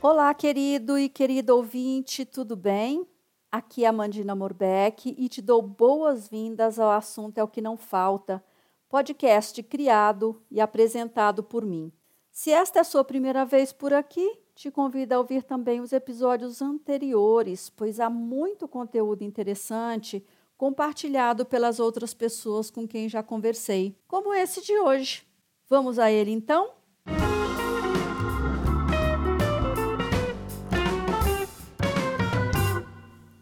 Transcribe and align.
Olá, 0.00 0.32
querido 0.32 0.96
e 0.96 1.08
querida 1.08 1.52
ouvinte, 1.52 2.24
tudo 2.24 2.54
bem? 2.54 3.04
Aqui 3.50 3.84
é 3.84 3.88
a 3.88 3.92
Mandina 3.92 4.32
Morbeck 4.32 5.12
e 5.18 5.28
te 5.28 5.42
dou 5.42 5.60
boas-vindas 5.60 6.78
ao 6.78 6.92
assunto 6.92 7.38
É 7.38 7.42
o 7.42 7.48
que 7.48 7.60
não 7.60 7.76
falta, 7.76 8.40
podcast 8.88 9.60
criado 9.64 10.40
e 10.52 10.60
apresentado 10.60 11.42
por 11.42 11.66
mim. 11.66 11.92
Se 12.30 12.52
esta 12.52 12.78
é 12.78 12.82
a 12.82 12.84
sua 12.84 13.02
primeira 13.02 13.44
vez 13.44 13.72
por 13.72 13.92
aqui, 13.92 14.38
te 14.54 14.70
convido 14.70 15.14
a 15.16 15.18
ouvir 15.18 15.42
também 15.42 15.80
os 15.80 15.92
episódios 15.92 16.62
anteriores, 16.62 17.68
pois 17.68 17.98
há 17.98 18.08
muito 18.08 18.68
conteúdo 18.68 19.24
interessante 19.24 20.24
compartilhado 20.56 21.44
pelas 21.44 21.80
outras 21.80 22.14
pessoas 22.14 22.70
com 22.70 22.86
quem 22.86 23.08
já 23.08 23.20
conversei, 23.20 23.98
como 24.06 24.32
esse 24.32 24.64
de 24.64 24.78
hoje. 24.78 25.26
Vamos 25.68 25.98
a 25.98 26.08
ele 26.08 26.30
então? 26.30 26.77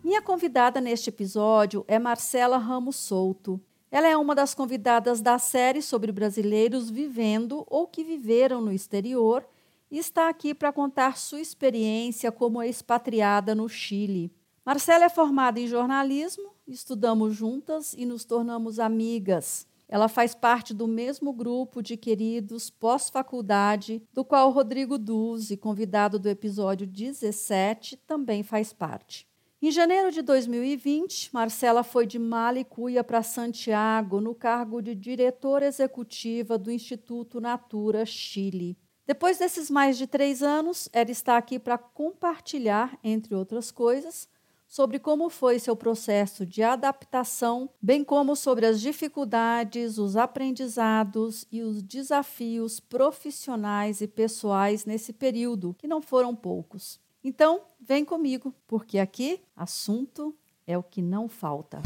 Minha 0.06 0.22
convidada 0.22 0.80
neste 0.80 1.08
episódio 1.08 1.84
é 1.88 1.98
Marcela 1.98 2.58
Ramos 2.58 2.94
Souto. 2.94 3.60
Ela 3.90 4.06
é 4.06 4.16
uma 4.16 4.36
das 4.36 4.54
convidadas 4.54 5.20
da 5.20 5.36
série 5.36 5.82
sobre 5.82 6.12
brasileiros 6.12 6.88
vivendo 6.88 7.66
ou 7.66 7.88
que 7.88 8.04
viveram 8.04 8.60
no 8.60 8.70
exterior 8.72 9.44
e 9.90 9.98
está 9.98 10.28
aqui 10.28 10.54
para 10.54 10.72
contar 10.72 11.18
sua 11.18 11.40
experiência 11.40 12.30
como 12.30 12.62
expatriada 12.62 13.52
no 13.52 13.68
Chile. 13.68 14.32
Marcela 14.64 15.06
é 15.06 15.08
formada 15.08 15.58
em 15.58 15.66
jornalismo, 15.66 16.54
estudamos 16.68 17.34
juntas 17.34 17.92
e 17.92 18.06
nos 18.06 18.24
tornamos 18.24 18.78
amigas. 18.78 19.66
Ela 19.88 20.06
faz 20.06 20.36
parte 20.36 20.72
do 20.72 20.86
mesmo 20.86 21.32
grupo 21.32 21.82
de 21.82 21.96
queridos 21.96 22.70
pós-faculdade, 22.70 24.00
do 24.12 24.24
qual 24.24 24.52
Rodrigo 24.52 24.98
Duzzi, 24.98 25.56
convidado 25.56 26.16
do 26.16 26.28
episódio 26.28 26.86
17, 26.86 27.96
também 28.06 28.44
faz 28.44 28.72
parte. 28.72 29.26
Em 29.66 29.70
janeiro 29.72 30.12
de 30.12 30.22
2020, 30.22 31.34
Marcela 31.34 31.82
foi 31.82 32.06
de 32.06 32.20
Malicuia 32.20 33.02
para 33.02 33.20
Santiago 33.20 34.20
no 34.20 34.32
cargo 34.32 34.80
de 34.80 34.94
diretora 34.94 35.66
executiva 35.66 36.56
do 36.56 36.70
Instituto 36.70 37.40
Natura 37.40 38.06
Chile. 38.06 38.78
Depois 39.04 39.38
desses 39.38 39.68
mais 39.68 39.98
de 39.98 40.06
três 40.06 40.40
anos, 40.40 40.88
ela 40.92 41.10
está 41.10 41.36
aqui 41.36 41.58
para 41.58 41.76
compartilhar, 41.76 42.96
entre 43.02 43.34
outras 43.34 43.72
coisas, 43.72 44.28
sobre 44.68 45.00
como 45.00 45.28
foi 45.28 45.58
seu 45.58 45.74
processo 45.74 46.46
de 46.46 46.62
adaptação, 46.62 47.68
bem 47.82 48.04
como 48.04 48.36
sobre 48.36 48.66
as 48.66 48.80
dificuldades, 48.80 49.98
os 49.98 50.16
aprendizados 50.16 51.44
e 51.50 51.60
os 51.62 51.82
desafios 51.82 52.78
profissionais 52.78 54.00
e 54.00 54.06
pessoais 54.06 54.84
nesse 54.84 55.12
período, 55.12 55.74
que 55.76 55.88
não 55.88 56.00
foram 56.00 56.36
poucos. 56.36 57.04
Então, 57.28 57.62
vem 57.80 58.04
comigo, 58.04 58.54
porque 58.68 59.00
aqui 59.00 59.42
assunto 59.56 60.32
é 60.64 60.78
o 60.78 60.82
que 60.84 61.02
não 61.02 61.28
falta. 61.28 61.82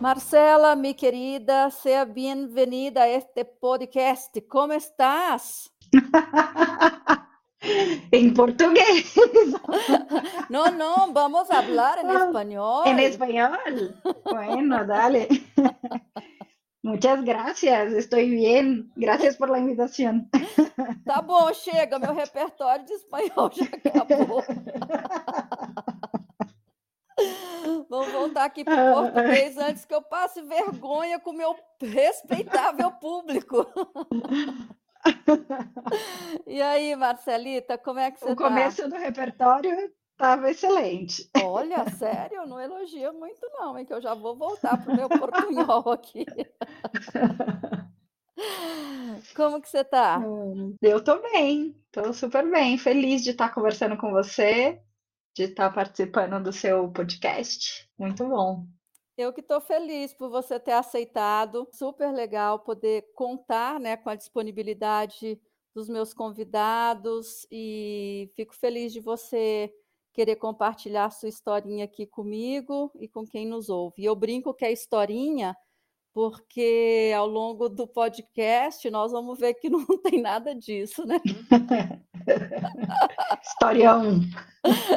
Marcela, 0.00 0.74
minha 0.74 0.92
querida, 0.92 1.70
seja 1.70 2.04
bem-vinda 2.04 3.02
a 3.02 3.08
este 3.08 3.44
podcast. 3.44 4.40
Como 4.40 4.72
estás? 4.72 5.70
em 8.10 8.34
português. 8.34 9.14
No, 10.50 10.68
no, 10.72 11.12
vamos 11.12 11.48
a 11.52 11.58
hablar 11.58 11.98
en 11.98 12.10
español. 12.10 12.88
En 12.88 12.98
español. 12.98 13.94
Bueno, 14.24 14.84
dale. 14.84 15.28
Muchas 16.82 17.22
gracias, 17.22 17.92
estou 17.92 18.18
bem. 18.18 18.90
Gracias 18.96 19.36
por 19.36 19.48
la 19.48 19.60
invitación. 19.60 20.28
Tá 21.04 21.20
bom, 21.20 21.52
chega, 21.52 21.98
meu 21.98 22.14
repertório 22.14 22.84
de 22.84 22.94
espanhol 22.94 23.50
já 23.52 23.64
acabou. 23.64 24.42
Vamos 27.88 28.12
voltar 28.12 28.44
aqui 28.44 28.64
para 28.64 28.90
o 28.90 28.94
português 29.02 29.56
antes 29.58 29.84
que 29.84 29.94
eu 29.94 30.02
passe 30.02 30.42
vergonha 30.42 31.20
com 31.20 31.30
o 31.30 31.34
meu 31.34 31.54
respeitável 31.80 32.90
público. 32.92 33.66
E 36.46 36.62
aí, 36.62 36.94
Marcelita, 36.94 37.76
como 37.76 37.98
é 37.98 38.12
que 38.12 38.20
você 38.20 38.30
está? 38.30 38.32
O 38.32 38.48
começo 38.48 38.88
do 38.88 38.94
repertório 38.94 39.92
Estava 40.12 40.50
excelente. 40.50 41.28
Olha, 41.42 41.88
sério, 41.90 42.46
não 42.46 42.60
elogia 42.60 43.12
muito 43.12 43.40
não, 43.54 43.76
hein, 43.78 43.84
que 43.84 43.92
eu 43.92 44.00
já 44.00 44.14
vou 44.14 44.36
voltar 44.36 44.82
para 44.82 44.92
o 44.92 44.96
meu 44.96 45.08
portunhol 45.08 45.90
aqui. 45.90 46.24
Como 49.34 49.60
que 49.60 49.68
você 49.68 49.80
está? 49.80 50.18
Hum, 50.18 50.76
eu 50.80 50.98
estou 50.98 51.20
bem, 51.22 51.76
estou 51.86 52.12
super 52.12 52.48
bem, 52.50 52.78
feliz 52.78 53.22
de 53.22 53.30
estar 53.30 53.52
conversando 53.52 53.96
com 53.96 54.10
você, 54.10 54.80
de 55.34 55.44
estar 55.44 55.70
participando 55.70 56.42
do 56.42 56.52
seu 56.52 56.90
podcast. 56.90 57.88
Muito 57.98 58.26
bom. 58.26 58.66
Eu 59.16 59.32
que 59.32 59.40
estou 59.40 59.60
feliz 59.60 60.14
por 60.14 60.30
você 60.30 60.58
ter 60.58 60.72
aceitado, 60.72 61.68
super 61.72 62.12
legal 62.12 62.60
poder 62.60 63.06
contar, 63.14 63.78
né, 63.78 63.96
com 63.96 64.08
a 64.08 64.14
disponibilidade 64.14 65.40
dos 65.74 65.88
meus 65.88 66.12
convidados 66.12 67.46
e 67.50 68.30
fico 68.34 68.54
feliz 68.54 68.92
de 68.92 69.00
você 69.00 69.72
querer 70.12 70.36
compartilhar 70.36 71.10
sua 71.10 71.28
historinha 71.28 71.84
aqui 71.84 72.06
comigo 72.06 72.90
e 73.00 73.08
com 73.08 73.26
quem 73.26 73.46
nos 73.46 73.68
ouve. 73.68 74.02
E 74.02 74.04
eu 74.04 74.14
brinco 74.14 74.54
que 74.54 74.64
é 74.64 74.72
historinha 74.72 75.56
porque 76.12 77.10
ao 77.16 77.26
longo 77.26 77.68
do 77.68 77.86
podcast 77.86 78.88
nós 78.90 79.12
vamos 79.12 79.38
ver 79.38 79.54
que 79.54 79.68
não 79.70 79.86
tem 80.02 80.20
nada 80.20 80.54
disso, 80.54 81.06
né? 81.06 81.20
Historião. 83.42 84.20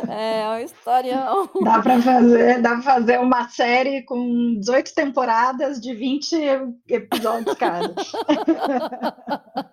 É, 0.08 0.41
é 0.41 0.50
um 0.50 0.59
historião. 0.59 1.50
Dá 1.63 1.81
para 1.81 2.00
fazer, 2.00 2.62
dá 2.62 2.69
para 2.72 2.81
fazer 2.81 3.19
uma 3.19 3.50
série 3.50 4.03
com 4.03 4.59
18 4.59 4.94
temporadas 4.94 5.81
de 5.81 5.94
20 5.94 6.35
episódios 6.88 7.58
cada. 7.58 7.94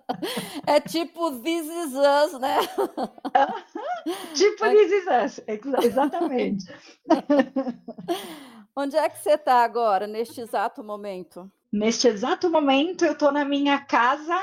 É 0.65 0.79
tipo 0.79 1.31
This 1.41 1.65
Is 1.65 1.93
Us, 1.93 2.39
né? 2.39 2.59
tipo 4.33 4.69
This 4.69 4.91
Is 4.91 5.05
Us, 5.05 5.41
exatamente. 5.81 6.65
Onde 8.75 8.95
é 8.95 9.09
que 9.09 9.19
você 9.19 9.31
está 9.31 9.65
agora, 9.65 10.07
neste 10.07 10.39
exato 10.39 10.81
momento? 10.81 11.51
Neste 11.71 12.07
exato 12.07 12.49
momento, 12.49 13.03
eu 13.03 13.11
estou 13.11 13.33
na 13.33 13.43
minha 13.43 13.79
casa 13.79 14.39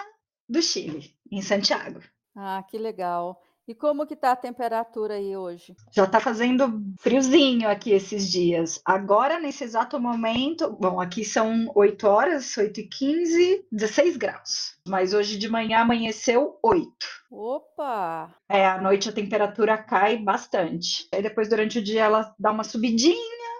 do 0.46 0.60
Chile, 0.60 1.14
em 1.32 1.40
Santiago. 1.40 2.00
Ah, 2.34 2.62
que 2.62 2.78
legal. 2.78 3.40
E 3.70 3.74
como 3.74 4.04
que 4.04 4.16
tá 4.16 4.32
a 4.32 4.36
temperatura 4.36 5.14
aí 5.14 5.36
hoje? 5.36 5.76
Já 5.92 6.02
está 6.02 6.18
fazendo 6.18 6.82
friozinho 6.98 7.68
aqui 7.68 7.92
esses 7.92 8.28
dias. 8.28 8.80
Agora, 8.84 9.38
nesse 9.38 9.62
exato 9.62 10.00
momento, 10.00 10.76
bom, 10.80 11.00
aqui 11.00 11.24
são 11.24 11.70
8 11.76 12.04
horas, 12.04 12.56
8 12.56 12.80
e 12.80 12.88
15, 12.88 13.66
16 13.70 14.16
graus. 14.16 14.76
Mas 14.88 15.14
hoje 15.14 15.38
de 15.38 15.48
manhã 15.48 15.82
amanheceu 15.82 16.58
8. 16.64 16.90
Opa! 17.30 18.34
É, 18.48 18.66
à 18.66 18.80
noite 18.80 19.08
a 19.08 19.12
temperatura 19.12 19.78
cai 19.78 20.16
bastante. 20.16 21.06
Aí 21.14 21.22
depois, 21.22 21.48
durante 21.48 21.78
o 21.78 21.84
dia, 21.84 22.02
ela 22.02 22.34
dá 22.36 22.50
uma 22.50 22.64
subidinha 22.64 23.14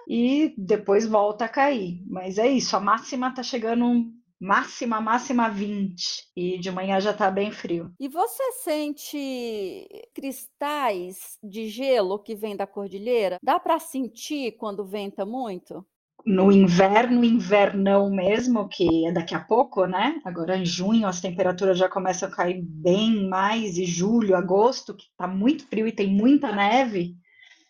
e 0.09 0.53
depois 0.57 1.07
volta 1.07 1.45
a 1.45 1.49
cair. 1.49 2.03
Mas 2.05 2.37
é 2.37 2.49
isso, 2.49 2.75
a 2.75 2.81
máxima 2.81 3.33
tá 3.33 3.41
chegando 3.41 4.11
máxima, 4.41 4.99
máxima 4.99 5.47
20 5.49 6.23
e 6.35 6.57
de 6.57 6.71
manhã 6.71 6.99
já 6.99 7.11
está 7.11 7.29
bem 7.29 7.51
frio. 7.51 7.91
E 7.99 8.07
você 8.07 8.51
sente 8.63 9.87
cristais 10.15 11.37
de 11.43 11.69
gelo 11.69 12.17
que 12.17 12.35
vem 12.35 12.55
da 12.55 12.65
cordilheira? 12.65 13.37
Dá 13.41 13.59
para 13.59 13.77
sentir 13.77 14.53
quando 14.53 14.83
venta 14.83 15.23
muito? 15.25 15.85
No 16.25 16.51
inverno, 16.51 17.23
invernão 17.23 18.09
mesmo, 18.09 18.67
que 18.67 19.07
é 19.07 19.11
daqui 19.11 19.33
a 19.33 19.39
pouco, 19.39 19.85
né? 19.85 20.21
Agora 20.23 20.55
em 20.55 20.65
junho 20.65 21.07
as 21.07 21.19
temperaturas 21.19 21.77
já 21.77 21.89
começam 21.89 22.29
a 22.29 22.31
cair 22.31 22.61
bem 22.63 23.27
mais, 23.27 23.77
e 23.77 23.85
julho, 23.85 24.35
agosto, 24.35 24.95
que 24.95 25.05
tá 25.17 25.27
muito 25.27 25.65
frio 25.67 25.87
e 25.87 25.91
tem 25.91 26.07
muita 26.07 26.51
neve 26.51 27.15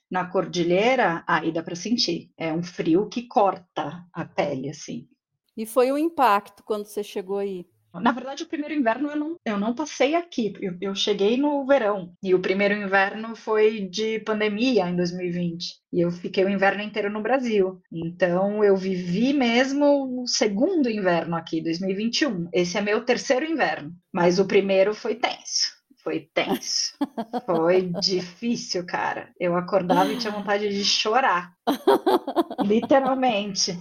na 0.10 0.26
cordilheira, 0.26 1.24
aí 1.26 1.54
dá 1.54 1.64
para 1.64 1.76
sentir. 1.76 2.30
É 2.38 2.52
um 2.52 2.62
frio 2.62 3.08
que 3.08 3.28
corta 3.28 4.06
a 4.14 4.26
pele, 4.26 4.70
assim. 4.70 5.08
E 5.56 5.66
foi 5.66 5.92
um 5.92 5.98
impacto 5.98 6.64
quando 6.64 6.86
você 6.86 7.04
chegou 7.04 7.38
aí? 7.38 7.66
Na 7.94 8.14
verdade, 8.14 8.44
o 8.44 8.48
primeiro 8.48 8.74
inverno 8.74 9.10
eu 9.10 9.16
não, 9.18 9.36
eu 9.46 9.58
não 9.58 9.76
passei 9.76 10.16
aqui. 10.16 10.54
Eu, 10.62 10.78
eu, 10.80 10.96
cheguei 10.96 11.36
no 11.36 11.66
verão. 11.66 12.14
E 12.24 12.34
o 12.34 12.40
primeiro 12.40 12.74
inverno 12.74 13.36
foi 13.36 13.82
de 13.82 14.20
pandemia 14.20 14.88
em 14.88 14.96
2020. 14.96 15.82
E 15.92 16.00
eu 16.00 16.10
fiquei 16.10 16.46
o 16.46 16.50
inverno 16.50 16.82
inteiro 16.82 17.10
no 17.10 17.22
Brasil. 17.22 17.82
Então, 17.92 18.64
eu 18.64 18.78
vivi 18.78 19.34
mesmo 19.34 20.22
o 20.22 20.28
segundo 20.28 20.90
inverno 20.90 21.36
aqui, 21.36 21.62
2021. 21.62 22.48
Esse 22.54 22.78
é 22.78 22.82
meu 22.82 23.04
terceiro 23.04 23.46
inverno. 23.46 23.92
Mas 24.14 24.40
o 24.40 24.46
primeiro 24.46 24.94
foi 24.94 25.16
tenso. 25.16 25.82
Foi 26.02 26.28
tenso. 26.34 26.98
Foi 27.46 27.92
difícil, 28.02 28.84
cara. 28.88 29.30
Eu 29.40 29.56
acordava 29.56 30.12
e 30.12 30.18
tinha 30.18 30.34
vontade 30.34 30.68
de 30.70 30.84
chorar. 30.84 31.54
Literalmente. 32.66 33.78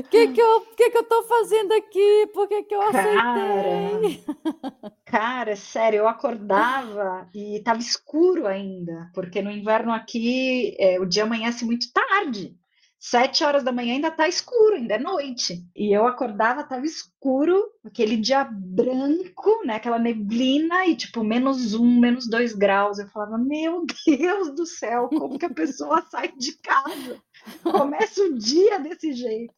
O 0.00 0.02
que 0.04 0.28
que 0.28 0.40
eu, 0.40 0.60
que 0.76 0.90
que 0.90 0.98
eu 0.98 1.04
tô 1.04 1.22
fazendo 1.24 1.72
aqui? 1.72 2.30
Por 2.32 2.48
que 2.48 2.62
que 2.64 2.74
eu 2.74 2.82
aceitei? 2.82 3.20
Cara, 3.20 4.20
cara, 5.04 5.56
sério, 5.56 5.98
eu 5.98 6.08
acordava 6.08 7.28
e 7.34 7.60
tava 7.64 7.80
escuro 7.80 8.46
ainda, 8.46 9.10
porque 9.14 9.42
no 9.42 9.50
inverno 9.50 9.92
aqui 9.92 10.76
é, 10.78 11.00
o 11.00 11.06
dia 11.06 11.24
amanhece 11.24 11.64
muito 11.64 11.92
tarde. 11.92 12.56
Sete 13.02 13.42
horas 13.42 13.64
da 13.64 13.72
manhã 13.72 13.94
ainda 13.94 14.10
tá 14.10 14.28
escuro, 14.28 14.74
ainda 14.74 14.96
é 14.96 14.98
noite. 14.98 15.66
E 15.74 15.96
eu 15.96 16.06
acordava, 16.06 16.62
tava 16.62 16.84
escuro, 16.84 17.58
aquele 17.82 18.14
dia 18.14 18.44
branco, 18.44 19.62
né? 19.64 19.76
Aquela 19.76 19.98
neblina 19.98 20.86
e 20.86 20.94
tipo 20.94 21.24
menos 21.24 21.72
um, 21.72 21.98
menos 21.98 22.28
dois 22.28 22.54
graus. 22.54 22.98
Eu 22.98 23.08
falava, 23.08 23.38
meu 23.38 23.86
Deus 24.06 24.54
do 24.54 24.66
céu, 24.66 25.08
como 25.08 25.38
que 25.38 25.46
a 25.46 25.54
pessoa 25.54 26.02
sai 26.12 26.30
de 26.36 26.52
casa? 26.58 27.18
Começa 27.62 28.22
o 28.22 28.34
dia 28.34 28.78
desse 28.78 29.14
jeito. 29.14 29.54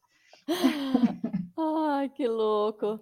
Ai, 1.57 2.07
que 2.15 2.25
louco. 2.25 2.97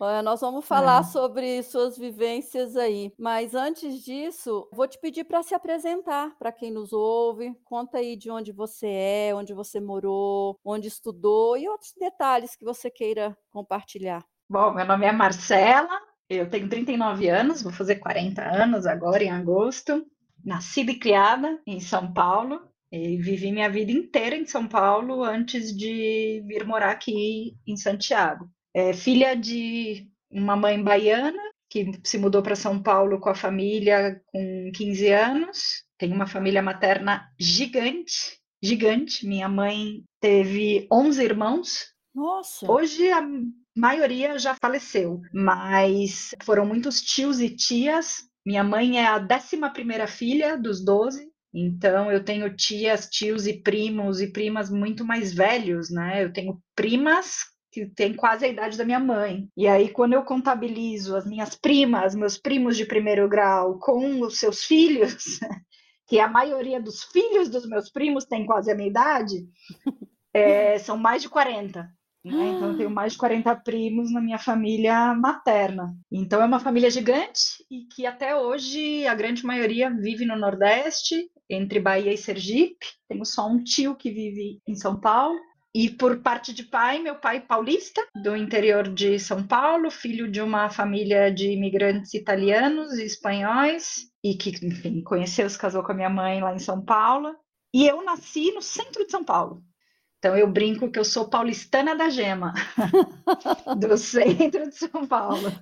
Olha, 0.00 0.22
nós 0.22 0.40
vamos 0.40 0.64
falar 0.64 1.00
é. 1.00 1.04
sobre 1.04 1.60
suas 1.64 1.98
vivências 1.98 2.76
aí, 2.76 3.12
mas 3.18 3.52
antes 3.52 4.04
disso, 4.04 4.68
vou 4.72 4.86
te 4.86 4.96
pedir 5.00 5.24
para 5.24 5.42
se 5.42 5.56
apresentar 5.56 6.36
para 6.38 6.52
quem 6.52 6.70
nos 6.70 6.92
ouve. 6.92 7.52
Conta 7.64 7.98
aí 7.98 8.16
de 8.16 8.30
onde 8.30 8.52
você 8.52 8.86
é, 8.86 9.34
onde 9.34 9.52
você 9.52 9.80
morou, 9.80 10.56
onde 10.64 10.86
estudou 10.86 11.56
e 11.56 11.68
outros 11.68 11.92
detalhes 11.98 12.54
que 12.54 12.64
você 12.64 12.88
queira 12.88 13.36
compartilhar. 13.50 14.24
Bom, 14.48 14.72
meu 14.72 14.86
nome 14.86 15.04
é 15.04 15.10
Marcela, 15.10 16.00
eu 16.28 16.48
tenho 16.48 16.68
39 16.68 17.28
anos, 17.28 17.60
vou 17.60 17.72
fazer 17.72 17.96
40 17.96 18.40
anos 18.40 18.86
agora 18.86 19.24
em 19.24 19.30
agosto. 19.30 20.06
Nascida 20.44 20.92
e 20.92 20.98
criada 20.98 21.60
em 21.66 21.80
São 21.80 22.12
Paulo, 22.12 22.60
e 22.92 23.16
vivi 23.16 23.50
minha 23.50 23.68
vida 23.68 23.90
inteira 23.90 24.36
em 24.36 24.46
São 24.46 24.68
Paulo 24.68 25.24
antes 25.24 25.76
de 25.76 26.40
vir 26.46 26.64
morar 26.64 26.92
aqui 26.92 27.56
em 27.66 27.76
Santiago. 27.76 28.48
É 28.74 28.92
filha 28.92 29.34
de 29.34 30.08
uma 30.30 30.56
mãe 30.56 30.82
baiana 30.82 31.38
que 31.70 31.90
se 32.04 32.18
mudou 32.18 32.42
para 32.42 32.56
São 32.56 32.82
Paulo 32.82 33.20
com 33.20 33.28
a 33.28 33.34
família 33.34 34.20
com 34.26 34.70
15 34.74 35.08
anos. 35.08 35.84
Tem 35.98 36.12
uma 36.12 36.26
família 36.26 36.62
materna 36.62 37.28
gigante, 37.38 38.38
gigante. 38.62 39.26
Minha 39.26 39.48
mãe 39.48 40.02
teve 40.20 40.86
11 40.92 41.22
irmãos. 41.22 41.92
Nossa! 42.14 42.70
Hoje 42.70 43.10
a 43.10 43.22
maioria 43.76 44.38
já 44.38 44.56
faleceu, 44.60 45.20
mas 45.32 46.34
foram 46.42 46.64
muitos 46.66 47.02
tios 47.02 47.40
e 47.40 47.54
tias. 47.54 48.28
Minha 48.46 48.64
mãe 48.64 48.98
é 48.98 49.06
a 49.06 49.18
11 49.18 49.72
primeira 49.72 50.06
filha 50.06 50.56
dos 50.56 50.82
12, 50.82 51.28
então, 51.52 52.12
eu 52.12 52.22
tenho 52.22 52.54
tias, 52.54 53.08
tios 53.08 53.46
e 53.46 53.54
primos 53.62 54.20
e 54.20 54.30
primas 54.30 54.70
muito 54.70 55.04
mais 55.04 55.32
velhos, 55.32 55.90
né? 55.90 56.22
Eu 56.22 56.32
tenho 56.32 56.60
primas 56.74 57.46
que 57.70 57.86
têm 57.86 58.14
quase 58.14 58.44
a 58.44 58.48
idade 58.48 58.76
da 58.76 58.84
minha 58.84 59.00
mãe. 59.00 59.48
E 59.56 59.66
aí, 59.66 59.90
quando 59.90 60.14
eu 60.14 60.22
contabilizo 60.22 61.16
as 61.16 61.26
minhas 61.26 61.54
primas, 61.54 62.14
meus 62.14 62.38
primos 62.38 62.76
de 62.76 62.86
primeiro 62.86 63.28
grau 63.28 63.78
com 63.78 64.20
os 64.22 64.38
seus 64.38 64.64
filhos, 64.64 65.38
que 66.08 66.18
a 66.18 66.28
maioria 66.28 66.80
dos 66.80 67.04
filhos 67.04 67.48
dos 67.48 67.68
meus 67.68 67.90
primos 67.90 68.24
tem 68.24 68.46
quase 68.46 68.70
a 68.70 68.74
minha 68.74 68.88
idade, 68.88 69.46
é, 70.32 70.78
são 70.80 70.96
mais 70.96 71.22
de 71.22 71.28
40. 71.28 71.88
Né? 72.24 72.48
Então, 72.48 72.72
eu 72.72 72.76
tenho 72.76 72.90
mais 72.90 73.12
de 73.12 73.18
40 73.18 73.54
primos 73.56 74.12
na 74.12 74.20
minha 74.20 74.38
família 74.38 75.14
materna. 75.14 75.94
Então, 76.10 76.42
é 76.42 76.44
uma 76.44 76.60
família 76.60 76.90
gigante 76.90 77.64
e 77.70 77.86
que 77.94 78.06
até 78.06 78.36
hoje 78.36 79.06
a 79.06 79.14
grande 79.14 79.44
maioria 79.44 79.90
vive 79.90 80.26
no 80.26 80.36
Nordeste, 80.36 81.30
entre 81.48 81.80
Bahia 81.80 82.12
e 82.12 82.18
Sergipe. 82.18 82.86
Tenho 83.08 83.24
só 83.24 83.48
um 83.48 83.62
tio 83.62 83.96
que 83.96 84.10
vive 84.10 84.60
em 84.66 84.74
São 84.74 84.98
Paulo. 85.00 85.38
E 85.74 85.90
por 85.90 86.22
parte 86.22 86.52
de 86.52 86.64
pai, 86.64 86.98
meu 86.98 87.16
pai 87.16 87.40
paulista, 87.40 88.04
do 88.22 88.34
interior 88.34 88.88
de 88.88 89.18
São 89.18 89.46
Paulo, 89.46 89.90
filho 89.90 90.30
de 90.30 90.40
uma 90.40 90.70
família 90.70 91.32
de 91.32 91.50
imigrantes 91.50 92.14
italianos 92.14 92.98
e 92.98 93.04
espanhóis, 93.04 94.10
e 94.24 94.34
que, 94.34 94.50
enfim, 94.64 95.02
conheceu, 95.02 95.48
se 95.48 95.58
casou 95.58 95.82
com 95.82 95.92
a 95.92 95.94
minha 95.94 96.10
mãe 96.10 96.40
lá 96.40 96.54
em 96.54 96.58
São 96.58 96.82
Paulo. 96.84 97.34
E 97.72 97.86
eu 97.86 98.02
nasci 98.02 98.50
no 98.52 98.62
centro 98.62 99.04
de 99.04 99.10
São 99.10 99.22
Paulo, 99.22 99.62
então 100.18 100.36
eu 100.36 100.50
brinco 100.50 100.90
que 100.90 100.98
eu 100.98 101.04
sou 101.04 101.28
paulistana 101.28 101.94
da 101.94 102.08
gema, 102.08 102.52
do 103.78 103.96
centro 103.96 104.68
de 104.68 104.74
São 104.74 105.06
Paulo. 105.06 105.52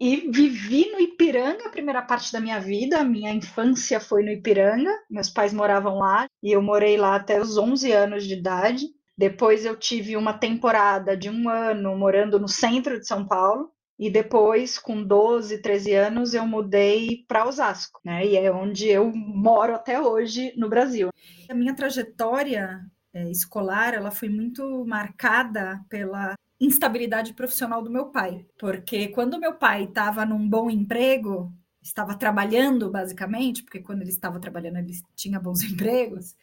E 0.00 0.30
vivi 0.30 0.90
no 0.92 1.00
Ipiranga 1.00 1.66
a 1.66 1.70
primeira 1.70 2.02
parte 2.02 2.32
da 2.32 2.40
minha 2.40 2.60
vida, 2.60 3.02
minha 3.02 3.32
infância 3.32 3.98
foi 3.98 4.22
no 4.22 4.30
Ipiranga, 4.30 4.92
meus 5.10 5.28
pais 5.28 5.52
moravam 5.52 5.98
lá 5.98 6.28
e 6.42 6.52
eu 6.52 6.62
morei 6.62 6.96
lá 6.96 7.16
até 7.16 7.40
os 7.40 7.56
11 7.56 7.90
anos 7.92 8.24
de 8.24 8.34
idade. 8.34 8.86
Depois 9.18 9.66
eu 9.66 9.76
tive 9.76 10.16
uma 10.16 10.32
temporada 10.32 11.16
de 11.16 11.28
um 11.28 11.48
ano 11.48 11.96
morando 11.98 12.38
no 12.38 12.46
centro 12.46 13.00
de 13.00 13.06
São 13.06 13.26
Paulo, 13.26 13.72
e 13.98 14.08
depois, 14.08 14.78
com 14.78 15.02
12, 15.02 15.58
13 15.60 15.92
anos, 15.92 16.32
eu 16.32 16.46
mudei 16.46 17.24
para 17.26 17.44
Osasco, 17.44 18.00
né? 18.04 18.24
E 18.24 18.36
é 18.36 18.52
onde 18.52 18.86
eu 18.86 19.10
moro 19.12 19.74
até 19.74 20.00
hoje 20.00 20.52
no 20.56 20.68
Brasil. 20.68 21.08
A 21.50 21.54
minha 21.54 21.74
trajetória 21.74 22.80
é, 23.12 23.28
escolar, 23.28 23.94
ela 23.94 24.12
foi 24.12 24.28
muito 24.28 24.84
marcada 24.86 25.84
pela 25.88 26.36
instabilidade 26.60 27.34
profissional 27.34 27.82
do 27.82 27.90
meu 27.90 28.06
pai, 28.06 28.46
porque 28.56 29.08
quando 29.08 29.40
meu 29.40 29.54
pai 29.54 29.84
estava 29.84 30.24
num 30.24 30.48
bom 30.48 30.70
emprego, 30.70 31.52
estava 31.82 32.14
trabalhando 32.14 32.90
basicamente, 32.90 33.64
porque 33.64 33.80
quando 33.80 34.02
ele 34.02 34.10
estava 34.10 34.38
trabalhando 34.38 34.76
ele 34.76 34.92
tinha 35.16 35.40
bons 35.40 35.62
empregos. 35.64 36.36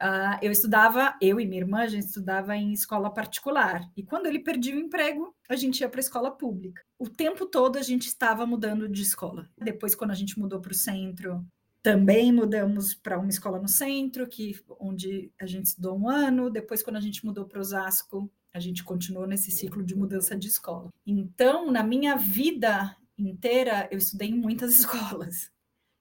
Uh, 0.00 0.38
eu 0.40 0.52
estudava, 0.52 1.16
eu 1.20 1.40
e 1.40 1.46
minha 1.46 1.60
irmã, 1.60 1.80
a 1.80 1.88
gente 1.88 2.06
estudava 2.06 2.56
em 2.56 2.72
escola 2.72 3.10
particular. 3.10 3.90
E 3.96 4.02
quando 4.02 4.26
ele 4.26 4.38
perdia 4.38 4.76
o 4.76 4.78
emprego, 4.78 5.34
a 5.48 5.56
gente 5.56 5.80
ia 5.80 5.88
para 5.88 5.98
a 5.98 6.02
escola 6.02 6.30
pública. 6.30 6.82
O 6.98 7.08
tempo 7.08 7.46
todo 7.46 7.76
a 7.76 7.82
gente 7.82 8.06
estava 8.06 8.46
mudando 8.46 8.88
de 8.88 9.02
escola. 9.02 9.48
Depois, 9.58 9.94
quando 9.94 10.12
a 10.12 10.14
gente 10.14 10.38
mudou 10.38 10.60
para 10.60 10.72
o 10.72 10.74
centro, 10.74 11.44
também 11.82 12.32
mudamos 12.32 12.94
para 12.94 13.18
uma 13.18 13.28
escola 13.28 13.60
no 13.60 13.68
centro, 13.68 14.28
que 14.28 14.60
onde 14.78 15.32
a 15.40 15.46
gente 15.46 15.66
estudou 15.66 15.98
um 15.98 16.08
ano. 16.08 16.50
Depois, 16.50 16.82
quando 16.82 16.96
a 16.96 17.00
gente 17.00 17.24
mudou 17.24 17.44
para 17.44 17.60
Osasco, 17.60 18.30
a 18.52 18.60
gente 18.60 18.84
continuou 18.84 19.26
nesse 19.26 19.50
ciclo 19.50 19.82
de 19.82 19.96
mudança 19.96 20.36
de 20.36 20.48
escola. 20.48 20.92
Então, 21.06 21.70
na 21.70 21.82
minha 21.82 22.16
vida 22.16 22.96
inteira, 23.16 23.88
eu 23.90 23.98
estudei 23.98 24.28
em 24.28 24.38
muitas 24.38 24.74
escolas. 24.78 25.50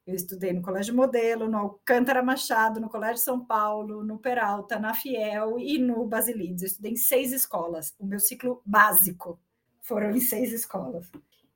Eu 0.07 0.15
estudei 0.15 0.53
no 0.53 0.61
Colégio 0.61 0.95
Modelo, 0.95 1.49
no 1.49 1.57
Alcântara 1.57 2.23
Machado, 2.23 2.79
no 2.79 2.89
Colégio 2.89 3.21
São 3.21 3.43
Paulo, 3.43 4.05
no 4.05 4.17
Peralta, 4.17 4.79
na 4.79 4.93
Fiel 4.93 5.59
e 5.59 5.77
no 5.77 6.07
Basilides. 6.07 6.63
Eu 6.63 6.67
estudei 6.67 6.93
em 6.93 6.95
seis 6.95 7.33
escolas. 7.33 7.93
O 7.99 8.05
meu 8.05 8.17
ciclo 8.17 8.61
básico 8.65 9.37
foram 9.81 10.11
em 10.11 10.21
seis 10.21 10.53
escolas. 10.53 11.11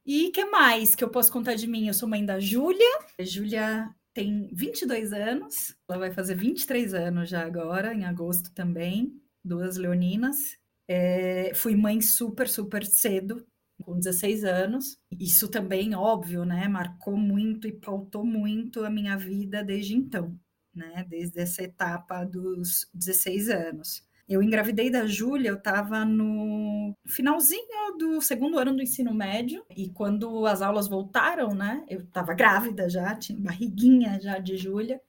E 0.06 0.32
que 0.32 0.44
mais 0.44 0.94
que 0.94 1.04
eu 1.04 1.10
posso 1.10 1.32
contar 1.32 1.56
de 1.56 1.66
mim? 1.66 1.88
Eu 1.88 1.94
sou 1.94 2.10
mãe 2.10 2.26
da 2.26 2.42
Júlia. 2.42 3.00
Júlia 3.22 3.90
tem 4.14 4.50
22 4.54 5.14
anos, 5.14 5.74
ela 5.88 6.00
vai 6.00 6.12
fazer 6.12 6.36
23 6.36 6.94
anos 6.94 7.30
já 7.30 7.46
agora, 7.46 7.94
em 7.94 8.04
agosto 8.04 8.52
também, 8.54 9.18
duas 9.42 9.78
leoninas. 9.78 10.58
É, 10.90 11.54
fui 11.56 11.74
mãe 11.74 12.02
super, 12.02 12.50
super 12.50 12.86
cedo, 12.86 13.46
com 13.82 13.98
16 13.98 14.44
anos. 14.44 15.00
Isso 15.20 15.48
também, 15.48 15.96
óbvio, 15.96 16.46
né, 16.46 16.68
marcou 16.68 17.18
muito 17.18 17.68
e 17.68 17.72
pautou 17.72 18.26
muito 18.26 18.84
a 18.84 18.90
minha 18.90 19.18
vida 19.18 19.64
desde 19.64 19.96
então, 19.96 20.38
né, 20.74 21.06
desde 21.10 21.40
essa 21.40 21.64
etapa 21.64 22.24
dos 22.24 22.90
16 22.94 23.50
anos. 23.50 24.04
Eu 24.28 24.42
engravidei 24.42 24.90
da 24.90 25.06
Júlia, 25.06 25.50
eu 25.50 25.58
estava 25.58 26.06
no 26.06 26.96
finalzinho 27.06 27.98
do 27.98 28.22
segundo 28.22 28.58
ano 28.58 28.74
do 28.74 28.82
ensino 28.82 29.14
médio, 29.14 29.66
e 29.76 29.90
quando 29.90 30.46
as 30.46 30.62
aulas 30.62 30.88
voltaram, 30.88 31.54
né, 31.54 31.84
eu 31.90 32.00
estava 32.00 32.34
grávida 32.34 32.88
já, 32.90 33.14
tinha 33.16 33.38
barriguinha 33.38 34.20
já 34.22 34.40
de 34.40 34.56
Júlia, 34.56 35.02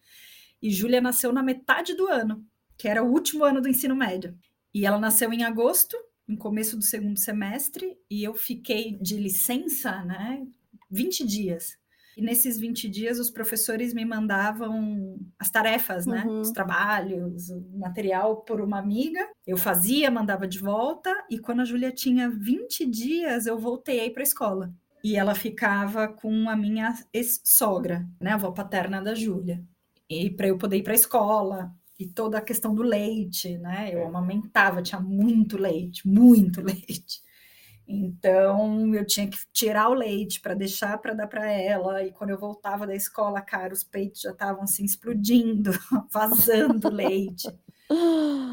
e 0.61 0.71
Júlia 0.71 1.01
nasceu 1.01 1.33
na 1.33 1.43
metade 1.43 1.95
do 1.95 2.09
ano, 2.09 2.45
que 2.77 2.89
era 2.89 3.03
o 3.03 3.13
último 3.13 3.45
ano 3.45 3.61
do 3.61 3.69
ensino 3.69 3.95
médio. 3.95 4.37
E 4.75 4.87
ela 4.87 4.99
nasceu 4.99 5.33
em 5.33 5.45
agosto, 5.45 5.97
no 6.27 6.37
começo 6.37 6.77
do 6.77 6.83
segundo 6.83 7.19
semestre, 7.19 7.97
e 8.11 8.23
eu 8.23 8.35
fiquei 8.35 8.97
de 9.01 9.17
licença, 9.17 10.05
né, 10.05 10.47
20 10.91 11.27
dias. 11.27 11.77
E 12.17 12.21
nesses 12.21 12.59
20 12.59 12.89
dias, 12.89 13.19
os 13.19 13.31
professores 13.31 13.95
me 13.95 14.05
mandavam 14.05 15.19
as 15.39 15.51
tarefas, 15.51 16.05
né? 16.05 16.25
Uhum. 16.27 16.41
Os 16.41 16.51
trabalhos, 16.51 17.49
o 17.49 17.79
material 17.79 18.37
por 18.43 18.61
uma 18.61 18.79
amiga. 18.79 19.27
Eu 19.47 19.57
fazia, 19.57 20.11
mandava 20.11 20.47
de 20.47 20.59
volta. 20.59 21.11
E 21.31 21.39
quando 21.39 21.61
a 21.61 21.65
Júlia 21.65 21.91
tinha 21.91 22.29
20 22.29 22.85
dias, 22.85 23.47
eu 23.47 23.59
voltei 23.59 24.11
para 24.11 24.23
a 24.23 24.25
escola. 24.25 24.75
E 25.03 25.17
ela 25.17 25.35
ficava 25.35 26.07
com 26.07 26.49
a 26.49 26.57
minha 26.57 26.95
ex-sogra, 27.13 28.07
né? 28.21 28.33
A 28.33 28.35
avó 28.35 28.51
paterna 28.51 29.01
da 29.01 29.15
Júlia. 29.15 29.65
E 30.09 30.29
para 30.29 30.49
eu 30.49 30.59
poder 30.59 30.77
ir 30.77 30.83
para 30.83 30.93
a 30.93 30.97
escola, 30.97 31.73
e 32.03 32.09
toda 32.09 32.39
a 32.39 32.43
questão 32.43 32.75
do 32.75 32.83
leite, 32.83 33.57
né? 33.59 33.91
Eu 33.93 34.07
amamentava, 34.07 34.83
tinha 34.83 35.01
muito 35.01 35.57
leite, 35.57 36.07
muito 36.07 36.61
leite. 36.63 37.23
Então 37.87 38.95
eu 38.95 39.05
tinha 39.07 39.29
que 39.29 39.39
tirar 39.53 39.89
o 39.89 39.95
leite 39.95 40.41
para 40.41 40.55
deixar 40.55 40.99
para 40.99 41.15
dar 41.15 41.27
para 41.27 41.51
ela. 41.51 42.03
E 42.05 42.13
quando 42.13 42.31
eu 42.31 42.39
voltava 42.39 42.87
da 42.87 42.95
escola, 42.95 43.41
cara, 43.41 43.73
os 43.73 43.85
peitos 43.85 44.23
já 44.23 44.31
estavam 44.31 44.63
assim 44.65 44.85
explodindo, 44.85 45.71
vazando 46.11 46.89
leite. 46.89 47.49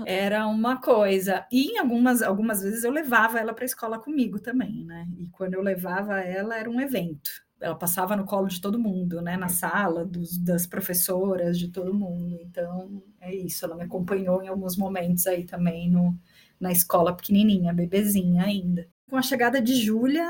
Era 0.05 0.47
uma 0.47 0.79
coisa. 0.81 1.45
E 1.51 1.71
em 1.71 1.77
algumas, 1.77 2.21
algumas 2.21 2.61
vezes 2.61 2.83
eu 2.83 2.91
levava 2.91 3.39
ela 3.39 3.53
para 3.53 3.63
a 3.63 3.65
escola 3.65 3.99
comigo 3.99 4.39
também, 4.39 4.83
né? 4.85 5.07
E 5.17 5.29
quando 5.29 5.53
eu 5.53 5.61
levava 5.61 6.19
ela, 6.19 6.55
era 6.57 6.69
um 6.69 6.81
evento. 6.81 7.29
Ela 7.59 7.75
passava 7.75 8.15
no 8.15 8.25
colo 8.25 8.47
de 8.47 8.61
todo 8.61 8.79
mundo, 8.79 9.21
né? 9.21 9.35
Na 9.35 9.49
sala, 9.49 10.05
dos, 10.05 10.37
das 10.37 10.65
professoras, 10.65 11.59
de 11.59 11.67
todo 11.67 11.93
mundo. 11.93 12.37
Então, 12.41 13.03
é 13.19 13.35
isso. 13.35 13.65
Ela 13.65 13.75
me 13.75 13.83
acompanhou 13.83 14.41
em 14.41 14.47
alguns 14.47 14.77
momentos 14.77 15.27
aí 15.27 15.43
também 15.43 15.89
no, 15.89 16.17
na 16.59 16.71
escola 16.71 17.15
pequenininha, 17.15 17.73
bebezinha 17.73 18.43
ainda. 18.43 18.87
Com 19.09 19.17
a 19.17 19.21
chegada 19.21 19.61
de 19.61 19.75
Júlia, 19.75 20.27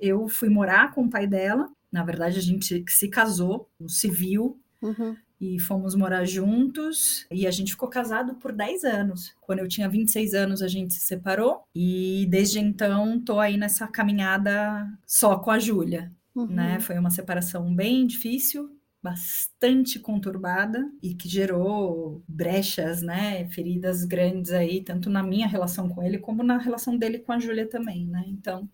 eu 0.00 0.28
fui 0.28 0.48
morar 0.48 0.92
com 0.92 1.04
o 1.04 1.10
pai 1.10 1.26
dela. 1.26 1.68
Na 1.92 2.02
verdade, 2.02 2.38
a 2.38 2.42
gente 2.42 2.84
se 2.88 3.08
casou, 3.08 3.68
no 3.78 3.88
civil, 3.88 4.58
uhum. 4.80 5.16
e 5.40 5.58
fomos 5.58 5.94
morar 5.94 6.24
juntos. 6.24 7.26
E 7.30 7.46
a 7.46 7.50
gente 7.50 7.72
ficou 7.72 7.88
casado 7.88 8.34
por 8.34 8.52
10 8.52 8.84
anos. 8.84 9.34
Quando 9.40 9.58
eu 9.58 9.68
tinha 9.68 9.88
26 9.88 10.34
anos, 10.34 10.62
a 10.62 10.68
gente 10.68 10.94
se 10.94 11.00
separou. 11.00 11.62
E 11.74 12.26
desde 12.30 12.58
então, 12.58 13.20
tô 13.20 13.38
aí 13.38 13.56
nessa 13.56 13.86
caminhada 13.86 14.88
só 15.06 15.38
com 15.38 15.50
a 15.50 15.58
Júlia. 15.58 16.12
Uhum. 16.34 16.46
Né? 16.46 16.80
Foi 16.80 16.98
uma 16.98 17.10
separação 17.10 17.74
bem 17.74 18.06
difícil, 18.06 18.70
bastante 19.02 19.98
conturbada 19.98 20.90
e 21.02 21.14
que 21.14 21.28
gerou 21.28 22.22
brechas, 22.28 23.00
né, 23.00 23.48
feridas 23.48 24.04
grandes 24.04 24.52
aí, 24.52 24.82
tanto 24.82 25.08
na 25.08 25.22
minha 25.22 25.46
relação 25.46 25.88
com 25.88 26.02
ele 26.02 26.18
como 26.18 26.42
na 26.42 26.58
relação 26.58 26.96
dele 26.96 27.18
com 27.18 27.32
a 27.32 27.38
Júlia 27.38 27.66
também, 27.66 28.06
né? 28.06 28.24
Então, 28.26 28.68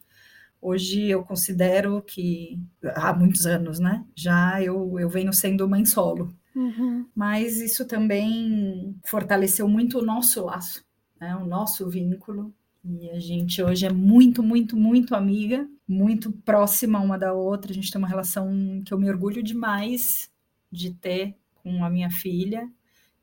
hoje 0.61 1.05
eu 1.07 1.23
considero 1.23 2.03
que 2.03 2.59
há 2.97 3.13
muitos 3.15 3.47
anos, 3.47 3.79
né, 3.79 4.05
já 4.17 4.61
eu, 4.61 4.99
eu 4.99 5.09
venho 5.09 5.33
sendo 5.33 5.69
mãe 5.69 5.85
solo. 5.85 6.35
Uhum. 6.57 7.07
Mas 7.15 7.61
isso 7.61 7.87
também 7.87 8.97
fortaleceu 9.07 9.69
muito 9.69 9.99
o 9.99 10.05
nosso 10.05 10.45
laço, 10.45 10.85
né, 11.21 11.37
o 11.37 11.47
nosso 11.47 11.89
vínculo. 11.89 12.53
E 12.89 13.11
a 13.11 13.21
gente 13.21 13.63
hoje 13.63 13.85
é 13.85 13.93
muito, 13.93 14.43
muito, 14.43 14.77
muito 14.77 15.15
amiga 15.15 15.69
muito 15.89 16.33
próxima 16.33 17.01
uma 17.01 17.19
da 17.19 17.33
outra. 17.33 17.71
A 17.71 17.75
gente 17.75 17.91
tem 17.91 17.99
uma 17.99 18.09
relação 18.09 18.83
que 18.85 18.93
eu 18.93 18.99
me 18.99 19.09
orgulho 19.09 19.43
demais 19.43 20.31
de 20.71 20.93
ter 20.93 21.37
com 21.55 21.85
a 21.85 21.91
minha 21.91 22.11
filha, 22.11 22.69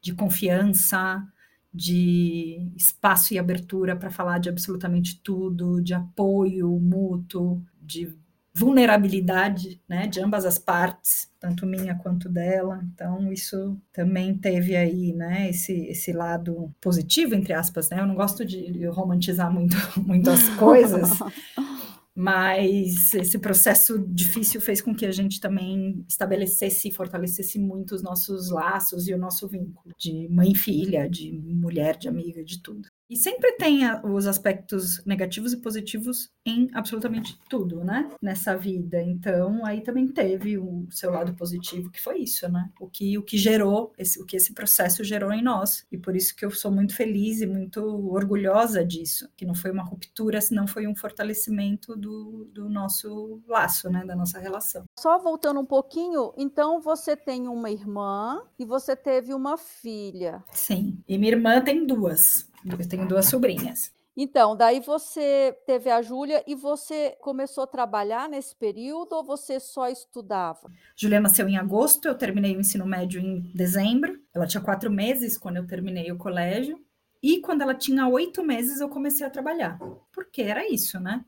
de 0.01 0.13
confiança, 0.13 1.25
de 1.74 2.72
espaço 2.75 3.34
e 3.34 3.39
abertura 3.39 3.96
para 3.96 4.12
falar 4.12 4.39
de 4.39 4.50
absolutamente 4.50 5.20
tudo, 5.22 5.82
de 5.82 5.93
apoio 5.93 6.70
mútuo, 6.79 7.63
de 7.82 8.15
vulnerabilidade, 8.55 9.81
né, 9.89 10.05
de 10.07 10.22
ambas 10.22 10.45
as 10.45 10.60
partes, 10.60 11.29
tanto 11.39 11.65
minha 11.65 11.95
quanto 11.95 12.29
dela. 12.29 12.83
Então 12.93 13.31
isso 13.33 13.75
também 13.91 14.38
teve 14.38 14.75
aí, 14.75 15.12
né, 15.13 15.50
esse 15.50 15.74
esse 15.88 16.13
lado 16.13 16.74
positivo 16.79 17.33
entre 17.36 17.53
aspas, 17.53 17.89
né? 17.89 18.00
Eu 18.00 18.07
não 18.07 18.15
gosto 18.15 18.45
de 18.45 18.86
romantizar 18.88 19.51
muito 19.51 19.75
muito 20.00 20.29
as 20.29 20.48
coisas, 20.50 21.10
mas 22.15 23.13
esse 23.15 23.39
processo 23.39 23.98
difícil 24.07 24.62
fez 24.62 24.81
com 24.81 24.93
que 24.93 25.05
a 25.05 25.12
gente 25.12 25.39
também 25.39 26.05
estabelecesse 26.07 26.89
e 26.89 26.91
fortalecesse 26.91 27.57
muito 27.57 27.95
os 27.95 28.03
nossos 28.03 28.51
laços 28.51 29.07
e 29.07 29.13
o 29.15 29.17
nosso 29.17 29.48
vínculo 29.48 29.95
de 29.98 30.27
mãe 30.29 30.51
e 30.51 30.55
filha, 30.55 31.10
de 31.10 31.31
mulher, 31.31 31.98
de 31.98 32.07
amiga, 32.07 32.43
de 32.43 32.62
tudo. 32.62 32.88
E 33.13 33.15
sempre 33.15 33.51
tem 33.51 33.82
os 34.03 34.25
aspectos 34.25 35.05
negativos 35.05 35.53
e 35.53 35.58
positivos 35.58 36.32
em 36.43 36.67
absolutamente 36.74 37.39
tudo, 37.48 37.84
né? 37.84 38.10
Nessa 38.20 38.58
vida. 38.58 39.00
Então, 39.03 39.63
aí 39.63 39.82
também 39.82 40.08
teve 40.08 40.58
o 40.58 40.88
seu 40.89 41.12
lado 41.12 41.36
positivo, 41.36 41.91
que 41.91 42.01
foi 42.01 42.22
isso, 42.22 42.51
né? 42.51 42.72
O 42.79 42.89
que, 42.89 43.15
o 43.15 43.22
que 43.22 43.38
gerou, 43.38 43.93
esse, 44.00 44.20
o 44.20 44.25
que 44.25 44.36
esse 44.36 44.51
processo 44.51 45.03
gerou 45.03 45.32
em 45.32 45.43
nós. 45.43 45.86
E 45.91 45.98
por 45.98 46.15
isso 46.15 46.36
que 46.36 46.43
eu 46.43 46.50
sou 46.50 46.72
muito 46.72 46.96
feliz 46.96 47.39
e 47.39 47.46
muito 47.46 47.82
orgulhosa 48.12 48.84
disso, 48.84 49.29
que 49.38 49.46
não 49.46 49.53
foi 49.53 49.70
uma 49.70 49.84
ruptura, 49.84 50.41
senão 50.41 50.65
foi 50.65 50.88
um 50.88 50.96
fortalecimento 50.96 51.96
do, 51.96 52.50
do 52.51 52.67
nosso 52.67 53.43
laço, 53.48 53.91
né? 53.91 54.03
Da 54.03 54.15
nossa 54.15 54.39
relação. 54.39 54.86
Só 54.98 55.20
voltando 55.20 55.60
um 55.60 55.65
pouquinho, 55.67 56.34
então 56.36 56.82
você 56.82 57.15
tem 57.15 57.48
uma 57.48 57.70
irmã 57.70 58.41
e 58.58 58.65
você 58.65 58.96
teve 58.96 59.36
uma 59.36 59.55
filha. 59.55 60.43
Sim, 60.51 60.98
e 61.08 61.15
minha 61.15 61.34
irmã 61.34 61.62
tem 61.62 61.86
duas. 61.86 62.51
Eu 62.65 62.88
tenho 62.88 63.08
duas 63.08 63.25
sobrinhas. 63.25 63.91
Então, 64.15 64.55
daí 64.55 64.79
você 64.79 65.58
teve 65.65 65.89
a 65.89 66.01
Júlia 66.01 66.43
e 66.46 66.53
você 66.53 67.17
começou 67.20 67.63
a 67.63 67.67
trabalhar 67.67 68.29
nesse 68.29 68.55
período 68.55 69.13
ou 69.13 69.24
você 69.24 69.60
só 69.60 69.89
estudava? 69.89 70.72
Júlia 70.96 71.20
nasceu 71.20 71.50
em 71.50 71.58
agosto, 71.58 72.08
eu 72.08 72.15
terminei 72.15 72.55
o 72.55 72.60
ensino 72.60 72.86
médio 72.86 73.20
em 73.20 73.41
dezembro. 73.55 74.20
Ela 74.34 74.46
tinha 74.46 74.62
quatro 74.62 74.91
meses 74.91 75.36
quando 75.36 75.58
eu 75.58 75.65
terminei 75.65 76.12
o 76.12 76.17
colégio. 76.17 76.79
E 77.24 77.39
quando 77.39 77.63
ela 77.63 77.74
tinha 77.74 78.08
oito 78.08 78.43
meses, 78.43 78.82
eu 78.82 78.89
comecei 78.89 79.25
a 79.25 79.32
trabalhar. 79.32 79.79
Porque 80.12 80.43
era 80.43 80.70
isso, 80.70 81.00
né? 81.00 81.25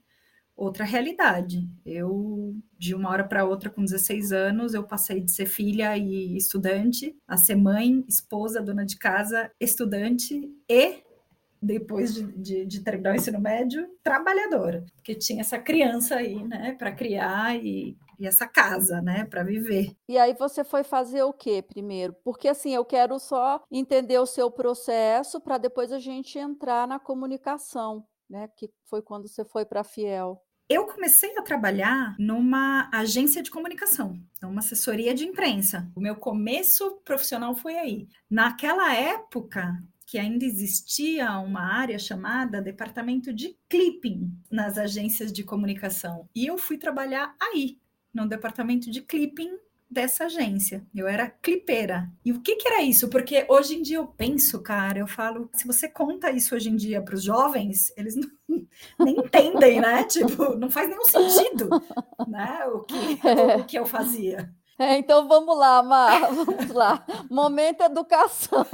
Outra 0.56 0.86
realidade. 0.86 1.68
Eu, 1.84 2.56
de 2.77 2.94
uma 2.94 3.10
hora 3.10 3.24
para 3.24 3.46
outra, 3.46 3.70
com 3.70 3.84
16 3.84 4.32
anos, 4.32 4.74
eu 4.74 4.84
passei 4.84 5.22
de 5.22 5.32
ser 5.32 5.48
filha 5.48 5.98
e 5.98 6.38
estudante 6.38 7.18
a 7.27 7.36
ser 7.36 7.56
mãe, 7.56 8.06
esposa, 8.08 8.62
dona 8.62 8.86
de 8.86 8.98
casa, 8.98 9.51
estudante 9.60 10.54
e 10.70 11.04
depois 11.62 12.13
de, 12.13 12.24
de, 12.33 12.65
de, 12.65 12.79
terminar 12.81 13.13
o 13.13 13.15
ensino 13.15 13.39
médio, 13.39 13.88
trabalhadora, 14.03 14.85
porque 14.95 15.15
tinha 15.15 15.41
essa 15.41 15.57
criança 15.57 16.15
aí, 16.15 16.43
né, 16.43 16.75
para 16.77 16.91
criar 16.91 17.55
e, 17.55 17.97
e, 18.19 18.27
essa 18.27 18.47
casa, 18.47 19.01
né, 19.01 19.25
para 19.25 19.43
viver. 19.43 19.95
E 20.07 20.17
aí 20.17 20.33
você 20.33 20.63
foi 20.63 20.83
fazer 20.83 21.24
o 21.24 21.33
que 21.33 21.62
primeiro? 21.62 22.13
Porque 22.24 22.47
assim, 22.47 22.74
eu 22.74 22.85
quero 22.85 23.17
só 23.19 23.63
entender 23.71 24.19
o 24.19 24.25
seu 24.25 24.51
processo 24.51 25.41
para 25.41 25.57
depois 25.57 25.91
a 25.91 26.00
gente 26.00 26.38
entrar 26.38 26.88
na 26.88 27.00
comunicação, 27.00 28.05
né, 28.29 28.47
que 28.55 28.69
foi 28.85 29.01
quando 29.01 29.27
você 29.27 29.43
foi 29.43 29.65
para 29.65 29.81
a 29.81 29.83
Fiel. 29.83 30.41
Eu 30.67 30.88
comecei 30.88 31.38
a 31.38 31.43
trabalhar 31.43 32.15
numa 32.17 32.89
agência 32.91 33.43
de 33.43 33.51
comunicação, 33.51 34.19
uma 34.41 34.59
assessoria 34.59 35.13
de 35.13 35.24
imprensa. 35.24 35.88
O 35.95 36.00
meu 36.01 36.15
começo 36.15 37.00
profissional 37.05 37.53
foi 37.53 37.77
aí. 37.77 38.07
Naquela 38.27 38.95
época, 38.95 39.79
que 40.15 40.19
ainda 40.19 40.45
existia 40.45 41.29
uma 41.39 41.60
área 41.60 42.00
chamada 42.00 42.62
departamento 42.62 43.34
de 43.34 43.53
clipping 43.67 44.31
nas 44.50 44.77
agências 44.77 45.29
de 45.29 45.43
comunicação. 45.43 46.29
E 46.34 46.45
eu 46.45 46.57
fui 46.57 46.77
trabalhar 46.77 47.36
aí, 47.38 47.77
no 48.13 48.25
departamento 48.25 48.89
de 48.89 49.01
clipping 49.01 49.57
dessa 49.91 50.24
agência. 50.24 50.88
Eu 50.95 51.05
era 51.05 51.29
clipeira. 51.29 52.10
E 52.24 52.31
o 52.31 52.39
que, 52.39 52.55
que 52.55 52.65
era 52.65 52.81
isso? 52.81 53.10
Porque 53.10 53.45
hoje 53.50 53.75
em 53.75 53.81
dia 53.81 53.98
eu 53.98 54.07
penso, 54.07 54.62
cara, 54.62 55.00
eu 55.00 55.07
falo, 55.07 55.50
se 55.51 55.67
você 55.67 55.89
conta 55.89 56.31
isso 56.31 56.55
hoje 56.55 56.69
em 56.69 56.77
dia 56.77 57.01
para 57.01 57.15
os 57.15 57.22
jovens, 57.22 57.91
eles 57.98 58.15
não, 58.15 58.31
nem 58.98 59.17
entendem, 59.17 59.81
né? 59.81 60.05
Tipo, 60.05 60.55
não 60.55 60.72
faz 60.72 60.88
nenhum 60.88 61.03
sentido, 61.03 61.67
né? 62.25 62.65
O 62.67 62.79
que, 62.84 62.95
o, 62.95 63.60
o 63.60 63.65
que 63.65 63.77
eu 63.77 63.86
fazia. 63.86 64.50
É, 64.77 64.98
então 64.98 65.27
vamos 65.27 65.58
lá, 65.58 65.82
Mar, 65.82 66.32
vamos 66.34 66.67
lá. 66.70 67.05
Momento 67.29 67.82
educação. 67.82 68.65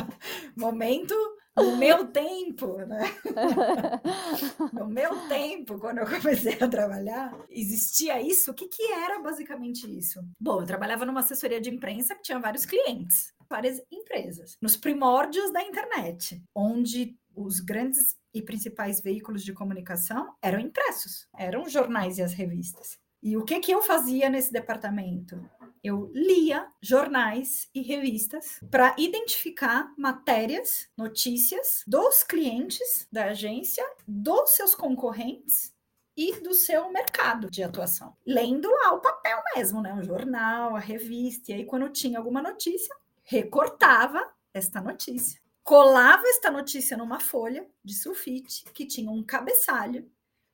Momento 0.56 1.14
no 1.56 1.76
meu 1.76 2.06
tempo, 2.06 2.78
né? 2.86 3.00
no 4.72 4.86
meu 4.86 5.28
tempo, 5.28 5.78
quando 5.78 5.98
eu 5.98 6.06
comecei 6.06 6.56
a 6.60 6.68
trabalhar, 6.68 7.36
existia 7.50 8.22
isso? 8.22 8.50
O 8.50 8.54
que, 8.54 8.68
que 8.68 8.90
era 8.90 9.20
basicamente 9.20 9.86
isso? 9.86 10.20
Bom, 10.40 10.60
eu 10.60 10.66
trabalhava 10.66 11.04
numa 11.04 11.20
assessoria 11.20 11.60
de 11.60 11.68
imprensa 11.68 12.14
que 12.14 12.22
tinha 12.22 12.38
vários 12.38 12.64
clientes, 12.64 13.34
várias 13.48 13.82
empresas, 13.92 14.56
nos 14.62 14.76
primórdios 14.76 15.52
da 15.52 15.62
internet, 15.62 16.42
onde 16.54 17.18
os 17.34 17.60
grandes 17.60 18.16
e 18.32 18.40
principais 18.40 19.00
veículos 19.00 19.44
de 19.44 19.52
comunicação 19.52 20.34
eram 20.42 20.58
impressos, 20.58 21.28
eram 21.36 21.68
jornais 21.68 22.18
e 22.18 22.22
as 22.22 22.32
revistas. 22.32 22.98
E 23.22 23.36
o 23.36 23.44
que, 23.44 23.60
que 23.60 23.72
eu 23.72 23.82
fazia 23.82 24.30
nesse 24.30 24.52
departamento? 24.52 25.44
Eu 25.82 26.10
lia 26.14 26.66
jornais 26.80 27.68
e 27.74 27.82
revistas 27.82 28.60
para 28.70 28.94
identificar 28.98 29.92
matérias, 29.96 30.88
notícias 30.96 31.82
dos 31.86 32.22
clientes 32.22 33.08
da 33.10 33.26
agência, 33.26 33.84
dos 34.06 34.50
seus 34.50 34.74
concorrentes 34.74 35.74
e 36.16 36.40
do 36.40 36.52
seu 36.52 36.90
mercado 36.90 37.50
de 37.50 37.62
atuação. 37.62 38.14
Lendo 38.26 38.70
lá 38.70 38.92
o 38.92 39.00
papel 39.00 39.38
mesmo, 39.56 39.80
né? 39.80 39.94
O 39.94 40.02
jornal, 40.02 40.76
a 40.76 40.80
revista. 40.80 41.50
E 41.50 41.54
aí, 41.54 41.64
quando 41.64 41.88
tinha 41.88 42.18
alguma 42.18 42.42
notícia, 42.42 42.94
recortava 43.22 44.30
esta 44.52 44.80
notícia. 44.80 45.40
Colava 45.62 46.26
esta 46.26 46.50
notícia 46.50 46.96
numa 46.96 47.20
folha 47.20 47.66
de 47.84 47.94
sulfite 47.94 48.64
que 48.72 48.86
tinha 48.86 49.10
um 49.10 49.22
cabeçalho 49.22 50.10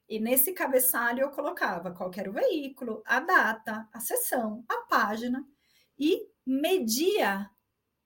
e 0.08 0.20
nesse 0.20 0.52
cabeçalho 0.52 1.22
eu 1.22 1.30
colocava 1.30 1.92
qual 1.92 2.10
era 2.16 2.30
o 2.30 2.32
veículo, 2.32 3.02
a 3.04 3.20
data, 3.20 3.88
a 3.92 4.00
sessão, 4.00 4.64
a 4.68 4.76
página 4.88 5.44
e 5.98 6.28
media 6.46 7.50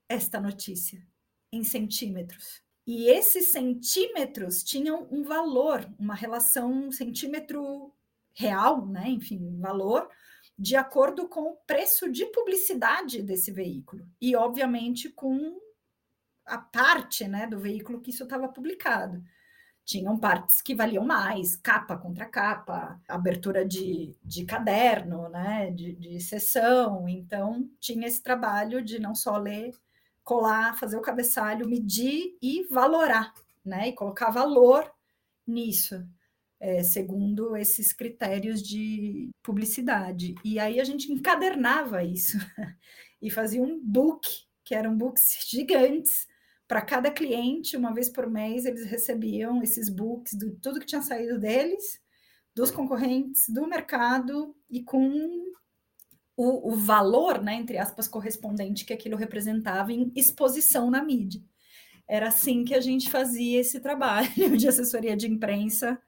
esta 0.09 0.41
notícia 0.41 1.07
em 1.53 1.63
centímetros. 1.63 2.63
E 2.87 3.09
esses 3.09 3.53
centímetros 3.53 4.65
tinham 4.65 5.07
um 5.11 5.23
valor, 5.23 5.89
uma 5.99 6.15
relação 6.15 6.91
centímetro 6.91 7.95
real, 8.33 8.87
né? 8.87 9.09
Enfim, 9.09 9.59
valor 9.61 10.09
de 10.59 10.77
acordo 10.77 11.29
com 11.29 11.53
o 11.53 11.57
preço 11.67 12.11
de 12.11 12.27
publicidade 12.27 13.23
desse 13.23 13.51
veículo 13.51 14.07
e, 14.21 14.37
obviamente, 14.37 15.09
com 15.09 15.59
a 16.45 16.59
parte 16.59 17.27
né, 17.27 17.47
do 17.47 17.59
veículo 17.59 18.01
que 18.01 18.11
isso 18.11 18.25
estava 18.25 18.49
publicado. 18.49 19.23
Tinham 19.85 20.19
partes 20.19 20.63
que 20.63 20.75
valiam 20.75 21.05
mais, 21.05 21.57
capa 21.57 21.97
contra 21.97 22.27
capa, 22.27 23.01
abertura 23.09 23.65
de, 23.65 24.15
de 24.23 24.45
caderno, 24.45 25.29
né, 25.29 25.71
de, 25.71 25.95
de 25.95 26.21
sessão. 26.21 27.09
Então, 27.09 27.69
tinha 27.81 28.07
esse 28.07 28.23
trabalho 28.23 28.83
de 28.83 29.01
não 29.01 29.15
só 29.15 29.37
ler, 29.37 29.73
colar, 30.23 30.79
fazer 30.79 30.97
o 30.97 31.03
cabeçalho, 31.03 31.69
medir 31.69 32.37
e 32.41 32.67
valorar, 32.71 33.33
né, 33.65 33.89
e 33.89 33.93
colocar 33.93 34.31
valor 34.31 34.91
nisso 35.47 36.07
é, 36.61 36.83
segundo 36.83 37.57
esses 37.57 37.93
critérios 37.93 38.63
de 38.63 39.31
publicidade. 39.43 40.35
E 40.45 40.59
aí 40.59 40.79
a 40.79 40.85
gente 40.85 41.11
encadernava 41.11 42.05
isso 42.05 42.37
e 43.21 43.31
fazia 43.31 43.63
um 43.63 43.81
book, 43.83 44.45
que 44.63 44.75
eram 44.75 44.97
books 44.97 45.47
gigantes, 45.49 46.29
para 46.71 46.83
cada 46.83 47.11
cliente, 47.11 47.77
uma 47.77 47.93
vez 47.93 48.09
por 48.09 48.31
mês, 48.31 48.65
eles 48.65 48.87
recebiam 48.87 49.61
esses 49.61 49.89
books 49.89 50.39
de 50.39 50.53
tudo 50.63 50.79
que 50.79 50.87
tinha 50.87 51.03
saído 51.03 51.37
deles, 51.37 52.01
dos 52.55 52.71
concorrentes, 52.71 53.49
do 53.49 53.67
mercado 53.67 54.55
e 54.71 54.81
com 54.85 55.11
o, 56.37 56.73
o, 56.73 56.77
valor, 56.77 57.43
né, 57.43 57.55
entre 57.55 57.77
aspas, 57.77 58.07
correspondente 58.07 58.85
que 58.85 58.93
aquilo 58.93 59.17
representava 59.17 59.93
em 59.93 60.13
exposição 60.15 60.93
na 60.93 61.03
mídia. 61.03 61.43
Era 62.09 62.29
assim 62.29 62.65
que 62.65 62.77
a 62.77 62.81
gente 62.81 63.11
fazia 63.11 63.61
esse 63.61 63.81
trabalho 63.81 64.29
de 64.57 64.69
assessoria 64.69 65.17
de 65.17 65.27
imprensa 65.27 66.01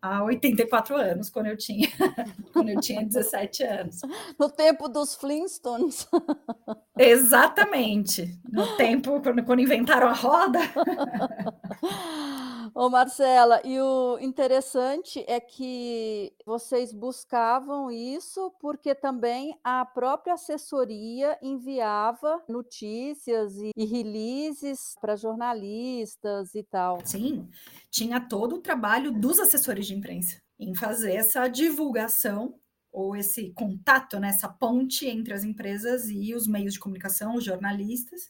há 0.00 0.22
84 0.22 0.96
anos, 0.96 1.30
quando 1.30 1.46
eu 1.46 1.56
tinha, 1.56 1.88
quando 2.52 2.68
eu 2.68 2.80
tinha 2.80 3.04
17 3.04 3.62
anos. 3.62 4.00
No 4.38 4.50
tempo 4.50 4.88
dos 4.88 5.14
Flintstones. 5.14 6.06
Exatamente. 6.98 8.38
No 8.50 8.76
tempo, 8.76 9.20
quando, 9.20 9.42
quando 9.44 9.60
inventaram 9.60 10.08
a 10.08 10.12
roda. 10.12 10.58
Ô 12.74 12.88
Marcela, 12.88 13.60
e 13.64 13.78
o 13.80 14.18
interessante 14.20 15.24
é 15.26 15.40
que 15.40 16.32
vocês 16.46 16.92
buscavam 16.92 17.90
isso 17.90 18.52
porque 18.60 18.94
também 18.94 19.58
a 19.64 19.84
própria 19.84 20.34
assessoria 20.34 21.38
enviava 21.42 22.42
notícias 22.48 23.56
e, 23.56 23.70
e 23.76 23.84
releases 23.84 24.94
para 25.00 25.16
jornalistas 25.16 26.54
e 26.54 26.62
tal. 26.62 26.98
Sim, 27.04 27.48
tinha 27.90 28.20
todo 28.20 28.56
o 28.56 28.60
trabalho 28.60 29.12
dos 29.12 29.38
assessores 29.38 29.86
de 29.86 29.94
imprensa 29.94 30.40
em 30.58 30.74
fazer 30.74 31.14
essa 31.14 31.48
divulgação 31.48 32.54
ou 32.92 33.16
esse 33.16 33.50
contato, 33.52 34.18
né, 34.18 34.28
essa 34.28 34.48
ponte 34.48 35.06
entre 35.06 35.32
as 35.32 35.44
empresas 35.44 36.08
e 36.08 36.34
os 36.34 36.46
meios 36.46 36.74
de 36.74 36.80
comunicação, 36.80 37.36
os 37.36 37.44
jornalistas, 37.44 38.28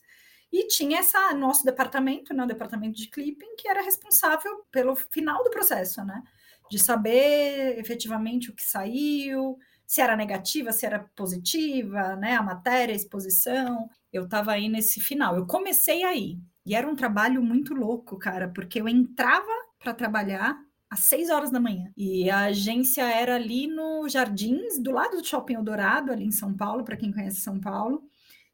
e 0.52 0.66
tinha 0.66 0.98
essa 0.98 1.32
nosso 1.34 1.64
departamento, 1.64 2.34
né, 2.34 2.44
o 2.44 2.46
departamento 2.46 2.96
de 2.96 3.08
clipping, 3.08 3.56
que 3.56 3.68
era 3.68 3.82
responsável 3.82 4.64
pelo 4.70 4.96
final 4.96 5.42
do 5.44 5.50
processo, 5.50 6.04
né? 6.04 6.22
De 6.70 6.78
saber 6.78 7.78
efetivamente 7.78 8.50
o 8.50 8.54
que 8.54 8.62
saiu, 8.62 9.58
se 9.86 10.00
era 10.00 10.16
negativa, 10.16 10.72
se 10.72 10.86
era 10.86 11.00
positiva, 11.16 12.16
né? 12.16 12.36
A 12.36 12.42
matéria, 12.42 12.92
a 12.92 12.96
exposição. 12.96 13.88
Eu 14.12 14.24
estava 14.24 14.52
aí 14.52 14.68
nesse 14.68 15.00
final. 15.00 15.36
Eu 15.36 15.46
comecei 15.46 16.04
aí. 16.04 16.38
E 16.64 16.74
era 16.74 16.88
um 16.88 16.94
trabalho 16.94 17.42
muito 17.42 17.74
louco, 17.74 18.18
cara, 18.18 18.48
porque 18.48 18.80
eu 18.80 18.88
entrava 18.88 19.50
para 19.78 19.94
trabalhar 19.94 20.56
às 20.88 21.00
seis 21.00 21.30
horas 21.30 21.50
da 21.50 21.58
manhã. 21.60 21.90
E 21.96 22.28
a 22.30 22.44
agência 22.46 23.02
era 23.02 23.36
ali 23.36 23.66
no 23.66 24.08
Jardins, 24.08 24.78
do 24.78 24.90
lado 24.90 25.16
do 25.16 25.26
Shopping 25.26 25.54
Eldorado, 25.54 26.12
ali 26.12 26.24
em 26.24 26.30
São 26.32 26.54
Paulo, 26.54 26.84
para 26.84 26.96
quem 26.96 27.12
conhece 27.12 27.40
São 27.40 27.58
Paulo. 27.58 28.02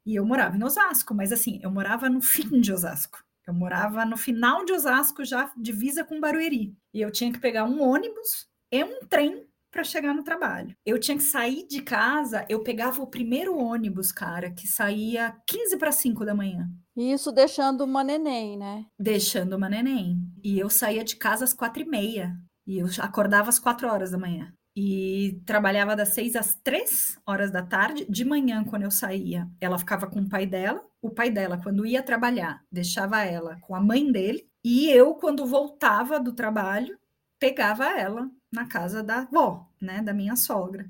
E 0.07 0.15
eu 0.15 0.25
morava 0.25 0.57
em 0.57 0.63
Osasco, 0.63 1.13
mas 1.13 1.33
assim, 1.33 1.59
eu 1.63 1.71
morava 1.71 2.09
no 2.09 2.23
fim 2.23 2.61
de 2.61 2.73
Osasco. 2.73 3.19
Eu 3.45 3.53
morava 3.53 4.05
no 4.05 4.17
final 4.17 4.65
de 4.65 4.73
Osasco, 4.73 5.25
já 5.25 5.53
divisa 5.57 6.05
com 6.05 6.21
Barueri. 6.21 6.77
E 6.95 7.01
eu 7.01 7.11
tinha 7.11 7.33
que 7.33 7.41
pegar 7.41 7.65
um 7.65 7.83
ônibus 7.83 8.47
e 8.73 8.85
um 8.85 9.01
trem 9.09 9.47
para 9.71 9.85
chegar 9.85 10.15
no 10.15 10.25
trabalho. 10.25 10.75
Eu 10.87 10.99
tinha 10.99 11.17
que 11.17 11.23
sair 11.23 11.67
de 11.67 11.83
casa, 11.83 12.47
eu 12.49 12.63
pegava 12.63 13.03
o 13.03 13.07
primeiro 13.07 13.59
ônibus, 13.59 14.11
cara, 14.11 14.51
que 14.51 14.67
saía 14.67 15.37
15 15.47 15.77
para 15.77 15.93
5 15.93 16.25
da 16.25 16.35
manhã. 16.35 16.69
Isso 16.97 17.31
deixando 17.31 17.85
uma 17.85 18.03
neném, 18.03 18.57
né? 18.57 18.87
Deixando 18.99 19.55
uma 19.55 19.69
neném. 19.69 20.19
E 20.43 20.59
eu 20.59 20.71
saía 20.71 21.05
de 21.05 21.17
casa 21.17 21.45
às 21.45 21.53
quatro 21.53 21.83
e 21.83 21.87
meia. 21.87 22.35
E 22.67 22.79
eu 22.79 22.87
acordava 23.01 23.49
às 23.49 23.59
quatro 23.59 23.87
horas 23.87 24.13
da 24.13 24.19
manhã 24.19 24.56
e 24.77 25.41
trabalhava 25.47 25.97
das 25.97 26.11
seis 26.11 26.37
às 26.37 26.55
três 26.57 27.19
horas 27.25 27.51
da 27.51 27.63
tarde. 27.63 28.05
De 28.11 28.27
manhã, 28.27 28.63
quando 28.63 28.83
eu 28.83 28.91
saía, 28.91 29.49
ela 29.59 29.79
ficava 29.79 30.07
com 30.07 30.21
o 30.21 30.29
pai 30.29 30.45
dela. 30.47 30.85
O 31.01 31.09
pai 31.09 31.31
dela, 31.31 31.59
quando 31.63 31.87
ia 31.87 32.03
trabalhar, 32.03 32.63
deixava 32.71 33.25
ela 33.25 33.57
com 33.63 33.75
a 33.75 33.81
mãe 33.81 34.13
dele. 34.13 34.47
E 34.63 34.91
eu, 34.91 35.15
quando 35.15 35.47
voltava 35.47 36.21
do 36.21 36.35
trabalho, 36.35 36.99
pegava 37.39 37.87
ela 37.87 38.31
na 38.53 38.67
casa 38.67 39.03
da 39.03 39.21
avó, 39.21 39.67
né, 39.81 40.03
da 40.03 40.13
minha 40.13 40.37
sogra. 40.37 40.87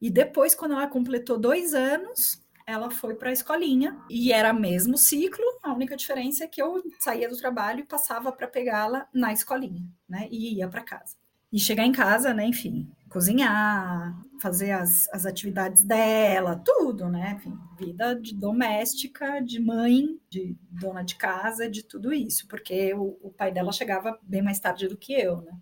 E 0.00 0.10
depois, 0.10 0.54
quando 0.54 0.72
ela 0.72 0.88
completou 0.88 1.38
dois 1.38 1.72
anos, 1.72 2.42
ela 2.66 2.90
foi 2.90 3.14
para 3.14 3.30
a 3.30 3.32
escolinha 3.32 3.96
e 4.08 4.32
era 4.32 4.52
mesmo 4.52 4.96
ciclo. 4.96 5.44
A 5.62 5.72
única 5.72 5.96
diferença 5.96 6.44
é 6.44 6.48
que 6.48 6.60
eu 6.60 6.82
saía 6.98 7.28
do 7.28 7.36
trabalho 7.36 7.80
e 7.80 7.86
passava 7.86 8.32
para 8.32 8.48
pegá-la 8.48 9.06
na 9.12 9.32
escolinha, 9.32 9.84
né, 10.08 10.26
e 10.32 10.56
ia 10.56 10.68
para 10.68 10.82
casa. 10.82 11.16
E 11.52 11.58
chegar 11.58 11.84
em 11.84 11.92
casa, 11.92 12.32
né, 12.32 12.46
enfim, 12.46 12.88
cozinhar, 13.10 14.16
fazer 14.40 14.70
as, 14.70 15.08
as 15.12 15.26
atividades 15.26 15.82
dela, 15.82 16.62
tudo, 16.64 17.08
né? 17.08 17.34
Enfim, 17.36 17.58
vida 17.76 18.14
de 18.14 18.34
doméstica, 18.34 19.40
de 19.40 19.60
mãe, 19.60 20.18
de 20.30 20.56
dona 20.70 21.02
de 21.02 21.16
casa, 21.16 21.68
de 21.68 21.82
tudo 21.82 22.14
isso, 22.14 22.46
porque 22.46 22.94
o, 22.94 23.18
o 23.20 23.30
pai 23.30 23.52
dela 23.52 23.72
chegava 23.72 24.18
bem 24.22 24.40
mais 24.40 24.60
tarde 24.60 24.88
do 24.88 24.96
que 24.96 25.12
eu, 25.12 25.42
né? 25.42 25.52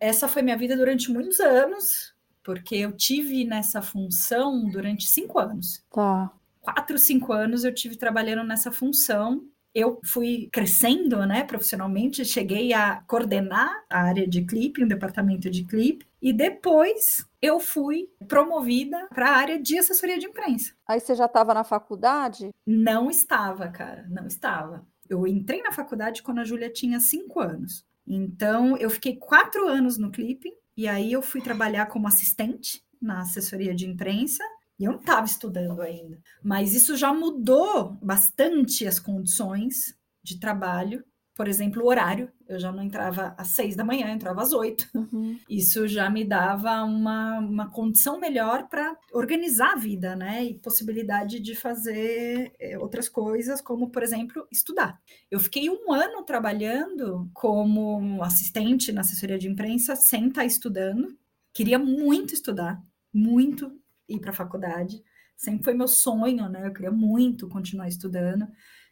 Essa 0.00 0.28
foi 0.28 0.42
minha 0.42 0.56
vida 0.56 0.76
durante 0.76 1.10
muitos 1.10 1.40
anos, 1.40 2.14
porque 2.42 2.76
eu 2.76 2.92
tive 2.92 3.44
nessa 3.44 3.82
função 3.82 4.68
durante 4.70 5.06
cinco 5.06 5.38
anos. 5.38 5.84
Tá. 5.92 6.32
Quatro, 6.60 6.98
cinco 6.98 7.32
anos 7.32 7.64
eu 7.64 7.74
tive 7.74 7.96
trabalhando 7.96 8.44
nessa 8.44 8.70
função 8.70 9.44
eu 9.74 10.00
fui 10.04 10.48
crescendo, 10.52 11.24
né, 11.26 11.44
profissionalmente, 11.44 12.24
cheguei 12.24 12.72
a 12.72 13.02
coordenar 13.06 13.84
a 13.88 14.02
área 14.02 14.28
de 14.28 14.44
clipe, 14.44 14.84
um 14.84 14.88
departamento 14.88 15.50
de 15.50 15.64
clipe, 15.64 16.06
e 16.20 16.32
depois 16.32 17.26
eu 17.40 17.58
fui 17.58 18.08
promovida 18.28 19.08
para 19.08 19.30
a 19.30 19.36
área 19.36 19.60
de 19.60 19.78
assessoria 19.78 20.18
de 20.18 20.26
imprensa. 20.26 20.72
Aí 20.86 21.00
você 21.00 21.14
já 21.14 21.26
estava 21.26 21.54
na 21.54 21.64
faculdade? 21.64 22.50
Não 22.66 23.10
estava, 23.10 23.68
cara, 23.68 24.06
não 24.08 24.26
estava. 24.26 24.86
Eu 25.08 25.26
entrei 25.26 25.62
na 25.62 25.72
faculdade 25.72 26.22
quando 26.22 26.38
a 26.38 26.44
Júlia 26.44 26.70
tinha 26.70 27.00
cinco 27.00 27.40
anos. 27.40 27.84
Então, 28.06 28.76
eu 28.76 28.90
fiquei 28.90 29.16
quatro 29.16 29.68
anos 29.68 29.96
no 29.96 30.10
clipe, 30.10 30.52
e 30.76 30.88
aí 30.88 31.12
eu 31.12 31.22
fui 31.22 31.40
trabalhar 31.40 31.86
como 31.86 32.08
assistente 32.08 32.82
na 33.00 33.20
assessoria 33.20 33.74
de 33.74 33.86
imprensa, 33.86 34.44
e 34.78 34.84
eu 34.84 34.92
não 34.92 35.00
estava 35.00 35.26
estudando 35.26 35.80
ainda. 35.80 36.20
Mas 36.42 36.74
isso 36.74 36.96
já 36.96 37.12
mudou 37.12 37.96
bastante 38.02 38.86
as 38.86 38.98
condições 38.98 39.96
de 40.22 40.38
trabalho. 40.38 41.04
Por 41.34 41.48
exemplo, 41.48 41.82
o 41.82 41.86
horário. 41.86 42.30
Eu 42.46 42.58
já 42.58 42.70
não 42.70 42.82
entrava 42.82 43.34
às 43.38 43.48
seis 43.48 43.74
da 43.74 43.84
manhã, 43.84 44.10
entrava 44.10 44.42
às 44.42 44.52
oito. 44.52 44.86
Uhum. 44.94 45.38
Isso 45.48 45.88
já 45.88 46.10
me 46.10 46.24
dava 46.24 46.82
uma, 46.82 47.38
uma 47.38 47.70
condição 47.70 48.20
melhor 48.20 48.68
para 48.68 48.94
organizar 49.12 49.72
a 49.72 49.76
vida, 49.76 50.14
né? 50.14 50.44
E 50.44 50.58
possibilidade 50.58 51.40
de 51.40 51.54
fazer 51.54 52.52
é, 52.60 52.78
outras 52.78 53.08
coisas, 53.08 53.62
como, 53.62 53.88
por 53.88 54.02
exemplo, 54.02 54.46
estudar. 54.52 55.00
Eu 55.30 55.40
fiquei 55.40 55.70
um 55.70 55.90
ano 55.90 56.22
trabalhando 56.24 57.30
como 57.32 58.22
assistente 58.22 58.92
na 58.92 59.00
assessoria 59.00 59.38
de 59.38 59.48
imprensa, 59.48 59.96
sem 59.96 60.28
estar 60.28 60.44
estudando. 60.44 61.16
Queria 61.54 61.78
muito 61.78 62.34
estudar, 62.34 62.82
muito 63.14 63.81
ir 64.14 64.20
para 64.20 64.30
a 64.30 64.34
faculdade. 64.34 65.02
Sempre 65.36 65.64
foi 65.64 65.74
meu 65.74 65.88
sonho, 65.88 66.48
né? 66.48 66.66
Eu 66.66 66.72
queria 66.72 66.90
muito 66.90 67.48
continuar 67.48 67.88
estudando. 67.88 68.46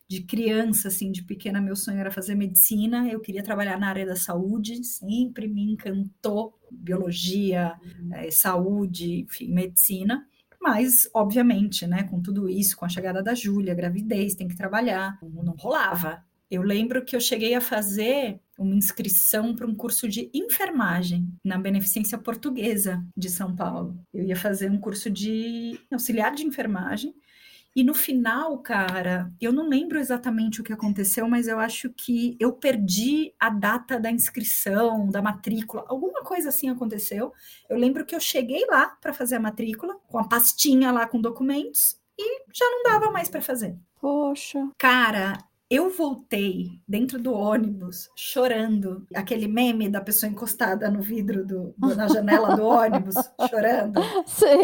De 0.08 0.22
criança, 0.22 0.88
assim, 0.88 1.12
de 1.12 1.22
pequena, 1.22 1.60
meu 1.60 1.76
sonho 1.76 2.00
era 2.00 2.10
fazer 2.10 2.34
medicina. 2.34 3.08
Eu 3.08 3.20
queria 3.20 3.42
trabalhar 3.42 3.78
na 3.78 3.88
área 3.88 4.04
da 4.04 4.16
saúde, 4.16 4.82
sempre 4.82 5.46
me 5.46 5.62
encantou 5.62 6.58
biologia, 6.70 7.78
uhum. 7.84 8.14
é, 8.14 8.30
saúde, 8.30 9.20
enfim, 9.20 9.52
medicina. 9.52 10.26
Mas, 10.60 11.08
obviamente, 11.14 11.86
né, 11.86 12.02
com 12.02 12.20
tudo 12.20 12.48
isso, 12.48 12.76
com 12.76 12.84
a 12.84 12.88
chegada 12.88 13.22
da 13.22 13.34
Júlia, 13.34 13.74
gravidez, 13.74 14.34
tem 14.34 14.48
que 14.48 14.56
trabalhar, 14.56 15.18
não 15.22 15.54
rolava. 15.56 16.22
Eu 16.50 16.62
lembro 16.62 17.04
que 17.04 17.14
eu 17.14 17.20
cheguei 17.20 17.54
a 17.54 17.60
fazer 17.60 18.40
uma 18.60 18.74
inscrição 18.74 19.54
para 19.56 19.66
um 19.66 19.74
curso 19.74 20.06
de 20.06 20.30
enfermagem 20.34 21.26
na 21.42 21.56
Beneficência 21.56 22.18
Portuguesa 22.18 23.02
de 23.16 23.30
São 23.30 23.56
Paulo. 23.56 23.98
Eu 24.12 24.22
ia 24.24 24.36
fazer 24.36 24.70
um 24.70 24.78
curso 24.78 25.10
de 25.10 25.80
auxiliar 25.90 26.34
de 26.34 26.44
enfermagem. 26.44 27.14
E 27.74 27.82
no 27.82 27.94
final, 27.94 28.58
cara, 28.58 29.32
eu 29.40 29.52
não 29.52 29.66
lembro 29.66 29.98
exatamente 29.98 30.60
o 30.60 30.64
que 30.64 30.72
aconteceu, 30.72 31.26
mas 31.26 31.48
eu 31.48 31.58
acho 31.58 31.88
que 31.90 32.36
eu 32.38 32.52
perdi 32.52 33.32
a 33.38 33.48
data 33.48 33.98
da 33.98 34.10
inscrição, 34.10 35.08
da 35.08 35.22
matrícula, 35.22 35.84
alguma 35.88 36.22
coisa 36.22 36.50
assim 36.50 36.68
aconteceu. 36.68 37.32
Eu 37.68 37.78
lembro 37.78 38.04
que 38.04 38.14
eu 38.14 38.20
cheguei 38.20 38.66
lá 38.66 38.88
para 39.00 39.14
fazer 39.14 39.36
a 39.36 39.40
matrícula, 39.40 39.96
com 40.08 40.18
a 40.18 40.28
pastinha 40.28 40.90
lá 40.90 41.06
com 41.06 41.20
documentos, 41.20 41.96
e 42.18 42.42
já 42.52 42.66
não 42.66 42.82
dava 42.82 43.10
mais 43.10 43.30
para 43.30 43.40
fazer. 43.40 43.74
Poxa. 44.00 44.68
Cara, 44.76 45.38
Eu 45.70 45.88
voltei 45.88 46.82
dentro 46.86 47.16
do 47.16 47.32
ônibus 47.32 48.10
chorando, 48.16 49.06
aquele 49.14 49.46
meme 49.46 49.88
da 49.88 50.00
pessoa 50.00 50.28
encostada 50.28 50.90
no 50.90 51.00
vidro 51.00 51.46
do, 51.46 51.72
do 51.78 51.94
na 51.94 52.08
janela 52.08 52.56
do 52.56 52.64
ônibus 52.64 53.14
chorando. 53.48 54.00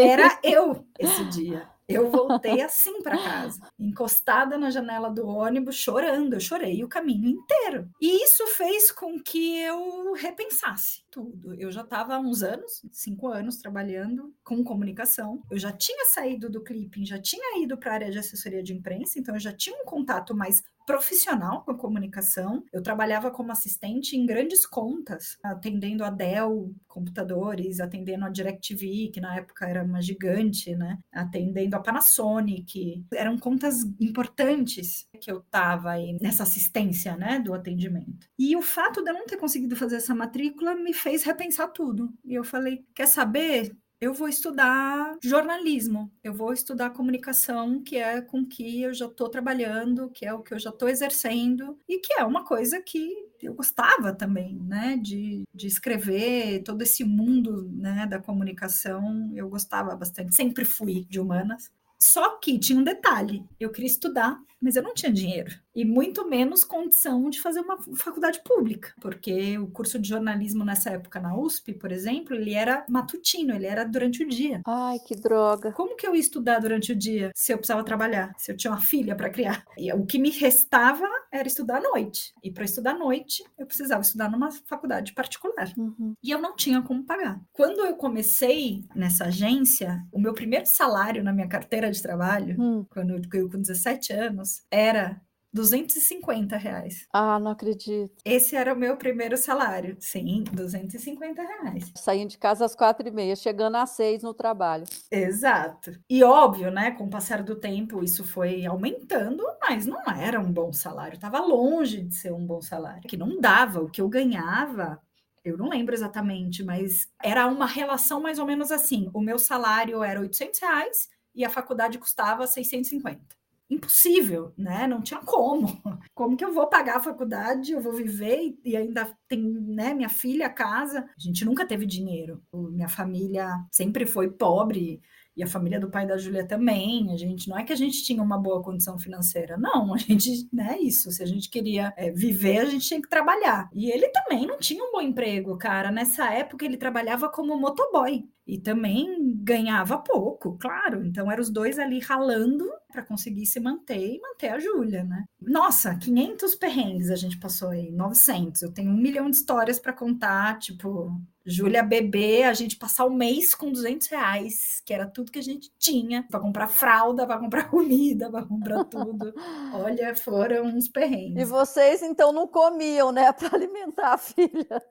Era 0.00 0.36
eu 0.42 0.84
esse 0.98 1.24
dia. 1.26 1.68
Eu 1.88 2.10
voltei 2.10 2.60
assim 2.60 3.00
para 3.00 3.16
casa, 3.16 3.60
encostada 3.78 4.58
na 4.58 4.70
janela 4.70 5.08
do 5.08 5.24
ônibus, 5.24 5.76
chorando. 5.76 6.34
Eu 6.34 6.40
chorei 6.40 6.82
o 6.82 6.88
caminho 6.88 7.28
inteiro. 7.28 7.88
E 8.02 8.24
isso 8.24 8.44
fez 8.48 8.90
com 8.90 9.22
que 9.22 9.56
eu 9.60 10.12
repensasse 10.14 11.04
tudo. 11.08 11.54
Eu 11.54 11.70
já 11.70 11.82
estava 11.82 12.16
há 12.16 12.18
uns 12.18 12.42
anos, 12.42 12.82
cinco 12.90 13.28
anos, 13.28 13.58
trabalhando 13.58 14.34
com 14.42 14.64
comunicação. 14.64 15.40
Eu 15.48 15.58
já 15.58 15.70
tinha 15.70 16.06
saído 16.06 16.50
do 16.50 16.64
clipping, 16.64 17.06
já 17.06 17.20
tinha 17.20 17.62
ido 17.62 17.78
para 17.78 17.92
a 17.92 17.94
área 17.94 18.10
de 18.10 18.18
assessoria 18.18 18.64
de 18.64 18.74
imprensa, 18.74 19.20
então 19.20 19.36
eu 19.36 19.40
já 19.40 19.52
tinha 19.52 19.80
um 19.80 19.84
contato 19.84 20.34
mais 20.34 20.64
profissional 20.86 21.64
com 21.64 21.76
comunicação. 21.76 22.64
Eu 22.72 22.82
trabalhava 22.82 23.30
como 23.30 23.52
assistente 23.52 24.16
em 24.16 24.24
grandes 24.24 24.64
contas, 24.64 25.36
atendendo 25.42 26.04
a 26.04 26.10
Dell 26.10 26.74
computadores, 26.86 27.80
atendendo 27.80 28.24
a 28.24 28.30
DirecTV, 28.30 29.10
que 29.12 29.20
na 29.20 29.36
época 29.36 29.66
era 29.66 29.84
uma 29.84 30.00
gigante, 30.00 30.74
né? 30.74 30.98
Atendendo 31.12 31.76
a 31.76 31.80
Panasonic. 31.80 33.04
Eram 33.12 33.36
contas 33.36 33.82
importantes 34.00 35.06
que 35.20 35.30
eu 35.30 35.40
estava 35.40 35.90
aí 35.90 36.16
nessa 36.20 36.44
assistência, 36.44 37.16
né, 37.16 37.38
do 37.40 37.52
atendimento. 37.52 38.28
E 38.38 38.56
o 38.56 38.62
fato 38.62 39.02
de 39.02 39.10
eu 39.10 39.14
não 39.14 39.26
ter 39.26 39.36
conseguido 39.36 39.76
fazer 39.76 39.96
essa 39.96 40.14
matrícula 40.14 40.74
me 40.74 40.94
fez 40.94 41.24
repensar 41.24 41.68
tudo. 41.68 42.12
E 42.24 42.34
eu 42.34 42.44
falei, 42.44 42.84
quer 42.94 43.08
saber? 43.08 43.76
Eu 44.00 44.12
vou 44.12 44.28
estudar 44.28 45.16
jornalismo, 45.22 46.12
eu 46.22 46.32
vou 46.34 46.52
estudar 46.52 46.90
comunicação, 46.90 47.82
que 47.82 47.96
é 47.96 48.20
com 48.20 48.44
que 48.44 48.82
eu 48.82 48.92
já 48.92 49.06
estou 49.06 49.28
trabalhando, 49.28 50.10
que 50.10 50.26
é 50.26 50.32
o 50.32 50.42
que 50.42 50.54
eu 50.54 50.58
já 50.58 50.70
estou 50.70 50.88
exercendo, 50.88 51.78
e 51.88 51.98
que 51.98 52.12
é 52.14 52.24
uma 52.24 52.44
coisa 52.44 52.80
que 52.82 53.10
eu 53.42 53.54
gostava 53.54 54.12
também, 54.12 54.58
né, 54.60 54.96
de, 54.96 55.44
de 55.54 55.66
escrever 55.66 56.62
todo 56.62 56.82
esse 56.82 57.04
mundo, 57.04 57.70
né, 57.72 58.06
da 58.06 58.18
comunicação, 58.20 59.30
eu 59.34 59.48
gostava 59.48 59.94
bastante, 59.96 60.34
sempre 60.34 60.64
fui 60.64 61.04
de 61.08 61.20
humanas. 61.20 61.70
Só 62.00 62.38
que 62.38 62.58
tinha 62.58 62.78
um 62.78 62.84
detalhe, 62.84 63.44
eu 63.58 63.70
queria 63.70 63.90
estudar, 63.90 64.38
mas 64.60 64.76
eu 64.76 64.82
não 64.82 64.94
tinha 64.94 65.12
dinheiro 65.12 65.50
e 65.76 65.84
muito 65.84 66.26
menos 66.26 66.64
condição 66.64 67.28
de 67.28 67.38
fazer 67.38 67.60
uma 67.60 67.76
faculdade 67.94 68.40
pública, 68.42 68.94
porque 68.98 69.58
o 69.58 69.66
curso 69.66 69.98
de 69.98 70.08
jornalismo 70.08 70.64
nessa 70.64 70.88
época 70.88 71.20
na 71.20 71.36
USP, 71.36 71.74
por 71.74 71.92
exemplo, 71.92 72.34
ele 72.34 72.54
era 72.54 72.86
matutino, 72.88 73.54
ele 73.54 73.66
era 73.66 73.84
durante 73.84 74.24
o 74.24 74.28
dia. 74.28 74.62
Ai, 74.66 74.98
que 75.06 75.14
droga. 75.14 75.72
Como 75.72 75.94
que 75.94 76.06
eu 76.06 76.14
ia 76.14 76.20
estudar 76.20 76.60
durante 76.60 76.92
o 76.92 76.96
dia 76.96 77.30
se 77.34 77.52
eu 77.52 77.58
precisava 77.58 77.84
trabalhar, 77.84 78.32
se 78.38 78.50
eu 78.50 78.56
tinha 78.56 78.72
uma 78.72 78.80
filha 78.80 79.14
para 79.14 79.28
criar? 79.28 79.62
E 79.76 79.92
o 79.92 80.06
que 80.06 80.18
me 80.18 80.30
restava 80.30 81.06
era 81.30 81.46
estudar 81.46 81.76
à 81.76 81.80
noite. 81.80 82.32
E 82.42 82.50
para 82.50 82.64
estudar 82.64 82.92
à 82.92 82.98
noite, 82.98 83.44
eu 83.58 83.66
precisava 83.66 84.00
estudar 84.00 84.30
numa 84.30 84.50
faculdade 84.50 85.12
particular. 85.12 85.70
Uhum. 85.76 86.14
E 86.22 86.30
eu 86.30 86.40
não 86.40 86.56
tinha 86.56 86.80
como 86.80 87.04
pagar. 87.04 87.38
Quando 87.52 87.80
eu 87.80 87.94
comecei 87.96 88.82
nessa 88.94 89.26
agência, 89.26 90.02
o 90.10 90.18
meu 90.18 90.32
primeiro 90.32 90.64
salário 90.64 91.22
na 91.22 91.34
minha 91.34 91.48
carteira 91.48 91.85
de 91.90 92.02
trabalho, 92.02 92.56
hum. 92.60 92.86
quando 92.90 93.14
eu 93.14 93.50
com 93.50 93.60
17 93.60 94.12
anos, 94.12 94.62
era 94.70 95.20
250 95.56 96.56
reais. 96.56 97.06
Ah, 97.12 97.40
não 97.40 97.52
acredito. 97.52 98.14
Esse 98.24 98.54
era 98.54 98.74
o 98.74 98.76
meu 98.76 98.96
primeiro 98.96 99.36
salário. 99.38 99.96
Sim, 99.98 100.44
250 100.52 101.42
reais. 101.42 101.92
Saindo 101.96 102.30
de 102.30 102.38
casa 102.38 102.66
às 102.66 102.74
quatro 102.74 103.08
e 103.08 103.10
meia, 103.10 103.34
chegando 103.34 103.76
às 103.76 103.90
seis 103.90 104.22
no 104.22 104.34
trabalho. 104.34 104.84
Exato. 105.10 105.92
E 106.10 106.22
óbvio, 106.22 106.70
né? 106.70 106.90
Com 106.90 107.04
o 107.04 107.10
passar 107.10 107.42
do 107.42 107.56
tempo, 107.56 108.04
isso 108.04 108.22
foi 108.22 108.66
aumentando, 108.66 109.42
mas 109.60 109.86
não 109.86 110.02
era 110.02 110.38
um 110.38 110.52
bom 110.52 110.72
salário. 110.72 111.14
Estava 111.14 111.40
longe 111.40 112.02
de 112.02 112.14
ser 112.14 112.32
um 112.32 112.44
bom 112.44 112.60
salário. 112.60 113.08
Que 113.08 113.16
não 113.16 113.40
dava. 113.40 113.80
O 113.80 113.90
que 113.90 114.02
eu 114.02 114.08
ganhava 114.08 115.00
eu 115.42 115.56
não 115.56 115.68
lembro 115.68 115.94
exatamente, 115.94 116.64
mas 116.64 117.08
era 117.22 117.46
uma 117.46 117.66
relação 117.66 118.20
mais 118.20 118.40
ou 118.40 118.44
menos 118.44 118.72
assim. 118.72 119.08
O 119.14 119.20
meu 119.20 119.38
salário 119.38 120.02
era 120.02 120.20
800 120.20 120.58
reais 120.58 121.08
e 121.36 121.44
a 121.44 121.50
faculdade 121.50 121.98
custava 121.98 122.46
650 122.46 123.36
impossível, 123.68 124.52
né? 124.56 124.86
Não 124.86 125.02
tinha 125.02 125.20
como. 125.20 125.66
Como 126.14 126.36
que 126.36 126.44
eu 126.44 126.52
vou 126.52 126.68
pagar 126.68 126.96
a 126.96 127.02
faculdade? 127.02 127.72
Eu 127.72 127.80
vou 127.80 127.92
viver 127.92 128.56
e 128.64 128.76
ainda 128.76 129.12
tem, 129.28 129.42
né, 129.42 129.92
minha 129.92 130.08
filha, 130.08 130.48
casa. 130.48 131.00
A 131.00 131.20
gente 131.20 131.44
nunca 131.44 131.66
teve 131.66 131.84
dinheiro. 131.84 132.42
Minha 132.52 132.88
família 132.88 133.50
sempre 133.70 134.06
foi 134.06 134.30
pobre 134.30 135.00
e 135.36 135.42
a 135.42 135.46
família 135.46 135.78
do 135.78 135.90
pai 135.90 136.06
da 136.06 136.16
Júlia 136.16 136.46
também. 136.46 137.12
A 137.12 137.16
gente 137.16 137.48
não 137.48 137.58
é 137.58 137.64
que 137.64 137.72
a 137.72 137.76
gente 137.76 138.02
tinha 138.02 138.22
uma 138.22 138.38
boa 138.38 138.62
condição 138.62 138.98
financeira, 138.98 139.56
não. 139.58 139.94
A 139.94 139.98
gente, 139.98 140.48
né, 140.52 140.78
isso. 140.80 141.10
Se 141.10 141.22
a 141.22 141.26
gente 141.26 141.50
queria 141.50 141.92
é, 141.96 142.10
viver, 142.10 142.58
a 142.58 142.64
gente 142.64 142.86
tinha 142.86 143.02
que 143.02 143.08
trabalhar. 143.08 143.68
E 143.72 143.90
ele 143.90 144.08
também 144.08 144.46
não 144.46 144.58
tinha 144.58 144.82
um 144.82 144.92
bom 144.92 145.00
emprego, 145.00 145.56
cara. 145.58 145.90
Nessa 145.90 146.32
época 146.32 146.64
ele 146.64 146.76
trabalhava 146.76 147.28
como 147.28 147.58
motoboy 147.58 148.24
e 148.46 148.58
também 148.58 149.34
ganhava 149.42 149.98
pouco, 149.98 150.56
claro. 150.58 151.04
Então 151.04 151.30
eram 151.30 151.42
os 151.42 151.50
dois 151.50 151.78
ali 151.78 151.98
ralando 151.98 152.64
para 152.90 153.02
conseguir 153.02 153.44
se 153.44 153.58
manter 153.60 154.14
e 154.14 154.20
manter 154.20 154.48
a 154.48 154.58
Júlia, 154.58 155.04
né? 155.04 155.24
Nossa, 155.40 155.96
500 155.96 156.54
perrengues 156.54 157.10
a 157.10 157.16
gente 157.16 157.38
passou 157.38 157.70
aí, 157.70 157.90
900. 157.90 158.62
Eu 158.62 158.72
tenho 158.72 158.90
um 158.90 158.96
milhão 158.96 159.28
de 159.28 159.36
histórias 159.36 159.78
para 159.78 159.92
contar, 159.92 160.58
tipo, 160.58 161.20
Júlia 161.46 161.82
bebê, 161.82 162.42
a 162.42 162.52
gente 162.52 162.76
passar 162.76 163.04
o 163.04 163.14
mês 163.14 163.54
com 163.54 163.70
200 163.70 164.08
reais, 164.08 164.82
que 164.84 164.92
era 164.92 165.06
tudo 165.06 165.30
que 165.30 165.38
a 165.38 165.42
gente 165.42 165.70
tinha, 165.78 166.26
para 166.28 166.40
comprar 166.40 166.66
fralda, 166.66 167.24
para 167.24 167.38
comprar 167.38 167.70
comida, 167.70 168.28
para 168.28 168.44
comprar 168.44 168.84
tudo. 168.84 169.32
Olha, 169.72 170.14
foram 170.16 170.64
uns 170.64 170.88
perrengues. 170.88 171.40
E 171.40 171.44
vocês 171.44 172.02
então 172.02 172.32
não 172.32 172.48
comiam, 172.48 173.12
né, 173.12 173.30
para 173.32 173.56
alimentar 173.56 174.14
a 174.14 174.18
filha? 174.18 174.82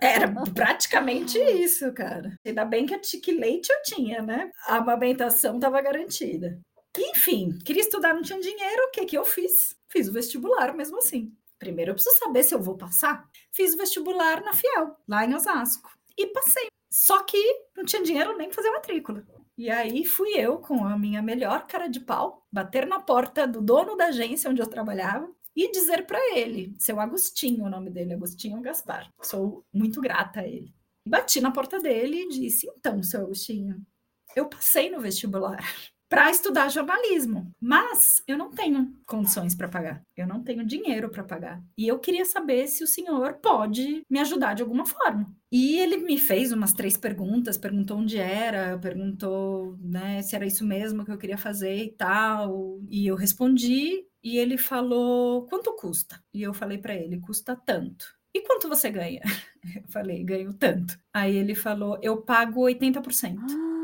Era 0.00 0.32
praticamente 0.52 1.38
isso, 1.38 1.92
cara. 1.92 2.36
Ainda 2.44 2.64
bem 2.64 2.86
que 2.86 2.94
a 2.94 2.98
tique 2.98 3.30
leite 3.30 3.70
eu 3.70 3.82
tinha, 3.82 4.22
né? 4.22 4.50
A 4.66 4.76
amamentação 4.76 5.56
estava 5.56 5.80
garantida. 5.82 6.58
Enfim, 6.98 7.58
queria 7.64 7.82
estudar, 7.82 8.14
não 8.14 8.22
tinha 8.22 8.40
dinheiro, 8.40 8.84
o 8.88 8.90
que 8.90 9.04
que 9.04 9.18
eu 9.18 9.24
fiz? 9.24 9.76
Fiz 9.88 10.08
o 10.08 10.12
vestibular 10.12 10.74
mesmo 10.74 10.98
assim. 10.98 11.30
Primeiro 11.58 11.90
eu 11.90 11.94
preciso 11.94 12.18
saber 12.18 12.42
se 12.42 12.54
eu 12.54 12.60
vou 12.60 12.76
passar. 12.76 13.28
Fiz 13.52 13.74
o 13.74 13.78
vestibular 13.78 14.42
na 14.42 14.52
Fiel, 14.52 14.96
lá 15.08 15.24
em 15.24 15.34
Osasco. 15.34 15.90
E 16.16 16.26
passei. 16.28 16.68
Só 16.90 17.22
que 17.22 17.38
não 17.76 17.84
tinha 17.84 18.02
dinheiro 18.02 18.36
nem 18.36 18.48
para 18.48 18.56
fazer 18.56 18.70
matrícula. 18.70 19.26
E 19.58 19.70
aí 19.70 20.04
fui 20.04 20.30
eu, 20.36 20.58
com 20.58 20.84
a 20.84 20.98
minha 20.98 21.22
melhor 21.22 21.66
cara 21.66 21.88
de 21.88 22.00
pau, 22.00 22.46
bater 22.52 22.86
na 22.86 23.00
porta 23.00 23.46
do 23.46 23.62
dono 23.62 23.96
da 23.96 24.06
agência 24.06 24.50
onde 24.50 24.60
eu 24.60 24.66
trabalhava 24.66 25.30
e 25.54 25.70
dizer 25.70 26.06
para 26.06 26.18
ele, 26.36 26.74
seu 26.78 27.00
Agostinho, 27.00 27.64
o 27.64 27.70
nome 27.70 27.90
dele, 27.90 28.12
Agostinho 28.12 28.60
Gaspar. 28.60 29.10
Sou 29.22 29.64
muito 29.72 30.00
grata 30.02 30.40
a 30.40 30.46
ele. 30.46 30.74
Bati 31.08 31.40
na 31.40 31.50
porta 31.50 31.80
dele 31.80 32.24
e 32.24 32.28
disse: 32.28 32.68
Então, 32.76 33.02
seu 33.02 33.22
Agostinho, 33.22 33.80
eu 34.34 34.46
passei 34.46 34.90
no 34.90 35.00
vestibular 35.00 35.64
para 36.08 36.30
estudar 36.30 36.68
jornalismo, 36.68 37.50
mas 37.60 38.22
eu 38.26 38.38
não 38.38 38.50
tenho 38.50 38.92
condições 39.06 39.54
para 39.54 39.68
pagar, 39.68 40.02
eu 40.16 40.26
não 40.26 40.42
tenho 40.42 40.64
dinheiro 40.64 41.10
para 41.10 41.24
pagar. 41.24 41.62
E 41.76 41.86
eu 41.86 41.98
queria 41.98 42.24
saber 42.24 42.66
se 42.68 42.84
o 42.84 42.86
senhor 42.86 43.34
pode 43.42 44.02
me 44.08 44.20
ajudar 44.20 44.54
de 44.54 44.62
alguma 44.62 44.86
forma. 44.86 45.26
E 45.50 45.78
ele 45.78 45.98
me 45.98 46.18
fez 46.18 46.52
umas 46.52 46.72
três 46.72 46.96
perguntas, 46.96 47.56
perguntou 47.56 47.98
onde 47.98 48.18
era, 48.18 48.78
perguntou 48.78 49.76
né, 49.80 50.22
se 50.22 50.36
era 50.36 50.46
isso 50.46 50.64
mesmo 50.64 51.04
que 51.04 51.10
eu 51.10 51.18
queria 51.18 51.38
fazer 51.38 51.76
e 51.76 51.92
tal. 51.92 52.80
E 52.88 53.06
eu 53.06 53.16
respondi 53.16 54.04
e 54.22 54.38
ele 54.38 54.58
falou: 54.58 55.46
quanto 55.46 55.74
custa? 55.76 56.20
E 56.34 56.42
eu 56.42 56.52
falei 56.52 56.78
para 56.78 56.94
ele: 56.94 57.20
custa 57.20 57.56
tanto. 57.56 58.06
E 58.34 58.40
quanto 58.42 58.68
você 58.68 58.90
ganha? 58.90 59.22
Eu 59.74 59.88
falei: 59.88 60.22
ganho 60.22 60.52
tanto. 60.52 60.96
Aí 61.12 61.34
ele 61.34 61.54
falou: 61.54 61.98
eu 62.02 62.22
pago 62.22 62.62
80%. 62.62 63.36
Ah. 63.38 63.75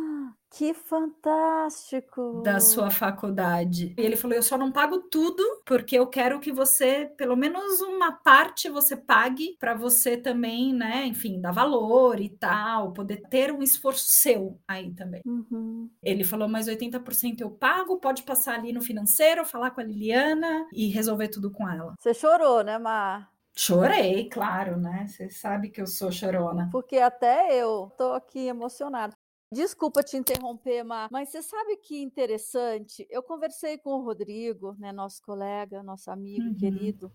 Que 0.53 0.75
fantástico! 0.75 2.43
Da 2.45 2.61
sua 2.61 2.91
faculdade. 2.91 3.95
E 3.97 4.01
ele 4.03 4.17
falou: 4.17 4.37
Eu 4.37 4.43
só 4.43 4.59
não 4.59 4.71
pago 4.71 4.99
tudo, 5.11 5.43
porque 5.65 5.99
eu 5.99 6.07
quero 6.07 6.41
que 6.41 6.53
você, 6.53 7.11
pelo 7.17 7.35
menos 7.35 7.81
uma 7.81 8.13
parte, 8.13 8.69
você 8.69 8.95
pague 8.95 9.57
para 9.59 9.75
você 9.75 10.15
também, 10.15 10.75
né? 10.75 11.07
Enfim, 11.07 11.41
dar 11.41 11.53
valor 11.53 12.21
e 12.21 12.29
tal, 12.29 12.93
poder 12.93 13.23
ter 13.31 13.51
um 13.51 13.63
esforço 13.63 14.05
seu 14.09 14.61
aí 14.69 14.93
também. 14.93 15.23
Uhum. 15.25 15.89
Ele 16.03 16.23
falou: 16.23 16.47
Mas 16.47 16.69
80% 16.69 17.41
eu 17.41 17.51
pago, 17.51 17.99
pode 17.99 18.23
passar 18.23 18.55
ali 18.55 18.75
no 18.75 18.83
financeiro, 18.83 19.47
falar 19.47 19.71
com 19.71 19.81
a 19.81 19.85
Liliana 19.85 20.67
e 20.71 20.89
resolver 20.89 21.29
tudo 21.29 21.51
com 21.51 21.67
ela. 21.67 21.95
Você 21.99 22.13
chorou, 22.13 22.63
né, 22.63 22.79
Mar? 22.79 23.33
Chorei, 23.55 24.29
claro, 24.31 24.79
né? 24.79 25.07
Você 25.09 25.29
sabe 25.29 25.69
que 25.69 25.81
eu 25.81 25.87
sou 25.87 26.11
chorona. 26.11 26.69
Porque 26.73 26.99
até 26.99 27.55
eu 27.55 27.91
tô 27.97 28.13
aqui 28.13 28.47
emocionada. 28.47 29.15
Desculpa 29.53 30.03
te 30.03 30.17
interromper, 30.17 30.83
Mar, 30.83 31.11
mas 31.13 31.29
você 31.29 31.43
sabe 31.43 31.77
que 31.77 32.01
interessante? 32.01 33.07
Eu 33.11 33.23
conversei 33.23 33.77
com 33.77 33.91
o 33.91 34.03
Rodrigo, 34.03 34.75
né, 34.79 34.93
nosso 34.93 35.21
colega, 35.21 35.83
nosso 35.83 36.11
amigo 36.11 36.49
uhum. 36.49 36.55
querido, 36.55 37.13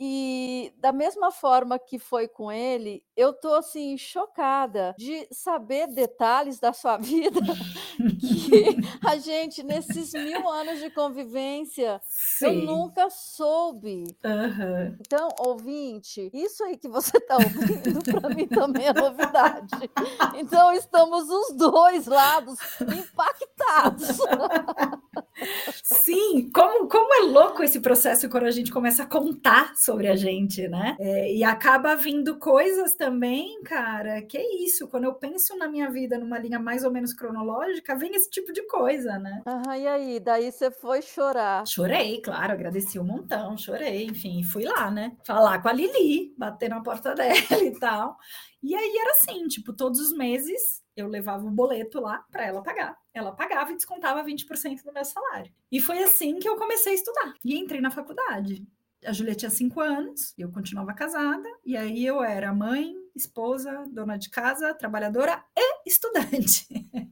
E 0.00 0.72
da 0.78 0.92
mesma 0.92 1.30
forma 1.30 1.78
que 1.78 1.98
foi 1.98 2.28
com 2.28 2.52
ele, 2.52 3.02
eu 3.16 3.32
tô 3.32 3.54
assim 3.54 3.96
chocada 3.98 4.94
de 4.96 5.26
saber 5.32 5.88
detalhes 5.88 6.60
da 6.60 6.72
sua 6.72 6.96
vida 6.98 7.40
que 8.20 8.76
a 9.04 9.16
gente 9.16 9.62
nesses 9.62 10.12
mil 10.12 10.48
anos 10.48 10.78
de 10.78 10.90
convivência 10.90 12.00
Sim. 12.08 12.46
eu 12.46 12.52
nunca 12.64 13.10
soube. 13.10 14.04
Uhum. 14.24 14.96
Então, 15.00 15.28
ouvinte, 15.38 16.30
isso 16.32 16.62
aí 16.64 16.76
que 16.76 16.88
você 16.88 17.16
está 17.18 17.36
ouvindo 17.36 18.20
para 18.20 18.28
mim 18.34 18.46
também 18.46 18.86
é 18.86 18.92
novidade. 18.92 19.90
Então 20.36 20.72
estamos 20.72 21.28
os 21.28 21.56
dois 21.56 22.06
lados 22.06 22.58
impactados. 22.80 24.18
Sim, 25.82 26.50
como, 26.52 26.88
como 26.88 27.14
é 27.14 27.20
louco 27.20 27.62
esse 27.62 27.80
processo 27.80 28.28
quando 28.28 28.44
a 28.44 28.50
gente 28.50 28.72
começa 28.72 29.02
a 29.02 29.06
contar 29.06 29.74
sobre 29.88 30.06
a 30.06 30.14
gente, 30.14 30.68
né? 30.68 30.96
É, 31.00 31.34
e 31.34 31.42
acaba 31.42 31.96
vindo 31.96 32.38
coisas 32.38 32.94
também, 32.94 33.62
cara, 33.62 34.20
que 34.20 34.36
é 34.36 34.62
isso. 34.62 34.86
Quando 34.86 35.04
eu 35.04 35.14
penso 35.14 35.56
na 35.56 35.66
minha 35.66 35.90
vida 35.90 36.18
numa 36.18 36.38
linha 36.38 36.58
mais 36.58 36.84
ou 36.84 36.90
menos 36.90 37.14
cronológica, 37.14 37.96
vem 37.96 38.14
esse 38.14 38.28
tipo 38.28 38.52
de 38.52 38.66
coisa, 38.66 39.18
né? 39.18 39.42
Uhum, 39.46 39.74
e 39.74 39.86
aí, 39.86 40.20
daí 40.20 40.52
você 40.52 40.70
foi 40.70 41.00
chorar? 41.00 41.66
Chorei, 41.66 42.20
claro, 42.20 42.52
agradeci 42.52 42.98
um 42.98 43.04
montão, 43.04 43.56
chorei, 43.56 44.04
enfim, 44.04 44.42
fui 44.42 44.64
lá, 44.64 44.90
né? 44.90 45.16
Falar 45.24 45.62
com 45.62 45.68
a 45.68 45.72
Lili, 45.72 46.34
bater 46.36 46.68
na 46.68 46.82
porta 46.82 47.14
dela 47.16 47.64
e 47.64 47.78
tal. 47.78 48.18
E 48.62 48.74
aí 48.74 48.96
era 48.98 49.12
assim, 49.12 49.48
tipo, 49.48 49.72
todos 49.72 50.00
os 50.00 50.12
meses 50.12 50.82
eu 50.94 51.08
levava 51.08 51.46
o 51.46 51.50
boleto 51.50 52.00
lá 52.00 52.24
para 52.30 52.44
ela 52.44 52.62
pagar. 52.62 52.94
Ela 53.14 53.32
pagava 53.32 53.72
e 53.72 53.76
descontava 53.76 54.22
20% 54.22 54.82
do 54.84 54.92
meu 54.92 55.04
salário. 55.04 55.50
E 55.72 55.80
foi 55.80 56.02
assim 56.02 56.38
que 56.38 56.48
eu 56.48 56.56
comecei 56.56 56.92
a 56.92 56.94
estudar. 56.94 57.34
E 57.42 57.56
entrei 57.56 57.80
na 57.80 57.90
faculdade. 57.90 58.66
A 59.04 59.12
Julia 59.12 59.34
tinha 59.34 59.50
cinco 59.50 59.80
anos, 59.80 60.34
eu 60.36 60.50
continuava 60.50 60.92
casada, 60.92 61.48
e 61.64 61.76
aí 61.76 62.04
eu 62.04 62.22
era 62.22 62.52
mãe, 62.52 62.94
esposa, 63.14 63.84
dona 63.92 64.16
de 64.16 64.28
casa, 64.28 64.74
trabalhadora 64.74 65.44
e 65.56 65.88
estudante. 65.88 66.66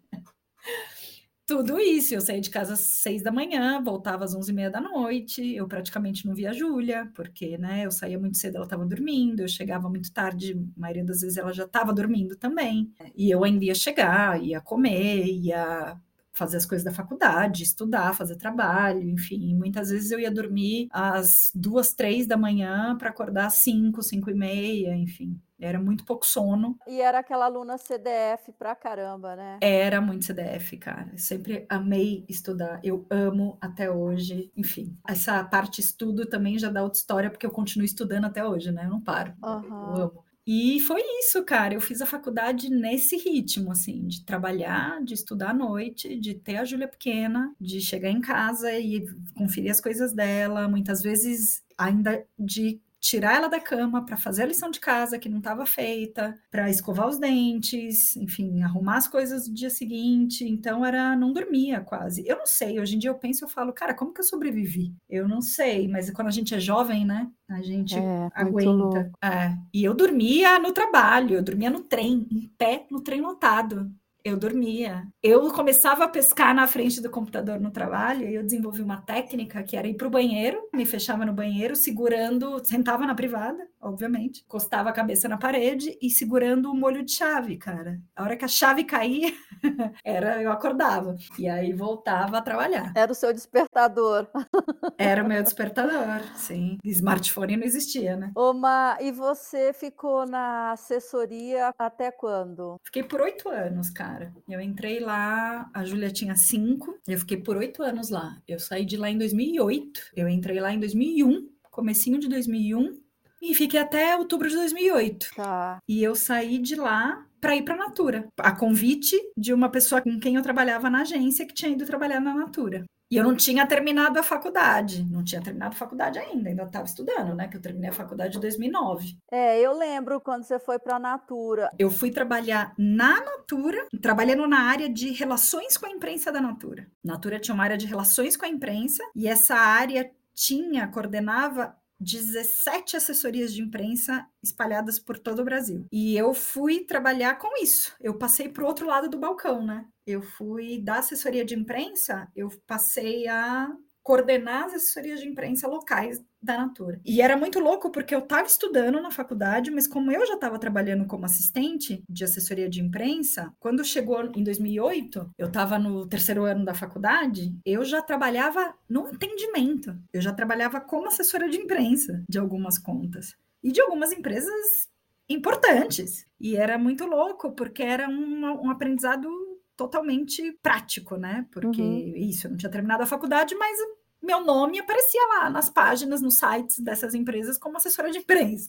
Tudo 1.47 1.79
isso. 1.79 2.13
Eu 2.13 2.21
saía 2.21 2.41
de 2.41 2.51
casa 2.51 2.75
às 2.75 2.81
seis 2.81 3.23
da 3.23 3.31
manhã, 3.31 3.81
voltava 3.81 4.25
às 4.25 4.35
onze 4.35 4.51
e 4.51 4.55
meia 4.55 4.69
da 4.69 4.81
noite. 4.81 5.55
Eu 5.55 5.69
praticamente 5.69 6.27
não 6.27 6.35
via 6.35 6.51
a 6.51 6.53
Júlia, 6.53 7.09
porque 7.15 7.57
né, 7.57 7.87
eu 7.87 7.91
saía 7.93 8.19
muito 8.19 8.37
cedo, 8.37 8.57
ela 8.57 8.65
estava 8.65 8.85
dormindo. 8.85 9.41
Eu 9.41 9.49
chegava 9.49 9.89
muito 9.89 10.13
tarde, 10.13 10.55
a 10.77 10.81
maioria 10.81 11.05
das 11.05 11.21
vezes 11.21 11.37
ela 11.37 11.53
já 11.53 11.65
estava 11.65 11.93
dormindo 11.93 12.35
também. 12.37 12.93
E 13.15 13.31
eu 13.31 13.45
ainda 13.45 13.65
ia 13.65 13.75
chegar, 13.77 14.43
ia 14.43 14.61
comer, 14.61 15.25
ia 15.27 15.97
fazer 16.37 16.59
as 16.59 16.67
coisas 16.67 16.85
da 16.85 16.93
faculdade, 16.93 17.63
estudar, 17.63 18.15
fazer 18.15 18.37
trabalho, 18.37 19.09
enfim. 19.09 19.55
Muitas 19.55 19.89
vezes 19.89 20.11
eu 20.11 20.21
ia 20.21 20.31
dormir 20.31 20.87
às 20.93 21.51
duas, 21.55 21.95
três 21.95 22.27
da 22.27 22.37
manhã 22.37 22.97
para 22.99 23.09
acordar 23.09 23.47
às 23.47 23.55
cinco, 23.55 24.03
cinco 24.03 24.31
e 24.31 24.35
meia, 24.35 24.95
enfim. 24.95 25.41
Era 25.59 25.81
muito 25.81 26.05
pouco 26.05 26.27
sono. 26.27 26.79
E 26.87 27.01
era 27.01 27.21
aquela 27.21 27.47
aluna 27.47 27.79
CDF 27.79 28.53
pra 28.59 28.75
caramba, 28.75 29.35
né? 29.35 29.59
Era 29.63 30.03
muito 30.03 30.27
CDF, 30.27 30.77
cara. 30.77 31.09
Eu 31.13 31.19
sempre 31.19 31.65
amei 31.71 32.27
estudar. 32.29 32.79
Eu 32.85 33.07
amo 33.09 33.57
até 33.59 33.91
hoje. 33.91 34.53
Enfim, 34.55 34.99
essa 35.09 35.43
parte 35.45 35.81
estudo 35.81 36.27
também 36.27 36.59
já 36.59 36.69
dá 36.69 36.83
outra 36.83 36.99
história, 36.99 37.31
porque 37.31 37.47
eu 37.47 37.51
continuo 37.51 37.87
estudando 37.87 38.27
até 38.27 38.45
hoje, 38.45 38.71
né? 38.71 38.85
Eu 38.85 38.91
não 38.91 39.01
paro. 39.01 39.33
Uhum. 39.43 39.97
Eu 39.97 40.03
amo. 40.03 40.26
E 40.47 40.79
foi 40.81 41.03
isso, 41.21 41.45
cara. 41.45 41.75
Eu 41.75 41.81
fiz 41.81 42.01
a 42.01 42.07
faculdade 42.07 42.71
nesse 42.71 43.17
ritmo, 43.17 43.73
assim, 43.73 44.07
de 44.07 44.25
trabalhar, 44.25 45.03
de 45.03 45.13
estudar 45.15 45.51
à 45.51 45.55
noite, 45.55 46.17
de 46.21 46.35
ter 46.35 46.57
a 46.57 46.65
Júlia 46.65 46.87
pequena, 46.87 47.53
de 47.61 47.81
chegar 47.81 48.11
em 48.11 48.21
casa 48.21 48.73
e 48.79 49.05
conferir 49.35 49.73
as 49.73 49.81
coisas 49.81 50.13
dela, 50.13 50.69
muitas 50.69 51.03
vezes 51.03 51.65
ainda 51.77 52.25
de 52.39 52.81
tirar 53.07 53.37
ela 53.37 53.49
da 53.49 53.61
cama 53.61 54.05
para 54.05 54.17
fazer 54.17 54.43
a 54.43 54.47
lição 54.47 54.69
de 54.71 54.81
casa 54.81 55.19
que 55.19 55.29
não 55.29 55.39
estava 55.39 55.65
feita, 55.65 56.35
para 56.51 56.69
escovar 56.69 57.09
os 57.09 57.19
dentes, 57.19 58.17
enfim, 58.17 58.63
arrumar 58.63 58.97
as 58.97 59.07
coisas 59.07 59.47
do 59.49 59.55
dia 59.55 59.71
seguinte. 59.71 60.45
Então 60.45 60.85
era 60.85 61.15
não 61.17 61.33
dormia 61.33 61.81
quase. 61.81 62.27
Eu 62.27 62.37
não 62.39 62.47
sei, 62.47 62.81
hoje 62.81 62.97
em 62.97 62.99
dia 62.99 63.11
eu 63.11 63.19
penso, 63.19 63.45
eu 63.45 63.49
falo, 63.49 63.73
cara, 63.73 63.95
como 63.95 64.13
que 64.13 64.21
eu 64.21 64.25
sobrevivi? 64.25 64.93
Eu 65.09 65.29
não 65.29 65.41
sei, 65.41 65.87
mas 65.89 66.11
quando 66.11 66.29
a 66.29 66.33
gente 66.33 66.55
é 66.55 66.59
jovem, 66.61 67.05
né? 67.05 67.31
A 67.49 67.63
gente 67.63 67.97
É, 67.97 68.29
aguenta. 68.35 69.11
É. 69.23 69.57
E 69.73 69.85
eu 69.85 69.95
dormia 69.95 70.59
no 70.59 70.73
trabalho, 70.73 71.37
eu 71.37 71.43
dormia 71.43 71.71
no 71.71 71.81
trem, 71.85 72.27
em 72.31 72.49
pé 72.59 72.87
no 72.91 73.01
trem 73.01 73.21
lotado. 73.21 73.89
Eu 74.27 74.37
dormia. 74.37 75.07
Eu 75.23 75.53
começava 75.53 76.03
a 76.03 76.09
pescar 76.09 76.53
na 76.53 76.67
frente 76.67 77.01
do 77.01 77.09
computador 77.09 77.61
no 77.61 77.71
trabalho 77.71 78.29
e 78.29 78.35
eu 78.35 78.43
desenvolvi 78.43 78.83
uma 78.83 79.01
técnica 79.01 79.63
que 79.63 79.77
era 79.77 79.87
ir 79.87 79.95
para 79.95 80.09
o 80.09 80.11
banheiro, 80.11 80.61
me 80.75 80.85
fechava 80.85 81.25
no 81.25 81.33
banheiro, 81.33 81.77
segurando, 81.77 82.61
sentava 82.65 83.07
na 83.07 83.15
privada, 83.15 83.65
obviamente, 83.89 84.43
encostava 84.45 84.91
a 84.91 84.93
cabeça 84.93 85.29
na 85.29 85.37
parede 85.37 85.97
e 86.01 86.11
segurando 86.11 86.71
o 86.71 86.75
molho 86.75 87.05
de 87.05 87.13
chave, 87.13 87.57
cara. 87.57 88.01
A 88.15 88.23
hora 88.23 88.37
que 88.37 88.45
a 88.45 88.49
chave 88.49 88.85
caía, 88.85 89.33
era 90.05 90.43
eu 90.43 90.51
acordava 90.51 91.17
e 91.39 91.49
aí 91.49 91.73
voltava 91.73 92.39
a 92.39 92.43
trabalhar. 92.43 92.93
Era 92.95 93.13
o 93.13 93.15
seu 93.15 93.33
despertador. 93.33 94.29
Era 94.99 95.23
o 95.23 95.29
meu 95.29 95.43
despertador, 95.43 96.23
sim. 96.35 96.79
Smartphone 96.85 97.57
não 97.57 97.65
existia, 97.65 98.17
né? 98.17 98.33
Oma, 98.35 98.97
e 99.01 99.13
você 99.13 99.73
ficou 99.73 100.27
na 100.27 100.73
assessoria 100.73 101.73
até 101.79 102.11
quando? 102.11 102.81
Fiquei 102.83 103.03
por 103.03 103.21
oito 103.21 103.49
anos, 103.49 103.91
cara. 103.91 104.33
Eu 104.49 104.61
entrei 104.61 105.01
lá, 105.01 105.69
a 105.75 105.85
Júlia 105.85 106.11
tinha 106.11 106.35
cinco, 106.35 106.99
eu 107.07 107.19
fiquei 107.19 107.37
por 107.37 107.57
oito 107.57 107.83
anos 107.83 108.11
lá. 108.11 108.41
Eu 108.49 108.59
saí 108.59 108.85
de 108.85 108.97
lá 108.97 109.11
em 109.11 109.19
2008, 109.19 110.01
eu 110.17 110.29
entrei 110.29 110.61
lá 110.61 110.73
em 110.73 110.81
2001, 110.81 111.49
comecinho 111.71 112.19
de 112.19 112.29
2001, 112.29 112.99
e 113.41 113.55
fiquei 113.55 113.81
até 113.81 114.17
outubro 114.17 114.49
de 114.49 114.55
2008. 114.55 115.31
Tá. 115.37 115.79
E 115.89 116.03
eu 116.03 116.15
saí 116.15 116.59
de 116.59 116.75
lá 116.75 117.25
para 117.41 117.57
ir 117.57 117.63
para 117.63 117.77
Natura, 117.77 118.29
a 118.39 118.51
convite 118.51 119.17
de 119.37 119.53
uma 119.53 119.69
pessoa 119.69 120.01
com 120.01 120.19
quem 120.19 120.37
eu 120.37 120.43
trabalhava 120.43 120.91
na 120.91 121.03
agência 121.03 121.47
que 121.47 121.55
tinha 121.55 121.71
ido 121.71 121.87
trabalhar 121.87 122.21
na 122.21 122.35
Natura. 122.35 122.85
E 123.09 123.17
eu 123.17 123.23
não 123.23 123.37
tinha 123.37 123.65
terminado 123.65 124.19
a 124.19 124.23
faculdade, 124.23 125.05
não 125.09 125.23
tinha 125.23 125.41
terminado 125.41 125.73
a 125.73 125.79
faculdade 125.79 126.19
ainda, 126.19 126.49
ainda 126.49 126.65
estava 126.65 126.87
estudando, 126.87 127.37
né? 127.37 127.47
Que 127.47 127.57
eu 127.57 127.63
terminei 127.63 127.91
a 127.91 127.93
faculdade 127.93 128.37
em 128.37 128.41
2009. 128.41 129.17
É, 129.31 129.61
eu 129.61 129.79
lembro 129.79 130.21
quando 130.21 130.43
você 130.43 130.59
foi 130.59 130.77
para 130.81 130.97
a 130.97 130.99
Natura. 130.99 131.71
Eu 131.79 131.89
fui 131.89 132.11
trabalhar 132.11 132.75
na 132.77 133.21
Natura, 133.21 133.87
trabalhando 134.03 134.49
na 134.49 134.63
área 134.63 134.89
de 134.89 135.13
relações 135.13 135.77
com 135.77 135.87
a 135.87 135.91
imprensa 135.91 136.33
da 136.33 136.41
Natura. 136.41 136.89
Natura 137.05 137.39
tinha 137.39 137.55
uma 137.55 137.63
área 137.63 137.79
de 137.79 137.87
relações 137.87 138.37
com 138.37 138.45
a 138.45 138.49
imprensa 138.49 139.05
e 139.15 139.29
essa 139.29 139.55
área 139.55 140.11
tinha, 140.35 140.89
coordenava 140.89 141.77
17 142.01 142.97
assessorias 142.97 143.53
de 143.53 143.63
imprensa 143.63 144.27
espalhadas 144.43 144.99
por 144.99 145.19
todo 145.19 145.41
o 145.41 145.45
Brasil. 145.45 145.87
E 145.91 146.17
eu 146.17 146.35
fui 146.35 146.85
trabalhar 146.85 147.37
com 147.39 147.63
isso. 147.63 147.95
Eu 148.01 148.19
passei 148.19 148.49
para 148.49 148.65
o 148.65 148.67
outro 148.67 148.87
lado 148.87 149.09
do 149.09 149.19
balcão, 149.19 149.65
né? 149.65 149.87
Eu 150.07 150.23
fui 150.23 150.81
da 150.81 150.99
assessoria 150.99 151.45
de 151.45 151.55
imprensa, 151.55 152.29
eu 152.35 152.49
passei 152.67 153.27
a 153.27 153.69
coordenar 154.07 154.67
as 154.67 154.75
assessorias 154.75 155.19
de 155.19 155.27
imprensa 155.27 155.67
locais 155.67 156.25
da 156.41 156.57
Natura. 156.57 157.01
E 157.05 157.21
era 157.21 157.37
muito 157.37 157.59
louco 157.59 157.91
porque 157.91 158.15
eu 158.15 158.21
estava 158.21 158.47
estudando 158.47 159.03
na 159.03 159.11
faculdade, 159.11 159.69
mas 159.69 159.89
como 159.89 160.13
eu 160.13 160.25
já 160.25 160.35
estava 160.35 160.61
trabalhando 160.61 161.07
como 161.07 161.25
assistente 161.25 162.05
de 162.09 162.23
assessoria 162.23 162.69
de 162.69 162.81
imprensa, 162.81 163.53
quando 163.59 163.85
chegou 163.85 164.31
em 164.37 164.45
2008, 164.45 165.33
eu 165.37 165.49
estava 165.49 165.77
no 165.77 166.07
terceiro 166.07 166.45
ano 166.45 166.65
da 166.65 166.73
faculdade, 166.73 167.53
eu 167.65 167.85
já 167.85 168.01
trabalhava 168.01 168.73
no 168.89 169.07
atendimento. 169.07 169.99
Eu 170.13 170.23
já 170.23 170.33
trabalhava 170.33 170.81
como 170.81 171.09
assessora 171.09 171.49
de 171.49 171.59
imprensa 171.59 172.23
de 172.29 172.39
algumas 172.39 172.79
contas 172.79 173.35
e 173.61 173.73
de 173.73 173.81
algumas 173.81 174.13
empresas 174.13 174.89
importantes. 175.29 176.25
E 176.41 176.55
era 176.55 176.79
muito 176.79 177.07
louco 177.07 177.51
porque 177.57 177.83
era 177.83 178.09
um, 178.09 178.67
um 178.67 178.71
aprendizado 178.71 179.29
totalmente 179.77 180.53
prático, 180.63 181.17
né? 181.17 181.47
Porque 181.53 181.83
Uhum. 181.83 182.17
isso, 182.17 182.47
eu 182.47 182.51
não 182.51 182.59
tinha 182.59 182.71
terminado 182.71 183.03
a 183.03 183.07
faculdade, 183.07 183.55
mas 183.55 183.79
meu 184.23 184.45
nome 184.45 184.79
aparecia 184.79 185.21
lá 185.29 185.51
nas 185.51 185.69
páginas, 185.71 186.21
nos 186.23 186.39
sites 186.39 186.81
dessas 186.81 187.15
empresas 187.15 187.59
como 187.59 187.77
assessora 187.77 188.11
de 188.11 188.19
imprensa. 188.19 188.69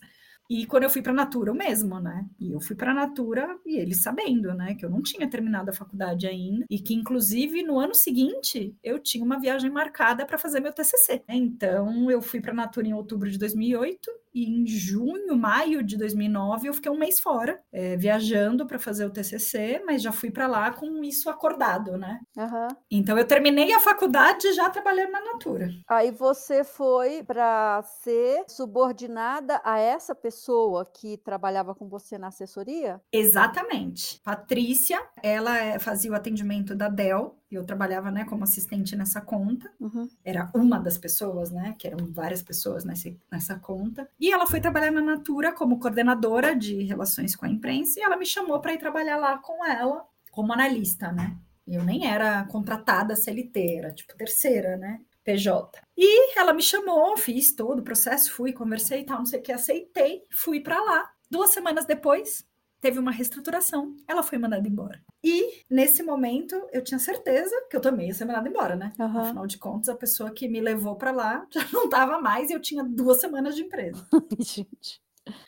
E 0.49 0.65
quando 0.65 0.83
eu 0.83 0.89
fui 0.89 1.01
para 1.01 1.11
a 1.11 1.15
Natura, 1.15 1.51
o 1.51 1.55
mesmo, 1.55 1.99
né? 1.99 2.25
E 2.39 2.53
eu 2.53 2.61
fui 2.61 2.73
para 2.75 2.91
a 2.91 2.93
Natura 2.95 3.59
e 3.65 3.77
eles 3.77 4.01
sabendo, 4.01 4.53
né, 4.53 4.75
que 4.75 4.85
eu 4.85 4.89
não 4.89 5.01
tinha 5.01 5.29
terminado 5.29 5.69
a 5.69 5.73
faculdade 5.73 6.25
ainda 6.25 6.65
e 6.69 6.79
que 6.79 6.93
inclusive 6.93 7.63
no 7.63 7.77
ano 7.77 7.93
seguinte 7.93 8.73
eu 8.81 8.97
tinha 8.97 9.25
uma 9.25 9.39
viagem 9.39 9.69
marcada 9.69 10.25
para 10.25 10.37
fazer 10.37 10.61
meu 10.61 10.71
TCC. 10.71 11.21
Então 11.27 12.09
eu 12.09 12.21
fui 12.21 12.39
para 12.39 12.51
a 12.51 12.55
Natura 12.55 12.87
em 12.87 12.93
outubro 12.93 13.29
de 13.29 13.37
2008 13.37 14.09
e 14.37 14.45
em 14.45 14.67
junho, 14.67 15.35
maio 15.35 15.81
de 15.81 15.97
2009 15.97 16.67
eu 16.67 16.73
fiquei 16.73 16.91
um 16.91 16.97
mês 16.97 17.19
fora, 17.19 17.59
eh, 17.71 17.97
viajando 17.97 18.67
para 18.67 18.77
fazer 18.77 19.03
o 19.03 19.09
TCC, 19.09 19.81
mas 19.83 20.03
já 20.03 20.11
fui 20.11 20.29
para 20.29 20.45
lá 20.45 20.69
com 20.71 21.03
isso 21.03 21.27
acordado, 21.27 21.97
né? 21.97 22.19
Aham. 22.37 22.67
Então 22.91 23.17
eu 23.17 23.25
terminei 23.25 23.73
a 23.73 23.79
faculdade 23.79 24.53
já 24.53 24.69
trabalhando 24.69 25.11
na 25.11 25.21
Natura. 25.21 25.71
Aí 25.89 26.11
você 26.11 26.63
foi 26.63 27.23
para 27.23 27.81
ser 27.81 28.43
subordinada 28.47 29.59
a 29.63 29.79
essa 29.79 30.13
pessoa 30.13 30.85
que 30.85 31.17
trabalhava 31.17 31.73
com 31.73 31.89
você 31.89 32.19
na 32.19 32.27
assessoria? 32.27 33.01
Exatamente. 33.11 34.21
Patrícia, 34.23 35.01
ela 35.23 35.57
eh, 35.57 35.79
fazia 35.79 36.11
o 36.11 36.15
atendimento 36.15 36.75
da 36.75 36.89
Dell 36.89 37.35
Eu 37.49 37.65
trabalhava, 37.65 38.11
né, 38.11 38.25
como 38.25 38.43
assistente 38.43 38.95
nessa 38.95 39.21
conta. 39.21 39.71
Uhum. 39.79 40.09
Era 40.23 40.49
uma 40.53 40.79
das 40.79 40.97
pessoas, 40.97 41.49
né, 41.51 41.75
que 41.77 41.87
eram 41.87 42.11
várias 42.11 42.41
pessoas 42.41 42.83
nessa, 42.83 43.09
nessa 43.31 43.57
conta. 43.57 44.09
E 44.19 44.31
ela 44.31 44.45
foi 44.45 44.59
trabalhar 44.59 44.91
na 44.91 45.01
Natura 45.01 45.53
como 45.53 45.79
coordenadora 45.79 46.55
de 46.55 46.83
relações 46.83 47.35
com 47.35 47.45
a 47.45 47.49
imprensa 47.49 47.99
e 47.99 48.03
ela 48.03 48.17
me 48.17 48.25
chamou 48.25 48.59
para 48.59 48.73
ir 48.73 48.77
trabalhar 48.77 49.17
lá 49.17 49.37
com 49.37 49.65
ela 49.65 50.05
como 50.31 50.53
analista, 50.53 51.11
né? 51.11 51.35
Eu 51.67 51.83
nem 51.83 52.07
era 52.07 52.45
contratada 52.45 53.15
CLT, 53.15 53.77
era 53.77 53.93
tipo 53.93 54.15
terceira, 54.15 54.77
né? 54.77 55.01
PJ. 55.23 55.81
E 55.97 56.39
ela 56.39 56.53
me 56.53 56.61
chamou, 56.61 57.17
fiz 57.17 57.53
todo 57.53 57.79
o 57.79 57.83
processo, 57.83 58.31
fui, 58.31 58.53
conversei 58.53 59.01
e 59.01 59.05
tal, 59.05 59.17
não 59.17 59.25
sei 59.25 59.39
o 59.39 59.43
que, 59.43 59.51
aceitei, 59.51 60.23
fui 60.31 60.61
para 60.61 60.81
lá. 60.81 61.11
Duas 61.29 61.49
semanas 61.49 61.85
depois, 61.85 62.45
teve 62.87 62.99
uma 62.99 63.11
reestruturação, 63.11 63.97
ela 64.07 64.23
foi 64.23 64.37
mandada 64.37 64.65
embora. 64.65 65.03
E 65.21 65.61
nesse 65.69 66.01
momento 66.01 66.55
eu 66.71 66.81
tinha 66.81 66.97
certeza 66.97 67.53
que 67.69 67.75
eu 67.75 67.81
também 67.81 68.07
ia 68.07 68.13
ser 68.13 68.23
mandada 68.23 68.47
embora, 68.47 68.77
né? 68.77 68.93
Uhum. 68.97 69.19
Afinal 69.19 69.45
de 69.45 69.57
contas, 69.57 69.89
a 69.89 69.95
pessoa 69.95 70.31
que 70.31 70.47
me 70.47 70.61
levou 70.61 70.95
para 70.95 71.11
lá 71.11 71.45
já 71.51 71.67
não 71.73 71.83
estava 71.83 72.21
mais 72.21 72.49
e 72.49 72.53
eu 72.53 72.61
tinha 72.61 72.85
duas 72.85 73.19
semanas 73.19 73.55
de 73.57 73.63
empresa. 73.63 74.07
Gente. 74.39 75.01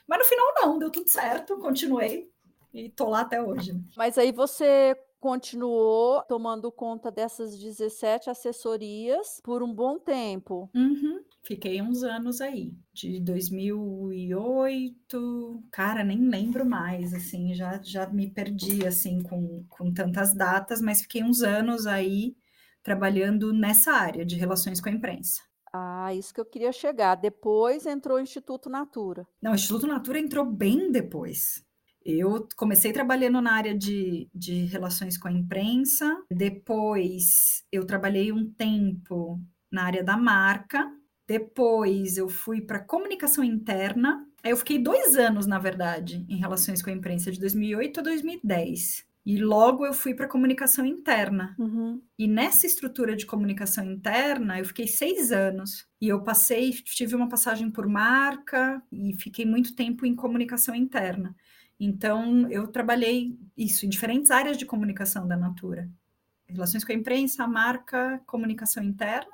Mas 0.06 0.19
no 0.19 0.25
final 0.25 0.54
não, 0.58 0.78
deu 0.78 0.89
tudo 0.89 1.08
certo, 1.08 1.58
continuei 1.60 2.30
e 2.73 2.89
tô 2.89 3.08
lá 3.08 3.21
até 3.21 3.41
hoje. 3.41 3.71
né? 3.71 3.80
Mas 3.95 4.17
aí 4.17 4.34
você 4.34 4.97
continuou 5.19 6.23
tomando 6.23 6.71
conta 6.71 7.12
dessas 7.12 7.60
17 7.60 8.29
assessorias 8.29 9.41
por 9.43 9.62
um 9.62 9.73
bom 9.73 9.99
tempo. 9.99 10.69
Uhum. 10.73 11.21
Fiquei 11.43 11.82
uns 11.82 12.03
anos 12.03 12.39
aí, 12.41 12.73
de 12.93 13.19
2008, 13.19 15.63
cara, 15.71 16.03
nem 16.03 16.29
lembro 16.29 16.65
mais, 16.65 17.13
assim, 17.13 17.53
já, 17.53 17.82
já 17.82 18.08
me 18.08 18.29
perdi, 18.29 18.86
assim, 18.86 19.21
com, 19.21 19.63
com 19.69 19.93
tantas 19.93 20.34
datas, 20.34 20.82
mas 20.82 21.01
fiquei 21.01 21.23
uns 21.23 21.41
anos 21.41 21.88
aí 21.88 22.36
trabalhando 22.84 23.53
nessa 23.53 23.91
área 23.91 24.25
de 24.25 24.36
relações 24.36 24.82
com 24.82 24.89
a 24.89 24.91
imprensa. 24.91 25.41
Ah, 25.71 26.13
isso 26.13 26.34
que 26.34 26.41
eu 26.41 26.45
queria 26.45 26.71
chegar. 26.71 27.15
Depois 27.15 27.86
entrou 27.86 28.17
o 28.17 28.21
Instituto 28.21 28.69
Natura. 28.69 29.27
Não, 29.41 29.51
o 29.51 29.55
Instituto 29.55 29.88
Natura 29.88 30.19
entrou 30.19 30.45
bem 30.45 30.91
depois. 30.91 31.63
Eu 32.12 32.48
comecei 32.56 32.91
trabalhando 32.91 33.41
na 33.41 33.54
área 33.54 33.78
de, 33.78 34.30
de 34.34 34.65
relações 34.65 35.17
com 35.17 35.28
a 35.28 35.32
imprensa, 35.32 36.24
depois 36.30 37.63
eu 37.72 37.86
trabalhei 37.86 38.32
um 38.32 38.50
tempo 38.50 39.39
na 39.72 39.84
área 39.84 40.04
da 40.04 40.17
marca, 40.17 40.91
depois 41.28 42.17
eu 42.17 42.28
fui 42.28 42.60
para 42.60 42.80
comunicação 42.80 43.43
interna, 43.43 44.26
aí 44.43 44.52
eu 44.52 44.58
fiquei 44.58 44.80
dois 44.80 45.15
anos, 45.15 45.45
na 45.45 45.60
verdade, 45.60 46.26
em 46.28 46.38
relações 46.38 46.82
com 46.82 46.89
a 46.89 46.93
imprensa, 46.93 47.32
de 47.32 47.39
2008 47.39 48.00
a 48.00 48.04
2010. 48.04 49.08
E 49.26 49.38
logo 49.38 49.86
eu 49.86 49.93
fui 49.93 50.15
para 50.15 50.28
comunicação 50.28 50.84
interna. 50.84 51.56
Uhum. 51.60 52.02
E 52.17 52.28
nessa 52.28 52.65
estrutura 52.65 53.15
de 53.15 53.28
comunicação 53.28 53.86
interna, 53.86 54.58
eu 54.58 54.65
fiquei 54.65 54.88
seis 54.88 55.32
anos. 55.32 55.88
E 56.02 56.08
eu 56.08 56.24
passei, 56.24 56.72
tive 56.72 57.15
uma 57.15 57.30
passagem 57.30 57.69
por 57.69 57.88
marca 57.88 58.82
e 58.91 59.13
fiquei 59.13 59.45
muito 59.45 59.76
tempo 59.76 60.04
em 60.04 60.15
comunicação 60.15 60.74
interna. 60.74 61.36
Então, 61.80 62.50
eu 62.52 62.68
trabalhei 62.68 63.38
isso 63.56 63.86
em 63.86 63.89
diferentes 63.89 64.30
áreas 64.32 64.58
de 64.58 64.65
comunicação 64.65 65.28
da 65.28 65.38
Natura. 65.38 65.89
Relações 66.48 66.84
com 66.84 66.92
a 66.92 66.96
imprensa, 66.96 67.48
marca, 67.48 68.22
comunicação 68.26 68.84
interna. 68.84 69.32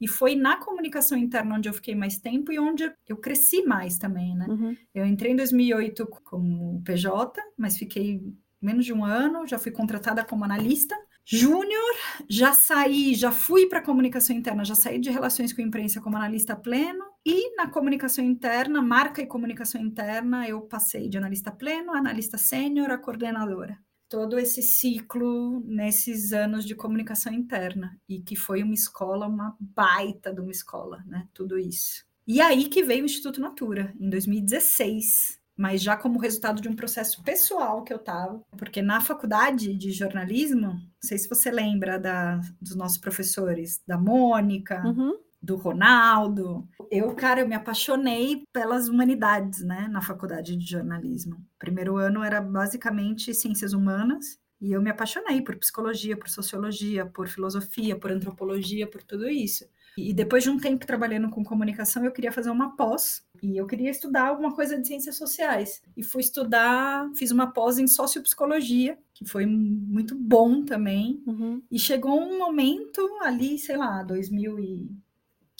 E 0.00 0.08
foi 0.08 0.34
na 0.34 0.56
comunicação 0.56 1.16
interna 1.16 1.54
onde 1.54 1.68
eu 1.68 1.72
fiquei 1.72 1.94
mais 1.94 2.18
tempo 2.18 2.52
e 2.52 2.58
onde 2.58 2.92
eu 3.06 3.16
cresci 3.16 3.62
mais 3.62 3.96
também, 3.96 4.34
né? 4.34 4.46
Uhum. 4.48 4.76
Eu 4.92 5.06
entrei 5.06 5.32
em 5.32 5.36
2008 5.36 6.06
como 6.24 6.82
PJ, 6.82 7.40
mas 7.56 7.78
fiquei 7.78 8.20
menos 8.60 8.84
de 8.84 8.92
um 8.92 9.04
ano, 9.04 9.46
já 9.46 9.58
fui 9.58 9.70
contratada 9.70 10.24
como 10.24 10.44
analista. 10.44 10.96
Júnior, 11.24 11.94
já 12.28 12.52
saí, 12.52 13.14
já 13.14 13.30
fui 13.30 13.66
para 13.66 13.80
comunicação 13.80 14.36
interna, 14.36 14.64
já 14.64 14.74
saí 14.74 14.98
de 14.98 15.10
relações 15.10 15.52
com 15.52 15.62
a 15.62 15.64
imprensa 15.64 16.00
como 16.00 16.16
analista 16.16 16.54
pleno. 16.56 17.04
E 17.26 17.56
na 17.56 17.68
comunicação 17.68 18.22
interna, 18.22 18.82
marca 18.82 19.22
e 19.22 19.26
comunicação 19.26 19.80
interna, 19.80 20.46
eu 20.46 20.60
passei 20.60 21.08
de 21.08 21.16
analista 21.16 21.50
pleno, 21.50 21.92
analista 21.92 22.36
sênior, 22.36 22.90
a 22.90 22.98
coordenadora. 22.98 23.78
Todo 24.08 24.38
esse 24.38 24.60
ciclo 24.62 25.62
nesses 25.64 26.32
anos 26.32 26.66
de 26.66 26.74
comunicação 26.74 27.32
interna, 27.32 27.98
e 28.06 28.20
que 28.20 28.36
foi 28.36 28.62
uma 28.62 28.74
escola, 28.74 29.26
uma 29.26 29.56
baita 29.58 30.32
de 30.34 30.40
uma 30.40 30.50
escola, 30.50 31.02
né? 31.06 31.26
Tudo 31.32 31.58
isso. 31.58 32.04
E 32.26 32.40
aí 32.40 32.68
que 32.68 32.82
veio 32.82 33.02
o 33.02 33.06
Instituto 33.06 33.40
Natura, 33.40 33.94
em 33.98 34.10
2016, 34.10 35.40
mas 35.56 35.82
já 35.82 35.96
como 35.96 36.18
resultado 36.18 36.60
de 36.60 36.68
um 36.68 36.76
processo 36.76 37.22
pessoal 37.22 37.82
que 37.84 37.92
eu 37.92 37.98
estava, 37.98 38.42
porque 38.56 38.82
na 38.82 39.00
faculdade 39.00 39.74
de 39.74 39.92
jornalismo, 39.92 40.68
não 40.68 40.80
sei 41.02 41.16
se 41.16 41.28
você 41.28 41.50
lembra 41.50 41.98
da, 41.98 42.40
dos 42.60 42.74
nossos 42.76 42.98
professores, 42.98 43.80
da 43.86 43.96
Mônica, 43.96 44.82
Uhum. 44.84 45.16
Do 45.44 45.56
Ronaldo. 45.56 46.66
Eu, 46.90 47.14
cara, 47.14 47.40
eu 47.40 47.48
me 47.48 47.54
apaixonei 47.54 48.44
pelas 48.52 48.88
humanidades, 48.88 49.62
né, 49.62 49.88
na 49.90 50.00
faculdade 50.00 50.56
de 50.56 50.66
jornalismo. 50.66 51.36
Primeiro 51.58 51.96
ano 51.96 52.22
era 52.22 52.40
basicamente 52.40 53.34
ciências 53.34 53.72
humanas. 53.72 54.38
E 54.60 54.72
eu 54.72 54.80
me 54.80 54.88
apaixonei 54.88 55.42
por 55.42 55.56
psicologia, 55.56 56.16
por 56.16 56.30
sociologia, 56.30 57.04
por 57.04 57.28
filosofia, 57.28 57.98
por 57.98 58.10
antropologia, 58.10 58.86
por 58.86 59.02
tudo 59.02 59.28
isso. 59.28 59.66
E 59.96 60.12
depois 60.12 60.42
de 60.42 60.50
um 60.50 60.58
tempo 60.58 60.86
trabalhando 60.86 61.28
com 61.28 61.44
comunicação, 61.44 62.04
eu 62.04 62.10
queria 62.10 62.32
fazer 62.32 62.50
uma 62.50 62.74
pós 62.76 63.24
e 63.42 63.56
eu 63.56 63.66
queria 63.66 63.90
estudar 63.90 64.28
alguma 64.28 64.54
coisa 64.54 64.78
de 64.78 64.86
ciências 64.86 65.16
sociais. 65.16 65.82
E 65.96 66.02
fui 66.02 66.20
estudar, 66.20 67.10
fiz 67.14 67.30
uma 67.30 67.52
pós 67.52 67.78
em 67.78 67.86
sociopsicologia, 67.86 68.98
que 69.12 69.24
foi 69.24 69.46
muito 69.46 70.16
bom 70.16 70.64
também. 70.64 71.22
Uhum. 71.26 71.62
E 71.70 71.78
chegou 71.78 72.18
um 72.18 72.38
momento 72.38 73.00
ali, 73.22 73.58
sei 73.58 73.76
lá, 73.76 74.02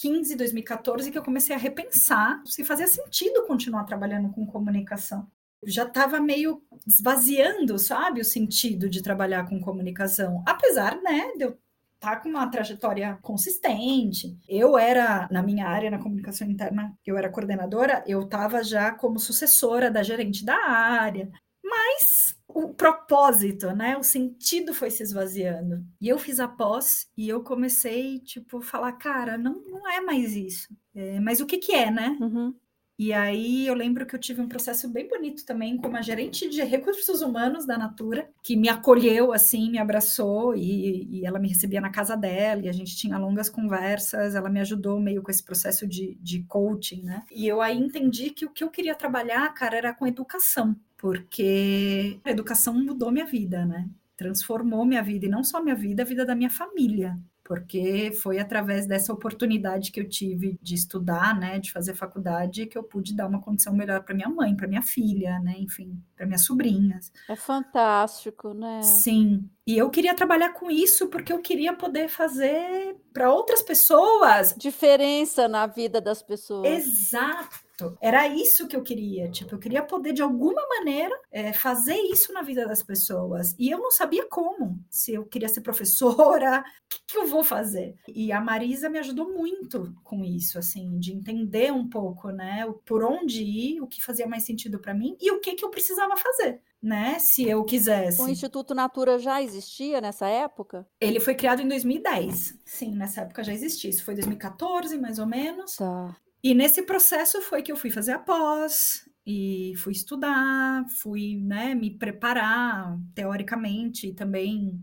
2015, 0.04 0.36
2014, 0.36 1.10
que 1.10 1.18
eu 1.18 1.22
comecei 1.22 1.54
a 1.54 1.58
repensar 1.58 2.42
se 2.44 2.62
fazia 2.64 2.86
sentido 2.86 3.46
continuar 3.46 3.84
trabalhando 3.84 4.30
com 4.30 4.46
comunicação. 4.46 5.26
Já 5.66 5.84
estava 5.84 6.20
meio 6.20 6.62
esvaziando, 6.86 7.78
sabe, 7.78 8.20
o 8.20 8.24
sentido 8.24 8.88
de 8.88 9.02
trabalhar 9.02 9.48
com 9.48 9.60
comunicação. 9.60 10.42
Apesar, 10.46 11.00
né, 11.00 11.32
de 11.36 11.44
eu 11.44 11.58
estar 11.94 12.16
com 12.16 12.28
uma 12.28 12.46
trajetória 12.48 13.18
consistente. 13.22 14.36
Eu 14.46 14.76
era, 14.76 15.26
na 15.30 15.42
minha 15.42 15.66
área, 15.66 15.90
na 15.90 15.98
comunicação 15.98 16.46
interna, 16.46 16.94
eu 17.06 17.16
era 17.16 17.30
coordenadora, 17.30 18.04
eu 18.06 18.22
estava 18.22 18.62
já 18.62 18.92
como 18.92 19.18
sucessora 19.18 19.90
da 19.90 20.02
gerente 20.02 20.44
da 20.44 20.68
área. 20.68 21.30
Mas 21.64 22.36
o 22.54 22.72
propósito, 22.72 23.74
né? 23.74 23.96
O 23.98 24.04
sentido 24.04 24.72
foi 24.72 24.88
se 24.88 25.02
esvaziando. 25.02 25.84
E 26.00 26.08
eu 26.08 26.18
fiz 26.18 26.38
a 26.38 26.46
pós 26.46 27.08
e 27.16 27.28
eu 27.28 27.42
comecei, 27.42 28.20
tipo, 28.20 28.60
falar, 28.60 28.92
cara, 28.92 29.36
não, 29.36 29.60
não 29.66 29.90
é 29.90 30.00
mais 30.00 30.36
isso. 30.36 30.68
É, 30.94 31.18
mas 31.18 31.40
o 31.40 31.46
que 31.46 31.58
que 31.58 31.72
é, 31.72 31.90
né? 31.90 32.16
Uhum. 32.20 32.54
E 32.96 33.12
aí 33.12 33.66
eu 33.66 33.74
lembro 33.74 34.06
que 34.06 34.14
eu 34.14 34.20
tive 34.20 34.40
um 34.40 34.46
processo 34.48 34.88
bem 34.88 35.08
bonito 35.08 35.44
também 35.44 35.76
com 35.76 35.88
uma 35.88 36.00
gerente 36.00 36.48
de 36.48 36.62
recursos 36.62 37.22
humanos 37.22 37.66
da 37.66 37.76
Natura, 37.76 38.30
que 38.40 38.56
me 38.56 38.68
acolheu 38.68 39.32
assim, 39.32 39.68
me 39.68 39.78
abraçou 39.78 40.54
e, 40.54 41.08
e 41.10 41.26
ela 41.26 41.40
me 41.40 41.48
recebia 41.48 41.80
na 41.80 41.90
casa 41.90 42.16
dela 42.16 42.62
e 42.62 42.68
a 42.68 42.72
gente 42.72 42.96
tinha 42.96 43.18
longas 43.18 43.50
conversas, 43.50 44.36
ela 44.36 44.48
me 44.48 44.60
ajudou 44.60 45.00
meio 45.00 45.22
com 45.22 45.30
esse 45.30 45.42
processo 45.42 45.88
de, 45.88 46.16
de 46.20 46.44
coaching, 46.44 47.02
né? 47.02 47.24
E 47.32 47.48
eu 47.48 47.60
aí 47.60 47.76
entendi 47.76 48.30
que 48.30 48.46
o 48.46 48.50
que 48.50 48.62
eu 48.62 48.70
queria 48.70 48.94
trabalhar, 48.94 49.52
cara, 49.54 49.76
era 49.76 49.92
com 49.92 50.06
educação, 50.06 50.76
porque 51.04 52.18
a 52.24 52.30
educação 52.30 52.72
mudou 52.72 53.12
minha 53.12 53.26
vida, 53.26 53.66
né? 53.66 53.90
Transformou 54.16 54.86
minha 54.86 55.02
vida, 55.02 55.26
e 55.26 55.28
não 55.28 55.44
só 55.44 55.62
minha 55.62 55.74
vida, 55.74 56.02
a 56.02 56.06
vida 56.06 56.24
da 56.24 56.34
minha 56.34 56.48
família 56.48 57.20
porque 57.44 58.10
foi 58.22 58.38
através 58.38 58.86
dessa 58.86 59.12
oportunidade 59.12 59.92
que 59.92 60.00
eu 60.00 60.08
tive 60.08 60.58
de 60.62 60.74
estudar, 60.74 61.38
né, 61.38 61.58
de 61.58 61.70
fazer 61.70 61.94
faculdade, 61.94 62.64
que 62.64 62.76
eu 62.76 62.82
pude 62.82 63.14
dar 63.14 63.26
uma 63.26 63.40
condição 63.40 63.74
melhor 63.74 64.02
para 64.02 64.14
minha 64.14 64.30
mãe, 64.30 64.56
para 64.56 64.66
minha 64.66 64.80
filha, 64.80 65.38
né, 65.40 65.54
enfim, 65.58 66.02
para 66.16 66.24
minhas 66.24 66.46
sobrinhas. 66.46 67.12
É 67.28 67.36
fantástico, 67.36 68.54
né? 68.54 68.80
Sim. 68.82 69.46
E 69.66 69.79
eu 69.79 69.88
queria 69.88 70.14
trabalhar 70.14 70.53
com 70.53 70.70
isso 70.70 71.09
porque 71.09 71.33
eu 71.33 71.40
queria 71.40 71.72
poder 71.72 72.09
fazer 72.09 72.96
para 73.14 73.33
outras 73.33 73.62
pessoas. 73.62 74.55
Diferença 74.59 75.48
na 75.48 75.66
vida 75.66 76.03
das 76.03 76.22
pessoas. 76.22 76.68
Exato. 76.68 77.64
Era 78.00 78.29
isso 78.29 78.68
que 78.68 78.77
eu 78.77 78.83
queria. 78.83 79.31
Tipo, 79.31 79.55
eu 79.55 79.59
queria 79.59 79.83
poder, 79.83 80.12
de 80.12 80.22
alguma 80.22 80.62
maneira, 80.68 81.18
é, 81.33 81.53
fazer 81.53 81.96
isso 81.96 82.33
na 82.33 82.42
vida 82.42 82.66
das 82.66 82.83
pessoas. 82.83 83.55
E 83.59 83.70
eu 83.70 83.79
não 83.79 83.90
sabia 83.90 84.29
como. 84.29 84.79
Se 84.90 85.14
eu 85.14 85.24
queria 85.24 85.48
ser 85.48 85.62
professora, 85.62 86.61
o 86.85 86.88
que, 86.88 86.98
que 87.07 87.16
eu 87.16 87.27
vou 87.27 87.42
fazer? 87.42 87.96
E 88.07 88.33
a 88.33 88.40
Marisa 88.40 88.90
me 88.90 88.98
ajudou 88.98 89.33
muito 89.33 89.95
com 90.05 90.22
isso, 90.22 90.59
assim, 90.59 90.99
de 90.99 91.12
entender 91.12 91.72
um 91.72 91.88
pouco, 91.88 92.30
né, 92.30 92.64
por 92.84 93.03
onde 93.03 93.43
ir, 93.43 93.80
o 93.80 93.86
que 93.86 94.05
fazia 94.05 94.26
mais 94.26 94.45
sentido 94.45 94.78
para 94.78 94.95
mim 94.95 95.16
e 95.20 95.30
o 95.30 95.41
que, 95.41 95.55
que 95.55 95.64
eu 95.64 95.70
precisava 95.70 96.16
fazer 96.16 96.61
né? 96.85 97.18
Se 97.18 97.49
eu 97.49 97.64
quisesse. 97.64 98.20
O 98.20 98.28
Instituto 98.28 98.74
Natura 98.74 99.18
já 99.18 99.43
existia 99.43 100.03
nessa 100.03 100.28
época? 100.28 100.87
Ele 101.01 101.18
foi 101.18 101.35
criado 101.35 101.62
em 101.62 101.68
2010. 101.68 102.59
Sim, 102.62 102.95
nessa 102.95 103.22
época 103.22 103.43
já 103.43 103.55
existia. 103.55 103.89
Isso 103.89 104.05
foi 104.05 104.14
2014, 104.14 104.99
mais 104.99 105.18
ou 105.18 105.26
menos. 105.26 105.76
Tá. 105.76 106.14
E 106.43 106.55
nesse 106.55 106.82
processo 106.82 107.41
foi 107.41 107.62
que 107.62 107.72
eu 107.72 107.76
fui 107.76 107.91
fazer 107.91 108.12
a 108.12 108.18
pós 108.18 109.09
e 109.26 109.72
fui 109.78 109.95
estudar, 109.95 110.85
fui, 111.01 111.41
né, 111.43 111.74
me 111.74 111.91
preparar 111.91 112.99
teoricamente 113.14 114.09
e 114.09 114.12
também 114.12 114.78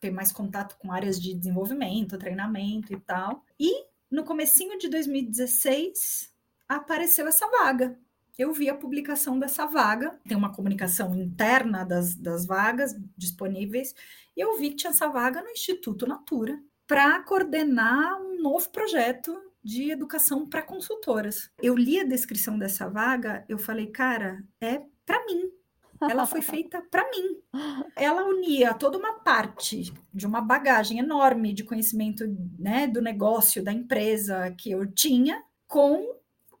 ter 0.00 0.10
mais 0.10 0.32
contato 0.32 0.76
com 0.78 0.90
áreas 0.90 1.20
de 1.20 1.32
desenvolvimento, 1.32 2.18
treinamento 2.18 2.92
e 2.92 2.98
tal. 2.98 3.44
E 3.58 3.84
no 4.10 4.24
comecinho 4.24 4.76
de 4.78 4.88
2016 4.88 6.34
apareceu 6.68 7.28
essa 7.28 7.48
vaga. 7.48 7.96
Eu 8.38 8.52
vi 8.52 8.68
a 8.68 8.74
publicação 8.74 9.38
dessa 9.38 9.66
vaga, 9.66 10.18
tem 10.28 10.36
uma 10.36 10.52
comunicação 10.52 11.14
interna 11.16 11.84
das, 11.84 12.14
das 12.14 12.44
vagas 12.46 12.94
disponíveis, 13.16 13.94
e 14.36 14.40
eu 14.40 14.58
vi 14.58 14.70
que 14.70 14.76
tinha 14.76 14.90
essa 14.90 15.08
vaga 15.08 15.42
no 15.42 15.48
Instituto 15.48 16.06
Natura 16.06 16.60
para 16.86 17.22
coordenar 17.22 18.20
um 18.20 18.40
novo 18.40 18.68
projeto 18.70 19.34
de 19.64 19.90
educação 19.90 20.46
para 20.46 20.62
consultoras. 20.62 21.50
Eu 21.60 21.74
li 21.74 21.98
a 21.98 22.04
descrição 22.04 22.58
dessa 22.58 22.88
vaga, 22.88 23.44
eu 23.48 23.58
falei, 23.58 23.86
cara, 23.86 24.44
é 24.60 24.82
para 25.04 25.24
mim. 25.24 25.50
Ela 26.02 26.26
foi 26.26 26.40
feita 26.42 26.82
para 26.90 27.08
mim. 27.10 27.40
Ela 27.96 28.24
unia 28.24 28.74
toda 28.74 28.98
uma 28.98 29.14
parte 29.14 29.92
de 30.12 30.26
uma 30.26 30.42
bagagem 30.42 30.98
enorme 30.98 31.52
de 31.54 31.64
conhecimento 31.64 32.24
né, 32.58 32.86
do 32.86 33.00
negócio, 33.00 33.64
da 33.64 33.72
empresa 33.72 34.54
que 34.56 34.70
eu 34.70 34.86
tinha, 34.86 35.42
com 35.66 36.14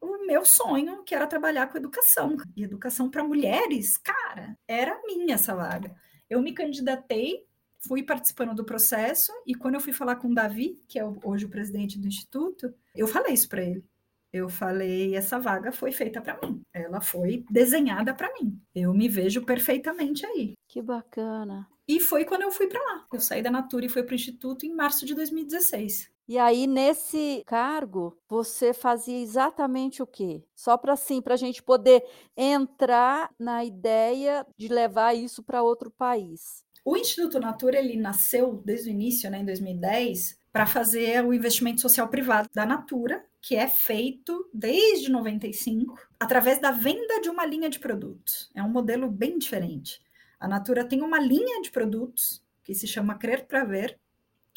o 0.06 0.26
meu 0.26 0.44
sonho, 0.44 1.02
que 1.04 1.14
era 1.14 1.26
trabalhar 1.26 1.66
com 1.68 1.78
educação. 1.78 2.36
E 2.56 2.62
educação 2.62 3.10
para 3.10 3.24
mulheres, 3.24 3.96
cara, 3.96 4.56
era 4.66 5.00
minha 5.06 5.34
essa 5.34 5.54
vaga. 5.54 5.94
Eu 6.28 6.40
me 6.40 6.52
candidatei, 6.52 7.44
fui 7.78 8.02
participando 8.02 8.54
do 8.54 8.64
processo, 8.64 9.32
e 9.46 9.54
quando 9.54 9.74
eu 9.74 9.80
fui 9.80 9.92
falar 9.92 10.16
com 10.16 10.28
o 10.28 10.34
Davi, 10.34 10.80
que 10.88 10.98
é 10.98 11.04
hoje 11.24 11.44
o 11.44 11.50
presidente 11.50 11.98
do 11.98 12.08
instituto, 12.08 12.72
eu 12.94 13.06
falei 13.06 13.34
isso 13.34 13.48
para 13.48 13.62
ele. 13.62 13.84
Eu 14.32 14.48
falei, 14.48 15.16
essa 15.16 15.38
vaga 15.38 15.72
foi 15.72 15.92
feita 15.92 16.20
para 16.20 16.38
mim. 16.42 16.60
Ela 16.72 17.00
foi 17.00 17.44
desenhada 17.50 18.12
para 18.12 18.32
mim. 18.34 18.60
Eu 18.74 18.92
me 18.92 19.08
vejo 19.08 19.42
perfeitamente 19.42 20.26
aí. 20.26 20.54
Que 20.68 20.82
bacana. 20.82 21.66
E 21.88 22.00
foi 22.00 22.24
quando 22.24 22.42
eu 22.42 22.50
fui 22.50 22.66
para 22.66 22.82
lá. 22.82 23.06
Eu 23.12 23.20
saí 23.20 23.42
da 23.42 23.50
Natura 23.50 23.86
e 23.86 23.88
fui 23.88 24.02
para 24.02 24.12
o 24.12 24.16
instituto 24.16 24.66
em 24.66 24.74
março 24.74 25.06
de 25.06 25.14
2016. 25.14 26.10
E 26.28 26.38
aí, 26.38 26.66
nesse 26.66 27.44
cargo, 27.46 28.18
você 28.28 28.74
fazia 28.74 29.18
exatamente 29.20 30.02
o 30.02 30.06
quê? 30.06 30.42
Só 30.56 30.76
para 30.76 30.94
assim, 30.94 31.22
para 31.22 31.34
a 31.34 31.36
gente 31.36 31.62
poder 31.62 32.04
entrar 32.36 33.30
na 33.38 33.64
ideia 33.64 34.44
de 34.56 34.66
levar 34.66 35.14
isso 35.14 35.42
para 35.42 35.62
outro 35.62 35.88
país. 35.88 36.64
O 36.84 36.96
Instituto 36.96 37.38
Natura 37.38 37.78
ele 37.78 37.96
nasceu 37.96 38.60
desde 38.64 38.88
o 38.88 38.92
início, 38.92 39.30
né, 39.30 39.38
em 39.38 39.44
2010, 39.44 40.36
para 40.52 40.66
fazer 40.66 41.24
o 41.24 41.34
investimento 41.34 41.80
social 41.80 42.08
privado 42.08 42.48
da 42.54 42.66
Natura, 42.66 43.24
que 43.40 43.54
é 43.54 43.68
feito 43.68 44.48
desde 44.52 45.10
95 45.10 45.94
através 46.18 46.60
da 46.60 46.72
venda 46.72 47.20
de 47.20 47.28
uma 47.28 47.46
linha 47.46 47.70
de 47.70 47.78
produtos. 47.78 48.50
É 48.54 48.62
um 48.62 48.68
modelo 48.68 49.08
bem 49.08 49.38
diferente. 49.38 50.00
A 50.40 50.48
Natura 50.48 50.84
tem 50.84 51.02
uma 51.02 51.20
linha 51.20 51.60
de 51.62 51.70
produtos 51.70 52.42
que 52.64 52.74
se 52.74 52.86
chama 52.86 53.18
Crer 53.18 53.46
para 53.46 53.64
Ver, 53.64 53.98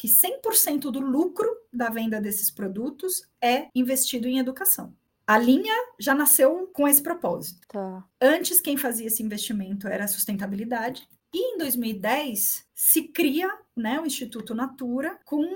que 0.00 0.08
100% 0.08 0.90
do 0.90 0.98
lucro 0.98 1.46
da 1.70 1.90
venda 1.90 2.18
desses 2.18 2.50
produtos 2.50 3.22
é 3.38 3.68
investido 3.74 4.26
em 4.26 4.38
educação. 4.38 4.94
A 5.26 5.36
linha 5.36 5.74
já 5.98 6.14
nasceu 6.14 6.70
com 6.72 6.88
esse 6.88 7.02
propósito. 7.02 7.60
Tá. 7.68 8.02
Antes, 8.18 8.62
quem 8.62 8.78
fazia 8.78 9.08
esse 9.08 9.22
investimento 9.22 9.86
era 9.86 10.04
a 10.04 10.08
sustentabilidade, 10.08 11.06
e 11.32 11.54
em 11.54 11.58
2010 11.58 12.66
se 12.74 13.02
cria 13.08 13.48
né, 13.76 14.00
o 14.00 14.06
Instituto 14.06 14.54
Natura 14.54 15.18
com 15.24 15.46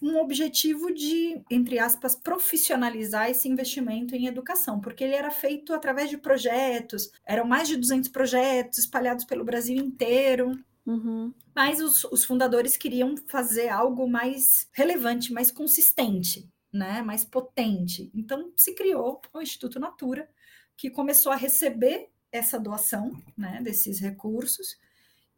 um 0.00 0.18
objetivo 0.18 0.92
de, 0.92 1.42
entre 1.50 1.78
aspas, 1.78 2.14
profissionalizar 2.14 3.28
esse 3.28 3.48
investimento 3.48 4.14
em 4.14 4.26
educação, 4.26 4.80
porque 4.80 5.02
ele 5.02 5.14
era 5.14 5.30
feito 5.30 5.74
através 5.74 6.08
de 6.08 6.16
projetos, 6.16 7.10
eram 7.24 7.44
mais 7.44 7.66
de 7.66 7.76
200 7.76 8.08
projetos 8.10 8.78
espalhados 8.78 9.24
pelo 9.24 9.44
Brasil 9.44 9.76
inteiro. 9.76 10.52
Uhum. 10.86 11.34
Mas 11.54 11.80
os, 11.80 12.04
os 12.04 12.24
fundadores 12.24 12.76
queriam 12.76 13.16
fazer 13.28 13.68
algo 13.68 14.08
mais 14.08 14.68
relevante, 14.72 15.32
mais 15.32 15.50
consistente, 15.50 16.48
né, 16.72 17.02
mais 17.02 17.24
potente. 17.24 18.10
Então 18.14 18.52
se 18.56 18.74
criou 18.74 19.20
o 19.34 19.42
Instituto 19.42 19.80
Natura, 19.80 20.28
que 20.76 20.90
começou 20.90 21.32
a 21.32 21.36
receber 21.36 22.08
essa 22.30 22.58
doação 22.58 23.10
né, 23.36 23.60
desses 23.62 23.98
recursos 23.98 24.78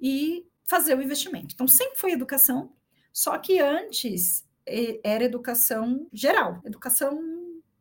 e 0.01 0.47
fazer 0.65 0.97
o 0.97 1.03
investimento. 1.03 1.55
Então, 1.55 1.67
sempre 1.67 1.99
foi 1.99 2.13
educação, 2.13 2.73
só 3.13 3.39
que 3.39 3.59
antes 3.59 4.47
era 5.03 5.25
educação 5.25 6.07
geral, 6.13 6.61
educação 6.65 7.38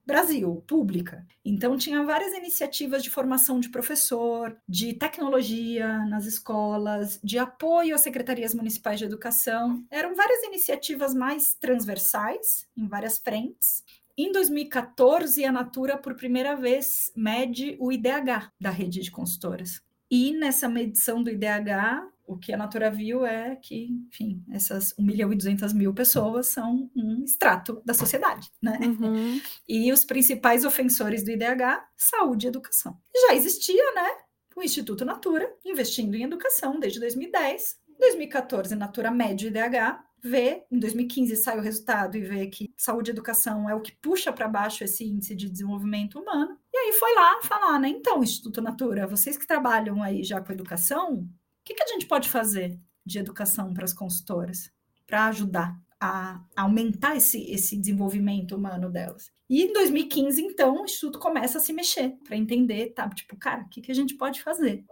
Brasil, 0.07 0.63
pública. 0.65 1.27
Então, 1.43 1.77
tinha 1.77 2.01
várias 2.01 2.33
iniciativas 2.33 3.03
de 3.03 3.09
formação 3.09 3.59
de 3.59 3.67
professor, 3.67 4.55
de 4.65 4.93
tecnologia 4.93 5.99
nas 6.05 6.25
escolas, 6.25 7.19
de 7.21 7.37
apoio 7.37 7.93
às 7.93 7.99
secretarias 7.99 8.55
municipais 8.55 8.99
de 8.99 9.03
educação. 9.05 9.85
Eram 9.91 10.15
várias 10.15 10.41
iniciativas 10.43 11.13
mais 11.13 11.55
transversais, 11.55 12.65
em 12.77 12.87
várias 12.87 13.17
frentes. 13.17 13.83
Em 14.17 14.31
2014, 14.31 15.43
a 15.43 15.51
Natura, 15.51 15.97
por 15.97 16.15
primeira 16.15 16.55
vez, 16.55 17.11
mede 17.13 17.75
o 17.77 17.91
IDH 17.91 18.49
da 18.57 18.69
rede 18.69 19.01
de 19.01 19.11
consultoras. 19.11 19.81
E 20.09 20.31
nessa 20.31 20.69
medição 20.69 21.21
do 21.21 21.29
IDH, 21.29 22.07
o 22.27 22.37
que 22.37 22.53
a 22.53 22.57
Natura 22.57 22.91
viu 22.91 23.25
é 23.25 23.55
que, 23.55 23.87
enfim, 24.07 24.43
essas 24.51 24.93
1 24.99 25.03
milhão 25.03 25.31
e 25.31 25.35
200 25.35 25.71
mil 25.73 25.93
pessoas 25.93 26.47
são 26.47 26.91
um 26.95 27.23
extrato 27.23 27.81
da 27.85 27.93
sociedade, 27.93 28.51
né? 28.61 28.77
Uhum. 28.81 29.41
E 29.67 29.91
os 29.91 30.05
principais 30.05 30.65
ofensores 30.65 31.23
do 31.23 31.31
IDH, 31.31 31.83
saúde 31.95 32.47
e 32.47 32.49
educação. 32.49 32.97
Já 33.15 33.35
existia, 33.35 33.83
né, 33.93 34.09
o 34.55 34.63
Instituto 34.63 35.05
Natura 35.05 35.53
investindo 35.65 36.15
em 36.15 36.23
educação 36.23 36.79
desde 36.79 36.99
2010. 36.99 37.77
Em 37.89 37.99
2014, 37.99 38.75
Natura 38.75 39.11
mede 39.11 39.45
o 39.45 39.49
IDH, 39.49 39.99
vê, 40.23 40.65
em 40.71 40.79
2015 40.79 41.35
sai 41.35 41.57
o 41.57 41.61
resultado 41.61 42.17
e 42.17 42.21
vê 42.21 42.47
que 42.47 42.73
saúde 42.75 43.11
e 43.11 43.13
educação 43.13 43.69
é 43.69 43.75
o 43.75 43.81
que 43.81 43.95
puxa 44.01 44.33
para 44.33 44.47
baixo 44.47 44.83
esse 44.83 45.05
índice 45.05 45.35
de 45.35 45.49
desenvolvimento 45.49 46.19
humano. 46.19 46.57
E 46.73 46.77
aí 46.77 46.93
foi 46.93 47.13
lá 47.13 47.41
falar, 47.41 47.79
né? 47.79 47.89
Então, 47.89 48.23
Instituto 48.23 48.61
Natura, 48.61 49.07
vocês 49.07 49.37
que 49.37 49.47
trabalham 49.47 50.01
aí 50.01 50.23
já 50.23 50.41
com 50.41 50.51
educação, 50.51 51.27
que, 51.67 51.73
que 51.73 51.83
a 51.83 51.87
gente 51.87 52.05
pode 52.05 52.29
fazer 52.29 52.79
de 53.05 53.19
educação 53.19 53.73
para 53.73 53.83
as 53.83 53.93
consultoras 53.93 54.71
para 55.05 55.25
ajudar 55.27 55.77
a 55.99 56.41
aumentar 56.55 57.15
esse, 57.15 57.51
esse 57.51 57.75
desenvolvimento 57.75 58.55
humano 58.55 58.89
delas? 58.89 59.31
E 59.49 59.63
em 59.63 59.73
2015, 59.73 60.41
então, 60.41 60.81
o 60.81 60.85
Instituto 60.85 61.19
começa 61.19 61.57
a 61.57 61.61
se 61.61 61.73
mexer 61.73 62.17
para 62.23 62.37
entender, 62.37 62.93
tá? 62.93 63.09
Tipo, 63.09 63.37
cara, 63.37 63.63
o 63.63 63.69
que, 63.69 63.81
que 63.81 63.91
a 63.91 63.95
gente 63.95 64.15
pode 64.15 64.41
fazer? 64.41 64.85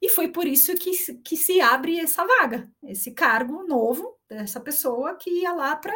E 0.00 0.08
foi 0.08 0.28
por 0.28 0.46
isso 0.46 0.74
que, 0.74 0.90
que 1.22 1.36
se 1.36 1.60
abre 1.60 1.98
essa 1.98 2.26
vaga, 2.26 2.70
esse 2.82 3.12
cargo 3.12 3.66
novo 3.66 4.18
dessa 4.28 4.60
pessoa 4.60 5.16
que 5.16 5.30
ia 5.30 5.52
lá 5.52 5.74
para 5.76 5.94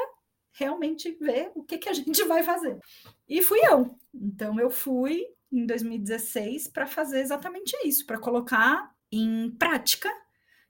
realmente 0.52 1.12
ver 1.20 1.52
o 1.54 1.62
que, 1.62 1.78
que 1.78 1.88
a 1.88 1.92
gente 1.92 2.22
vai 2.24 2.42
fazer. 2.42 2.78
E 3.28 3.42
fui 3.42 3.60
eu. 3.64 3.94
Então, 4.14 4.58
eu 4.58 4.70
fui 4.70 5.24
em 5.52 5.64
2016 5.66 6.68
para 6.68 6.86
fazer 6.86 7.20
exatamente 7.20 7.76
isso, 7.84 8.04
para 8.06 8.18
colocar 8.18 8.90
em 9.10 9.50
prática 9.50 10.10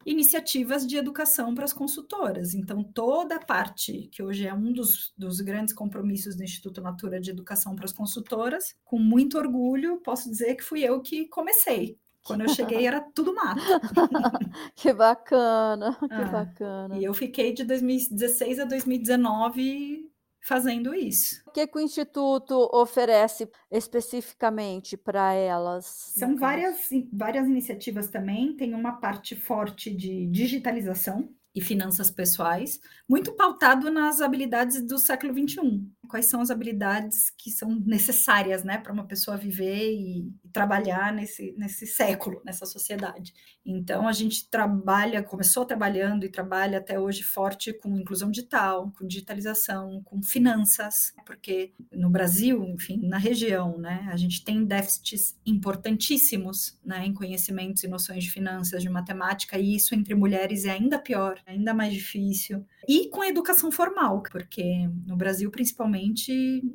iniciativas 0.07 0.87
de 0.87 0.97
educação 0.97 1.55
para 1.55 1.65
as 1.65 1.73
consultoras. 1.73 2.55
Então, 2.55 2.83
toda 2.83 3.37
a 3.37 3.45
parte, 3.45 4.09
que 4.11 4.23
hoje 4.23 4.47
é 4.47 4.55
um 4.55 4.73
dos, 4.73 5.13
dos 5.17 5.41
grandes 5.41 5.75
compromissos 5.75 6.35
do 6.35 6.43
Instituto 6.43 6.81
Natura 6.81 7.21
de 7.21 7.31
Educação 7.31 7.75
para 7.77 7.85
as 7.85 7.93
Consultoras, 7.93 8.75
com 8.85 8.99
muito 8.99 9.37
orgulho, 9.37 10.01
posso 10.01 10.31
dizer 10.31 10.55
que 10.55 10.65
fui 10.65 10.83
eu 10.83 11.03
que 11.03 11.27
comecei. 11.29 11.99
Quando 12.25 12.43
eu 12.43 12.49
cheguei 12.49 12.87
era 12.87 13.01
tudo 13.01 13.35
mato. 13.35 13.61
que 14.77 14.93
bacana, 14.93 15.97
que 15.99 16.13
Ah, 16.13 16.25
bacana. 16.25 16.99
E 16.99 17.05
eu 17.05 17.15
fiquei 17.15 17.53
de 17.53 17.65
2016 17.65 18.61
a 18.61 18.65
2019 18.65 20.08
fazendo 20.49 20.95
isso. 20.95 21.43
O 21.47 21.51
que, 21.51 21.67
que 21.67 21.77
o 21.77 21.81
Instituto 21.81 22.55
oferece 22.73 23.47
especificamente 23.71 24.97
para 24.97 25.35
elas? 25.35 25.85
São 26.17 26.37
várias, 26.37 26.89
várias 27.13 27.47
iniciativas 27.47 28.09
também, 28.09 28.57
tem 28.57 28.73
uma 28.75 28.93
parte 28.93 29.37
forte 29.37 29.95
de 29.95 30.27
digitalização 30.27 31.29
e 31.55 31.61
finanças 31.61 32.11
pessoais, 32.11 32.81
muito 33.07 33.33
pautado 33.33 33.91
nas 33.91 34.23
habilidades 34.23 34.81
do 34.87 34.99
século 34.99 35.35
XXI. 35.35 35.87
Quais 36.09 36.27
são 36.27 36.41
as 36.41 36.51
habilidades 36.51 37.31
que 37.37 37.51
são 37.51 37.71
necessárias 37.87 38.65
né, 38.65 38.79
para 38.79 38.93
uma 38.93 39.07
pessoa 39.07 39.37
viver 39.37 39.93
e, 39.93 40.33
e 40.45 40.49
trabalhar 40.53 41.13
nesse, 41.13 41.55
nesse 41.57 41.87
século, 41.87 42.41
nessa 42.45 42.67
sociedade. 42.67 43.33
Então, 43.65 44.09
a 44.09 44.13
gente 44.13 44.49
trabalha, 44.49 45.23
começou 45.23 45.65
trabalhando 45.65 46.25
e 46.25 46.31
trabalha 46.31 46.79
até 46.79 46.99
hoje 46.99 47.23
forte 47.23 47.73
com 47.73 47.99
inclusão 47.99 48.31
digital, 48.31 48.91
com 48.99 49.07
digitalização, 49.07 50.03
com 50.05 50.23
finanças, 50.23 51.13
porque 51.27 51.75
no 51.93 52.09
Brasil, 52.09 52.65
enfim, 52.65 53.07
na 53.07 53.19
região, 53.19 53.77
né, 53.79 54.09
a 54.11 54.17
gente 54.17 54.43
tem 54.43 54.65
déficits 54.65 55.39
importantíssimos 55.45 56.79
né, 56.85 57.05
em 57.05 57.13
conhecimentos 57.13 57.83
e 57.85 57.89
noções 57.89 58.25
de 58.25 58.31
finanças, 58.31 58.83
de 58.83 58.89
matemática, 58.89 59.59
e 59.59 59.77
isso 59.77 59.95
entre 59.95 60.15
mulheres 60.15 60.65
é 60.65 60.71
ainda 60.71 60.99
pior, 60.99 61.39
ainda 61.47 61.75
mais 61.75 61.93
difícil. 61.93 62.65
E 62.89 63.11
com 63.11 63.21
a 63.21 63.29
educação 63.29 63.71
formal, 63.71 64.23
porque 64.23 64.89
no 65.07 65.17
Brasil, 65.17 65.51
principalmente, 65.51 65.98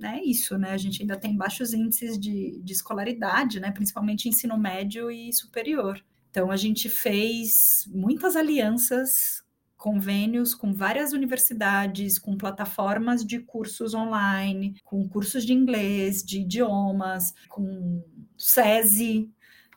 é 0.03 0.23
isso, 0.23 0.57
né? 0.57 0.71
A 0.71 0.77
gente 0.77 1.01
ainda 1.01 1.17
tem 1.17 1.35
baixos 1.35 1.73
índices 1.73 2.19
de, 2.19 2.59
de 2.61 2.73
escolaridade, 2.73 3.59
né? 3.59 3.71
Principalmente 3.71 4.29
ensino 4.29 4.57
médio 4.57 5.09
e 5.09 5.31
superior. 5.33 6.03
Então, 6.29 6.49
a 6.49 6.57
gente 6.57 6.89
fez 6.89 7.87
muitas 7.93 8.35
alianças 8.35 9.43
convênios 9.77 10.55
com 10.55 10.73
várias 10.73 11.11
universidades, 11.11 12.17
com 12.17 12.37
plataformas 12.37 13.25
de 13.25 13.39
cursos 13.39 13.93
online, 13.93 14.75
com 14.85 15.07
cursos 15.09 15.45
de 15.45 15.51
inglês, 15.51 16.23
de 16.23 16.39
idiomas, 16.39 17.33
com 17.49 18.01
SESI, 18.37 19.29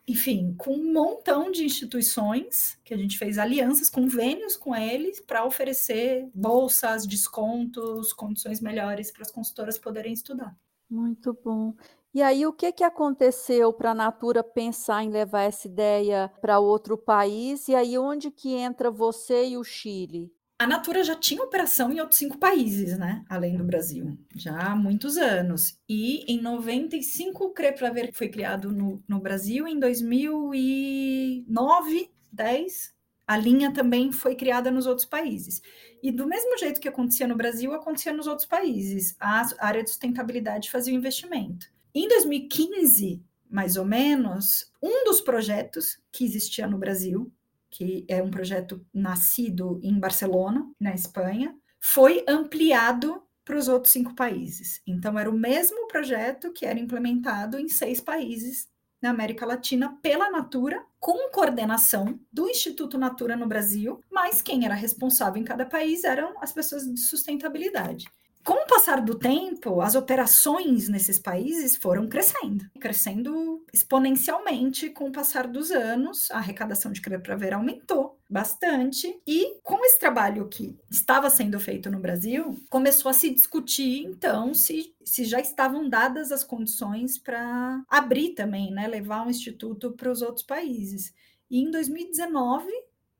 enfim, 0.08 0.54
com 0.56 0.72
um 0.72 0.92
montão 0.92 1.50
de 1.50 1.64
instituições 1.64 2.78
que 2.84 2.94
a 2.94 2.96
gente 2.96 3.18
fez 3.18 3.38
alianças, 3.38 3.90
convênios 3.90 4.56
com 4.56 4.74
eles 4.74 5.20
para 5.20 5.44
oferecer 5.44 6.30
bolsas, 6.32 7.06
descontos, 7.06 8.12
condições 8.12 8.60
melhores 8.60 9.10
para 9.10 9.22
as 9.22 9.32
consultoras 9.32 9.78
poderem 9.78 10.12
estudar. 10.12 10.56
Muito 10.88 11.36
bom. 11.44 11.74
E 12.14 12.22
aí, 12.22 12.46
o 12.46 12.52
que, 12.52 12.72
que 12.72 12.84
aconteceu 12.84 13.72
para 13.72 13.90
a 13.90 13.94
Natura 13.94 14.42
pensar 14.42 15.02
em 15.02 15.10
levar 15.10 15.42
essa 15.42 15.66
ideia 15.66 16.32
para 16.40 16.60
outro 16.60 16.96
país? 16.96 17.68
E 17.68 17.74
aí, 17.74 17.98
onde 17.98 18.30
que 18.30 18.54
entra 18.54 18.90
você 18.90 19.48
e 19.48 19.58
o 19.58 19.64
Chile? 19.64 20.32
A 20.58 20.66
Natura 20.66 21.04
já 21.04 21.14
tinha 21.14 21.42
operação 21.42 21.92
em 21.92 22.00
outros 22.00 22.18
cinco 22.18 22.38
países, 22.38 22.98
né? 22.98 23.22
Além 23.28 23.58
do 23.58 23.64
Brasil, 23.64 24.16
já 24.34 24.58
há 24.58 24.74
muitos 24.74 25.18
anos. 25.18 25.78
E 25.86 26.24
em 26.32 26.40
95, 26.40 27.44
o 27.44 27.52
Crepraver 27.52 28.10
foi 28.14 28.30
criado 28.30 28.72
no, 28.72 29.04
no 29.06 29.20
Brasil. 29.20 29.68
Em 29.68 29.78
2009, 29.78 32.10
10, 32.32 32.94
a 33.26 33.36
linha 33.36 33.70
também 33.70 34.10
foi 34.10 34.34
criada 34.34 34.70
nos 34.70 34.86
outros 34.86 35.06
países. 35.06 35.60
E 36.02 36.10
do 36.10 36.26
mesmo 36.26 36.56
jeito 36.56 36.80
que 36.80 36.88
acontecia 36.88 37.28
no 37.28 37.36
Brasil, 37.36 37.74
acontecia 37.74 38.14
nos 38.14 38.26
outros 38.26 38.46
países. 38.46 39.14
A 39.20 39.46
área 39.58 39.84
de 39.84 39.90
sustentabilidade 39.90 40.70
fazia 40.70 40.94
o 40.94 40.96
investimento. 40.96 41.66
Em 41.94 42.08
2015, 42.08 43.22
mais 43.50 43.76
ou 43.76 43.84
menos, 43.84 44.72
um 44.82 45.04
dos 45.04 45.20
projetos 45.20 45.98
que 46.10 46.24
existia 46.24 46.66
no 46.66 46.78
Brasil, 46.78 47.30
que 47.76 48.06
é 48.08 48.22
um 48.22 48.30
projeto 48.30 48.82
nascido 48.92 49.78
em 49.82 49.98
Barcelona, 50.00 50.66
na 50.80 50.94
Espanha, 50.94 51.54
foi 51.78 52.24
ampliado 52.26 53.22
para 53.44 53.58
os 53.58 53.68
outros 53.68 53.92
cinco 53.92 54.14
países. 54.14 54.80
Então, 54.86 55.18
era 55.18 55.28
o 55.28 55.38
mesmo 55.38 55.86
projeto 55.86 56.52
que 56.54 56.64
era 56.64 56.80
implementado 56.80 57.58
em 57.58 57.68
seis 57.68 58.00
países 58.00 58.66
na 59.00 59.10
América 59.10 59.44
Latina 59.44 59.98
pela 60.00 60.30
Natura, 60.30 60.82
com 60.98 61.30
coordenação 61.30 62.18
do 62.32 62.48
Instituto 62.48 62.96
Natura 62.96 63.36
no 63.36 63.46
Brasil, 63.46 64.00
mas 64.10 64.40
quem 64.40 64.64
era 64.64 64.74
responsável 64.74 65.40
em 65.40 65.44
cada 65.44 65.66
país 65.66 66.02
eram 66.02 66.34
as 66.40 66.52
pessoas 66.52 66.90
de 66.90 66.98
sustentabilidade. 66.98 68.06
Com 68.46 68.62
o 68.62 68.66
passar 68.68 69.00
do 69.00 69.18
tempo, 69.18 69.80
as 69.80 69.96
operações 69.96 70.88
nesses 70.88 71.18
países 71.18 71.74
foram 71.74 72.08
crescendo, 72.08 72.64
crescendo 72.78 73.66
exponencialmente 73.72 74.88
com 74.88 75.08
o 75.08 75.12
passar 75.12 75.48
dos 75.48 75.72
anos. 75.72 76.30
A 76.30 76.36
arrecadação 76.36 76.92
de 76.92 77.00
crédito 77.00 77.26
para 77.26 77.34
ver 77.34 77.52
aumentou 77.52 78.20
bastante 78.30 79.20
e 79.26 79.58
com 79.64 79.84
esse 79.84 79.98
trabalho 79.98 80.46
que 80.46 80.78
estava 80.88 81.28
sendo 81.28 81.58
feito 81.58 81.90
no 81.90 81.98
Brasil, 81.98 82.56
começou 82.70 83.10
a 83.10 83.12
se 83.12 83.34
discutir 83.34 84.04
então 84.04 84.54
se, 84.54 84.94
se 85.04 85.24
já 85.24 85.40
estavam 85.40 85.88
dadas 85.88 86.30
as 86.30 86.44
condições 86.44 87.18
para 87.18 87.82
abrir 87.88 88.34
também, 88.34 88.70
né, 88.70 88.86
levar 88.86 89.26
um 89.26 89.30
instituto 89.30 89.90
para 89.90 90.12
os 90.12 90.22
outros 90.22 90.46
países. 90.46 91.12
E 91.50 91.60
em 91.60 91.68
2019, 91.68 92.70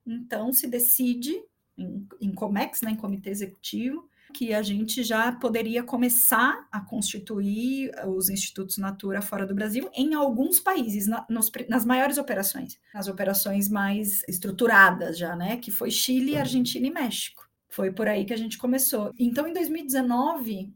então 0.07 0.53
se 0.53 0.69
decide 0.69 1.43
em, 1.77 2.07
em 2.21 2.33
Comex, 2.33 2.81
né, 2.83 2.93
em 2.93 2.97
comitê 2.97 3.31
executivo, 3.31 4.09
que 4.35 4.53
a 4.53 4.63
gente 4.63 5.03
já 5.03 5.33
poderia 5.33 5.83
começar 5.83 6.67
a 6.71 6.81
constituir 6.81 7.91
os 8.07 8.29
institutos 8.29 8.79
Natura 8.79 9.23
fora 9.23 9.47
do 9.47 9.55
Brasil 9.55 9.91
em 9.95 10.15
alguns 10.15 10.61
países, 10.61 11.07
na, 11.07 11.25
nos, 11.29 11.51
nas 11.69 11.85
maiores 11.85 12.19
operações, 12.19 12.79
nas 12.93 13.09
operações 13.09 13.69
mais 13.69 14.23
estruturadas 14.29 15.19
já, 15.19 15.35
né? 15.35 15.57
Que 15.57 15.71
foi 15.71 15.91
Chile, 15.91 16.33
uhum. 16.33 16.41
Argentina 16.41 16.87
e 16.87 16.91
México. 16.91 17.47
Foi 17.69 17.93
por 17.93 18.09
aí 18.09 18.25
que 18.25 18.33
a 18.33 18.39
gente 18.39 18.59
começou. 18.59 19.13
Então, 19.19 19.47
em 19.47 19.53
2019, 19.53 20.73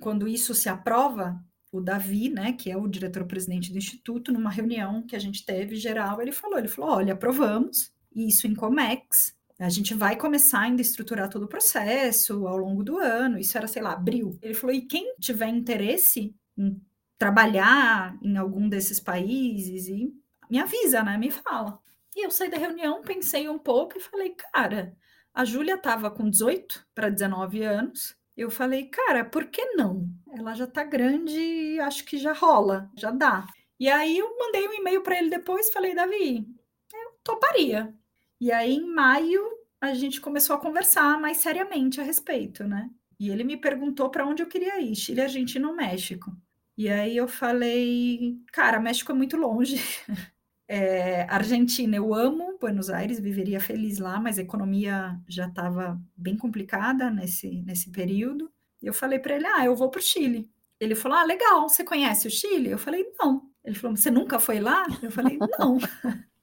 quando 0.00 0.28
isso 0.28 0.54
se 0.54 0.68
aprova, 0.68 1.42
o 1.72 1.80
Davi, 1.80 2.28
né, 2.28 2.52
que 2.52 2.70
é 2.70 2.76
o 2.76 2.88
diretor-presidente 2.88 3.70
do 3.70 3.78
Instituto, 3.78 4.32
numa 4.32 4.50
reunião 4.50 5.02
que 5.06 5.16
a 5.16 5.18
gente 5.18 5.44
teve 5.44 5.76
geral, 5.76 6.20
ele 6.20 6.32
falou, 6.32 6.58
ele 6.58 6.68
falou, 6.68 6.92
olha, 6.92 7.12
aprovamos, 7.12 7.92
isso 8.14 8.46
em 8.46 8.54
Comex, 8.54 9.35
a 9.58 9.68
gente 9.68 9.94
vai 9.94 10.16
começar 10.16 10.60
ainda 10.60 10.80
a 10.80 10.84
estruturar 10.84 11.30
todo 11.30 11.44
o 11.44 11.48
processo 11.48 12.46
ao 12.46 12.56
longo 12.56 12.84
do 12.84 12.98
ano. 12.98 13.38
Isso 13.38 13.56
era, 13.56 13.66
sei 13.66 13.82
lá, 13.82 13.92
abril. 13.92 14.38
Ele 14.42 14.54
falou: 14.54 14.74
e 14.74 14.82
quem 14.82 15.14
tiver 15.18 15.48
interesse 15.48 16.34
em 16.56 16.80
trabalhar 17.18 18.16
em 18.22 18.36
algum 18.36 18.68
desses 18.68 19.00
países, 19.00 19.88
e 19.88 20.12
me 20.50 20.58
avisa, 20.58 21.02
né? 21.02 21.16
Me 21.16 21.30
fala. 21.30 21.78
E 22.14 22.24
eu 22.24 22.30
saí 22.30 22.50
da 22.50 22.58
reunião, 22.58 23.02
pensei 23.02 23.48
um 23.48 23.58
pouco 23.58 23.96
e 23.96 24.00
falei: 24.00 24.34
cara, 24.52 24.94
a 25.32 25.44
Júlia 25.44 25.74
estava 25.74 26.10
com 26.10 26.28
18 26.28 26.86
para 26.94 27.08
19 27.08 27.62
anos. 27.62 28.16
Eu 28.36 28.50
falei, 28.50 28.86
cara, 28.88 29.24
por 29.24 29.46
que 29.46 29.64
não? 29.74 30.06
Ela 30.34 30.54
já 30.54 30.66
tá 30.66 30.84
grande, 30.84 31.80
acho 31.80 32.04
que 32.04 32.18
já 32.18 32.34
rola, 32.34 32.90
já 32.94 33.10
dá. 33.10 33.46
E 33.80 33.88
aí 33.88 34.18
eu 34.18 34.38
mandei 34.38 34.68
um 34.68 34.74
e-mail 34.74 35.02
para 35.02 35.18
ele 35.18 35.30
depois, 35.30 35.70
falei, 35.70 35.94
Davi, 35.94 36.46
eu 36.92 37.12
toparia. 37.24 37.94
E 38.40 38.52
aí, 38.52 38.74
em 38.74 38.92
maio, 38.92 39.42
a 39.80 39.94
gente 39.94 40.20
começou 40.20 40.56
a 40.56 40.60
conversar 40.60 41.20
mais 41.20 41.38
seriamente 41.38 42.00
a 42.00 42.04
respeito, 42.04 42.64
né? 42.64 42.90
E 43.18 43.30
ele 43.30 43.44
me 43.44 43.56
perguntou 43.56 44.10
para 44.10 44.26
onde 44.26 44.42
eu 44.42 44.46
queria 44.46 44.80
ir, 44.80 44.94
Chile, 44.94 45.22
Argentina 45.22 45.66
ou 45.68 45.74
México. 45.74 46.36
E 46.76 46.88
aí 46.90 47.16
eu 47.16 47.26
falei, 47.26 48.38
cara, 48.52 48.78
México 48.78 49.12
é 49.12 49.14
muito 49.14 49.36
longe. 49.36 49.76
É, 50.68 51.22
Argentina, 51.30 51.94
eu 51.94 52.12
amo 52.12 52.58
Buenos 52.60 52.90
Aires, 52.90 53.20
viveria 53.20 53.60
feliz 53.60 54.00
lá, 54.00 54.18
mas 54.18 54.36
a 54.36 54.42
economia 54.42 55.16
já 55.28 55.46
estava 55.46 55.96
bem 56.16 56.36
complicada 56.36 57.08
nesse, 57.08 57.62
nesse 57.62 57.90
período. 57.90 58.50
Eu 58.82 58.92
falei 58.92 59.20
para 59.20 59.36
ele, 59.36 59.46
ah, 59.46 59.64
eu 59.64 59.76
vou 59.76 59.88
para 59.88 60.00
o 60.00 60.02
Chile. 60.02 60.50
Ele 60.80 60.96
falou, 60.96 61.18
ah, 61.18 61.24
legal, 61.24 61.68
você 61.68 61.84
conhece 61.84 62.26
o 62.26 62.30
Chile? 62.32 62.70
Eu 62.70 62.78
falei, 62.78 63.06
não. 63.16 63.48
Ele 63.64 63.76
falou, 63.76 63.96
você 63.96 64.10
nunca 64.10 64.40
foi 64.40 64.58
lá? 64.58 64.84
Eu 65.00 65.10
falei, 65.12 65.38
não. 65.38 65.78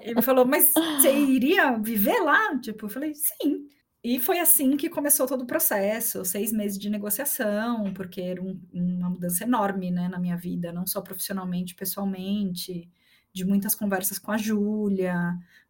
Ele 0.00 0.22
falou, 0.22 0.44
mas 0.46 0.72
você 0.98 1.12
iria 1.12 1.76
viver 1.78 2.18
lá? 2.20 2.58
Tipo, 2.60 2.86
eu 2.86 2.90
falei, 2.90 3.14
sim. 3.14 3.68
E 4.02 4.20
foi 4.20 4.38
assim 4.38 4.76
que 4.76 4.90
começou 4.90 5.26
todo 5.26 5.42
o 5.42 5.46
processo, 5.46 6.24
seis 6.24 6.52
meses 6.52 6.78
de 6.78 6.90
negociação, 6.90 7.92
porque 7.94 8.20
era 8.20 8.42
um, 8.42 8.60
uma 8.72 9.08
mudança 9.10 9.44
enorme, 9.44 9.90
né, 9.90 10.08
na 10.08 10.18
minha 10.18 10.36
vida, 10.36 10.72
não 10.72 10.86
só 10.86 11.00
profissionalmente, 11.00 11.74
pessoalmente, 11.74 12.90
de 13.32 13.44
muitas 13.46 13.74
conversas 13.74 14.18
com 14.18 14.30
a 14.30 14.36
Júlia, 14.36 15.16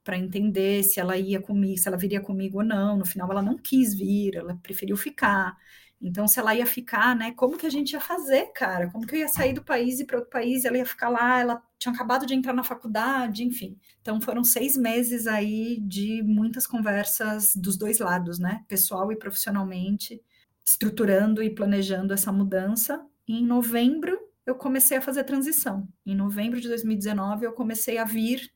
para 0.02 0.18
entender 0.18 0.82
se 0.82 0.98
ela 1.00 1.16
ia 1.16 1.40
comigo, 1.40 1.78
se 1.78 1.86
ela 1.88 1.96
viria 1.96 2.20
comigo 2.20 2.58
ou 2.58 2.64
não. 2.64 2.96
No 2.96 3.06
final, 3.06 3.30
ela 3.30 3.42
não 3.42 3.56
quis 3.56 3.94
vir, 3.94 4.34
ela 4.36 4.56
preferiu 4.62 4.96
ficar. 4.96 5.56
Então, 6.04 6.28
se 6.28 6.38
ela 6.38 6.54
ia 6.54 6.66
ficar, 6.66 7.16
né? 7.16 7.32
Como 7.32 7.56
que 7.56 7.64
a 7.66 7.70
gente 7.70 7.92
ia 7.92 8.00
fazer, 8.00 8.52
cara? 8.52 8.90
Como 8.90 9.06
que 9.06 9.14
eu 9.14 9.20
ia 9.20 9.28
sair 9.28 9.54
do 9.54 9.64
país 9.64 9.98
e 10.00 10.04
para 10.04 10.18
outro 10.18 10.30
país? 10.30 10.66
Ela 10.66 10.76
ia 10.76 10.84
ficar 10.84 11.08
lá, 11.08 11.40
ela 11.40 11.62
tinha 11.78 11.94
acabado 11.94 12.26
de 12.26 12.34
entrar 12.34 12.52
na 12.52 12.62
faculdade, 12.62 13.42
enfim. 13.42 13.78
Então, 14.02 14.20
foram 14.20 14.44
seis 14.44 14.76
meses 14.76 15.26
aí 15.26 15.80
de 15.80 16.22
muitas 16.22 16.66
conversas 16.66 17.56
dos 17.56 17.78
dois 17.78 18.00
lados, 18.00 18.38
né? 18.38 18.62
Pessoal 18.68 19.10
e 19.10 19.16
profissionalmente, 19.16 20.22
estruturando 20.62 21.42
e 21.42 21.48
planejando 21.48 22.12
essa 22.12 22.30
mudança. 22.30 23.02
E 23.26 23.38
em 23.38 23.46
novembro, 23.46 24.18
eu 24.44 24.54
comecei 24.56 24.98
a 24.98 25.00
fazer 25.00 25.20
a 25.20 25.24
transição. 25.24 25.88
Em 26.04 26.14
novembro 26.14 26.60
de 26.60 26.68
2019, 26.68 27.46
eu 27.46 27.52
comecei 27.54 27.96
a 27.96 28.04
vir 28.04 28.52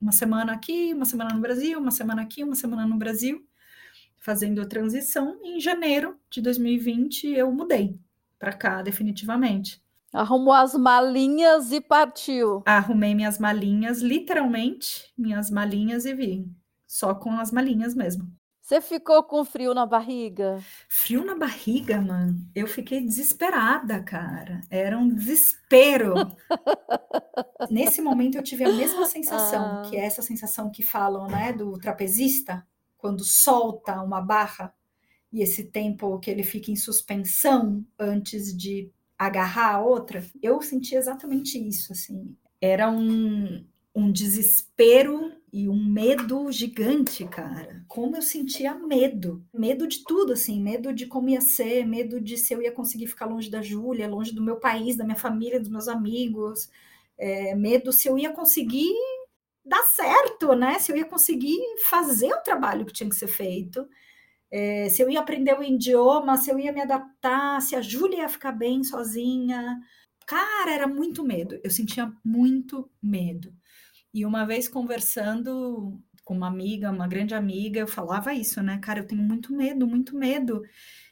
uma 0.00 0.12
semana 0.12 0.52
aqui, 0.52 0.94
uma 0.94 1.04
semana 1.04 1.34
no 1.34 1.40
Brasil, 1.40 1.80
uma 1.80 1.90
semana 1.90 2.22
aqui, 2.22 2.44
uma 2.44 2.54
semana 2.54 2.86
no 2.86 2.96
Brasil 2.96 3.44
fazendo 4.22 4.62
a 4.62 4.66
transição. 4.66 5.38
Em 5.42 5.60
janeiro 5.60 6.16
de 6.30 6.40
2020, 6.40 7.26
eu 7.26 7.52
mudei 7.52 8.00
para 8.38 8.52
cá 8.52 8.80
definitivamente. 8.80 9.82
Arrumou 10.12 10.54
as 10.54 10.74
malinhas 10.74 11.72
e 11.72 11.80
partiu. 11.80 12.62
Arrumei 12.64 13.14
minhas 13.14 13.38
malinhas, 13.38 14.00
literalmente, 14.00 15.12
minhas 15.18 15.50
malinhas 15.50 16.04
e 16.04 16.14
vim. 16.14 16.54
Só 16.86 17.14
com 17.14 17.32
as 17.38 17.50
malinhas 17.50 17.94
mesmo. 17.94 18.30
Você 18.60 18.80
ficou 18.80 19.24
com 19.24 19.44
frio 19.44 19.74
na 19.74 19.84
barriga? 19.84 20.60
Frio 20.88 21.24
na 21.24 21.34
barriga, 21.34 22.00
mano. 22.00 22.46
Eu 22.54 22.68
fiquei 22.68 23.00
desesperada, 23.00 24.00
cara. 24.02 24.60
Era 24.70 24.96
um 24.96 25.08
desespero. 25.08 26.14
Nesse 27.68 28.00
momento 28.00 28.36
eu 28.36 28.42
tive 28.42 28.64
a 28.64 28.72
mesma 28.72 29.04
sensação, 29.06 29.80
ah. 29.80 29.82
que 29.88 29.96
é 29.96 30.04
essa 30.04 30.22
sensação 30.22 30.70
que 30.70 30.82
falam, 30.82 31.26
né, 31.26 31.52
do 31.52 31.72
trapezista 31.72 32.64
quando 33.02 33.24
solta 33.24 34.00
uma 34.00 34.20
barra 34.20 34.72
e 35.32 35.42
esse 35.42 35.64
tempo 35.64 36.20
que 36.20 36.30
ele 36.30 36.44
fica 36.44 36.70
em 36.70 36.76
suspensão 36.76 37.84
antes 37.98 38.56
de 38.56 38.92
agarrar 39.18 39.74
a 39.74 39.80
outra, 39.80 40.24
eu 40.40 40.62
senti 40.62 40.94
exatamente 40.94 41.58
isso, 41.58 41.92
assim. 41.92 42.36
Era 42.60 42.88
um, 42.88 43.66
um 43.92 44.12
desespero 44.12 45.32
e 45.52 45.68
um 45.68 45.84
medo 45.84 46.52
gigante, 46.52 47.24
cara. 47.24 47.84
Como 47.88 48.16
eu 48.16 48.22
sentia 48.22 48.72
medo. 48.74 49.44
Medo 49.52 49.88
de 49.88 50.04
tudo, 50.04 50.32
assim. 50.32 50.62
Medo 50.62 50.92
de 50.92 51.06
como 51.06 51.28
ia 51.28 51.40
ser, 51.40 51.84
medo 51.84 52.20
de 52.20 52.36
se 52.38 52.54
eu 52.54 52.62
ia 52.62 52.70
conseguir 52.70 53.08
ficar 53.08 53.26
longe 53.26 53.50
da 53.50 53.60
Júlia, 53.62 54.08
longe 54.08 54.32
do 54.32 54.42
meu 54.42 54.56
país, 54.56 54.96
da 54.96 55.04
minha 55.04 55.16
família, 55.16 55.58
dos 55.58 55.70
meus 55.70 55.88
amigos. 55.88 56.70
É, 57.18 57.52
medo 57.56 57.92
se 57.92 58.06
eu 58.06 58.16
ia 58.16 58.30
conseguir 58.30 58.94
dar 59.64 59.82
certo 59.84 60.54
né? 60.54 60.78
Se 60.78 60.92
eu 60.92 60.96
ia 60.96 61.04
conseguir 61.04 61.58
fazer 61.88 62.32
o 62.32 62.42
trabalho 62.42 62.84
que 62.84 62.92
tinha 62.92 63.08
que 63.08 63.16
ser 63.16 63.28
feito, 63.28 63.88
é, 64.50 64.88
se 64.88 65.02
eu 65.02 65.08
ia 65.10 65.20
aprender 65.20 65.58
o 65.58 65.62
idioma, 65.62 66.36
se 66.36 66.50
eu 66.50 66.58
ia 66.58 66.72
me 66.72 66.80
adaptar, 66.82 67.60
se 67.62 67.74
a 67.74 67.80
Júlia 67.80 68.18
ia 68.18 68.28
ficar 68.28 68.52
bem 68.52 68.84
sozinha. 68.84 69.80
Cara, 70.26 70.72
era 70.72 70.86
muito 70.86 71.24
medo. 71.24 71.58
Eu 71.64 71.70
sentia 71.70 72.12
muito 72.24 72.90
medo. 73.02 73.54
E 74.14 74.26
uma 74.26 74.44
vez 74.44 74.68
conversando 74.68 75.98
com 76.24 76.34
uma 76.34 76.48
amiga, 76.48 76.90
uma 76.90 77.08
grande 77.08 77.34
amiga, 77.34 77.80
eu 77.80 77.88
falava 77.88 78.34
isso, 78.34 78.62
né? 78.62 78.78
Cara, 78.78 79.00
eu 79.00 79.06
tenho 79.06 79.22
muito 79.22 79.52
medo, 79.54 79.86
muito 79.86 80.16
medo. 80.16 80.62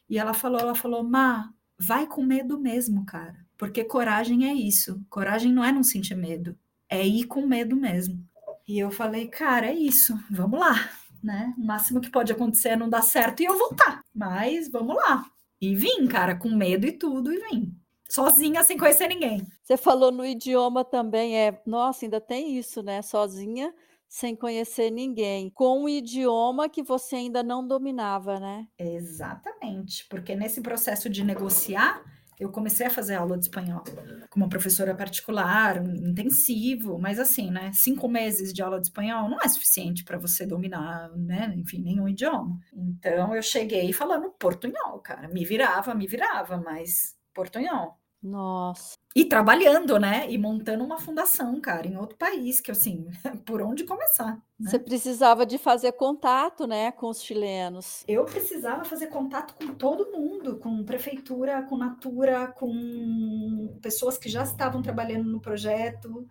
E 0.09 0.18
ela 0.18 0.34
falou, 0.34 0.61
ela 0.61 0.74
falou, 0.74 1.03
Má, 1.03 1.53
vai 1.78 2.07
com 2.07 2.22
medo 2.22 2.61
mesmo, 2.61 3.05
cara. 3.07 3.46
Porque 3.57 3.84
coragem 3.84 4.48
é 4.48 4.55
isso. 4.55 5.03
Coragem 5.09 5.53
não 5.53 5.64
é 5.64 5.72
não 5.72 5.82
sentir 5.82 6.14
medo, 6.16 6.59
é 6.88 7.07
ir 7.07 7.26
com 7.26 7.46
medo 7.46 7.76
mesmo. 7.76 8.24
E 8.70 8.78
eu 8.78 8.92
falei, 8.92 9.26
cara, 9.26 9.66
é 9.66 9.74
isso, 9.74 10.16
vamos 10.30 10.60
lá, 10.60 10.88
né? 11.20 11.52
O 11.58 11.60
máximo 11.60 12.00
que 12.00 12.08
pode 12.08 12.30
acontecer 12.30 12.68
é 12.68 12.76
não 12.76 12.88
dar 12.88 13.02
certo 13.02 13.40
e 13.40 13.44
eu 13.44 13.58
voltar. 13.58 14.00
Mas 14.14 14.70
vamos 14.70 14.94
lá. 14.94 15.26
E 15.60 15.74
vim, 15.74 16.06
cara, 16.06 16.36
com 16.36 16.50
medo 16.50 16.86
e 16.86 16.92
tudo, 16.92 17.32
e 17.32 17.38
vim. 17.48 17.74
Sozinha, 18.08 18.62
sem 18.62 18.78
conhecer 18.78 19.08
ninguém. 19.08 19.44
Você 19.64 19.76
falou 19.76 20.12
no 20.12 20.24
idioma 20.24 20.84
também, 20.84 21.36
é. 21.36 21.60
Nossa, 21.66 22.06
ainda 22.06 22.20
tem 22.20 22.56
isso, 22.56 22.80
né? 22.80 23.02
Sozinha, 23.02 23.74
sem 24.08 24.36
conhecer 24.36 24.88
ninguém, 24.92 25.50
com 25.50 25.82
um 25.82 25.88
idioma 25.88 26.68
que 26.68 26.84
você 26.84 27.16
ainda 27.16 27.42
não 27.42 27.66
dominava, 27.66 28.38
né? 28.38 28.68
Exatamente, 28.78 30.06
porque 30.08 30.36
nesse 30.36 30.60
processo 30.60 31.10
de 31.10 31.24
negociar, 31.24 32.04
eu 32.41 32.51
comecei 32.51 32.86
a 32.86 32.91
fazer 32.91 33.16
aula 33.16 33.36
de 33.36 33.45
espanhol 33.45 33.84
com 34.30 34.41
uma 34.41 34.49
professora 34.49 34.95
particular, 34.95 35.78
um 35.78 36.09
intensivo, 36.09 36.99
mas 36.99 37.18
assim, 37.18 37.51
né? 37.51 37.70
Cinco 37.74 38.09
meses 38.09 38.53
de 38.53 38.62
aula 38.62 38.80
de 38.80 38.86
espanhol 38.86 39.28
não 39.28 39.38
é 39.38 39.47
suficiente 39.47 40.03
para 40.03 40.16
você 40.18 40.47
dominar, 40.47 41.11
né? 41.14 41.53
Enfim, 41.55 41.82
nenhum 41.82 42.09
idioma. 42.09 42.59
Então 42.72 43.34
eu 43.36 43.43
cheguei 43.43 43.93
falando 43.93 44.30
portunhol, 44.30 45.01
cara. 45.01 45.28
Me 45.28 45.45
virava, 45.45 45.95
me 45.95 46.07
virava, 46.07 46.57
mas 46.57 47.14
portunhol. 47.34 47.99
Nossa. 48.22 48.98
E 49.16 49.24
trabalhando, 49.24 49.98
né? 49.98 50.30
E 50.30 50.36
montando 50.36 50.84
uma 50.84 50.98
fundação, 50.98 51.60
cara, 51.60 51.86
em 51.86 51.96
outro 51.96 52.16
país, 52.16 52.60
que 52.60 52.70
assim, 52.70 53.08
por 53.46 53.62
onde 53.62 53.84
começar? 53.84 54.40
Né? 54.58 54.70
Você 54.70 54.78
precisava 54.78 55.46
de 55.46 55.56
fazer 55.56 55.92
contato, 55.92 56.66
né, 56.66 56.92
com 56.92 57.08
os 57.08 57.22
chilenos. 57.22 58.04
Eu 58.06 58.24
precisava 58.24 58.84
fazer 58.84 59.06
contato 59.06 59.54
com 59.54 59.74
todo 59.74 60.12
mundo, 60.12 60.58
com 60.58 60.84
prefeitura, 60.84 61.62
com 61.62 61.76
Natura, 61.76 62.48
com 62.48 63.78
pessoas 63.80 64.18
que 64.18 64.28
já 64.28 64.42
estavam 64.42 64.82
trabalhando 64.82 65.30
no 65.30 65.40
projeto, 65.40 66.28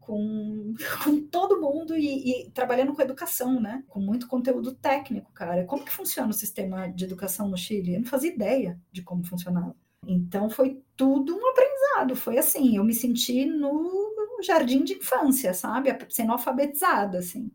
com, 0.00 0.74
com 1.04 1.20
todo 1.26 1.60
mundo 1.60 1.96
e, 1.96 2.46
e, 2.46 2.50
trabalhando 2.50 2.94
com 2.94 3.02
educação, 3.02 3.60
né? 3.60 3.84
Com 3.88 4.00
muito 4.00 4.26
conteúdo 4.26 4.74
técnico, 4.74 5.30
cara. 5.32 5.64
Como 5.64 5.84
que 5.84 5.92
funciona 5.92 6.30
o 6.30 6.32
sistema 6.32 6.88
de 6.88 7.04
educação 7.04 7.48
no 7.48 7.58
Chile? 7.58 7.94
Eu 7.94 8.00
não 8.00 8.06
fazia 8.06 8.32
ideia 8.32 8.80
de 8.90 9.02
como 9.02 9.24
funcionava. 9.24 9.76
Então 10.06 10.48
foi 10.48 10.82
tudo 10.96 11.36
um 11.36 11.48
aprendizado. 11.48 12.16
Foi 12.16 12.38
assim, 12.38 12.76
eu 12.76 12.84
me 12.84 12.94
senti 12.94 13.44
no 13.44 14.14
jardim 14.42 14.84
de 14.84 14.94
infância, 14.94 15.52
sabe? 15.54 15.96
Sendo 16.08 16.32
alfabetizada, 16.32 17.18
assim. 17.18 17.50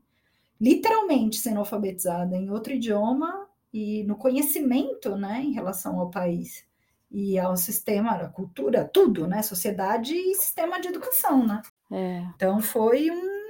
Literalmente 0.59 1.37
sendo 1.37 1.59
alfabetizada 1.59 2.35
em 2.35 2.49
outro 2.49 2.73
idioma 2.73 3.47
e 3.73 4.03
no 4.03 4.15
conhecimento, 4.15 5.15
né, 5.15 5.41
em 5.41 5.53
relação 5.53 5.99
ao 5.99 6.09
país 6.09 6.65
e 7.09 7.37
ao 7.39 7.57
sistema, 7.57 8.11
à 8.11 8.27
cultura, 8.27 8.85
tudo, 8.85 9.27
né? 9.27 9.41
Sociedade 9.41 10.13
e 10.13 10.35
sistema 10.35 10.79
de 10.79 10.87
educação, 10.87 11.45
né? 11.45 11.61
É. 11.91 12.23
Então 12.35 12.61
foi 12.61 13.11
um 13.11 13.41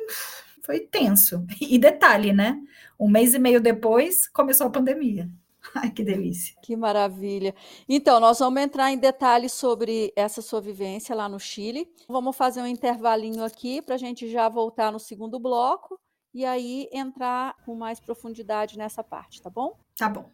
foi 0.63 0.79
tenso. 0.79 1.45
E 1.59 1.77
detalhe, 1.77 2.33
né? 2.33 2.59
Um 2.99 3.09
mês 3.09 3.33
e 3.33 3.39
meio 3.39 3.59
depois 3.59 4.27
começou 4.27 4.67
a 4.67 4.71
pandemia. 4.71 5.29
Ai, 5.75 5.91
que 5.91 6.03
delícia. 6.03 6.55
Que 6.61 6.75
maravilha. 6.75 7.55
Então, 7.87 8.19
nós 8.19 8.39
vamos 8.39 8.61
entrar 8.61 8.91
em 8.91 8.97
detalhes 8.97 9.53
sobre 9.53 10.11
essa 10.15 10.41
sua 10.41 10.61
vivência 10.61 11.15
lá 11.15 11.29
no 11.29 11.39
Chile. 11.39 11.89
Vamos 12.07 12.35
fazer 12.35 12.61
um 12.61 12.67
intervalinho 12.67 13.43
aqui 13.43 13.81
para 13.81 13.95
a 13.95 13.97
gente 13.97 14.29
já 14.29 14.49
voltar 14.49 14.91
no 14.91 14.99
segundo 14.99 15.39
bloco 15.39 15.99
e 16.33 16.45
aí 16.45 16.87
entrar 16.91 17.55
com 17.65 17.75
mais 17.75 17.99
profundidade 17.99 18.77
nessa 18.77 19.03
parte, 19.03 19.41
tá 19.41 19.49
bom? 19.49 19.77
Tá 19.97 20.09
bom. 20.09 20.31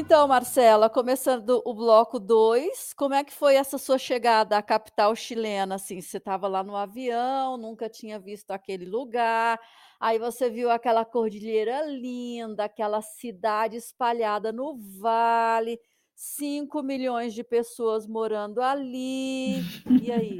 Então, 0.00 0.28
Marcela, 0.28 0.88
começando 0.88 1.60
o 1.64 1.74
bloco 1.74 2.20
2, 2.20 2.94
como 2.94 3.14
é 3.14 3.24
que 3.24 3.32
foi 3.32 3.56
essa 3.56 3.76
sua 3.76 3.98
chegada 3.98 4.56
à 4.56 4.62
capital 4.62 5.12
chilena? 5.16 5.74
Assim, 5.74 6.00
você 6.00 6.18
estava 6.18 6.46
lá 6.46 6.62
no 6.62 6.76
avião, 6.76 7.56
nunca 7.56 7.88
tinha 7.88 8.16
visto 8.16 8.52
aquele 8.52 8.86
lugar, 8.86 9.58
aí 9.98 10.16
você 10.16 10.48
viu 10.48 10.70
aquela 10.70 11.04
cordilheira 11.04 11.84
linda, 11.86 12.66
aquela 12.66 13.02
cidade 13.02 13.76
espalhada 13.76 14.52
no 14.52 14.76
vale, 15.00 15.80
5 16.14 16.80
milhões 16.80 17.34
de 17.34 17.42
pessoas 17.42 18.06
morando 18.06 18.62
ali. 18.62 19.56
E 20.00 20.12
aí? 20.12 20.38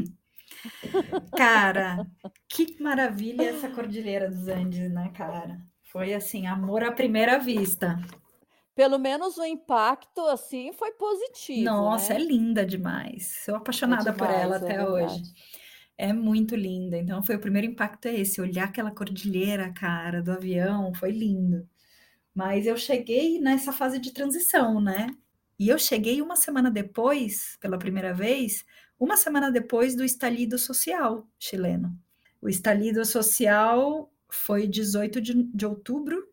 Cara, 1.37 2.07
que 2.49 2.81
maravilha 2.81 3.51
essa 3.51 3.69
cordilheira 3.69 4.31
dos 4.31 4.47
Andes, 4.47 4.89
né, 4.89 5.11
cara? 5.17 5.59
Foi 5.83 6.15
assim, 6.15 6.47
amor 6.47 6.85
à 6.85 6.93
primeira 6.93 7.41
vista 7.41 7.99
pelo 8.79 8.97
menos 8.97 9.37
o 9.37 9.45
impacto 9.45 10.21
assim 10.27 10.73
foi 10.73 10.93
positivo. 10.93 11.65
Nossa, 11.65 12.15
né? 12.15 12.21
é 12.21 12.23
linda 12.23 12.65
demais. 12.65 13.43
Sou 13.45 13.57
apaixonada 13.57 14.11
é 14.11 14.13
demais, 14.13 14.33
por 14.33 14.41
ela 14.41 14.55
é 14.55 14.59
até 14.59 14.75
é 14.75 14.89
hoje. 14.89 15.21
É 15.97 16.13
muito 16.13 16.55
linda. 16.55 16.97
Então 16.97 17.21
foi 17.21 17.35
o 17.35 17.41
primeiro 17.41 17.67
impacto 17.67 18.07
é 18.07 18.15
esse, 18.15 18.41
olhar 18.41 18.67
aquela 18.67 18.93
cordilheira, 18.93 19.73
cara, 19.73 20.23
do 20.23 20.31
avião, 20.31 20.95
foi 20.95 21.11
lindo. 21.11 21.69
Mas 22.33 22.69
eu 22.69 22.77
cheguei 22.77 23.41
nessa 23.41 23.73
fase 23.73 23.99
de 23.99 24.13
transição, 24.13 24.81
né? 24.81 25.09
E 25.59 25.69
eu 25.69 25.77
cheguei 25.77 26.23
uma 26.23 26.37
semana 26.37 26.71
depois, 26.71 27.59
pela 27.61 27.81
primeira 27.81 28.15
vez, 28.15 28.65
uma 28.97 29.17
semana 29.17 29.51
depois 29.51 29.97
do 29.97 30.05
estalido 30.05 30.57
social 30.57 31.29
chileno. 31.37 31.99
O 32.41 32.49
estalido 32.49 33.05
social 33.05 34.09
foi 34.31 34.69
18 34.69 35.21
de, 35.21 35.43
de 35.53 35.67
outubro 35.67 36.29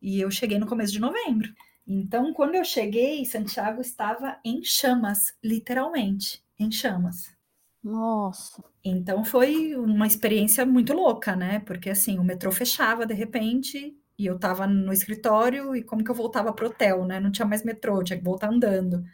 e 0.00 0.20
eu 0.20 0.30
cheguei 0.30 0.60
no 0.60 0.66
começo 0.68 0.92
de 0.92 1.00
novembro. 1.00 1.52
Então, 1.88 2.34
quando 2.34 2.54
eu 2.54 2.64
cheguei, 2.64 3.24
Santiago 3.24 3.80
estava 3.80 4.38
em 4.44 4.62
chamas, 4.62 5.34
literalmente, 5.42 6.44
em 6.58 6.70
chamas. 6.70 7.34
Nossa. 7.82 8.62
Então 8.84 9.24
foi 9.24 9.74
uma 9.76 10.06
experiência 10.06 10.66
muito 10.66 10.92
louca, 10.92 11.34
né? 11.36 11.60
Porque 11.60 11.90
assim, 11.90 12.18
o 12.18 12.24
metrô 12.24 12.50
fechava 12.52 13.06
de 13.06 13.14
repente 13.14 13.96
e 14.18 14.26
eu 14.26 14.38
tava 14.38 14.66
no 14.66 14.92
escritório 14.92 15.74
e 15.76 15.82
como 15.82 16.02
que 16.04 16.10
eu 16.10 16.14
voltava 16.14 16.52
pro 16.52 16.66
hotel, 16.66 17.04
né? 17.06 17.20
Não 17.20 17.30
tinha 17.30 17.46
mais 17.46 17.64
metrô, 17.64 18.02
tinha 18.02 18.18
que 18.18 18.24
voltar 18.24 18.50
andando. 18.50 19.04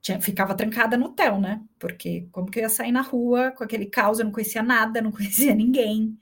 Tinha, 0.00 0.20
ficava 0.20 0.54
trancada 0.56 0.96
no 0.96 1.06
hotel, 1.06 1.40
né? 1.40 1.62
Porque 1.78 2.28
como 2.32 2.50
que 2.50 2.58
eu 2.60 2.64
ia 2.64 2.68
sair 2.68 2.92
na 2.92 3.02
rua 3.02 3.52
com 3.52 3.64
aquele 3.64 3.86
caos, 3.86 4.18
eu 4.18 4.24
não 4.24 4.32
conhecia 4.32 4.62
nada, 4.62 5.02
não 5.02 5.12
conhecia 5.12 5.54
ninguém. 5.54 6.18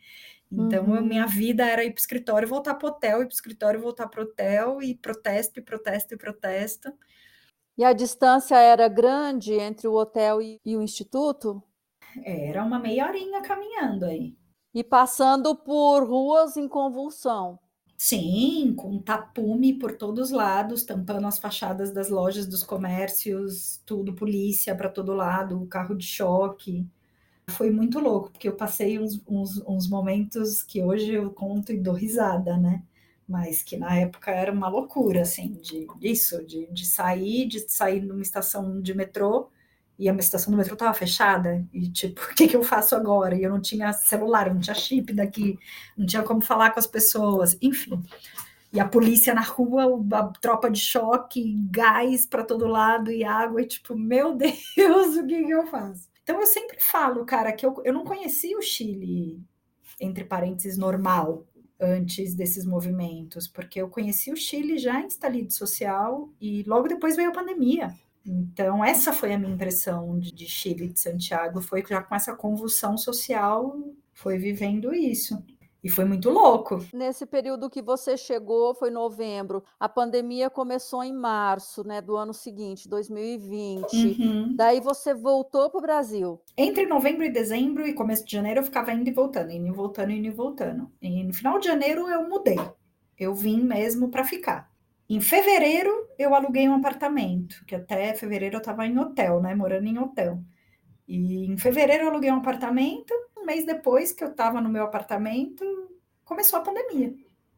Então, 0.52 0.84
uhum. 0.84 1.02
minha 1.02 1.26
vida 1.26 1.64
era 1.64 1.84
ir 1.84 1.90
para 1.90 1.98
o 1.98 2.00
escritório, 2.00 2.48
voltar 2.48 2.74
para 2.74 2.86
o 2.86 2.90
hotel, 2.90 3.22
ir 3.22 3.26
para 3.26 3.32
o 3.32 3.34
escritório, 3.34 3.80
voltar 3.80 4.08
para 4.08 4.20
o 4.20 4.24
hotel, 4.24 4.82
e 4.82 4.96
protesto, 4.96 5.60
e 5.60 5.62
protesto, 5.62 6.14
e 6.14 6.16
protesto. 6.16 6.92
E 7.78 7.84
a 7.84 7.92
distância 7.92 8.56
era 8.56 8.88
grande 8.88 9.54
entre 9.54 9.86
o 9.86 9.94
hotel 9.94 10.42
e, 10.42 10.60
e 10.64 10.76
o 10.76 10.82
instituto? 10.82 11.62
Era 12.24 12.64
uma 12.64 12.80
meia 12.80 13.06
horinha 13.06 13.40
caminhando 13.40 14.04
aí. 14.04 14.36
E 14.74 14.82
passando 14.82 15.54
por 15.54 16.04
ruas 16.04 16.56
em 16.56 16.68
convulsão. 16.68 17.58
Sim, 17.96 18.74
com 18.76 18.98
tapume 18.98 19.78
por 19.78 19.96
todos 19.96 20.28
os 20.28 20.30
lados, 20.30 20.82
tampando 20.84 21.26
as 21.26 21.38
fachadas 21.38 21.92
das 21.92 22.08
lojas, 22.08 22.46
dos 22.46 22.64
comércios, 22.64 23.80
tudo, 23.84 24.14
polícia 24.14 24.74
para 24.74 24.88
todo 24.88 25.12
lado, 25.12 25.66
carro 25.66 25.94
de 25.94 26.06
choque 26.06 26.88
foi 27.50 27.70
muito 27.70 27.98
louco, 27.98 28.30
porque 28.30 28.48
eu 28.48 28.56
passei 28.56 28.98
uns, 28.98 29.20
uns, 29.28 29.58
uns, 29.66 29.88
momentos 29.88 30.62
que 30.62 30.82
hoje 30.82 31.12
eu 31.14 31.30
conto 31.30 31.72
e 31.72 31.76
dou 31.78 31.94
risada, 31.94 32.56
né? 32.56 32.82
Mas 33.28 33.62
que 33.62 33.76
na 33.76 33.94
época 33.96 34.30
era 34.30 34.52
uma 34.52 34.68
loucura, 34.68 35.22
assim, 35.22 35.52
de 35.54 35.86
isso, 36.00 36.44
de, 36.46 36.66
de 36.72 36.86
sair, 36.86 37.46
de 37.46 37.60
sair 37.70 38.00
numa 38.00 38.22
estação 38.22 38.80
de 38.80 38.94
metrô, 38.94 39.50
e 39.98 40.08
a 40.08 40.14
estação 40.14 40.50
do 40.50 40.56
metrô 40.56 40.74
estava 40.74 40.94
fechada, 40.94 41.64
e 41.72 41.88
tipo, 41.90 42.20
o 42.32 42.34
que, 42.34 42.48
que 42.48 42.56
eu 42.56 42.62
faço 42.62 42.96
agora? 42.96 43.36
E 43.36 43.42
eu 43.42 43.50
não 43.50 43.60
tinha 43.60 43.92
celular, 43.92 44.48
eu 44.48 44.54
não 44.54 44.60
tinha 44.60 44.74
chip 44.74 45.12
daqui, 45.12 45.58
não 45.96 46.06
tinha 46.06 46.22
como 46.22 46.40
falar 46.40 46.70
com 46.70 46.80
as 46.80 46.86
pessoas, 46.86 47.56
enfim. 47.60 48.02
E 48.72 48.80
a 48.80 48.88
polícia 48.88 49.34
na 49.34 49.42
rua, 49.42 49.84
a 50.12 50.28
tropa 50.40 50.70
de 50.70 50.80
choque, 50.80 51.56
gás 51.70 52.24
para 52.26 52.44
todo 52.44 52.66
lado 52.66 53.10
e 53.10 53.24
água, 53.24 53.62
e 53.62 53.66
tipo, 53.66 53.96
meu 53.96 54.34
Deus, 54.36 55.16
o 55.16 55.26
que, 55.26 55.44
que 55.44 55.50
eu 55.50 55.66
faço? 55.66 56.09
Então 56.30 56.40
eu 56.40 56.46
sempre 56.46 56.78
falo, 56.78 57.24
cara, 57.24 57.52
que 57.52 57.66
eu, 57.66 57.74
eu 57.84 57.92
não 57.92 58.04
conhecia 58.04 58.56
o 58.56 58.62
Chile, 58.62 59.42
entre 59.98 60.22
parênteses, 60.22 60.78
normal, 60.78 61.44
antes 61.80 62.36
desses 62.36 62.64
movimentos, 62.64 63.48
porque 63.48 63.80
eu 63.82 63.88
conheci 63.88 64.30
o 64.30 64.36
Chile 64.36 64.78
já 64.78 65.00
em 65.00 65.08
estalido 65.08 65.52
social 65.52 66.32
e 66.40 66.62
logo 66.68 66.86
depois 66.86 67.16
veio 67.16 67.30
a 67.30 67.34
pandemia. 67.34 67.92
Então, 68.24 68.84
essa 68.84 69.12
foi 69.12 69.32
a 69.32 69.38
minha 69.38 69.52
impressão 69.52 70.20
de, 70.20 70.32
de 70.32 70.46
Chile, 70.46 70.86
de 70.86 71.00
Santiago, 71.00 71.60
foi 71.60 71.84
já 71.84 72.00
com 72.00 72.14
essa 72.14 72.32
convulsão 72.36 72.96
social, 72.96 73.76
foi 74.14 74.38
vivendo 74.38 74.94
isso. 74.94 75.42
E 75.82 75.88
foi 75.88 76.04
muito 76.04 76.28
louco. 76.28 76.84
Nesse 76.92 77.24
período 77.24 77.70
que 77.70 77.80
você 77.80 78.16
chegou, 78.16 78.74
foi 78.74 78.90
novembro. 78.90 79.64
A 79.78 79.88
pandemia 79.88 80.50
começou 80.50 81.02
em 81.02 81.12
março, 81.12 81.82
né, 81.86 82.02
do 82.02 82.16
ano 82.16 82.34
seguinte, 82.34 82.88
2020. 82.88 83.94
Uhum. 83.94 84.54
Daí 84.54 84.80
você 84.80 85.14
voltou 85.14 85.70
para 85.70 85.78
o 85.78 85.82
Brasil. 85.82 86.40
Entre 86.56 86.84
novembro 86.86 87.24
e 87.24 87.30
dezembro 87.30 87.86
e 87.86 87.94
começo 87.94 88.24
de 88.26 88.32
janeiro 88.32 88.60
eu 88.60 88.64
ficava 88.64 88.92
indo 88.92 89.08
e 89.08 89.12
voltando, 89.12 89.50
indo 89.50 89.68
e 89.68 89.70
voltando, 89.70 90.12
indo 90.12 90.26
e 90.26 90.30
voltando. 90.30 90.90
E 91.00 91.24
no 91.24 91.32
final 91.32 91.58
de 91.58 91.66
janeiro 91.66 92.08
eu 92.08 92.28
mudei. 92.28 92.58
Eu 93.18 93.34
vim 93.34 93.62
mesmo 93.62 94.10
para 94.10 94.24
ficar. 94.24 94.70
Em 95.08 95.20
fevereiro 95.20 95.90
eu 96.18 96.34
aluguei 96.34 96.68
um 96.68 96.74
apartamento, 96.74 97.64
que 97.66 97.74
até 97.74 98.14
fevereiro 98.14 98.56
eu 98.56 98.60
estava 98.60 98.86
em 98.86 98.98
hotel, 98.98 99.40
né, 99.40 99.54
morando 99.54 99.86
em 99.86 99.98
hotel. 99.98 100.40
E 101.08 101.46
em 101.46 101.56
fevereiro 101.56 102.04
eu 102.04 102.10
aluguei 102.10 102.30
um 102.30 102.36
apartamento 102.36 103.12
mês 103.50 103.66
depois 103.66 104.12
que 104.12 104.22
eu 104.22 104.28
estava 104.28 104.60
no 104.60 104.68
meu 104.68 104.84
apartamento, 104.84 105.64
começou 106.24 106.58
a 106.58 106.62
pandemia. 106.62 107.12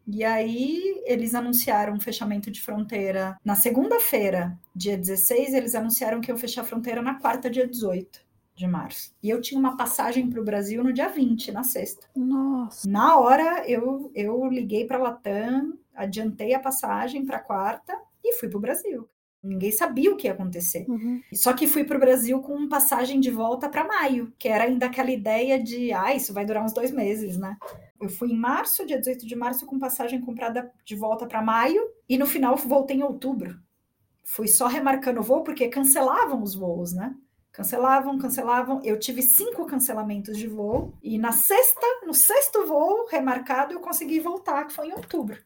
E 0.07 0.25
aí 0.25 1.03
eles 1.05 1.35
anunciaram 1.35 1.95
um 1.95 2.01
fechamento 2.01 2.51
de 2.51 2.61
fronteira 2.61 3.37
na 3.45 3.55
segunda-feira, 3.55 4.59
dia 4.75 4.97
16, 4.97 5.55
eles 5.55 5.75
anunciaram 5.75 6.21
que 6.21 6.31
iam 6.31 6.39
fechar 6.39 6.63
a 6.63 6.65
fronteira 6.65 7.03
na 7.03 7.21
quarta, 7.21 7.51
dia 7.51 7.67
18 7.67 8.21
de 8.55 8.67
março. 8.67 9.15
E 9.23 9.31
eu 9.31 9.41
tinha 9.41 9.59
uma 9.59 9.77
passagem 9.77 10.29
para 10.29 10.41
o 10.41 10.45
Brasil 10.45 10.83
no 10.83 10.93
dia 10.93 11.09
20, 11.09 11.53
na 11.53 11.63
sexta. 11.63 12.07
Nossa. 12.17 12.89
Na 12.89 13.19
hora 13.19 13.69
eu, 13.69 14.11
eu 14.15 14.47
liguei 14.47 14.87
para 14.87 14.99
a 14.99 15.03
Latam, 15.03 15.79
adiantei 15.95 16.55
a 16.55 16.61
passagem 16.61 17.25
para 17.25 17.39
quarta 17.39 17.97
e 18.25 18.35
fui 18.35 18.49
para 18.49 18.59
o 18.59 18.61
Brasil. 18.61 19.09
Ninguém 19.43 19.73
sabia 19.73 20.13
o 20.13 20.17
que 20.17 20.29
ia 20.29 20.33
acontecer. 20.33 20.85
Uhum. 20.89 21.21
Só 21.33 21.53
que 21.53 21.67
fui 21.67 21.83
para 21.83 21.97
o 21.97 22.01
Brasil 22.01 22.41
com 22.41 22.69
passagem 22.69 23.19
de 23.19 23.31
volta 23.31 23.69
para 23.69 23.85
maio, 23.85 24.33
que 24.39 24.47
era 24.47 24.65
ainda 24.65 24.87
aquela 24.87 25.11
ideia 25.11 25.61
de, 25.61 25.93
ah, 25.93 26.15
isso 26.15 26.33
vai 26.33 26.47
durar 26.47 26.65
uns 26.65 26.73
dois 26.73 26.93
meses, 26.93 27.37
né? 27.37 27.57
Eu 28.01 28.09
fui 28.09 28.31
em 28.31 28.39
março, 28.39 28.87
dia 28.87 28.99
18 28.99 29.27
de 29.27 29.35
março, 29.35 29.67
com 29.67 29.81
passagem 29.81 30.21
comprada 30.21 30.71
de 30.85 30.95
volta 30.95 31.27
para 31.27 31.43
maio, 31.43 31.83
e 32.09 32.17
no 32.17 32.27
final 32.27 32.57
voltei 32.57 32.99
em 32.99 33.03
outubro. 33.03 33.59
Fui 34.23 34.47
só 34.47 34.69
remarcando 34.69 35.19
o 35.19 35.25
voo, 35.25 35.43
porque 35.43 35.69
cancelavam 35.69 36.41
os 36.41 36.55
voos, 36.55 36.93
né? 36.93 37.13
Cancelavam, 37.51 38.19
cancelavam. 38.19 38.81
Eu 38.85 38.99
tive 38.99 39.23
cinco 39.23 39.67
cancelamentos 39.67 40.39
de 40.39 40.47
voo, 40.47 40.95
e 41.03 41.19
na 41.19 41.33
sexta, 41.33 41.87
no 42.07 42.15
sexto 42.15 42.65
voo 42.65 43.07
remarcado, 43.11 43.73
eu 43.73 43.81
consegui 43.81 44.21
voltar, 44.21 44.67
que 44.67 44.73
foi 44.73 44.89
em 44.89 44.93
outubro. 44.93 45.37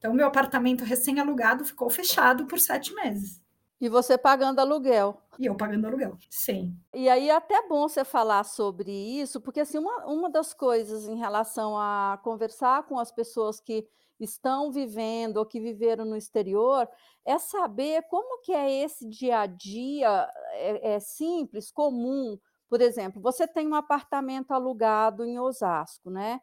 Então, 0.00 0.14
meu 0.14 0.26
apartamento 0.26 0.82
recém-alugado 0.82 1.62
ficou 1.62 1.90
fechado 1.90 2.46
por 2.46 2.58
sete 2.58 2.94
meses. 2.94 3.38
E 3.78 3.86
você 3.86 4.16
pagando 4.16 4.58
aluguel. 4.58 5.20
E 5.38 5.44
eu 5.44 5.54
pagando 5.54 5.86
aluguel, 5.86 6.16
sim. 6.30 6.74
E 6.94 7.06
aí 7.06 7.28
é 7.28 7.34
até 7.34 7.68
bom 7.68 7.86
você 7.86 8.02
falar 8.02 8.44
sobre 8.44 8.90
isso, 8.90 9.42
porque 9.42 9.60
assim, 9.60 9.76
uma, 9.76 10.06
uma 10.06 10.30
das 10.30 10.54
coisas 10.54 11.06
em 11.06 11.18
relação 11.18 11.76
a 11.76 12.18
conversar 12.24 12.84
com 12.84 12.98
as 12.98 13.12
pessoas 13.12 13.60
que 13.60 13.86
estão 14.18 14.72
vivendo 14.72 15.36
ou 15.36 15.44
que 15.44 15.60
viveram 15.60 16.06
no 16.06 16.16
exterior 16.16 16.88
é 17.22 17.38
saber 17.38 18.02
como 18.08 18.40
que 18.40 18.52
é 18.52 18.82
esse 18.82 19.06
dia 19.06 19.40
a 19.40 19.46
dia 19.46 20.30
é, 20.52 20.94
é 20.94 21.00
simples, 21.00 21.70
comum. 21.70 22.38
Por 22.70 22.80
exemplo, 22.80 23.20
você 23.20 23.46
tem 23.46 23.68
um 23.68 23.74
apartamento 23.74 24.52
alugado 24.52 25.26
em 25.26 25.38
Osasco, 25.38 26.08
né? 26.08 26.40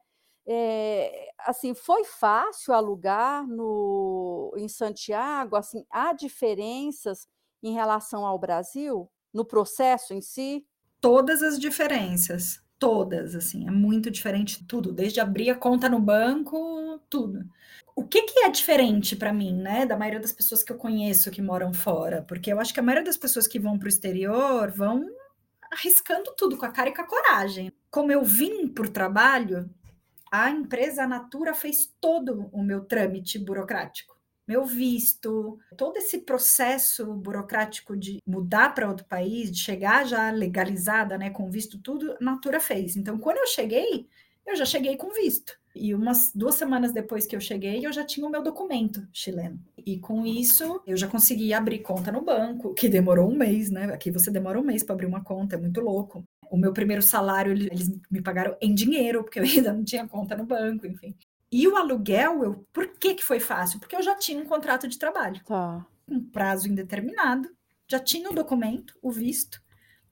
É, 0.49 1.29
assim, 1.39 1.73
foi 1.73 2.05
fácil 2.05 2.73
alugar 2.73 3.45
no, 3.45 4.53
em 4.55 4.69
Santiago? 4.69 5.57
Assim, 5.57 5.85
há 5.89 6.13
diferenças 6.13 7.27
em 7.61 7.73
relação 7.73 8.25
ao 8.25 8.39
Brasil 8.39 9.09
no 9.33 9.43
processo 9.43 10.13
em 10.13 10.21
si? 10.21 10.65
Todas 11.01 11.43
as 11.43 11.59
diferenças, 11.59 12.61
todas, 12.79 13.35
assim, 13.35 13.67
é 13.67 13.71
muito 13.71 14.09
diferente 14.09 14.65
tudo, 14.65 14.93
desde 14.93 15.19
abrir 15.19 15.49
a 15.49 15.55
conta 15.55 15.89
no 15.89 15.99
banco, 15.99 16.99
tudo. 17.09 17.45
O 17.95 18.03
que, 18.03 18.23
que 18.23 18.39
é 18.39 18.49
diferente 18.49 19.15
para 19.15 19.33
mim, 19.33 19.53
né, 19.53 19.85
da 19.85 19.97
maioria 19.97 20.19
das 20.19 20.31
pessoas 20.31 20.63
que 20.63 20.71
eu 20.71 20.77
conheço 20.77 21.31
que 21.31 21.41
moram 21.41 21.73
fora? 21.73 22.21
Porque 22.21 22.51
eu 22.51 22.59
acho 22.59 22.73
que 22.73 22.79
a 22.79 22.83
maioria 22.83 23.03
das 23.03 23.17
pessoas 23.17 23.47
que 23.47 23.59
vão 23.59 23.77
para 23.77 23.87
o 23.87 23.89
exterior 23.89 24.71
vão 24.71 25.09
arriscando 25.71 26.33
tudo 26.37 26.57
com 26.57 26.65
a 26.65 26.71
cara 26.71 26.89
e 26.89 26.95
com 26.95 27.01
a 27.01 27.07
coragem. 27.07 27.71
Como 27.91 28.11
eu 28.11 28.23
vim 28.23 28.67
por 28.67 28.87
trabalho, 28.87 29.69
a 30.31 30.49
empresa 30.49 31.07
Natura 31.07 31.53
fez 31.53 31.93
todo 31.99 32.49
o 32.51 32.63
meu 32.63 32.85
trâmite 32.85 33.39
burocrático. 33.39 34.17
Meu 34.47 34.63
visto, 34.63 35.59
todo 35.75 35.97
esse 35.97 36.19
processo 36.19 37.13
burocrático 37.13 37.97
de 37.97 38.21
mudar 38.25 38.73
para 38.73 38.87
outro 38.87 39.05
país, 39.05 39.51
de 39.51 39.59
chegar 39.59 40.05
já 40.05 40.31
legalizada, 40.31 41.17
né, 41.17 41.29
com 41.29 41.49
visto 41.49 41.77
tudo, 41.81 42.15
Natura 42.21 42.59
fez. 42.59 42.95
Então, 42.95 43.17
quando 43.17 43.37
eu 43.37 43.47
cheguei, 43.47 44.07
eu 44.45 44.55
já 44.55 44.63
cheguei 44.63 44.95
com 44.95 45.11
visto. 45.11 45.53
E 45.75 45.93
umas 45.93 46.31
duas 46.33 46.55
semanas 46.55 46.93
depois 46.93 47.27
que 47.27 47.35
eu 47.35 47.41
cheguei, 47.41 47.85
eu 47.85 47.91
já 47.91 48.05
tinha 48.05 48.25
o 48.25 48.29
meu 48.29 48.41
documento 48.41 49.05
chileno. 49.11 49.59
E 49.85 49.99
com 49.99 50.25
isso, 50.25 50.81
eu 50.87 50.95
já 50.95 51.07
consegui 51.07 51.53
abrir 51.53 51.79
conta 51.79 52.11
no 52.11 52.21
banco, 52.21 52.73
que 52.73 52.87
demorou 52.87 53.29
um 53.29 53.35
mês, 53.35 53.69
né? 53.69 53.85
Aqui 53.93 54.09
você 54.09 54.31
demora 54.31 54.59
um 54.59 54.63
mês 54.63 54.81
para 54.81 54.93
abrir 54.93 55.05
uma 55.05 55.23
conta, 55.23 55.55
é 55.55 55.59
muito 55.59 55.81
louco 55.81 56.23
o 56.49 56.57
meu 56.57 56.73
primeiro 56.73 57.01
salário 57.01 57.51
eles 57.51 57.89
me 58.09 58.21
pagaram 58.21 58.55
em 58.61 58.73
dinheiro, 58.73 59.23
porque 59.23 59.39
eu 59.39 59.43
ainda 59.43 59.73
não 59.73 59.83
tinha 59.83 60.07
conta 60.07 60.35
no 60.35 60.45
banco, 60.45 60.85
enfim. 60.85 61.15
E 61.51 61.67
o 61.67 61.77
aluguel, 61.77 62.43
eu, 62.43 62.67
por 62.73 62.87
que, 62.87 63.15
que 63.15 63.23
foi 63.23 63.39
fácil? 63.39 63.79
Porque 63.79 63.95
eu 63.95 64.01
já 64.01 64.15
tinha 64.15 64.41
um 64.41 64.45
contrato 64.45 64.87
de 64.87 64.99
trabalho. 64.99 65.41
Tá. 65.45 65.85
Um 66.07 66.23
prazo 66.23 66.67
indeterminado, 66.67 67.49
já 67.87 67.99
tinha 67.99 68.29
o 68.29 68.35
documento, 68.35 68.97
o 69.01 69.11
visto. 69.11 69.61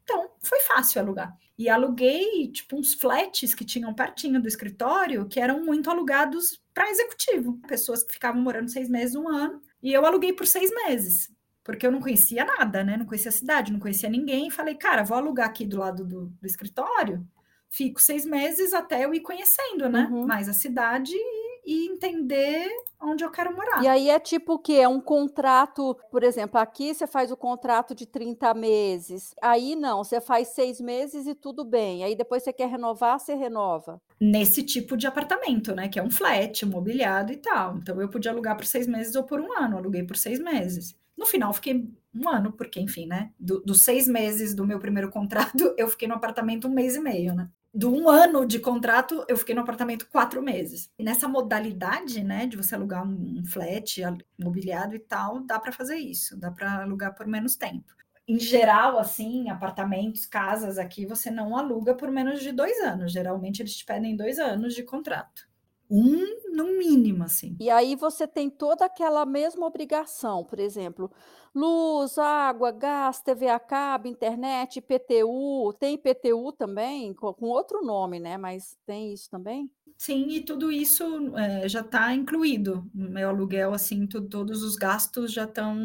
Então, 0.03 0.29
foi 0.39 0.61
fácil 0.61 1.01
alugar. 1.01 1.35
E 1.57 1.69
aluguei, 1.69 2.51
tipo, 2.51 2.77
uns 2.77 2.93
flats 2.93 3.53
que 3.53 3.65
tinham 3.65 3.93
pertinho 3.93 4.41
do 4.41 4.47
escritório, 4.47 5.27
que 5.27 5.39
eram 5.39 5.63
muito 5.63 5.89
alugados 5.89 6.61
para 6.73 6.89
executivo. 6.89 7.59
Pessoas 7.67 8.03
que 8.03 8.13
ficavam 8.13 8.41
morando 8.41 8.69
seis 8.69 8.89
meses, 8.89 9.15
um 9.15 9.27
ano. 9.27 9.61
E 9.81 9.91
eu 9.93 10.05
aluguei 10.05 10.33
por 10.33 10.45
seis 10.45 10.69
meses 10.85 11.34
porque 11.65 11.85
eu 11.85 11.91
não 11.91 11.99
conhecia 11.99 12.45
nada, 12.45 12.83
né? 12.83 12.95
Não 12.95 13.07
conhecia 13.07 13.29
a 13.29 13.33
cidade, 13.33 13.73
não 13.73 13.79
conhecia 13.79 14.07
ninguém. 14.07 14.51
Falei, 14.51 14.75
cara, 14.75 15.03
vou 15.03 15.17
alugar 15.17 15.47
aqui 15.47 15.65
do 15.65 15.79
lado 15.79 16.05
do, 16.05 16.27
do 16.27 16.45
escritório, 16.45 17.27
fico 17.67 17.99
seis 17.99 18.23
meses 18.23 18.71
até 18.71 19.03
eu 19.03 19.13
ir 19.15 19.21
conhecendo, 19.21 19.89
né? 19.89 20.07
Uhum. 20.11 20.27
Mais 20.27 20.47
a 20.47 20.53
cidade 20.53 21.11
e, 21.11 21.63
e, 21.65 21.87
entender 21.87 22.69
onde 23.01 23.23
eu 23.23 23.31
quero 23.31 23.53
morar. 23.55 23.81
E 23.83 23.87
aí 23.87 24.11
é 24.11 24.19
tipo 24.19 24.53
o 24.53 24.59
quê? 24.59 24.73
É 24.73 24.87
um 24.87 25.01
contrato, 25.01 25.97
por 26.11 26.23
exemplo, 26.23 26.59
aqui 26.59 26.93
você 26.93 27.07
faz 27.07 27.31
o 27.31 27.35
contrato 27.35 27.95
de 27.95 28.05
30 28.05 28.53
meses. 28.53 29.33
Aí 29.41 29.75
não, 29.75 30.03
você 30.03 30.21
faz 30.21 30.49
seis 30.49 30.79
meses 30.79 31.25
e 31.25 31.33
tudo 31.33 31.65
bem. 31.65 32.03
Aí 32.03 32.15
depois 32.15 32.43
você 32.43 32.53
quer 32.53 32.69
renovar, 32.69 33.19
você 33.19 33.33
renova. 33.33 33.99
Nesse 34.21 34.61
tipo 34.61 34.95
de 34.95 35.07
apartamento, 35.07 35.73
né? 35.73 35.89
Que 35.89 35.97
é 35.97 36.03
um 36.03 36.11
flat, 36.11 36.63
mobiliado 36.63 37.33
e 37.33 37.37
tal. 37.37 37.77
Então 37.77 37.99
eu 37.99 38.07
podia 38.07 38.29
alugar 38.29 38.55
por 38.55 38.67
seis 38.67 38.85
meses 38.85 39.15
ou 39.15 39.23
por 39.23 39.41
um 39.41 39.51
ano. 39.57 39.77
aluguei 39.77 40.03
por 40.03 40.15
seis 40.15 40.39
meses. 40.39 40.95
No 41.17 41.25
final, 41.25 41.53
fiquei 41.53 41.87
um 42.13 42.29
ano, 42.29 42.51
porque, 42.51 42.79
enfim, 42.79 43.07
né? 43.07 43.31
Do, 43.39 43.61
dos 43.61 43.81
seis 43.81 44.07
meses 44.07 44.53
do 44.55 44.65
meu 44.65 44.79
primeiro 44.79 45.09
contrato, 45.09 45.73
eu 45.77 45.87
fiquei 45.87 46.07
no 46.07 46.15
apartamento 46.15 46.67
um 46.67 46.73
mês 46.73 46.95
e 46.95 46.99
meio, 46.99 47.33
né? 47.33 47.49
Do 47.73 47.93
um 47.93 48.09
ano 48.09 48.45
de 48.45 48.57
contrato, 48.57 49.25
eu 49.27 49.35
fiquei 49.35 49.53
no 49.53 49.61
apartamento 49.61 50.07
quatro 50.09 50.41
meses. 50.41 50.89
E 50.97 51.03
nessa 51.03 51.27
modalidade, 51.27 52.23
né, 52.23 52.47
de 52.47 52.55
você 52.55 52.73
alugar 52.73 53.05
um, 53.05 53.39
um 53.39 53.45
flat 53.45 54.01
mobiliado 54.39 54.95
e 54.95 54.99
tal, 54.99 55.41
dá 55.41 55.59
para 55.59 55.73
fazer 55.73 55.97
isso, 55.97 56.39
dá 56.39 56.49
para 56.49 56.83
alugar 56.83 57.13
por 57.13 57.27
menos 57.27 57.57
tempo. 57.57 57.93
Em 58.27 58.39
geral, 58.39 58.97
assim, 58.97 59.49
apartamentos, 59.49 60.25
casas 60.25 60.77
aqui, 60.79 61.05
você 61.05 61.29
não 61.29 61.55
aluga 61.55 61.93
por 61.93 62.09
menos 62.09 62.41
de 62.41 62.51
dois 62.51 62.79
anos. 62.79 63.11
Geralmente, 63.11 63.61
eles 63.61 63.75
te 63.75 63.85
pedem 63.85 64.15
dois 64.15 64.39
anos 64.39 64.73
de 64.73 64.81
contrato. 64.81 65.47
Um 65.89 66.51
no 66.51 66.77
mínimo, 66.77 67.23
assim. 67.23 67.55
E 67.59 67.69
aí 67.69 67.95
você 67.95 68.27
tem 68.27 68.49
toda 68.49 68.85
aquela 68.85 69.25
mesma 69.25 69.65
obrigação, 69.65 70.43
por 70.43 70.59
exemplo, 70.59 71.11
luz, 71.53 72.17
água, 72.17 72.71
gás, 72.71 73.21
TV 73.21 73.47
a 73.49 73.59
cabo, 73.59 74.07
internet, 74.07 74.77
IPTU. 74.77 75.73
Tem 75.79 75.95
IPTU 75.95 76.51
também, 76.53 77.13
com, 77.13 77.33
com 77.33 77.45
outro 77.47 77.83
nome, 77.83 78.19
né? 78.19 78.37
Mas 78.37 78.77
tem 78.85 79.13
isso 79.13 79.29
também? 79.29 79.69
Sim, 79.97 80.27
e 80.29 80.41
tudo 80.41 80.71
isso 80.71 81.03
é, 81.37 81.69
já 81.69 81.81
está 81.81 82.13
incluído. 82.13 82.89
No 82.93 83.09
meu 83.09 83.29
aluguel, 83.29 83.73
assim, 83.73 84.05
tu, 84.05 84.21
todos 84.21 84.63
os 84.63 84.75
gastos 84.75 85.31
já 85.31 85.45
estão 85.45 85.75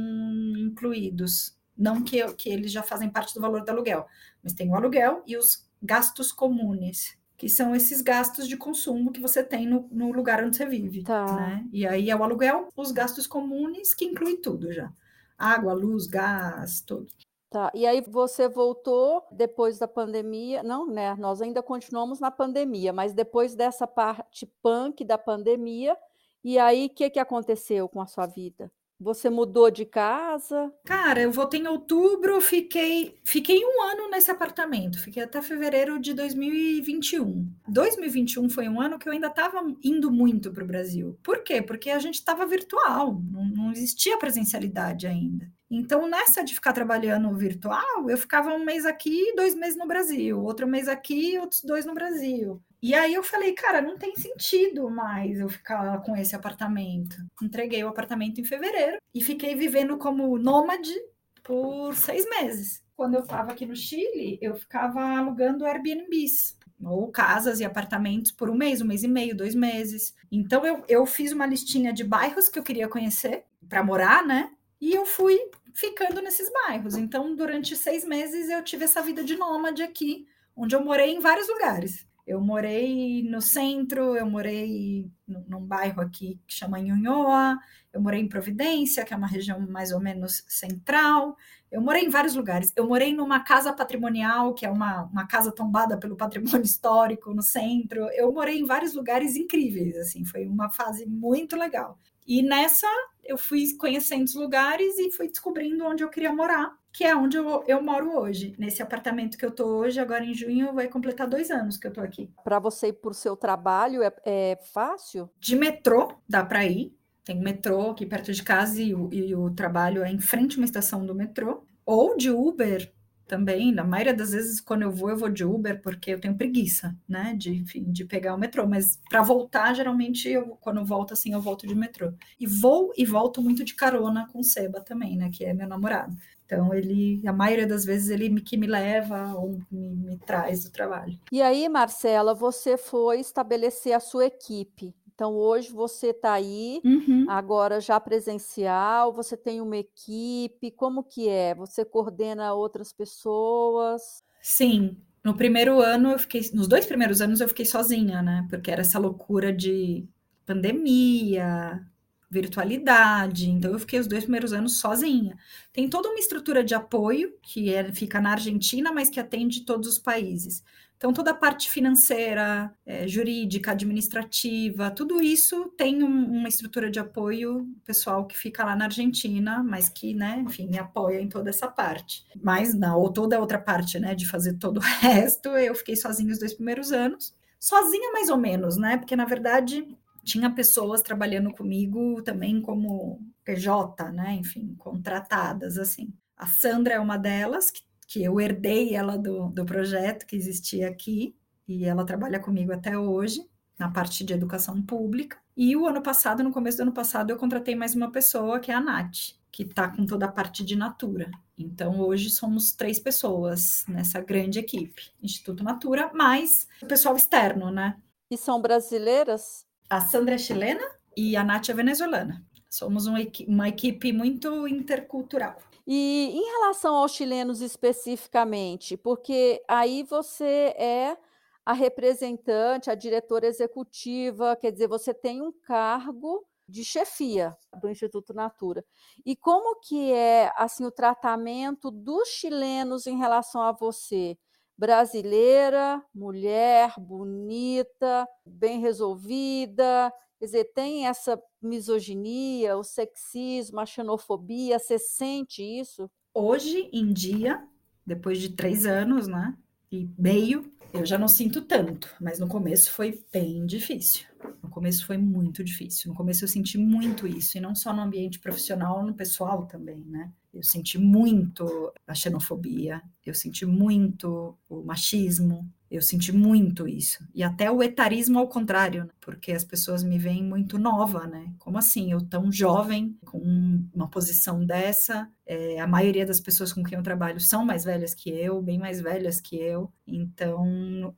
incluídos. 0.56 1.56
Não 1.76 2.02
que, 2.02 2.22
que 2.34 2.48
eles 2.48 2.72
já 2.72 2.82
fazem 2.82 3.08
parte 3.08 3.32
do 3.34 3.40
valor 3.40 3.64
do 3.64 3.70
aluguel, 3.70 4.06
mas 4.42 4.52
tem 4.52 4.68
o 4.68 4.74
aluguel 4.74 5.22
e 5.26 5.36
os 5.36 5.66
gastos 5.82 6.32
comunes 6.32 7.16
que 7.40 7.48
são 7.48 7.74
esses 7.74 8.02
gastos 8.02 8.46
de 8.46 8.54
consumo 8.54 9.10
que 9.10 9.18
você 9.18 9.42
tem 9.42 9.66
no, 9.66 9.88
no 9.90 10.12
lugar 10.12 10.44
onde 10.44 10.58
você 10.58 10.66
vive. 10.66 11.02
Tá. 11.04 11.24
Né? 11.24 11.66
E 11.72 11.86
aí 11.86 12.10
é 12.10 12.14
o 12.14 12.22
aluguel, 12.22 12.68
os 12.76 12.92
gastos 12.92 13.26
comuns, 13.26 13.94
que 13.94 14.04
inclui 14.04 14.36
tudo 14.36 14.70
já. 14.70 14.92
Água, 15.38 15.72
luz, 15.72 16.06
gás, 16.06 16.82
tudo. 16.82 17.06
Tá, 17.48 17.72
e 17.74 17.86
aí 17.86 18.02
você 18.06 18.46
voltou 18.46 19.26
depois 19.32 19.78
da 19.78 19.88
pandemia, 19.88 20.62
não, 20.62 20.86
né? 20.86 21.16
Nós 21.16 21.40
ainda 21.40 21.62
continuamos 21.62 22.20
na 22.20 22.30
pandemia, 22.30 22.92
mas 22.92 23.14
depois 23.14 23.54
dessa 23.54 23.86
parte 23.86 24.44
punk 24.62 25.02
da 25.02 25.16
pandemia, 25.16 25.96
e 26.44 26.58
aí 26.58 26.86
o 26.86 26.90
que, 26.90 27.08
que 27.08 27.18
aconteceu 27.18 27.88
com 27.88 28.02
a 28.02 28.06
sua 28.06 28.26
vida? 28.26 28.70
Você 29.00 29.30
mudou 29.30 29.70
de 29.70 29.86
casa? 29.86 30.70
Cara, 30.84 31.22
eu 31.22 31.32
voltei 31.32 31.60
em 31.60 31.66
outubro, 31.66 32.38
fiquei, 32.38 33.16
fiquei 33.24 33.64
um 33.64 33.82
ano 33.82 34.10
nesse 34.10 34.30
apartamento, 34.30 35.00
fiquei 35.00 35.22
até 35.22 35.40
fevereiro 35.40 35.98
de 35.98 36.12
2021. 36.12 37.48
2021 37.66 38.50
foi 38.50 38.68
um 38.68 38.78
ano 38.78 38.98
que 38.98 39.08
eu 39.08 39.12
ainda 39.14 39.28
estava 39.28 39.62
indo 39.82 40.10
muito 40.10 40.52
para 40.52 40.62
o 40.62 40.66
Brasil. 40.66 41.18
Por 41.22 41.42
quê? 41.42 41.62
Porque 41.62 41.88
a 41.88 41.98
gente 41.98 42.16
estava 42.16 42.44
virtual, 42.44 43.22
não, 43.32 43.46
não 43.46 43.72
existia 43.72 44.18
presencialidade 44.18 45.06
ainda. 45.06 45.50
Então, 45.70 46.06
nessa 46.06 46.42
de 46.42 46.52
ficar 46.52 46.72
trabalhando 46.72 47.32
virtual, 47.34 48.10
eu 48.10 48.18
ficava 48.18 48.52
um 48.52 48.64
mês 48.64 48.84
aqui, 48.84 49.32
dois 49.34 49.54
meses 49.54 49.78
no 49.78 49.86
Brasil, 49.86 50.42
outro 50.42 50.66
mês 50.66 50.88
aqui, 50.88 51.38
outros 51.38 51.62
dois 51.62 51.86
no 51.86 51.94
Brasil. 51.94 52.60
E 52.82 52.94
aí 52.94 53.14
eu 53.14 53.22
falei, 53.22 53.52
cara, 53.52 53.82
não 53.82 53.98
tem 53.98 54.16
sentido 54.16 54.88
mais 54.88 55.38
eu 55.38 55.48
ficar 55.48 56.00
com 56.02 56.16
esse 56.16 56.34
apartamento. 56.34 57.16
Entreguei 57.42 57.84
o 57.84 57.88
apartamento 57.88 58.40
em 58.40 58.44
fevereiro 58.44 58.96
e 59.14 59.22
fiquei 59.22 59.54
vivendo 59.54 59.98
como 59.98 60.38
nômade 60.38 60.94
por 61.42 61.94
seis 61.94 62.28
meses. 62.28 62.82
Quando 62.96 63.14
eu 63.14 63.20
estava 63.20 63.52
aqui 63.52 63.66
no 63.66 63.76
Chile, 63.76 64.38
eu 64.40 64.54
ficava 64.54 65.00
alugando 65.18 65.64
Airbnbs, 65.64 66.58
ou 66.82 67.10
casas 67.10 67.60
e 67.60 67.64
apartamentos 67.64 68.30
por 68.30 68.48
um 68.48 68.54
mês, 68.54 68.80
um 68.80 68.86
mês 68.86 69.02
e 69.02 69.08
meio, 69.08 69.36
dois 69.36 69.54
meses. 69.54 70.14
Então 70.30 70.64
eu, 70.64 70.82
eu 70.88 71.04
fiz 71.04 71.32
uma 71.32 71.46
listinha 71.46 71.92
de 71.92 72.04
bairros 72.04 72.48
que 72.48 72.58
eu 72.58 72.62
queria 72.62 72.88
conhecer 72.88 73.44
para 73.68 73.84
morar, 73.84 74.26
né? 74.26 74.50
E 74.80 74.94
eu 74.94 75.04
fui 75.04 75.38
ficando 75.74 76.22
nesses 76.22 76.50
bairros. 76.50 76.96
Então, 76.96 77.34
durante 77.36 77.76
seis 77.76 78.04
meses, 78.04 78.48
eu 78.48 78.62
tive 78.64 78.84
essa 78.84 79.02
vida 79.02 79.22
de 79.22 79.36
nômade 79.36 79.82
aqui, 79.82 80.26
onde 80.56 80.74
eu 80.74 80.82
morei 80.82 81.14
em 81.14 81.20
vários 81.20 81.48
lugares. 81.48 82.06
Eu 82.30 82.40
morei 82.40 83.24
no 83.24 83.40
centro, 83.40 84.14
eu 84.14 84.24
morei 84.24 85.10
num 85.26 85.66
bairro 85.66 86.00
aqui 86.00 86.40
que 86.46 86.54
chama 86.54 86.78
Nhonhoa, 86.78 87.58
eu 87.92 88.00
morei 88.00 88.20
em 88.20 88.28
Providência, 88.28 89.04
que 89.04 89.12
é 89.12 89.16
uma 89.16 89.26
região 89.26 89.58
mais 89.58 89.90
ou 89.90 89.98
menos 89.98 90.44
central, 90.46 91.36
eu 91.72 91.80
morei 91.80 92.04
em 92.04 92.08
vários 92.08 92.36
lugares. 92.36 92.72
Eu 92.76 92.86
morei 92.86 93.12
numa 93.12 93.40
casa 93.40 93.72
patrimonial, 93.72 94.54
que 94.54 94.64
é 94.64 94.70
uma, 94.70 95.06
uma 95.06 95.26
casa 95.26 95.50
tombada 95.50 95.98
pelo 95.98 96.16
patrimônio 96.16 96.62
histórico 96.62 97.34
no 97.34 97.42
centro. 97.42 98.08
Eu 98.12 98.32
morei 98.32 98.60
em 98.60 98.64
vários 98.64 98.94
lugares 98.94 99.34
incríveis, 99.34 99.96
assim, 99.96 100.24
foi 100.24 100.46
uma 100.46 100.70
fase 100.70 101.06
muito 101.06 101.56
legal. 101.56 101.98
E 102.24 102.44
nessa 102.44 102.86
eu 103.24 103.36
fui 103.36 103.76
conhecendo 103.76 104.24
os 104.26 104.36
lugares 104.36 104.96
e 105.00 105.10
fui 105.10 105.26
descobrindo 105.26 105.84
onde 105.84 106.04
eu 106.04 106.08
queria 106.08 106.32
morar 106.32 106.79
que 106.92 107.04
é 107.04 107.14
onde 107.14 107.36
eu, 107.36 107.64
eu 107.66 107.82
moro 107.82 108.18
hoje. 108.18 108.54
Nesse 108.58 108.82
apartamento 108.82 109.38
que 109.38 109.44
eu 109.44 109.50
tô 109.50 109.64
hoje, 109.64 110.00
agora 110.00 110.24
em 110.24 110.34
junho, 110.34 110.72
vai 110.72 110.88
completar 110.88 111.28
dois 111.28 111.50
anos 111.50 111.76
que 111.76 111.86
eu 111.86 111.92
tô 111.92 112.00
aqui. 112.00 112.30
Para 112.42 112.58
você 112.58 112.88
ir 112.88 112.94
por 112.94 113.14
seu 113.14 113.36
trabalho 113.36 114.02
é, 114.02 114.12
é 114.24 114.58
fácil? 114.72 115.30
De 115.38 115.56
metrô, 115.56 116.14
dá 116.28 116.44
para 116.44 116.64
ir. 116.64 116.94
Tem 117.24 117.38
metrô 117.38 117.90
aqui 117.90 118.06
perto 118.06 118.32
de 118.32 118.42
casa 118.42 118.80
e 118.80 118.94
o, 118.94 119.08
e 119.12 119.34
o 119.34 119.50
trabalho 119.50 120.02
é 120.02 120.10
em 120.10 120.18
frente 120.18 120.56
a 120.56 120.60
uma 120.60 120.64
estação 120.64 121.04
do 121.04 121.14
metrô. 121.14 121.64
Ou 121.84 122.16
de 122.16 122.30
Uber, 122.30 122.92
também, 123.30 123.72
na 123.72 123.84
maioria 123.84 124.12
das 124.12 124.32
vezes, 124.32 124.60
quando 124.60 124.82
eu 124.82 124.90
vou, 124.90 125.08
eu 125.08 125.16
vou 125.16 125.28
de 125.28 125.44
Uber, 125.44 125.80
porque 125.80 126.10
eu 126.10 126.20
tenho 126.20 126.36
preguiça, 126.36 126.98
né, 127.08 127.32
de, 127.38 127.54
enfim, 127.54 127.84
de 127.84 128.04
pegar 128.04 128.34
o 128.34 128.38
metrô. 128.38 128.66
Mas 128.66 128.98
para 129.08 129.22
voltar, 129.22 129.72
geralmente, 129.72 130.28
eu, 130.28 130.58
quando 130.60 130.80
eu 130.80 130.84
volto 130.84 131.12
assim, 131.12 131.32
eu 131.32 131.40
volto 131.40 131.64
de 131.64 131.74
metrô. 131.76 132.12
E 132.40 132.46
vou 132.46 132.92
e 132.96 133.04
volto 133.04 133.40
muito 133.40 133.62
de 133.62 133.74
carona 133.74 134.26
com 134.32 134.40
o 134.40 134.44
Seba 134.44 134.80
também, 134.80 135.16
né, 135.16 135.30
que 135.32 135.44
é 135.44 135.54
meu 135.54 135.68
namorado. 135.68 136.16
Então, 136.50 136.74
ele, 136.74 137.22
a 137.24 137.32
maioria 137.32 137.66
das 137.66 137.84
vezes, 137.84 138.10
ele 138.10 138.28
me, 138.28 138.40
que 138.40 138.56
me 138.56 138.66
leva 138.66 139.34
ou 139.34 139.60
me, 139.70 139.94
me 139.94 140.18
traz 140.18 140.64
do 140.64 140.70
trabalho. 140.70 141.16
E 141.30 141.40
aí, 141.40 141.68
Marcela, 141.68 142.34
você 142.34 142.76
foi 142.76 143.20
estabelecer 143.20 143.92
a 143.92 144.00
sua 144.00 144.26
equipe. 144.26 144.92
Então, 145.14 145.36
hoje 145.36 145.70
você 145.70 146.08
está 146.08 146.32
aí, 146.32 146.80
uhum. 146.84 147.26
agora 147.28 147.80
já 147.80 148.00
presencial, 148.00 149.12
você 149.12 149.36
tem 149.36 149.60
uma 149.60 149.76
equipe, 149.76 150.72
como 150.72 151.04
que 151.04 151.28
é? 151.28 151.54
Você 151.54 151.84
coordena 151.84 152.52
outras 152.52 152.92
pessoas? 152.92 154.24
Sim, 154.42 154.96
no 155.22 155.36
primeiro 155.36 155.80
ano 155.80 156.10
eu 156.12 156.18
fiquei, 156.18 156.40
nos 156.52 156.66
dois 156.66 156.84
primeiros 156.84 157.20
anos 157.20 157.40
eu 157.40 157.46
fiquei 157.46 157.66
sozinha, 157.66 158.22
né? 158.22 158.44
Porque 158.50 158.72
era 158.72 158.80
essa 158.80 158.98
loucura 158.98 159.52
de 159.52 160.04
pandemia, 160.44 161.86
virtualidade. 162.30 163.50
Então, 163.50 163.72
eu 163.72 163.78
fiquei 163.78 163.98
os 163.98 164.06
dois 164.06 164.22
primeiros 164.22 164.52
anos 164.52 164.78
sozinha. 164.78 165.36
Tem 165.72 165.88
toda 165.88 166.08
uma 166.08 166.18
estrutura 166.18 166.62
de 166.62 166.74
apoio 166.74 167.34
que 167.42 167.74
é, 167.74 167.92
fica 167.92 168.20
na 168.20 168.32
Argentina, 168.32 168.92
mas 168.92 169.10
que 169.10 169.18
atende 169.18 169.62
todos 169.64 169.88
os 169.88 169.98
países. 169.98 170.62
Então, 171.00 171.14
toda 171.14 171.30
a 171.30 171.34
parte 171.34 171.70
financeira, 171.70 172.70
é, 172.84 173.08
jurídica, 173.08 173.70
administrativa, 173.70 174.90
tudo 174.90 175.22
isso 175.22 175.72
tem 175.74 176.04
um, 176.04 176.30
uma 176.30 176.46
estrutura 176.46 176.90
de 176.90 177.00
apoio 177.00 177.66
pessoal 177.86 178.26
que 178.26 178.36
fica 178.36 178.62
lá 178.62 178.76
na 178.76 178.84
Argentina, 178.84 179.62
mas 179.62 179.88
que, 179.88 180.12
né, 180.12 180.44
enfim, 180.46 180.68
me 180.68 180.78
apoia 180.78 181.18
em 181.18 181.26
toda 181.26 181.48
essa 181.48 181.66
parte. 181.66 182.22
Mas, 182.42 182.74
não, 182.74 183.00
ou 183.00 183.10
toda 183.10 183.38
a 183.38 183.40
outra 183.40 183.58
parte, 183.58 183.98
né, 183.98 184.14
de 184.14 184.28
fazer 184.28 184.58
todo 184.58 184.76
o 184.76 184.80
resto, 185.00 185.48
eu 185.48 185.74
fiquei 185.74 185.96
sozinha 185.96 186.32
os 186.32 186.38
dois 186.38 186.52
primeiros 186.52 186.92
anos. 186.92 187.34
Sozinha, 187.58 188.12
mais 188.12 188.28
ou 188.28 188.36
menos, 188.36 188.76
né? 188.76 188.98
Porque, 188.98 189.16
na 189.16 189.24
verdade, 189.24 189.86
tinha 190.30 190.48
pessoas 190.48 191.02
trabalhando 191.02 191.52
comigo 191.52 192.22
também 192.22 192.62
como 192.62 193.20
PJ, 193.44 194.12
né? 194.12 194.34
Enfim, 194.34 194.76
contratadas 194.78 195.76
assim. 195.76 196.12
A 196.36 196.46
Sandra 196.46 196.94
é 196.94 197.00
uma 197.00 197.16
delas, 197.16 197.70
que, 197.70 197.82
que 198.06 198.22
eu 198.22 198.40
herdei 198.40 198.94
ela 198.94 199.18
do, 199.18 199.48
do 199.48 199.64
projeto 199.64 200.24
que 200.26 200.36
existia 200.36 200.88
aqui, 200.88 201.34
e 201.66 201.84
ela 201.84 202.04
trabalha 202.06 202.38
comigo 202.38 202.72
até 202.72 202.96
hoje, 202.96 203.44
na 203.78 203.90
parte 203.90 204.24
de 204.24 204.32
educação 204.32 204.80
pública. 204.80 205.36
E 205.56 205.76
o 205.76 205.86
ano 205.86 206.00
passado, 206.00 206.44
no 206.44 206.52
começo 206.52 206.78
do 206.78 206.82
ano 206.82 206.92
passado, 206.92 207.30
eu 207.30 207.36
contratei 207.36 207.74
mais 207.74 207.94
uma 207.94 208.10
pessoa, 208.10 208.60
que 208.60 208.70
é 208.70 208.74
a 208.74 208.80
Nath, 208.80 209.34
que 209.50 209.64
está 209.64 209.88
com 209.88 210.06
toda 210.06 210.26
a 210.26 210.32
parte 210.32 210.64
de 210.64 210.76
Natura. 210.76 211.30
Então, 211.58 212.00
hoje 212.00 212.30
somos 212.30 212.72
três 212.72 212.98
pessoas 213.00 213.84
nessa 213.88 214.20
grande 214.20 214.60
equipe, 214.60 215.10
Instituto 215.20 215.64
Natura, 215.64 216.10
mais 216.14 216.68
o 216.80 216.86
pessoal 216.86 217.16
externo, 217.16 217.70
né? 217.70 217.96
E 218.30 218.36
são 218.36 218.60
brasileiras? 218.62 219.68
A 219.90 220.00
Sandra 220.00 220.36
é 220.36 220.38
chilena 220.38 220.88
e 221.16 221.36
a 221.36 221.42
Nath 221.42 221.68
é 221.68 221.74
venezuelana. 221.74 222.46
Somos 222.70 223.08
uma, 223.08 223.18
uma 223.48 223.68
equipe 223.68 224.12
muito 224.12 224.68
intercultural. 224.68 225.56
E 225.84 226.30
em 226.32 226.44
relação 226.52 226.94
aos 226.94 227.12
chilenos 227.12 227.60
especificamente, 227.60 228.96
porque 228.96 229.60
aí 229.66 230.04
você 230.04 230.72
é 230.78 231.18
a 231.66 231.72
representante, 231.72 232.88
a 232.88 232.94
diretora 232.94 233.48
executiva, 233.48 234.54
quer 234.54 234.70
dizer, 234.70 234.86
você 234.86 235.12
tem 235.12 235.42
um 235.42 235.50
cargo 235.50 236.46
de 236.68 236.84
chefia 236.84 237.56
do 237.80 237.90
Instituto 237.90 238.32
Natura. 238.32 238.84
E 239.26 239.34
como 239.34 239.80
que 239.80 240.12
é 240.12 240.52
assim 240.56 240.84
o 240.84 240.92
tratamento 240.92 241.90
dos 241.90 242.28
chilenos 242.28 243.08
em 243.08 243.18
relação 243.18 243.60
a 243.60 243.72
você? 243.72 244.38
Brasileira, 244.80 246.02
mulher, 246.14 246.94
bonita, 246.98 248.26
bem 248.46 248.80
resolvida. 248.80 250.10
Quer 250.38 250.44
dizer, 250.46 250.64
tem 250.72 251.06
essa 251.06 251.38
misoginia, 251.60 252.78
o 252.78 252.82
sexismo, 252.82 253.78
a 253.78 253.84
xenofobia. 253.84 254.78
Você 254.78 254.98
sente 254.98 255.62
isso? 255.62 256.10
Hoje 256.32 256.88
em 256.94 257.12
dia, 257.12 257.62
depois 258.06 258.40
de 258.40 258.48
três 258.56 258.86
anos, 258.86 259.26
né? 259.26 259.54
E 259.92 260.08
meio, 260.16 260.72
eu 260.94 261.04
já 261.04 261.18
não 261.18 261.28
sinto 261.28 261.60
tanto, 261.60 262.08
mas 262.18 262.38
no 262.38 262.48
começo 262.48 262.90
foi 262.90 263.22
bem 263.30 263.66
difícil. 263.66 264.29
No 264.62 264.68
começo 264.68 265.06
foi 265.06 265.18
muito 265.18 265.62
difícil. 265.64 266.10
No 266.10 266.16
começo 266.16 266.44
eu 266.44 266.48
senti 266.48 266.78
muito 266.78 267.26
isso, 267.26 267.58
e 267.58 267.60
não 267.60 267.74
só 267.74 267.92
no 267.92 268.02
ambiente 268.02 268.38
profissional, 268.38 269.04
no 269.04 269.14
pessoal 269.14 269.66
também, 269.66 270.04
né? 270.06 270.30
Eu 270.52 270.62
senti 270.62 270.98
muito 270.98 271.92
a 272.06 272.14
xenofobia, 272.14 273.00
eu 273.24 273.34
senti 273.34 273.64
muito 273.64 274.58
o 274.68 274.82
machismo, 274.82 275.70
eu 275.90 276.00
senti 276.00 276.32
muito 276.32 276.86
isso. 276.86 277.26
E 277.34 277.42
até 277.42 277.68
o 277.70 277.82
etarismo 277.82 278.38
ao 278.38 278.48
contrário, 278.48 279.04
né? 279.04 279.10
porque 279.20 279.50
as 279.50 279.64
pessoas 279.64 280.04
me 280.04 280.18
veem 280.18 280.42
muito 280.42 280.78
nova, 280.78 281.26
né? 281.26 281.52
Como 281.58 281.78
assim? 281.78 282.12
Eu 282.12 282.20
tão 282.20 282.50
jovem, 282.52 283.18
com 283.24 283.84
uma 283.92 284.08
posição 284.08 284.64
dessa. 284.64 285.28
É, 285.44 285.80
a 285.80 285.86
maioria 285.88 286.24
das 286.24 286.40
pessoas 286.40 286.72
com 286.72 286.84
quem 286.84 286.96
eu 286.96 287.02
trabalho 287.02 287.40
são 287.40 287.64
mais 287.64 287.84
velhas 287.84 288.14
que 288.14 288.30
eu, 288.30 288.62
bem 288.62 288.78
mais 288.78 289.00
velhas 289.00 289.40
que 289.40 289.56
eu. 289.56 289.92
Então, 290.06 290.64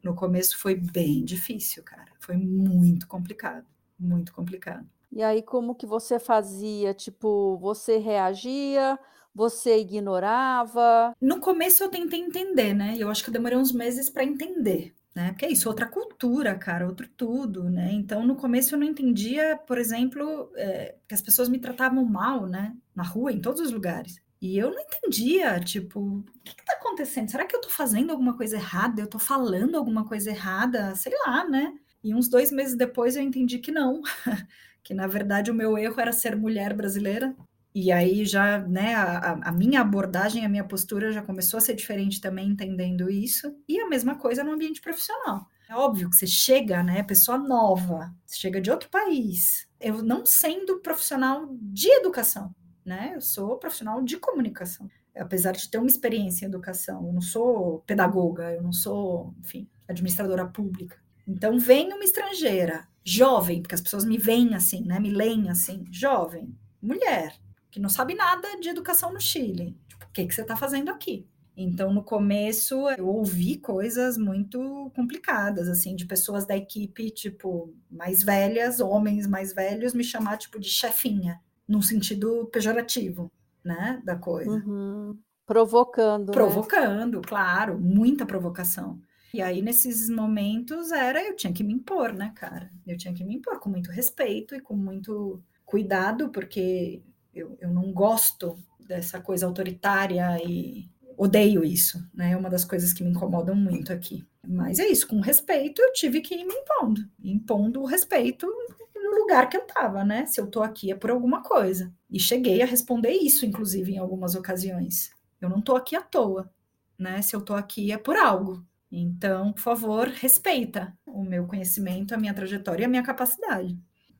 no, 0.02 0.14
começo 0.14 0.56
foi 0.56 0.74
bem 0.74 1.22
difícil, 1.22 1.82
cara. 1.82 2.11
Foi 2.22 2.36
muito 2.36 3.06
complicado, 3.08 3.66
muito 3.98 4.32
complicado. 4.32 4.86
E 5.10 5.22
aí, 5.22 5.42
como 5.42 5.74
que 5.74 5.84
você 5.84 6.18
fazia? 6.18 6.94
Tipo, 6.94 7.58
você 7.58 7.98
reagia? 7.98 8.98
Você 9.34 9.80
ignorava? 9.80 11.14
No 11.20 11.40
começo 11.40 11.82
eu 11.82 11.88
tentei 11.88 12.20
entender, 12.20 12.74
né? 12.74 12.94
Eu 12.98 13.10
acho 13.10 13.24
que 13.24 13.30
eu 13.30 13.32
demorei 13.32 13.58
uns 13.58 13.72
meses 13.72 14.08
para 14.08 14.24
entender, 14.24 14.94
né? 15.14 15.30
Porque 15.30 15.46
é 15.46 15.50
isso, 15.50 15.68
outra 15.68 15.86
cultura, 15.86 16.54
cara, 16.54 16.86
outro 16.86 17.08
tudo, 17.08 17.68
né? 17.68 17.90
Então 17.92 18.24
no 18.24 18.36
começo 18.36 18.74
eu 18.74 18.78
não 18.78 18.86
entendia, 18.86 19.58
por 19.66 19.78
exemplo, 19.78 20.50
é, 20.54 20.94
que 21.08 21.14
as 21.14 21.22
pessoas 21.22 21.48
me 21.48 21.58
tratavam 21.58 22.04
mal, 22.04 22.46
né? 22.46 22.76
Na 22.94 23.02
rua, 23.02 23.32
em 23.32 23.40
todos 23.40 23.60
os 23.60 23.72
lugares. 23.72 24.20
E 24.40 24.58
eu 24.58 24.70
não 24.70 24.80
entendia, 24.80 25.58
tipo, 25.60 26.00
o 26.00 26.24
que, 26.44 26.54
que 26.54 26.64
tá 26.64 26.74
acontecendo? 26.74 27.30
Será 27.30 27.46
que 27.46 27.54
eu 27.56 27.60
tô 27.60 27.68
fazendo 27.68 28.10
alguma 28.10 28.36
coisa 28.36 28.56
errada? 28.56 29.00
Eu 29.00 29.06
tô 29.06 29.18
falando 29.18 29.76
alguma 29.76 30.06
coisa 30.06 30.30
errada? 30.30 30.94
Sei 30.94 31.12
lá, 31.26 31.48
né? 31.48 31.74
E 32.02 32.14
uns 32.14 32.28
dois 32.28 32.50
meses 32.50 32.76
depois 32.76 33.16
eu 33.16 33.22
entendi 33.22 33.58
que 33.58 33.70
não, 33.70 34.02
que 34.82 34.94
na 34.94 35.06
verdade 35.06 35.50
o 35.50 35.54
meu 35.54 35.78
erro 35.78 36.00
era 36.00 36.12
ser 36.12 36.36
mulher 36.36 36.74
brasileira, 36.74 37.34
E 37.74 37.90
aí 37.90 38.24
já, 38.26 38.58
né, 38.58 38.94
a, 38.94 39.32
a, 39.48 39.52
minha 39.52 39.80
abordagem, 39.80 40.44
a 40.44 40.48
minha 40.48 40.64
postura 40.64 41.10
já 41.10 41.22
começou 41.22 41.56
a 41.56 41.60
ser 41.60 41.74
diferente 41.74 42.20
também, 42.20 42.48
entendendo 42.48 43.10
isso. 43.10 43.56
E 43.66 43.80
a 43.80 43.88
mesma 43.88 44.14
coisa 44.16 44.44
no 44.44 44.52
ambiente 44.52 44.80
profissional. 44.80 45.48
É 45.68 45.74
óbvio 45.74 46.10
que 46.10 46.16
você 46.16 46.26
chega, 46.26 46.82
né, 46.82 47.02
pessoa 47.02 47.38
nova, 47.38 48.14
chega 48.30 48.60
de 48.60 48.70
outro 48.70 48.90
país. 48.90 49.66
Eu 49.80 50.02
não 50.02 50.26
sendo 50.26 50.80
profissional 50.80 51.48
de 51.50 51.88
educação, 51.88 52.54
né? 52.84 53.12
Eu 53.14 53.22
sou 53.22 53.56
profissional 53.58 54.02
de 54.02 54.18
comunicação. 54.18 54.90
Apesar 55.16 55.52
de 55.52 55.70
ter 55.70 55.78
uma 55.78 55.86
experiência 55.86 56.44
em 56.44 56.48
educação, 56.48 57.06
eu 57.06 57.12
não 57.12 57.22
sou 57.22 57.80
pedagoga, 57.86 58.52
eu 58.52 58.62
não 58.62 58.72
sou, 58.72 59.34
enfim, 59.40 59.66
administradora 59.88 60.46
pública. 60.46 61.01
Então 61.26 61.58
vem 61.58 61.92
uma 61.92 62.04
estrangeira, 62.04 62.88
jovem, 63.04 63.62
porque 63.62 63.74
as 63.74 63.80
pessoas 63.80 64.04
me 64.04 64.18
veem 64.18 64.54
assim, 64.54 64.84
né? 64.84 64.98
Me 64.98 65.10
leem 65.10 65.48
assim, 65.50 65.84
jovem, 65.90 66.54
mulher, 66.80 67.34
que 67.70 67.80
não 67.80 67.88
sabe 67.88 68.14
nada 68.14 68.60
de 68.60 68.68
educação 68.68 69.12
no 69.12 69.20
Chile. 69.20 69.76
Tipo, 69.88 70.04
o 70.04 70.08
que, 70.12 70.26
que 70.26 70.34
você 70.34 70.42
está 70.42 70.56
fazendo 70.56 70.90
aqui? 70.90 71.26
Então, 71.56 71.92
no 71.92 72.02
começo, 72.02 72.88
eu 72.96 73.06
ouvi 73.06 73.58
coisas 73.58 74.16
muito 74.16 74.90
complicadas, 74.96 75.68
assim, 75.68 75.94
de 75.94 76.06
pessoas 76.06 76.46
da 76.46 76.56
equipe, 76.56 77.10
tipo, 77.10 77.74
mais 77.90 78.22
velhas, 78.22 78.80
homens 78.80 79.26
mais 79.26 79.54
velhos, 79.54 79.92
me 79.92 80.02
chamar, 80.02 80.38
tipo, 80.38 80.58
de 80.58 80.70
chefinha, 80.70 81.40
num 81.68 81.82
sentido 81.82 82.48
pejorativo, 82.50 83.30
né, 83.62 84.00
da 84.02 84.16
coisa. 84.16 84.50
Uhum. 84.50 85.18
Provocando. 85.44 86.28
Né? 86.28 86.32
Provocando, 86.32 87.16
né? 87.16 87.22
claro, 87.26 87.78
muita 87.78 88.24
provocação. 88.24 88.98
E 89.32 89.40
aí, 89.40 89.62
nesses 89.62 90.10
momentos, 90.10 90.92
era 90.92 91.22
eu 91.26 91.34
tinha 91.34 91.52
que 91.52 91.64
me 91.64 91.72
impor, 91.72 92.12
né, 92.12 92.32
cara? 92.34 92.70
Eu 92.86 92.96
tinha 92.96 93.14
que 93.14 93.24
me 93.24 93.36
impor 93.36 93.58
com 93.58 93.70
muito 93.70 93.90
respeito 93.90 94.54
e 94.54 94.60
com 94.60 94.74
muito 94.74 95.42
cuidado, 95.64 96.28
porque 96.30 97.02
eu, 97.34 97.56
eu 97.60 97.70
não 97.70 97.92
gosto 97.92 98.58
dessa 98.78 99.20
coisa 99.20 99.46
autoritária 99.46 100.38
e 100.44 100.86
odeio 101.16 101.64
isso, 101.64 102.06
né? 102.12 102.32
É 102.32 102.36
uma 102.36 102.50
das 102.50 102.64
coisas 102.64 102.92
que 102.92 103.02
me 103.02 103.10
incomodam 103.10 103.54
muito 103.54 103.92
aqui. 103.92 104.24
Mas 104.46 104.78
é 104.78 104.86
isso, 104.86 105.06
com 105.06 105.20
respeito, 105.20 105.80
eu 105.80 105.92
tive 105.92 106.20
que 106.20 106.34
ir 106.34 106.44
me 106.44 106.54
impondo, 106.54 107.00
impondo 107.22 107.80
o 107.80 107.86
respeito 107.86 108.46
no 108.94 109.18
lugar 109.18 109.48
que 109.48 109.56
eu 109.56 109.62
estava, 109.62 110.04
né? 110.04 110.26
Se 110.26 110.40
eu 110.40 110.46
tô 110.46 110.62
aqui 110.62 110.90
é 110.90 110.94
por 110.94 111.10
alguma 111.10 111.42
coisa. 111.42 111.92
E 112.10 112.18
cheguei 112.20 112.60
a 112.60 112.66
responder 112.66 113.12
isso, 113.12 113.46
inclusive, 113.46 113.92
em 113.92 113.98
algumas 113.98 114.34
ocasiões. 114.34 115.10
Eu 115.40 115.48
não 115.48 115.60
tô 115.60 115.74
aqui 115.74 115.96
à 115.96 116.02
toa, 116.02 116.50
né? 116.98 117.22
Se 117.22 117.34
eu 117.34 117.40
tô 117.40 117.54
aqui 117.54 117.92
é 117.92 117.98
por 117.98 118.16
algo. 118.16 118.64
Então, 118.92 119.54
por 119.54 119.62
favor, 119.62 120.06
respeita 120.06 120.94
o 121.06 121.22
meu 121.24 121.46
conhecimento, 121.46 122.14
a 122.14 122.18
minha 122.18 122.34
trajetória 122.34 122.82
e 122.82 122.84
a 122.84 122.88
minha 122.88 123.02
capacidade. 123.02 123.78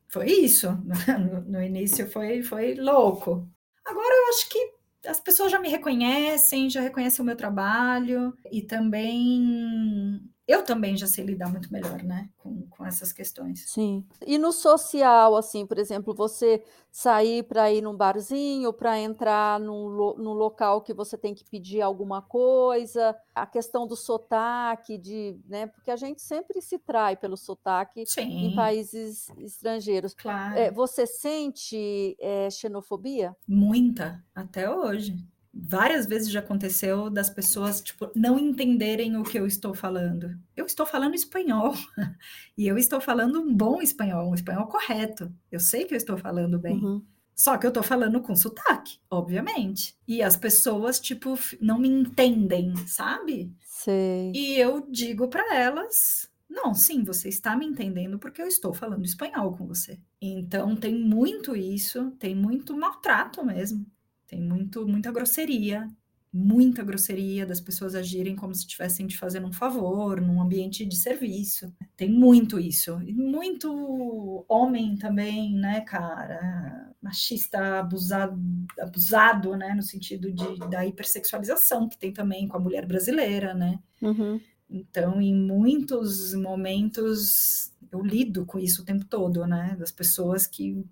Foi 0.09 0.27
isso. 0.31 0.69
No, 1.47 1.63
início 1.63 2.11
foi, 2.11 2.43
foi 2.43 2.75
louco. 2.75 3.47
Agora 3.85 4.15
eu 4.15 4.29
acho 4.31 4.49
que 4.49 4.73
as 5.07 5.21
pessoas 5.21 5.53
já 5.53 5.59
me 5.61 5.69
reconhecem, 5.69 6.71
já 6.71 6.81
reconhecem 6.81 7.23
o 7.23 7.27
meu 7.27 7.37
trabalho 7.37 8.35
e 8.51 8.63
também 8.63 10.21
eu 10.47 10.65
também 10.65 10.97
já 10.97 11.07
sei 11.07 11.25
lidar 11.25 11.49
muito 11.49 11.73
melhor, 11.73 12.03
né, 12.03 12.29
com, 12.39 12.67
com 12.69 12.85
essas 12.85 13.13
questões. 13.13 13.65
Sim. 13.69 14.05
E 14.27 14.39
no 14.39 14.53
social, 14.53 15.37
assim, 15.37 15.65
por 15.65 15.79
exemplo, 15.79 16.13
você 16.15 16.63
sair 16.91 17.45
para 17.45 17.73
ir 17.73 17.81
num 17.81 17.97
barzinho, 17.97 18.73
para 18.73 18.99
entrar 18.99 19.61
num, 19.61 20.15
num 20.19 20.33
local 20.33 20.83
que 20.83 20.93
você 20.93 21.17
tem 21.17 21.35
que 21.35 21.45
pedir 21.45 21.81
alguma 21.81 22.21
coisa, 22.21 23.17
a 23.35 23.47
questão 23.47 23.87
do 23.87 23.97
sotaque, 23.97 24.99
de, 24.99 25.39
né, 25.49 25.69
porque 25.69 25.91
a 25.91 25.97
gente 25.97 26.21
sempre 26.21 26.61
se 26.61 26.79
trai 26.79 27.17
pelo 27.17 27.37
sotaque 27.37 28.05
Sim. 28.05 28.47
em 28.47 28.55
países 28.57 29.29
estrangeiros. 29.39 30.13
Claro. 30.13 30.59
É, 30.59 30.71
você 30.71 31.07
sente 31.07 32.17
é, 32.21 32.51
xenofobia? 32.51 33.37
Muita, 33.47 34.23
até 34.35 34.69
hoje 34.69 35.17
várias 35.53 36.07
vezes 36.07 36.31
já 36.31 36.41
aconteceu 36.41 37.11
das 37.11 37.29
pessoas 37.29 37.81
tipo 37.81 38.11
não 38.15 38.39
entenderem 38.39 39.17
o 39.17 39.23
que 39.23 39.39
eu 39.39 39.47
estou 39.47 39.75
falando. 39.75 40.39
Eu 40.57 40.65
estou 40.65 40.87
falando 40.87 41.15
espanhol 41.15 41.75
e 42.57 42.67
eu 42.67 42.79
estou 42.79 43.01
falando 43.01 43.41
um 43.41 43.55
bom 43.55 43.83
espanhol, 43.83 44.31
um 44.31 44.35
espanhol 44.35 44.67
correto. 44.67 45.33
Eu 45.51 45.61
sei 45.61 45.85
que 45.85 45.95
eu 45.95 45.99
estou 45.99 46.17
falando 46.17 46.59
bem. 46.59 46.83
Uhum. 46.83 47.05
Só 47.35 47.57
que 47.57 47.67
eu 47.67 47.69
estou 47.69 47.83
falando 47.83 48.21
com 48.21 48.37
sotaque, 48.37 48.99
obviamente. 49.11 49.97
E 50.07 50.23
as 50.23 50.37
pessoas, 50.37 51.01
tipo, 51.01 51.35
não 51.61 51.79
me 51.79 51.89
entendem, 51.89 52.77
sabe? 52.87 53.53
Sei. 53.67 54.33
E 54.35 54.57
eu 54.59 54.87
digo 54.89 55.29
para 55.29 55.57
elas: 55.57 56.31
não, 56.49 56.75
sim, 56.75 57.03
você 57.03 57.29
está 57.29 57.57
me 57.57 57.67
entendendo 57.67 58.19
porque 58.19 58.43
eu 58.43 58.47
estou 58.47 58.75
falando 58.75 59.05
espanhol 59.05 59.57
com 59.57 59.67
você. 59.67 59.99
Então 60.21 60.77
tem 60.77 60.95
muito 60.95 61.57
isso, 61.57 62.11
tem 62.13 62.35
muito 62.35 62.77
maltrato 62.77 63.45
mesmo. 63.45 63.87
Tem 64.33 64.41
muito, 64.41 64.89
muita 64.89 65.13
grosseria, 65.13 65.87
muita 66.33 66.83
grosseria 66.83 67.45
das 67.45 67.61
pessoas 67.61 67.95
agirem 67.95 68.35
como 68.35 68.55
se 68.55 68.63
estivessem 68.63 69.07
te 69.07 69.19
fazendo 69.19 69.47
um 69.47 69.53
favor 69.53 70.23
num 70.23 70.41
ambiente 70.41 70.87
de 70.87 70.97
serviço. 70.97 71.71
Tem 71.95 72.11
muito 72.11 72.59
isso. 72.59 72.99
E 73.03 73.13
muito 73.13 74.43
homem 74.49 74.97
também, 74.97 75.55
né, 75.55 75.83
cara? 75.83 76.95
Machista 77.03 77.81
abusado, 77.81 78.41
abusado, 78.81 79.55
né, 79.55 79.75
no 79.75 79.83
sentido 79.83 80.33
de, 80.33 80.59
da 80.71 80.87
hipersexualização 80.87 81.87
que 81.87 81.99
tem 81.99 82.11
também 82.11 82.49
com 82.49 82.57
a 82.57 82.61
mulher 82.61 82.87
brasileira, 82.87 83.53
né? 83.53 83.79
Uhum. 84.01 84.41
Então, 84.71 85.21
em 85.21 85.35
muitos 85.35 86.33
momentos, 86.33 87.71
eu 87.91 88.01
lido 88.01 88.47
com 88.47 88.59
isso 88.59 88.81
o 88.81 88.85
tempo 88.87 89.05
todo, 89.05 89.47
né? 89.47 89.77
Das 89.79 89.93
pessoas 89.93 90.47
que 90.47 90.83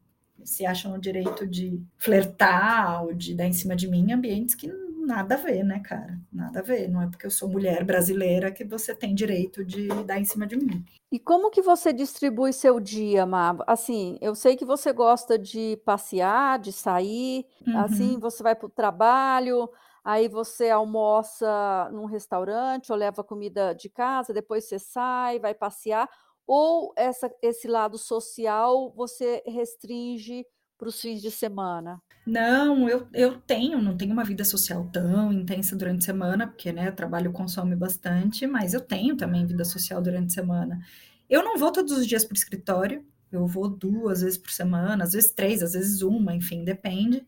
se 0.44 0.64
acham 0.66 0.94
o 0.94 1.00
direito 1.00 1.46
de 1.46 1.80
flertar 1.96 3.04
ou 3.04 3.14
de 3.14 3.34
dar 3.34 3.46
em 3.46 3.52
cima 3.52 3.74
de 3.76 3.88
mim 3.88 4.08
em 4.08 4.12
ambientes 4.12 4.54
que 4.54 4.68
nada 5.10 5.34
a 5.34 5.38
ver, 5.38 5.64
né, 5.64 5.80
cara? 5.80 6.18
Nada 6.32 6.60
a 6.60 6.62
ver. 6.62 6.88
Não 6.88 7.02
é 7.02 7.06
porque 7.08 7.26
eu 7.26 7.30
sou 7.30 7.48
mulher 7.48 7.84
brasileira 7.84 8.50
que 8.50 8.64
você 8.64 8.94
tem 8.94 9.14
direito 9.14 9.64
de 9.64 9.88
dar 10.04 10.18
em 10.18 10.24
cima 10.24 10.46
de 10.46 10.56
mim. 10.56 10.84
E 11.10 11.18
como 11.18 11.50
que 11.50 11.62
você 11.62 11.92
distribui 11.92 12.52
seu 12.52 12.78
dia, 12.78 13.26
Má? 13.26 13.56
Assim, 13.66 14.16
eu 14.20 14.34
sei 14.34 14.56
que 14.56 14.64
você 14.64 14.92
gosta 14.92 15.38
de 15.38 15.80
passear, 15.84 16.58
de 16.58 16.72
sair, 16.72 17.44
assim, 17.60 17.72
uhum. 17.72 17.80
assim, 17.80 18.18
você 18.20 18.42
vai 18.42 18.54
para 18.54 18.66
o 18.66 18.70
trabalho, 18.70 19.68
aí 20.04 20.28
você 20.28 20.70
almoça 20.70 21.90
num 21.92 22.04
restaurante 22.04 22.92
ou 22.92 22.98
leva 22.98 23.24
comida 23.24 23.74
de 23.74 23.88
casa, 23.88 24.32
depois 24.32 24.64
você 24.64 24.78
sai, 24.78 25.40
vai 25.40 25.54
passear 25.54 26.08
ou 26.46 26.92
essa, 26.96 27.30
esse 27.42 27.68
lado 27.68 27.98
social 27.98 28.92
você 28.96 29.42
restringe 29.46 30.44
para 30.78 30.88
os 30.88 31.00
fins 31.00 31.20
de 31.20 31.30
semana? 31.30 32.00
Não, 32.26 32.88
eu, 32.88 33.06
eu 33.12 33.40
tenho, 33.40 33.80
não 33.80 33.96
tenho 33.96 34.12
uma 34.12 34.24
vida 34.24 34.44
social 34.44 34.88
tão 34.92 35.32
intensa 35.32 35.74
durante 35.74 36.02
a 36.02 36.06
semana, 36.06 36.46
porque 36.46 36.72
né, 36.72 36.90
trabalho 36.90 37.32
consome 37.32 37.74
bastante, 37.74 38.46
mas 38.46 38.74
eu 38.74 38.80
tenho 38.80 39.16
também 39.16 39.46
vida 39.46 39.64
social 39.64 40.00
durante 40.02 40.26
a 40.26 40.34
semana. 40.42 40.80
Eu 41.28 41.42
não 41.42 41.56
vou 41.56 41.72
todos 41.72 41.92
os 41.92 42.06
dias 42.06 42.24
para 42.24 42.34
o 42.34 42.36
escritório, 42.36 43.04
eu 43.32 43.46
vou 43.46 43.68
duas 43.68 44.20
vezes 44.22 44.38
por 44.38 44.50
semana, 44.50 45.04
às 45.04 45.12
vezes 45.12 45.32
três, 45.32 45.62
às 45.62 45.72
vezes 45.72 46.02
uma, 46.02 46.34
enfim, 46.34 46.64
depende. 46.64 47.26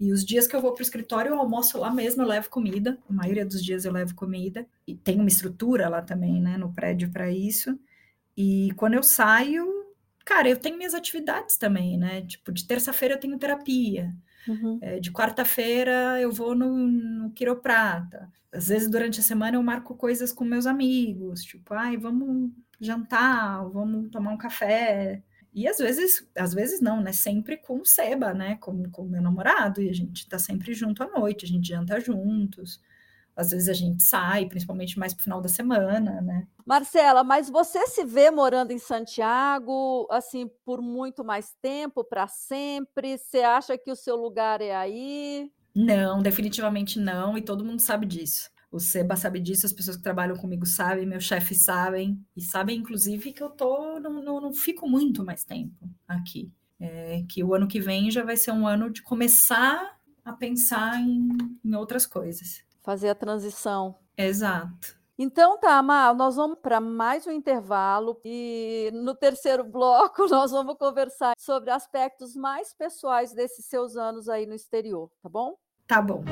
E 0.00 0.12
os 0.12 0.24
dias 0.24 0.46
que 0.46 0.54
eu 0.54 0.60
vou 0.60 0.72
para 0.72 0.80
o 0.80 0.82
escritório, 0.82 1.30
eu 1.30 1.38
almoço 1.38 1.78
lá 1.78 1.90
mesmo, 1.90 2.22
eu 2.22 2.26
levo 2.28 2.48
comida. 2.48 2.96
A 3.08 3.12
maioria 3.12 3.44
dos 3.44 3.64
dias 3.64 3.84
eu 3.84 3.92
levo 3.92 4.14
comida. 4.14 4.64
E 4.86 4.94
tem 4.94 5.18
uma 5.18 5.28
estrutura 5.28 5.88
lá 5.88 6.00
também, 6.00 6.40
né, 6.40 6.56
no 6.56 6.72
prédio 6.72 7.10
para 7.10 7.32
isso. 7.32 7.76
E 8.40 8.72
quando 8.76 8.94
eu 8.94 9.02
saio, 9.02 9.66
cara, 10.24 10.48
eu 10.48 10.56
tenho 10.56 10.76
minhas 10.76 10.94
atividades 10.94 11.56
também, 11.56 11.98
né? 11.98 12.22
Tipo, 12.22 12.52
de 12.52 12.64
terça-feira 12.68 13.16
eu 13.16 13.18
tenho 13.18 13.36
terapia. 13.36 14.14
Uhum. 14.46 14.78
É, 14.80 15.00
de 15.00 15.10
quarta-feira 15.10 16.20
eu 16.20 16.30
vou 16.30 16.54
no, 16.54 16.86
no 16.86 17.32
quiroprata. 17.32 18.30
Às 18.52 18.68
vezes, 18.68 18.88
durante 18.88 19.18
a 19.18 19.24
semana, 19.24 19.56
eu 19.56 19.62
marco 19.64 19.92
coisas 19.96 20.32
com 20.32 20.44
meus 20.44 20.66
amigos, 20.66 21.42
tipo, 21.42 21.74
ai, 21.74 21.96
vamos 21.96 22.52
jantar, 22.80 23.68
vamos 23.70 24.08
tomar 24.08 24.30
um 24.30 24.38
café. 24.38 25.20
E 25.52 25.66
às 25.66 25.78
vezes, 25.78 26.24
às 26.36 26.54
vezes 26.54 26.80
não, 26.80 27.02
né? 27.02 27.10
Sempre 27.10 27.56
com 27.56 27.80
o 27.80 27.84
Seba, 27.84 28.32
né? 28.32 28.56
Com 28.60 28.70
o 28.98 29.04
meu 29.04 29.20
namorado, 29.20 29.82
e 29.82 29.90
a 29.90 29.92
gente 29.92 30.28
tá 30.28 30.38
sempre 30.38 30.72
junto 30.74 31.02
à 31.02 31.08
noite, 31.08 31.44
a 31.44 31.48
gente 31.48 31.66
janta 31.66 31.98
juntos 31.98 32.80
às 33.38 33.52
vezes 33.52 33.68
a 33.68 33.72
gente 33.72 34.02
sai, 34.02 34.46
principalmente 34.46 34.98
mais 34.98 35.14
pro 35.14 35.22
final 35.22 35.40
da 35.40 35.48
semana, 35.48 36.20
né? 36.20 36.44
Marcela, 36.66 37.22
mas 37.22 37.48
você 37.48 37.86
se 37.86 38.04
vê 38.04 38.32
morando 38.32 38.72
em 38.72 38.80
Santiago, 38.80 40.08
assim, 40.10 40.50
por 40.64 40.82
muito 40.82 41.24
mais 41.24 41.54
tempo, 41.62 42.02
para 42.02 42.26
sempre? 42.26 43.16
Você 43.16 43.38
acha 43.38 43.78
que 43.78 43.92
o 43.92 43.96
seu 43.96 44.16
lugar 44.16 44.60
é 44.60 44.74
aí? 44.74 45.52
Não, 45.72 46.20
definitivamente 46.20 46.98
não, 46.98 47.38
e 47.38 47.42
todo 47.42 47.64
mundo 47.64 47.80
sabe 47.80 48.06
disso. 48.06 48.50
O 48.72 48.80
Seba 48.80 49.14
sabe 49.14 49.38
disso, 49.38 49.66
as 49.66 49.72
pessoas 49.72 49.96
que 49.96 50.02
trabalham 50.02 50.36
comigo 50.36 50.66
sabem, 50.66 51.06
meus 51.06 51.22
chefes 51.22 51.60
sabem, 51.60 52.20
e 52.36 52.42
sabem, 52.42 52.78
inclusive, 52.78 53.32
que 53.32 53.42
eu 53.42 53.50
tô, 53.50 54.00
não, 54.00 54.20
não, 54.20 54.40
não 54.40 54.52
fico 54.52 54.88
muito 54.88 55.24
mais 55.24 55.44
tempo 55.44 55.88
aqui. 56.08 56.50
É, 56.80 57.22
que 57.28 57.44
o 57.44 57.54
ano 57.54 57.68
que 57.68 57.80
vem 57.80 58.10
já 58.10 58.24
vai 58.24 58.36
ser 58.36 58.50
um 58.50 58.66
ano 58.66 58.90
de 58.90 59.00
começar 59.00 59.96
a 60.24 60.32
pensar 60.32 61.00
em, 61.00 61.28
em 61.64 61.74
outras 61.74 62.04
coisas 62.04 62.66
fazer 62.88 63.10
a 63.10 63.14
transição. 63.14 63.96
Exato. 64.16 64.96
Então 65.18 65.60
tá, 65.60 65.82
Mar, 65.82 66.14
nós 66.14 66.36
vamos 66.36 66.58
para 66.58 66.80
mais 66.80 67.26
um 67.26 67.30
intervalo 67.30 68.18
e 68.24 68.90
no 68.94 69.14
terceiro 69.14 69.62
bloco 69.68 70.26
nós 70.26 70.52
vamos 70.52 70.74
conversar 70.78 71.34
sobre 71.38 71.70
aspectos 71.70 72.34
mais 72.34 72.72
pessoais 72.72 73.34
desses 73.34 73.66
seus 73.66 73.94
anos 73.94 74.26
aí 74.26 74.46
no 74.46 74.54
exterior, 74.54 75.10
tá 75.22 75.28
bom? 75.28 75.54
Tá 75.86 76.00
bom. 76.00 76.24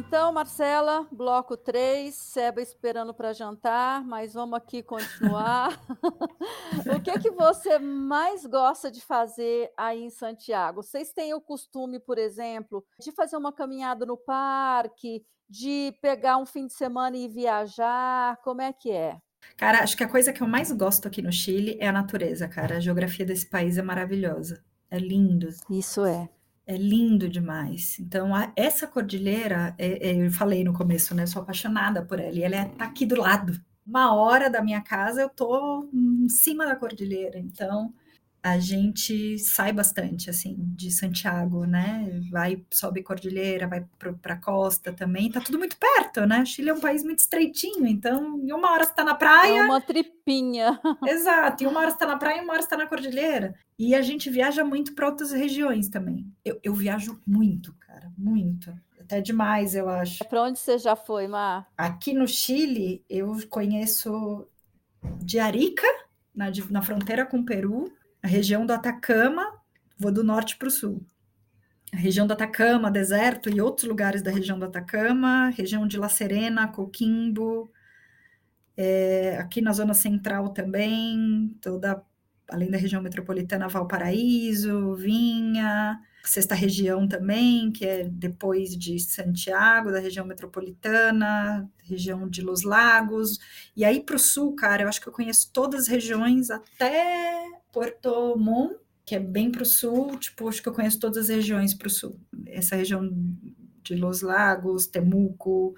Então, 0.00 0.32
Marcela, 0.32 1.06
bloco 1.12 1.58
3, 1.58 2.14
Seba 2.14 2.62
esperando 2.62 3.12
para 3.12 3.34
jantar, 3.34 4.02
mas 4.02 4.32
vamos 4.32 4.56
aqui 4.56 4.82
continuar. 4.82 5.78
o 6.96 7.02
que 7.02 7.18
que 7.18 7.30
você 7.30 7.78
mais 7.78 8.46
gosta 8.46 8.90
de 8.90 9.02
fazer 9.02 9.70
aí 9.76 10.02
em 10.02 10.08
Santiago? 10.08 10.82
Vocês 10.82 11.12
têm 11.12 11.34
o 11.34 11.40
costume, 11.40 12.00
por 12.00 12.16
exemplo, 12.16 12.82
de 12.98 13.12
fazer 13.12 13.36
uma 13.36 13.52
caminhada 13.52 14.06
no 14.06 14.16
parque, 14.16 15.22
de 15.46 15.94
pegar 16.00 16.38
um 16.38 16.46
fim 16.46 16.66
de 16.66 16.72
semana 16.72 17.18
e 17.18 17.28
viajar? 17.28 18.38
Como 18.38 18.62
é 18.62 18.72
que 18.72 18.90
é? 18.90 19.18
Cara, 19.54 19.82
acho 19.82 19.98
que 19.98 20.04
a 20.04 20.08
coisa 20.08 20.32
que 20.32 20.42
eu 20.42 20.48
mais 20.48 20.72
gosto 20.72 21.06
aqui 21.08 21.20
no 21.20 21.30
Chile 21.30 21.76
é 21.78 21.86
a 21.86 21.92
natureza, 21.92 22.48
cara. 22.48 22.78
A 22.78 22.80
geografia 22.80 23.26
desse 23.26 23.44
país 23.44 23.76
é 23.76 23.82
maravilhosa. 23.82 24.64
É 24.90 24.98
lindo. 24.98 25.50
Isso 25.68 26.06
é 26.06 26.26
é 26.70 26.76
lindo 26.76 27.28
demais. 27.28 27.98
Então, 27.98 28.32
a, 28.32 28.52
essa 28.54 28.86
cordilheira, 28.86 29.74
é, 29.76 30.10
é, 30.10 30.26
eu 30.26 30.30
falei 30.30 30.62
no 30.62 30.72
começo, 30.72 31.14
né? 31.16 31.26
Sou 31.26 31.42
apaixonada 31.42 32.04
por 32.04 32.20
ela 32.20 32.36
e 32.36 32.42
ela 32.44 32.54
é, 32.56 32.64
tá 32.66 32.84
aqui 32.84 33.04
do 33.04 33.16
lado. 33.16 33.60
Uma 33.84 34.14
hora 34.14 34.48
da 34.48 34.62
minha 34.62 34.80
casa 34.80 35.20
eu 35.20 35.28
tô 35.28 35.88
em 35.92 36.28
cima 36.28 36.64
da 36.64 36.76
cordilheira. 36.76 37.40
Então, 37.40 37.92
a 38.42 38.58
gente 38.58 39.38
sai 39.38 39.72
bastante, 39.72 40.30
assim, 40.30 40.56
de 40.58 40.90
Santiago, 40.90 41.64
né? 41.64 42.20
Vai, 42.30 42.64
sobe 42.70 43.02
cordilheira, 43.02 43.68
vai 43.68 43.84
para 43.98 44.34
a 44.34 44.40
costa 44.40 44.92
também. 44.92 45.30
Tá 45.30 45.40
tudo 45.40 45.58
muito 45.58 45.76
perto, 45.76 46.26
né? 46.26 46.42
O 46.42 46.46
Chile 46.46 46.70
é 46.70 46.74
um 46.74 46.80
país 46.80 47.04
muito 47.04 47.18
estreitinho, 47.18 47.86
então, 47.86 48.40
em 48.40 48.52
uma 48.52 48.72
hora 48.72 48.84
você 48.84 48.94
tá 48.94 49.04
na 49.04 49.14
praia. 49.14 49.60
É 49.60 49.62
uma 49.62 49.80
tripinha. 49.80 50.80
Exato, 51.06 51.64
em 51.64 51.66
uma 51.66 51.80
hora 51.80 51.90
você 51.90 51.98
tá 51.98 52.06
na 52.06 52.16
praia 52.16 52.38
e 52.38 52.44
uma 52.44 52.54
hora 52.54 52.62
você 52.62 52.68
tá 52.68 52.76
na 52.76 52.86
cordilheira. 52.86 53.54
E 53.78 53.94
a 53.94 54.02
gente 54.02 54.30
viaja 54.30 54.64
muito 54.64 54.94
para 54.94 55.06
outras 55.06 55.32
regiões 55.32 55.88
também. 55.88 56.26
Eu, 56.44 56.58
eu 56.62 56.74
viajo 56.74 57.20
muito, 57.26 57.74
cara, 57.80 58.10
muito 58.16 58.72
até 59.10 59.20
demais, 59.20 59.74
eu 59.74 59.88
acho. 59.88 60.24
Para 60.24 60.44
onde 60.44 60.58
você 60.58 60.78
já 60.78 60.94
foi, 60.94 61.26
Mar? 61.26 61.66
Aqui 61.76 62.14
no 62.14 62.28
Chile, 62.28 63.04
eu 63.10 63.36
conheço 63.48 64.46
de 65.20 65.40
Arica, 65.40 65.86
na, 66.34 66.46
na 66.70 66.80
fronteira 66.80 67.26
com 67.26 67.38
o 67.38 67.44
Peru, 67.44 67.92
a 68.22 68.28
região 68.28 68.66
do 68.66 68.72
Atacama, 68.72 69.60
vou 69.98 70.12
do 70.12 70.22
norte 70.24 70.56
para 70.56 70.68
o 70.68 70.70
sul. 70.70 71.04
A 71.92 71.96
região 71.96 72.26
do 72.26 72.32
Atacama, 72.32 72.90
deserto 72.90 73.50
e 73.50 73.60
outros 73.60 73.88
lugares 73.88 74.22
da 74.22 74.30
região 74.30 74.58
do 74.58 74.66
Atacama, 74.66 75.50
região 75.50 75.86
de 75.86 75.98
La 75.98 76.08
Serena, 76.08 76.68
Coquimbo, 76.68 77.70
é, 78.76 79.36
aqui 79.38 79.60
na 79.60 79.72
zona 79.72 79.94
central 79.94 80.50
também, 80.50 81.56
toda 81.60 82.02
além 82.48 82.70
da 82.70 82.78
região 82.78 83.02
metropolitana 83.02 83.68
Valparaíso, 83.68 84.94
Vinha, 84.94 86.00
sexta 86.22 86.54
região 86.54 87.08
também, 87.08 87.70
que 87.70 87.84
é 87.84 88.04
depois 88.04 88.76
de 88.76 88.98
Santiago, 88.98 89.90
da 89.90 89.98
região 89.98 90.26
metropolitana, 90.26 91.70
região 91.82 92.28
de 92.28 92.42
Los 92.42 92.62
Lagos, 92.62 93.38
e 93.76 93.84
aí 93.84 94.00
para 94.00 94.16
o 94.16 94.18
sul, 94.18 94.54
cara, 94.54 94.82
eu 94.82 94.88
acho 94.88 95.00
que 95.00 95.08
eu 95.08 95.12
conheço 95.12 95.50
todas 95.52 95.82
as 95.82 95.88
regiões 95.88 96.50
até 96.50 97.42
Porto 97.72 98.36
Montt, 98.36 98.76
que 99.04 99.14
é 99.14 99.18
bem 99.18 99.50
para 99.50 99.62
o 99.62 99.66
sul, 99.66 100.16
tipo, 100.18 100.48
acho 100.48 100.62
que 100.62 100.68
eu 100.68 100.74
conheço 100.74 101.00
todas 101.00 101.18
as 101.18 101.28
regiões 101.28 101.74
para 101.74 101.88
o 101.88 101.90
sul. 101.90 102.20
Essa 102.46 102.76
região 102.76 103.08
de 103.82 103.96
Los 103.96 104.22
Lagos, 104.22 104.86
Temuco, 104.86 105.74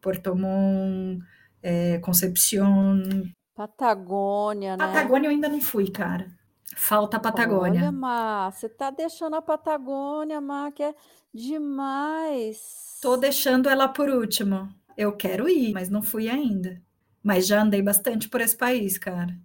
Porto 0.00 0.36
Montt, 0.36 1.24
é, 1.62 1.98
Concepción. 1.98 3.32
Patagônia, 3.54 4.76
né? 4.76 4.86
Patagônia 4.86 5.28
eu 5.28 5.32
ainda 5.32 5.48
não 5.48 5.60
fui, 5.60 5.90
cara. 5.90 6.35
Falta 6.74 7.16
a 7.16 7.20
Patagônia. 7.20 7.80
Olha, 7.80 7.92
Má, 7.92 8.50
você 8.50 8.68
tá 8.68 8.90
deixando 8.90 9.36
a 9.36 9.42
Patagônia, 9.42 10.40
Má, 10.40 10.70
que 10.72 10.82
é 10.82 10.94
demais. 11.32 12.98
Tô 13.00 13.16
deixando 13.16 13.68
ela 13.68 13.88
por 13.88 14.08
último. 14.08 14.68
Eu 14.96 15.12
quero 15.12 15.48
ir, 15.48 15.72
mas 15.72 15.88
não 15.88 16.02
fui 16.02 16.28
ainda. 16.28 16.82
Mas 17.22 17.46
já 17.46 17.62
andei 17.62 17.82
bastante 17.82 18.28
por 18.28 18.40
esse 18.40 18.56
país, 18.56 18.98
cara 18.98 19.36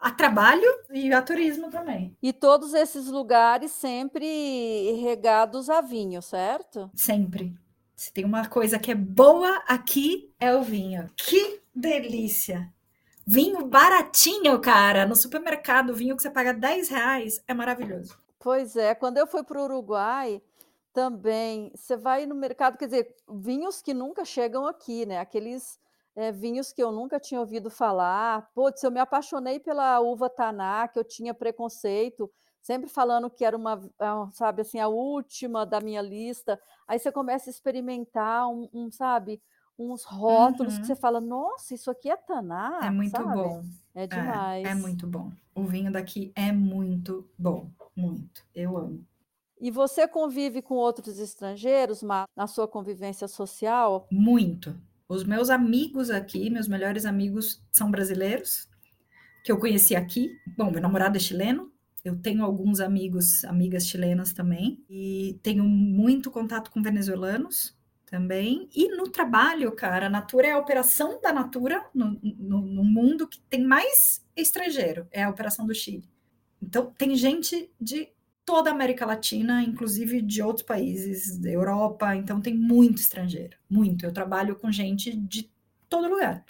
a 0.00 0.10
trabalho 0.10 0.66
e 0.90 1.12
a 1.12 1.20
turismo 1.20 1.68
também. 1.68 2.16
E 2.22 2.32
todos 2.32 2.72
esses 2.72 3.08
lugares 3.08 3.70
sempre 3.70 4.92
regados 5.02 5.68
a 5.68 5.82
vinho, 5.82 6.22
certo? 6.22 6.90
Sempre. 6.94 7.54
Se 7.94 8.10
tem 8.10 8.24
uma 8.24 8.48
coisa 8.48 8.78
que 8.78 8.90
é 8.90 8.94
boa 8.94 9.62
aqui, 9.68 10.32
é 10.40 10.54
o 10.54 10.62
vinho. 10.62 11.06
Que 11.14 11.60
delícia! 11.74 12.72
Vinho 13.32 13.64
baratinho, 13.64 14.60
cara. 14.60 15.06
No 15.06 15.14
supermercado, 15.14 15.94
vinho 15.94 16.16
que 16.16 16.22
você 16.22 16.28
paga 16.28 16.52
10 16.52 16.88
reais 16.88 17.40
é 17.46 17.54
maravilhoso. 17.54 18.18
Pois 18.40 18.74
é, 18.74 18.92
quando 18.92 19.18
eu 19.18 19.26
fui 19.26 19.44
para 19.44 19.60
o 19.60 19.64
Uruguai, 19.66 20.42
também, 20.92 21.70
você 21.72 21.96
vai 21.96 22.26
no 22.26 22.34
mercado, 22.34 22.76
quer 22.76 22.86
dizer, 22.86 23.14
vinhos 23.28 23.80
que 23.80 23.94
nunca 23.94 24.24
chegam 24.24 24.66
aqui, 24.66 25.06
né? 25.06 25.18
Aqueles 25.18 25.78
é, 26.16 26.32
vinhos 26.32 26.72
que 26.72 26.82
eu 26.82 26.90
nunca 26.90 27.20
tinha 27.20 27.38
ouvido 27.38 27.70
falar. 27.70 28.50
Putz, 28.52 28.82
eu 28.82 28.90
me 28.90 28.98
apaixonei 28.98 29.60
pela 29.60 30.00
uva 30.00 30.28
Taná, 30.28 30.88
que 30.88 30.98
eu 30.98 31.04
tinha 31.04 31.32
preconceito, 31.32 32.28
sempre 32.60 32.90
falando 32.90 33.30
que 33.30 33.44
era 33.44 33.56
uma, 33.56 33.80
sabe, 34.32 34.62
assim, 34.62 34.80
a 34.80 34.88
última 34.88 35.64
da 35.64 35.80
minha 35.80 36.02
lista. 36.02 36.60
Aí 36.88 36.98
você 36.98 37.12
começa 37.12 37.48
a 37.48 37.52
experimentar 37.52 38.48
um, 38.48 38.68
um 38.74 38.90
sabe, 38.90 39.40
uns 39.80 40.04
rótulos 40.04 40.74
uhum. 40.74 40.80
que 40.80 40.86
você 40.86 40.96
fala, 40.96 41.20
nossa, 41.20 41.74
isso 41.74 41.90
aqui 41.90 42.10
é 42.10 42.16
Taná. 42.16 42.80
É 42.82 42.90
muito 42.90 43.10
sabe? 43.10 43.34
bom. 43.34 43.64
É 43.94 44.06
demais. 44.06 44.66
É, 44.66 44.70
é 44.70 44.74
muito 44.74 45.06
bom. 45.06 45.32
O 45.54 45.64
vinho 45.64 45.90
daqui 45.90 46.32
é 46.34 46.52
muito 46.52 47.26
bom, 47.38 47.70
muito. 47.96 48.44
Eu 48.54 48.76
amo. 48.76 49.04
E 49.58 49.70
você 49.70 50.06
convive 50.06 50.62
com 50.62 50.74
outros 50.74 51.18
estrangeiros 51.18 52.02
na 52.02 52.46
sua 52.46 52.68
convivência 52.68 53.28
social? 53.28 54.06
Muito, 54.10 54.74
os 55.08 55.24
meus 55.24 55.50
amigos 55.50 56.10
aqui, 56.10 56.48
meus 56.48 56.68
melhores 56.68 57.04
amigos 57.04 57.62
são 57.72 57.90
brasileiros, 57.90 58.68
que 59.44 59.50
eu 59.50 59.58
conheci 59.58 59.96
aqui. 59.96 60.30
Bom, 60.56 60.70
meu 60.70 60.80
namorado 60.80 61.16
é 61.16 61.20
chileno, 61.20 61.70
eu 62.04 62.16
tenho 62.16 62.44
alguns 62.44 62.80
amigos, 62.80 63.44
amigas 63.44 63.86
chilenas 63.86 64.32
também, 64.32 64.82
e 64.88 65.38
tenho 65.42 65.64
muito 65.64 66.30
contato 66.30 66.70
com 66.70 66.80
venezuelanos 66.80 67.78
também. 68.10 68.68
E 68.74 68.88
no 68.88 69.04
trabalho, 69.04 69.70
cara, 69.72 70.06
a 70.06 70.10
Natura 70.10 70.48
é 70.48 70.52
a 70.52 70.58
operação 70.58 71.20
da 71.20 71.32
Natura 71.32 71.86
no, 71.94 72.18
no, 72.22 72.60
no 72.60 72.84
mundo 72.84 73.28
que 73.28 73.40
tem 73.48 73.62
mais 73.62 74.26
estrangeiro, 74.36 75.06
é 75.10 75.22
a 75.22 75.30
operação 75.30 75.66
do 75.66 75.74
Chile. 75.74 76.08
Então, 76.60 76.92
tem 76.98 77.14
gente 77.14 77.70
de 77.80 78.08
toda 78.44 78.70
a 78.70 78.74
América 78.74 79.06
Latina, 79.06 79.62
inclusive 79.62 80.20
de 80.20 80.42
outros 80.42 80.66
países, 80.66 81.38
da 81.38 81.48
Europa, 81.48 82.16
então 82.16 82.40
tem 82.40 82.54
muito 82.54 82.98
estrangeiro, 82.98 83.56
muito. 83.68 84.04
Eu 84.04 84.12
trabalho 84.12 84.56
com 84.56 84.72
gente 84.72 85.16
de 85.16 85.48
todo 85.88 86.08
lugar. 86.08 86.44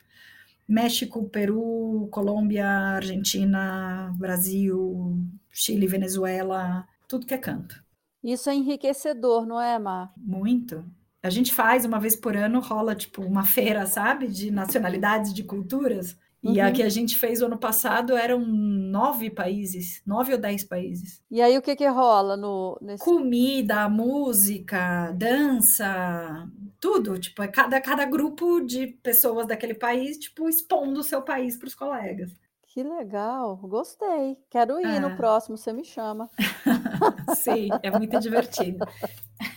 México, 0.67 1.29
Peru, 1.29 2.09
Colômbia, 2.11 2.67
Argentina, 2.67 4.15
Brasil, 4.17 5.19
Chile, 5.51 5.87
Venezuela, 5.87 6.89
tudo 7.07 7.27
que 7.27 7.35
é 7.35 7.39
canto. 7.39 7.83
Isso 8.23 8.49
é 8.49 8.55
enriquecedor, 8.55 9.47
não 9.47 9.61
é, 9.61 9.79
Mar? 9.79 10.13
Muito. 10.17 10.85
A 11.23 11.31
gente 11.31 11.53
faz 11.53 11.85
uma 11.85 12.01
vez 12.01 12.17
por 12.17 12.37
ano, 12.37 12.61
rola 12.61 12.95
tipo 12.95 13.23
uma 13.23 13.45
feira, 13.45 13.85
sabe, 13.87 14.27
de 14.27 14.51
nacionalidades, 14.51 15.35
de 15.35 15.45
culturas. 15.45 16.17
E 16.43 16.59
uhum. 16.59 16.67
a 16.67 16.73
que 16.73 16.83
a 16.83 16.89
gente 16.89 17.19
fez 17.19 17.43
o 17.43 17.47
ano 17.47 17.59
passado 17.59 18.17
eram 18.17 18.41
nove 18.41 19.29
países, 19.29 20.01
nove 20.07 20.33
ou 20.33 20.39
dez 20.39 20.65
países. 20.65 21.23
E 21.31 21.43
aí 21.43 21.57
o 21.59 21.61
que 21.63 21.77
que 21.77 21.87
rola 21.87 22.35
no 22.35 22.79
nesse... 22.81 23.05
comida, 23.05 23.87
música, 23.91 25.13
dança, 25.13 26.49
tudo. 26.81 27.19
Tipo, 27.19 27.43
é 27.43 27.49
cada 27.49 27.79
cada 27.79 28.07
grupo 28.07 28.61
de 28.61 28.87
pessoas 28.87 29.47
daquele 29.47 29.75
país, 29.75 30.17
tipo, 30.17 30.49
expondo 30.49 31.01
o 31.01 31.05
seu 31.05 31.21
país 31.21 31.59
para 31.59 31.69
os 31.69 31.75
colegas. 31.75 32.33
Que 32.73 32.83
legal, 32.83 33.57
gostei. 33.57 34.39
Quero 34.49 34.81
ir 34.81 34.87
é. 34.87 35.01
no 35.01 35.17
próximo, 35.17 35.59
você 35.59 35.73
me 35.73 35.85
chama. 35.85 36.31
Sim, 37.37 37.69
é 37.83 37.91
muito 37.91 38.19
divertido. 38.19 38.87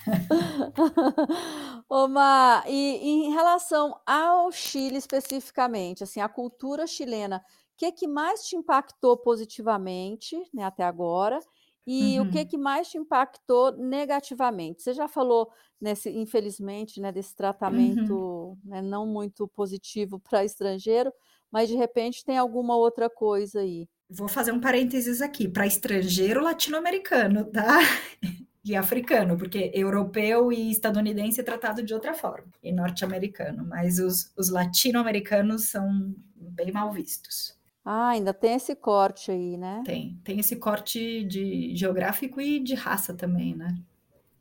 Oma, 1.89 2.63
e, 2.67 3.27
em 3.27 3.31
relação 3.31 3.99
ao 4.05 4.51
Chile 4.51 4.97
especificamente, 4.97 6.03
assim, 6.03 6.19
a 6.19 6.30
cultura 6.30 6.85
chilena, 6.88 7.38
o 7.38 7.77
que, 7.77 7.91
que 7.91 8.07
mais 8.07 8.43
te 8.43 8.55
impactou 8.55 9.17
positivamente, 9.17 10.38
né, 10.53 10.63
até 10.63 10.84
agora? 10.84 11.39
E 11.85 12.17
o 12.21 12.30
que, 12.30 12.39
uhum. 12.39 12.45
que 12.45 12.57
mais 12.57 12.89
te 12.89 12.97
impactou 12.97 13.75
negativamente? 13.75 14.81
Você 14.81 14.93
já 14.93 15.07
falou, 15.07 15.51
nesse, 15.81 16.09
infelizmente, 16.09 17.01
né, 17.01 17.11
desse 17.11 17.35
tratamento 17.35 18.15
uhum. 18.15 18.57
né, 18.63 18.81
não 18.81 19.05
muito 19.05 19.47
positivo 19.49 20.17
para 20.19 20.45
estrangeiro, 20.45 21.11
mas 21.51 21.67
de 21.67 21.75
repente 21.75 22.23
tem 22.23 22.38
alguma 22.38 22.75
outra 22.75 23.09
coisa 23.09 23.59
aí. 23.59 23.88
Vou 24.09 24.27
fazer 24.27 24.51
um 24.51 24.61
parênteses 24.61 25.21
aqui, 25.21 25.47
para 25.47 25.67
estrangeiro 25.67 26.41
latino-americano, 26.41 27.45
tá? 27.45 27.80
de 28.64 28.76
africano, 28.76 29.38
porque 29.38 29.72
europeu 29.73 30.52
e 30.52 30.72
estadunidense 30.72 31.41
é 31.41 31.44
tratado 31.44 31.84
de 31.84 31.94
outra 31.94 32.14
forma, 32.14 32.48
e 32.64 32.72
norte-americano, 32.72 33.65
mas 33.65 33.99
os, 33.99 34.31
os 34.38 34.49
latino-americanos 34.49 35.65
são 35.65 36.15
bem 36.35 36.72
mal 36.72 36.91
vistos. 36.91 37.57
Ah, 37.85 38.10
ainda 38.10 38.34
tem 38.34 38.53
esse 38.53 38.73
corte 38.76 39.30
aí, 39.30 39.57
né? 39.57 39.84
Tem, 39.85 40.18
tem 40.23 40.40
esse 40.40 40.56
corte 40.56 41.26
de 41.26 41.76
geográfico 41.76 42.40
e 42.40 42.60
de 42.60 42.73
raça 42.73 43.14
também, 43.14 43.53
né? 43.53 43.76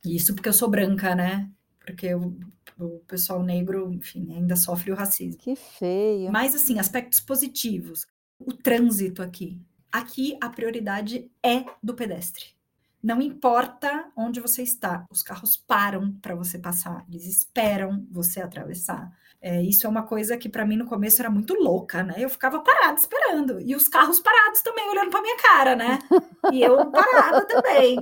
Isso 0.05 0.33
porque 0.33 0.47
eu 0.47 0.53
sou 0.53 0.69
branca, 0.69 1.13
né? 1.13 1.49
Porque 1.79 2.15
o, 2.15 2.33
o 2.79 2.99
pessoal 3.05 3.43
negro, 3.43 3.91
enfim, 3.91 4.33
ainda 4.33 4.55
sofre 4.55 4.91
o 4.91 4.95
racismo. 4.95 5.41
Que 5.41 5.55
feio. 5.57 6.31
Mas, 6.31 6.55
assim, 6.55 6.79
aspectos 6.79 7.19
positivos. 7.19 8.07
O 8.39 8.53
trânsito 8.53 9.21
aqui. 9.21 9.61
Aqui 9.91 10.37
a 10.41 10.49
prioridade 10.49 11.29
é 11.43 11.65
do 11.81 11.93
pedestre. 11.93 12.52
Não 13.03 13.21
importa 13.21 14.09
onde 14.15 14.39
você 14.39 14.63
está, 14.63 15.05
os 15.11 15.21
carros 15.21 15.57
param 15.57 16.13
para 16.21 16.35
você 16.35 16.57
passar, 16.57 17.03
eles 17.09 17.25
esperam 17.27 18.07
você 18.09 18.41
atravessar. 18.41 19.11
É, 19.41 19.61
isso 19.61 19.85
é 19.85 19.89
uma 19.89 20.03
coisa 20.03 20.37
que 20.37 20.47
para 20.47 20.65
mim 20.65 20.77
no 20.77 20.85
começo 20.85 21.21
era 21.21 21.29
muito 21.29 21.53
louca, 21.53 22.01
né? 22.01 22.15
Eu 22.17 22.29
ficava 22.29 22.61
parada 22.61 22.97
esperando 22.97 23.59
e 23.59 23.75
os 23.75 23.89
carros 23.89 24.21
parados 24.21 24.61
também 24.61 24.89
olhando 24.89 25.11
para 25.11 25.21
minha 25.21 25.37
cara, 25.37 25.75
né? 25.75 25.99
E 26.49 26.61
eu 26.61 26.89
parada 26.89 27.45
também. 27.45 27.97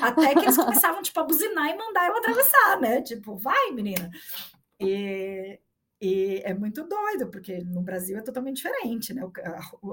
Até 0.00 0.34
que 0.34 0.46
eles 0.46 0.56
começavam 0.56 1.02
tipo 1.02 1.20
a 1.20 1.24
buzinar 1.24 1.68
e 1.68 1.76
mandar 1.76 2.06
eu 2.06 2.16
atravessar, 2.16 2.80
né? 2.80 3.02
Tipo, 3.02 3.36
vai, 3.36 3.70
menina. 3.72 4.10
E, 4.80 5.60
e 6.00 6.40
é 6.42 6.54
muito 6.54 6.88
doido, 6.88 7.28
porque 7.30 7.58
no 7.58 7.82
Brasil 7.82 8.16
é 8.16 8.22
totalmente 8.22 8.56
diferente, 8.56 9.12
né? 9.12 9.22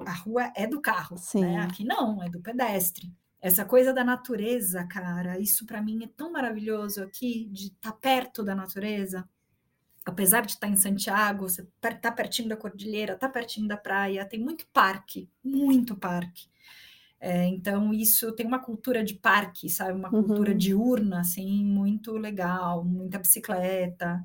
A, 0.07 0.13
rua 0.13 0.53
é 0.55 0.65
do 0.65 0.79
carro, 0.79 1.17
né? 1.33 1.57
Aqui 1.57 1.83
não, 1.83 2.23
é 2.23 2.29
do 2.29 2.39
pedestre. 2.39 3.11
Essa 3.45 3.63
coisa 3.63 3.93
da 3.93 4.03
natureza, 4.03 4.83
cara, 4.85 5.39
isso 5.39 5.65
para 5.65 5.81
mim 5.81 6.03
é 6.03 6.07
tão 6.07 6.31
maravilhoso 6.31 7.03
aqui, 7.03 7.47
de 7.51 7.67
estar 7.67 7.91
tá 7.91 7.97
perto 7.97 8.43
da 8.43 8.55
natureza 8.55 9.27
apesar 10.05 10.41
de 10.41 10.51
estar 10.51 10.67
em 10.67 10.75
Santiago, 10.75 11.49
você 11.49 11.67
está 11.83 12.11
pertinho 12.11 12.47
da 12.47 12.55
cordilheira, 12.55 13.13
está 13.13 13.27
pertinho 13.27 13.67
da 13.67 13.75
praia, 13.75 14.23
tem 14.23 14.39
muito 14.39 14.67
parque, 14.71 15.27
muito 15.43 15.95
parque. 15.95 16.47
É, 17.19 17.47
então, 17.47 17.91
isso 17.91 18.31
tem 18.33 18.45
uma 18.45 18.59
cultura 18.59 19.03
de 19.03 19.15
parque, 19.15 19.67
sabe? 19.67 19.93
Uma 19.93 20.13
uhum. 20.13 20.23
cultura 20.23 20.53
diurna, 20.53 21.21
assim, 21.21 21.65
muito 21.65 22.11
legal, 22.17 22.85
muita 22.85 23.17
bicicleta. 23.17 24.23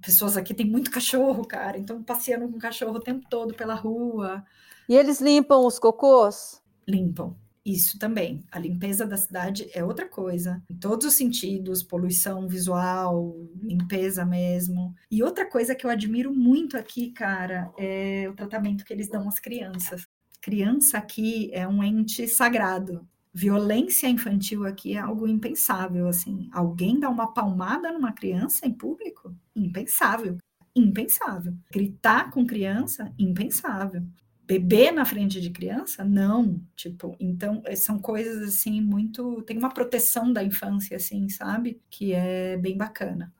Pessoas 0.00 0.38
aqui 0.38 0.54
têm 0.54 0.64
muito 0.64 0.90
cachorro, 0.90 1.44
cara, 1.44 1.76
então 1.76 2.02
passeando 2.02 2.48
com 2.48 2.58
cachorro 2.58 2.96
o 2.96 3.02
tempo 3.02 3.28
todo 3.28 3.52
pela 3.52 3.74
rua. 3.74 4.42
E 4.88 4.96
eles 4.96 5.20
limpam 5.20 5.66
os 5.66 5.78
cocôs? 5.78 6.62
Limpam. 6.88 7.36
Isso 7.64 7.98
também. 7.98 8.42
A 8.50 8.58
limpeza 8.58 9.06
da 9.06 9.16
cidade 9.16 9.68
é 9.74 9.84
outra 9.84 10.08
coisa, 10.08 10.62
em 10.70 10.74
todos 10.74 11.06
os 11.06 11.14
sentidos, 11.14 11.82
poluição 11.82 12.48
visual, 12.48 13.36
limpeza 13.62 14.24
mesmo. 14.24 14.94
E 15.10 15.22
outra 15.22 15.44
coisa 15.48 15.74
que 15.74 15.84
eu 15.84 15.90
admiro 15.90 16.34
muito 16.34 16.76
aqui, 16.76 17.10
cara, 17.10 17.70
é 17.78 18.26
o 18.30 18.34
tratamento 18.34 18.84
que 18.84 18.92
eles 18.92 19.10
dão 19.10 19.28
às 19.28 19.38
crianças. 19.38 20.06
Criança 20.40 20.96
aqui 20.96 21.50
é 21.52 21.68
um 21.68 21.84
ente 21.84 22.26
sagrado. 22.26 23.06
Violência 23.32 24.08
infantil 24.08 24.64
aqui 24.64 24.94
é 24.94 24.98
algo 24.98 25.28
impensável, 25.28 26.08
assim. 26.08 26.48
Alguém 26.52 26.98
dá 26.98 27.10
uma 27.10 27.32
palmada 27.32 27.92
numa 27.92 28.12
criança 28.12 28.66
em 28.66 28.72
público? 28.72 29.34
Impensável. 29.54 30.38
Impensável. 30.74 31.54
Gritar 31.70 32.30
com 32.30 32.46
criança? 32.46 33.12
Impensável 33.18 34.02
bebê 34.50 34.90
na 34.90 35.04
frente 35.04 35.40
de 35.40 35.50
criança? 35.50 36.02
Não, 36.02 36.60
tipo, 36.74 37.16
então 37.20 37.62
eh, 37.64 37.76
são 37.76 38.00
coisas 38.00 38.42
assim 38.42 38.80
muito, 38.80 39.42
tem 39.42 39.56
uma 39.56 39.72
proteção 39.72 40.32
da 40.32 40.42
infância 40.42 40.96
assim, 40.96 41.28
sabe? 41.28 41.80
Que 41.88 42.12
é 42.12 42.56
bem 42.56 42.76
bacana. 42.76 43.32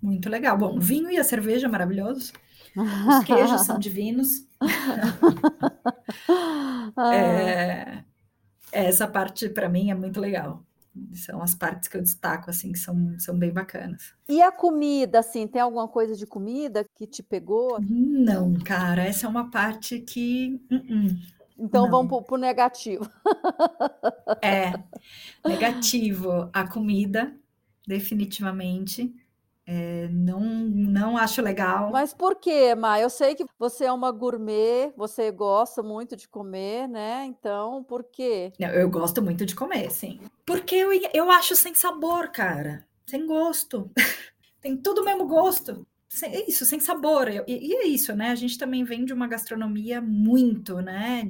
Muito 0.00 0.30
legal. 0.30 0.56
Bom, 0.56 0.80
vinho 0.80 1.10
e 1.10 1.18
a 1.18 1.24
cerveja 1.24 1.68
maravilhosos. 1.68 2.32
Os 2.74 3.24
queijos 3.24 3.66
são 3.66 3.78
divinos. 3.78 4.46
é, 7.12 8.02
essa 8.72 9.06
parte 9.06 9.50
para 9.50 9.68
mim 9.68 9.90
é 9.90 9.94
muito 9.94 10.20
legal. 10.20 10.65
São 11.14 11.42
as 11.42 11.54
partes 11.54 11.88
que 11.88 11.96
eu 11.96 12.02
destaco, 12.02 12.50
assim, 12.50 12.72
que 12.72 12.78
são, 12.78 13.18
são 13.18 13.38
bem 13.38 13.52
bacanas. 13.52 14.14
E 14.28 14.40
a 14.42 14.52
comida, 14.52 15.20
assim, 15.20 15.46
tem 15.46 15.60
alguma 15.60 15.88
coisa 15.88 16.14
de 16.14 16.26
comida 16.26 16.84
que 16.94 17.06
te 17.06 17.22
pegou? 17.22 17.78
Não, 17.80 18.54
cara, 18.54 19.04
essa 19.04 19.26
é 19.26 19.28
uma 19.28 19.50
parte 19.50 20.00
que. 20.00 20.60
Uh 20.70 20.74
-uh. 20.76 21.36
Então 21.58 21.84
não. 21.84 21.90
vamos 21.90 22.26
para 22.26 22.34
o 22.34 22.38
negativo. 22.38 23.08
É, 24.42 24.72
negativo. 25.46 26.50
A 26.52 26.68
comida, 26.68 27.34
definitivamente. 27.86 29.14
É, 29.68 30.06
não, 30.12 30.40
não 30.40 31.16
acho 31.18 31.42
legal. 31.42 31.90
Mas 31.90 32.14
por 32.14 32.36
quê, 32.36 32.72
Ma? 32.76 33.00
Eu 33.00 33.10
sei 33.10 33.34
que 33.34 33.44
você 33.58 33.86
é 33.86 33.92
uma 33.92 34.12
gourmet, 34.12 34.92
você 34.96 35.32
gosta 35.32 35.82
muito 35.82 36.14
de 36.14 36.28
comer, 36.28 36.86
né? 36.88 37.24
Então, 37.24 37.82
por 37.82 38.04
quê? 38.04 38.52
Não, 38.60 38.68
eu 38.68 38.88
gosto 38.88 39.20
muito 39.20 39.44
de 39.44 39.56
comer, 39.56 39.90
sim. 39.90 40.20
Porque 40.46 40.76
eu, 40.76 40.90
eu 41.12 41.30
acho 41.32 41.56
sem 41.56 41.74
sabor, 41.74 42.28
cara. 42.28 42.86
Sem 43.04 43.26
gosto. 43.26 43.90
Tem 44.62 44.76
tudo 44.76 45.00
o 45.00 45.04
mesmo 45.04 45.26
gosto. 45.26 45.84
Sem, 46.08 46.32
é 46.32 46.48
isso, 46.48 46.64
sem 46.64 46.78
sabor. 46.78 47.28
E, 47.28 47.42
e, 47.48 47.74
é 47.74 47.86
isso, 47.86 48.14
né? 48.14 48.30
A 48.30 48.36
gente 48.36 48.56
também 48.56 48.84
vem 48.84 49.04
de 49.04 49.12
uma 49.12 49.26
gastronomia 49.26 50.00
muito, 50.00 50.80
né? 50.80 51.28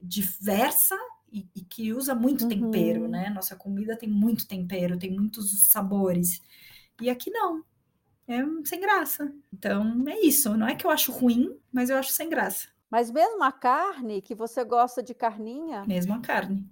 Diversa 0.00 0.96
e, 1.32 1.48
e 1.54 1.60
que 1.62 1.92
usa 1.92 2.14
muito 2.14 2.42
uhum. 2.42 2.48
tempero, 2.48 3.08
né? 3.08 3.28
Nossa 3.30 3.56
comida 3.56 3.96
tem 3.96 4.08
muito 4.08 4.46
tempero, 4.46 4.96
tem 4.96 5.10
muitos 5.10 5.64
sabores. 5.64 6.40
E 7.00 7.10
aqui 7.10 7.30
não. 7.30 7.64
É 8.28 8.40
sem 8.64 8.80
graça. 8.80 9.32
Então 9.52 10.04
é 10.08 10.20
isso. 10.20 10.56
Não 10.56 10.66
é 10.66 10.74
que 10.74 10.86
eu 10.86 10.90
acho 10.90 11.12
ruim, 11.12 11.56
mas 11.72 11.90
eu 11.90 11.96
acho 11.96 12.10
sem 12.12 12.28
graça. 12.28 12.68
Mas 12.90 13.10
mesmo 13.10 13.42
a 13.42 13.52
carne, 13.52 14.22
que 14.22 14.34
você 14.34 14.64
gosta 14.64 15.02
de 15.02 15.14
carninha? 15.14 15.84
Mesmo 15.86 16.14
a 16.14 16.20
carne. 16.20 16.68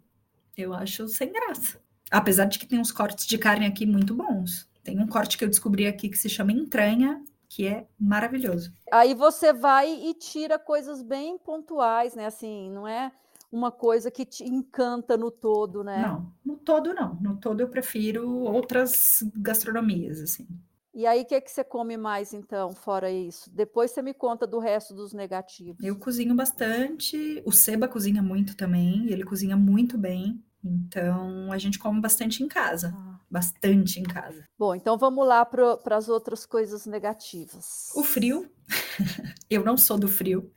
Eu 0.57 0.73
acho 0.73 1.09
sem 1.09 1.33
graça. 1.33 1.81
Apesar 2.11 2.45
de 2.45 2.59
que 2.59 2.67
tem 2.67 2.79
uns 2.79 2.93
cortes 2.93 3.27
de 3.27 3.39
carne 3.39 3.67
aqui 3.67 3.87
muito 3.87 4.15
bons. 4.15 4.69
Tem 4.83 5.01
um 5.01 5.07
corte 5.07 5.39
que 5.39 5.45
eu 5.45 5.49
descobri 5.49 5.87
aqui 5.87 6.09
que 6.09 6.19
se 6.19 6.29
chama 6.29 6.53
entranha, 6.53 7.23
que 7.49 7.67
é 7.67 7.87
maravilhoso. 7.99 8.73
Aí 8.93 9.15
você 9.15 9.53
vai 9.53 9.89
e 9.91 10.15
tira 10.15 10.59
coisas 10.59 11.03
bem 11.03 11.39
pontuais, 11.39 12.15
né? 12.15 12.27
Assim, 12.27 12.71
não 12.71 12.87
é 12.87 13.11
uma 13.55 13.71
coisa 13.71 14.11
que 14.11 14.27
te 14.27 14.43
encanta 14.43 15.17
no 15.17 15.31
todo, 15.31 15.85
né? 15.85 16.03
Não, 16.03 16.33
no 16.45 16.57
todo 16.57 16.93
não. 16.93 17.15
No 17.21 17.37
todo 17.37 17.61
eu 17.61 17.69
prefiro 17.69 18.29
outras 18.29 19.23
gastronomias, 19.37 20.21
assim. 20.21 20.49
E 20.93 21.07
aí, 21.07 21.23
o 21.23 21.25
que, 21.25 21.35
é 21.35 21.41
que 21.41 21.51
você 21.51 21.65
come 21.65 21.97
mais, 21.97 22.33
então, 22.33 22.73
fora 22.73 23.11
isso? 23.11 23.51
Depois 23.53 23.91
você 23.91 24.01
me 24.01 24.15
conta 24.15 24.47
do 24.47 24.59
resto 24.59 24.95
dos 24.95 25.13
negativos. 25.13 25.85
Eu 25.85 25.97
cozinho 25.97 26.35
bastante. 26.35 27.43
O 27.45 27.51
Seba 27.51 27.89
cozinha 27.89 28.23
muito 28.23 28.57
também, 28.57 29.07
ele 29.11 29.25
cozinha 29.25 29.57
muito 29.57 29.99
bem. 29.99 30.41
Então, 30.63 31.51
a 31.53 31.59
gente 31.59 31.79
come 31.79 32.01
bastante 32.01 32.43
em 32.43 32.49
casa. 32.49 32.95
Ah. 32.97 33.21
Bastante 33.29 33.99
em 33.99 34.05
casa. 34.05 34.45
Bom, 34.57 34.75
então 34.75 34.97
vamos 34.97 35.27
lá 35.27 35.45
para 35.45 35.97
as 35.97 36.09
outras 36.09 36.47
coisas 36.47 36.87
negativas. 36.87 37.91
O 37.97 38.05
frio. 38.05 38.49
eu 39.51 39.65
não 39.65 39.77
sou 39.77 39.99
do 39.99 40.07
frio. 40.07 40.53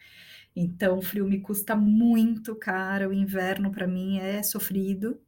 Então, 0.60 0.98
o 0.98 1.02
frio 1.04 1.28
me 1.28 1.40
custa 1.40 1.76
muito 1.76 2.56
caro, 2.56 3.10
o 3.10 3.14
inverno 3.14 3.70
para 3.72 3.86
mim 3.86 4.18
é 4.18 4.42
sofrido, 4.42 5.20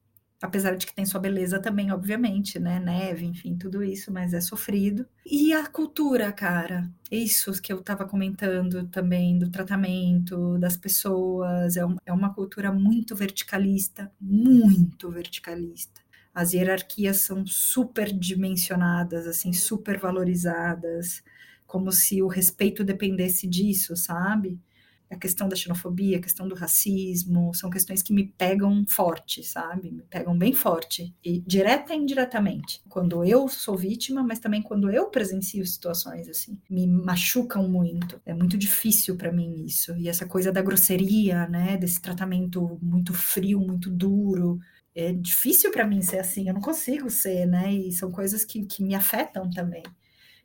apesar 0.41 0.75
de 0.75 0.87
que 0.87 0.93
tem 0.95 1.05
sua 1.05 1.19
beleza 1.19 1.59
também, 1.61 1.91
obviamente, 1.91 2.57
né? 2.57 2.79
Neve, 2.79 3.25
enfim, 3.25 3.55
tudo 3.55 3.83
isso, 3.83 4.11
mas 4.11 4.33
é 4.33 4.41
sofrido. 4.41 5.05
E 5.23 5.53
a 5.53 5.67
cultura, 5.67 6.31
cara, 6.31 6.89
isso 7.11 7.51
que 7.61 7.71
eu 7.71 7.79
estava 7.79 8.05
comentando 8.05 8.87
também, 8.87 9.37
do 9.37 9.51
tratamento 9.51 10.57
das 10.57 10.75
pessoas, 10.75 11.77
é, 11.77 11.85
um, 11.85 11.95
é 12.07 12.11
uma 12.11 12.33
cultura 12.33 12.71
muito 12.71 13.15
verticalista, 13.15 14.11
muito 14.19 15.11
verticalista. 15.11 16.01
As 16.33 16.53
hierarquias 16.53 17.21
são 17.21 17.45
super 17.45 18.11
dimensionadas, 18.11 19.27
assim, 19.27 19.53
super 19.53 19.99
valorizadas, 19.99 21.21
como 21.67 21.91
se 21.91 22.21
o 22.23 22.27
respeito 22.27 22.83
dependesse 22.83 23.45
disso, 23.47 23.95
sabe? 23.95 24.59
A 25.09 25.17
questão 25.17 25.49
da 25.49 25.55
xenofobia, 25.55 26.17
a 26.17 26.21
questão 26.21 26.47
do 26.47 26.53
racismo, 26.53 27.51
são 27.53 27.69
questões 27.69 28.01
que 28.03 28.13
me 28.13 28.27
pegam 28.27 28.85
forte, 28.87 29.43
sabe? 29.43 29.91
Me 29.91 30.03
pegam 30.03 30.37
bem 30.37 30.53
forte, 30.53 31.13
e 31.25 31.41
direta 31.41 31.93
e 31.93 31.97
indiretamente. 31.97 32.81
Quando 32.87 33.23
eu 33.23 33.47
sou 33.47 33.75
vítima, 33.75 34.23
mas 34.23 34.39
também 34.39 34.61
quando 34.61 34.89
eu 34.91 35.09
presencio 35.09 35.65
situações 35.65 36.29
assim, 36.29 36.59
me 36.69 36.85
machucam 36.85 37.67
muito. 37.67 38.21
É 38.25 38.33
muito 38.33 38.57
difícil 38.57 39.17
para 39.17 39.31
mim 39.31 39.65
isso. 39.65 39.95
E 39.97 40.07
essa 40.07 40.27
coisa 40.27 40.51
da 40.51 40.61
grosseria, 40.61 41.47
né, 41.47 41.75
desse 41.75 41.99
tratamento 42.01 42.77
muito 42.81 43.13
frio, 43.13 43.59
muito 43.59 43.89
duro, 43.89 44.59
é 44.93 45.11
difícil 45.11 45.71
para 45.71 45.87
mim 45.87 46.01
ser 46.01 46.19
assim, 46.19 46.47
eu 46.47 46.53
não 46.53 46.61
consigo 46.61 47.09
ser, 47.09 47.45
né? 47.47 47.73
E 47.73 47.91
são 47.91 48.11
coisas 48.11 48.45
que, 48.45 48.65
que 48.65 48.83
me 48.83 48.93
afetam 48.93 49.49
também. 49.49 49.83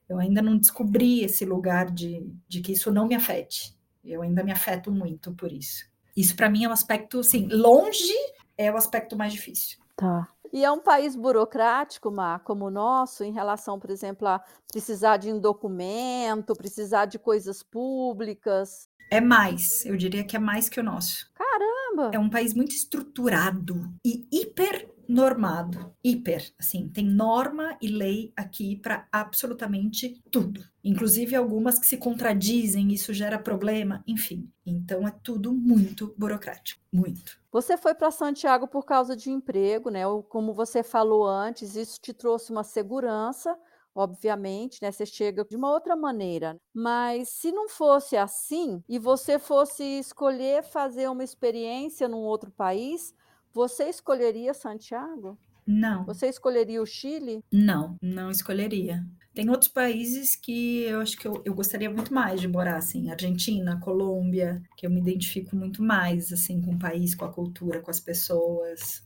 Eu 0.09 0.19
ainda 0.19 0.41
não 0.43 0.57
descobri 0.57 1.21
esse 1.23 1.45
lugar 1.45 1.91
de, 1.91 2.31
de 2.49 2.61
que 2.61 2.73
isso 2.73 2.91
não 2.93 3.07
me 3.09 3.15
afete 3.15 3.75
eu 4.05 4.23
ainda 4.23 4.45
me 4.45 4.53
afeto 4.53 4.91
muito 4.93 5.33
por 5.33 5.53
isso. 5.53 5.87
Isso 6.17 6.37
para 6.37 6.49
mim 6.49 6.65
é 6.65 6.69
um 6.69 6.73
aspecto, 6.73 7.21
assim, 7.21 7.49
longe 7.49 8.15
é 8.57 8.71
o 8.71 8.77
aspecto 8.77 9.17
mais 9.17 9.33
difícil. 9.33 9.79
Tá. 9.97 10.29
E 10.53 10.65
é 10.65 10.71
um 10.71 10.79
país 10.79 11.17
burocrático, 11.17 12.13
Mar, 12.13 12.41
como 12.45 12.67
o 12.67 12.71
nosso, 12.71 13.25
em 13.25 13.33
relação, 13.33 13.81
por 13.81 13.91
exemplo, 13.91 14.29
a 14.29 14.41
precisar 14.71 15.17
de 15.17 15.33
um 15.33 15.41
documento, 15.41 16.55
precisar 16.55 17.07
de 17.07 17.19
coisas 17.19 17.61
públicas. 17.61 18.89
É 19.11 19.21
mais, 19.21 19.85
eu 19.85 19.97
diria 19.97 20.23
que 20.23 20.37
é 20.37 20.39
mais 20.39 20.69
que 20.69 20.79
o 20.79 20.83
nosso. 20.83 21.29
Caramba! 21.35 22.15
É 22.15 22.19
um 22.19 22.31
país 22.31 22.55
muito 22.55 22.73
estruturado 22.73 23.93
e 24.05 24.29
hiper 24.31 24.94
normado, 25.09 25.95
hiper, 26.03 26.53
assim, 26.59 26.89
tem 26.89 27.05
norma 27.07 27.77
e 27.81 27.89
lei 27.89 28.33
aqui 28.37 28.77
para 28.77 29.07
absolutamente 29.11 30.23
tudo. 30.31 30.65
Inclusive 30.83 31.35
algumas 31.35 31.79
que 31.79 31.87
se 31.87 31.97
contradizem, 31.97 32.93
isso 32.93 33.13
gera 33.13 33.39
problema, 33.39 34.03
enfim. 34.07 34.51
Então 34.67 35.07
é 35.07 35.11
tudo 35.23 35.53
muito 35.53 36.15
burocrático, 36.17 36.81
muito. 36.93 37.39
Você 37.51 37.77
foi 37.77 37.95
para 37.95 38.11
Santiago 38.11 38.67
por 38.67 38.85
causa 38.85 39.17
de 39.17 39.31
emprego, 39.31 39.91
né? 39.91 40.03
Como 40.29 40.53
você 40.53 40.83
falou 40.83 41.27
antes, 41.27 41.77
isso 41.77 42.01
te 42.01 42.13
trouxe 42.13 42.51
uma 42.51 42.65
segurança, 42.65 43.57
obviamente, 43.95 44.79
né? 44.83 44.91
Você 44.91 45.07
chega 45.07 45.45
de 45.45 45.57
uma 45.57 45.71
outra 45.71 45.95
maneira. 45.95 46.61
Mas 46.75 47.29
se 47.29 47.53
não 47.53 47.69
fosse 47.69 48.17
assim 48.17 48.83
e 48.89 48.99
você 48.99 49.39
fosse 49.39 49.83
escolher 49.83 50.63
fazer 50.65 51.09
uma 51.09 51.25
experiência 51.25 52.09
num 52.09 52.23
outro 52.25 52.51
país, 52.51 53.15
você 53.55 53.85
escolheria 53.85 54.53
Santiago? 54.53 55.39
Não. 55.67 56.05
Você 56.05 56.27
escolheria 56.27 56.83
o 56.83 56.87
Chile? 56.87 57.43
Não, 57.51 57.97
não 58.03 58.31
escolheria. 58.31 59.07
Tem 59.33 59.49
outros 59.49 59.71
países 59.71 60.37
que 60.37 60.83
eu 60.83 61.01
acho 61.01 61.17
que 61.17 61.27
eu, 61.27 61.41
eu 61.45 61.55
gostaria 61.55 61.89
muito 61.89 62.13
mais 62.13 62.41
de 62.41 62.49
morar, 62.49 62.77
assim, 62.77 63.11
Argentina, 63.11 63.81
Colômbia, 63.81 64.63
que 64.77 64.87
eu 64.87 64.91
me 64.91 65.01
identifico 65.01 65.57
muito 65.57 65.83
mais, 65.83 66.33
assim, 66.33 66.61
com 66.61 66.73
o 66.73 66.79
país, 66.79 67.15
com 67.15 67.25
a 67.25 67.33
cultura, 67.33 67.81
com 67.81 67.91
as 67.91 68.01
pessoas. 68.01 69.03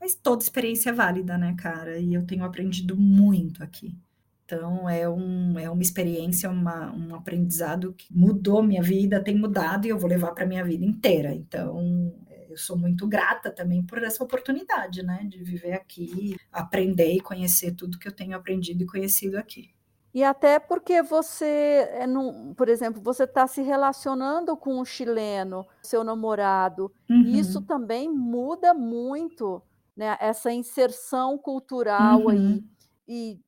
Mas 0.00 0.14
toda 0.14 0.42
experiência 0.42 0.90
é 0.90 0.92
válida, 0.92 1.38
né, 1.38 1.54
cara? 1.58 1.98
E 1.98 2.12
eu 2.12 2.26
tenho 2.26 2.44
aprendido 2.44 2.96
muito 2.96 3.62
aqui. 3.62 3.96
Então, 4.44 4.86
é, 4.88 5.08
um, 5.08 5.58
é 5.58 5.70
uma 5.70 5.82
experiência, 5.82 6.50
uma, 6.50 6.94
um 6.94 7.14
aprendizado 7.14 7.94
que 7.94 8.06
mudou 8.14 8.62
minha 8.62 8.82
vida, 8.82 9.22
tem 9.22 9.38
mudado 9.38 9.86
e 9.86 9.88
eu 9.88 9.98
vou 9.98 10.08
levar 10.08 10.32
para 10.32 10.44
minha 10.44 10.62
vida 10.62 10.84
inteira. 10.84 11.34
Então, 11.34 12.12
eu 12.54 12.58
sou 12.58 12.78
muito 12.78 13.06
grata 13.06 13.50
também 13.50 13.84
por 13.84 14.02
essa 14.02 14.22
oportunidade, 14.22 15.02
né, 15.02 15.24
de 15.24 15.42
viver 15.42 15.72
aqui, 15.72 16.36
aprender 16.52 17.12
e 17.12 17.20
conhecer 17.20 17.74
tudo 17.74 17.98
que 17.98 18.06
eu 18.06 18.14
tenho 18.14 18.36
aprendido 18.36 18.82
e 18.82 18.86
conhecido 18.86 19.36
aqui. 19.36 19.74
E 20.14 20.22
até 20.22 20.60
porque 20.60 21.02
você, 21.02 21.88
é 21.90 22.06
num, 22.06 22.54
por 22.54 22.68
exemplo, 22.68 23.02
você 23.02 23.24
está 23.24 23.48
se 23.48 23.60
relacionando 23.62 24.56
com 24.56 24.80
um 24.80 24.84
chileno, 24.84 25.66
seu 25.82 26.04
namorado, 26.04 26.92
uhum. 27.10 27.22
e 27.22 27.40
isso 27.40 27.60
também 27.60 28.08
muda 28.08 28.72
muito, 28.72 29.60
né? 29.96 30.16
Essa 30.20 30.52
inserção 30.52 31.36
cultural 31.36 32.20
uhum. 32.20 32.28
aí. 32.28 32.64
E 33.08 33.40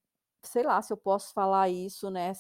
sei 0.43 0.65
lá 0.65 0.83
se 0.83 0.93
eu 0.93 0.97
posso 0.97 1.33
falar 1.33 1.69
isso, 1.69 2.11
né? 2.11 2.33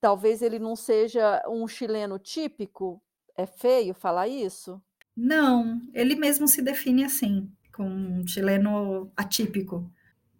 Talvez 0.00 0.42
ele 0.42 0.58
não 0.58 0.74
seja 0.74 1.40
um 1.48 1.68
chileno 1.68 2.18
típico. 2.18 3.00
É 3.36 3.46
feio 3.46 3.94
falar 3.94 4.26
isso? 4.26 4.82
Não, 5.16 5.80
ele 5.92 6.14
mesmo 6.16 6.48
se 6.48 6.62
define 6.62 7.04
assim, 7.04 7.50
como 7.74 7.90
um 7.94 8.26
chileno 8.26 9.12
atípico. 9.16 9.90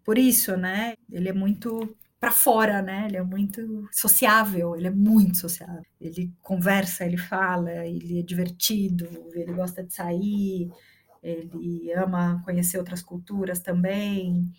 Por 0.05 0.19
isso, 0.19 0.57
né? 0.57 0.95
Ele 1.11 1.29
é 1.29 1.33
muito 1.33 1.97
para 2.21 2.33
fora, 2.33 2.83
né? 2.83 3.07
Ele 3.09 3.17
é 3.19 3.23
muito 3.23 3.89
sociável, 3.93 4.77
ele 4.77 4.87
é 4.89 4.91
muito 4.91 5.39
sociável. 5.39 5.83
Ele 6.01 6.33
conversa, 6.43 7.05
ele 7.05 7.17
fala, 7.19 7.73
ele 7.87 8.21
é 8.21 8.23
divertido, 8.23 9.09
ele 9.35 9.53
gosta 9.53 9.85
de 9.85 9.95
sair, 9.95 10.71
ele 11.23 11.93
ama 11.95 12.43
conhecer 12.45 12.79
outras 12.79 13.03
culturas 13.03 13.61
também. 13.61 14.51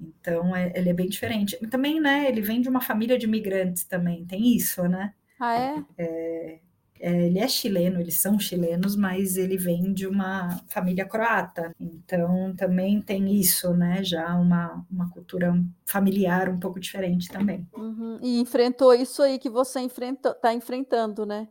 Então, 0.00 0.54
é, 0.56 0.72
ele 0.76 0.90
é 0.90 0.94
bem 0.94 1.08
diferente. 1.08 1.58
E 1.62 1.66
também, 1.68 2.00
né? 2.00 2.28
Ele 2.28 2.42
vem 2.42 2.60
de 2.62 2.68
uma 2.68 2.80
família 2.80 3.18
de 3.18 3.26
imigrantes 3.26 3.84
também, 3.84 4.26
tem 4.26 4.56
isso, 4.56 4.84
né? 4.88 5.14
Ah, 5.38 5.54
é 5.58 5.84
é, 5.98 6.60
ele 6.98 7.38
é 7.38 7.46
chileno, 7.48 8.00
eles 8.00 8.20
são 8.20 8.38
chilenos, 8.38 8.96
mas 8.96 9.36
ele 9.36 9.56
vem 9.56 9.92
de 9.92 10.06
uma 10.06 10.60
família 10.68 11.04
croata. 11.04 11.74
Então 11.78 12.54
também 12.56 13.00
tem 13.00 13.34
isso, 13.34 13.74
né? 13.74 14.02
Já 14.02 14.34
uma, 14.36 14.84
uma 14.90 15.10
cultura 15.10 15.54
familiar 15.84 16.48
um 16.48 16.58
pouco 16.58 16.80
diferente 16.80 17.28
também. 17.28 17.66
Uhum. 17.76 18.18
E 18.22 18.40
enfrentou 18.40 18.94
isso 18.94 19.22
aí 19.22 19.38
que 19.38 19.50
você 19.50 19.80
está 19.80 20.54
enfrentando, 20.54 21.26
né? 21.26 21.48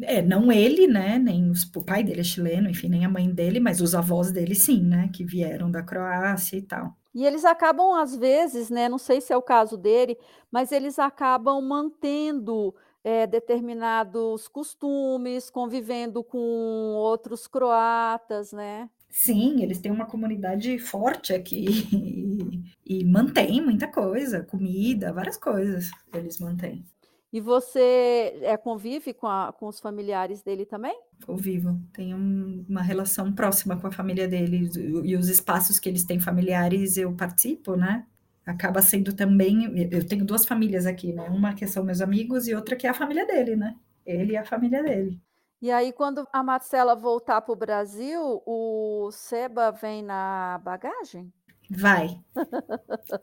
É, 0.00 0.22
não 0.22 0.52
ele, 0.52 0.86
né? 0.86 1.18
Nem 1.18 1.50
os, 1.50 1.64
o 1.74 1.84
pai 1.84 2.04
dele 2.04 2.20
é 2.20 2.24
chileno, 2.24 2.70
enfim, 2.70 2.88
nem 2.88 3.04
a 3.04 3.08
mãe 3.08 3.28
dele, 3.30 3.58
mas 3.58 3.80
os 3.80 3.94
avós 3.94 4.30
dele 4.30 4.54
sim, 4.54 4.82
né? 4.82 5.10
Que 5.12 5.24
vieram 5.24 5.70
da 5.70 5.82
Croácia 5.82 6.56
e 6.56 6.62
tal. 6.62 6.96
E 7.14 7.24
eles 7.24 7.44
acabam, 7.44 7.94
às 7.94 8.14
vezes, 8.14 8.70
né? 8.70 8.88
Não 8.88 8.98
sei 8.98 9.20
se 9.20 9.32
é 9.32 9.36
o 9.36 9.42
caso 9.42 9.76
dele, 9.76 10.16
mas 10.52 10.70
eles 10.70 10.98
acabam 10.98 11.60
mantendo 11.60 12.74
é, 13.02 13.26
determinados 13.26 14.48
costumes, 14.48 15.50
convivendo 15.50 16.22
com 16.22 16.38
outros 16.38 17.46
croatas, 17.46 18.52
né? 18.52 18.88
Sim, 19.10 19.62
eles 19.62 19.80
têm 19.80 19.90
uma 19.90 20.06
comunidade 20.06 20.78
forte 20.78 21.32
aqui 21.32 21.66
e, 22.86 23.00
e 23.00 23.04
mantém 23.04 23.60
muita 23.60 23.88
coisa, 23.88 24.42
comida, 24.42 25.12
várias 25.12 25.36
coisas 25.36 25.90
eles 26.12 26.38
mantêm. 26.38 26.84
E 27.30 27.40
você 27.40 28.38
é, 28.40 28.56
convive 28.56 29.12
com, 29.12 29.26
a, 29.26 29.52
com 29.52 29.66
os 29.66 29.80
familiares 29.80 30.42
dele 30.42 30.64
também? 30.64 30.98
Convivo, 31.26 31.78
tenho 31.92 32.16
uma 32.16 32.80
relação 32.80 33.32
próxima 33.32 33.76
com 33.76 33.86
a 33.86 33.92
família 33.92 34.26
dele 34.26 34.70
e 35.04 35.14
os 35.14 35.28
espaços 35.28 35.78
que 35.78 35.88
eles 35.88 36.04
têm 36.04 36.18
familiares 36.18 36.96
eu 36.96 37.12
participo, 37.14 37.76
né? 37.76 38.06
Acaba 38.48 38.80
sendo 38.80 39.14
também. 39.14 39.88
Eu 39.92 40.06
tenho 40.06 40.24
duas 40.24 40.46
famílias 40.46 40.86
aqui, 40.86 41.12
né? 41.12 41.28
Uma 41.28 41.54
que 41.54 41.66
são 41.66 41.84
meus 41.84 42.00
amigos 42.00 42.48
e 42.48 42.54
outra 42.54 42.76
que 42.76 42.86
é 42.86 42.90
a 42.90 42.94
família 42.94 43.26
dele, 43.26 43.56
né? 43.56 43.76
Ele 44.06 44.32
e 44.32 44.36
a 44.36 44.44
família 44.44 44.82
dele. 44.82 45.20
E 45.60 45.70
aí, 45.70 45.92
quando 45.92 46.26
a 46.32 46.42
Marcela 46.42 46.94
voltar 46.94 47.42
para 47.42 47.52
o 47.52 47.56
Brasil, 47.56 48.42
o 48.46 49.10
Seba 49.12 49.70
vem 49.72 50.02
na 50.02 50.60
bagagem? 50.64 51.32
Vai. 51.70 52.18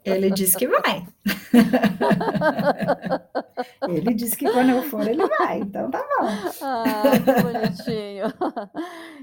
Ele 0.03 0.29
disse 0.29 0.55
que 0.55 0.67
vai. 0.67 1.07
ele 3.89 4.13
disse 4.13 4.37
que 4.37 4.47
quando 4.51 4.69
eu 4.69 4.83
for, 4.83 5.07
ele 5.07 5.25
vai. 5.25 5.61
Então 5.61 5.89
tá 5.89 5.99
bom. 5.99 6.27
Ah, 6.61 6.83
que 7.23 7.41
bonitinho. 7.41 8.25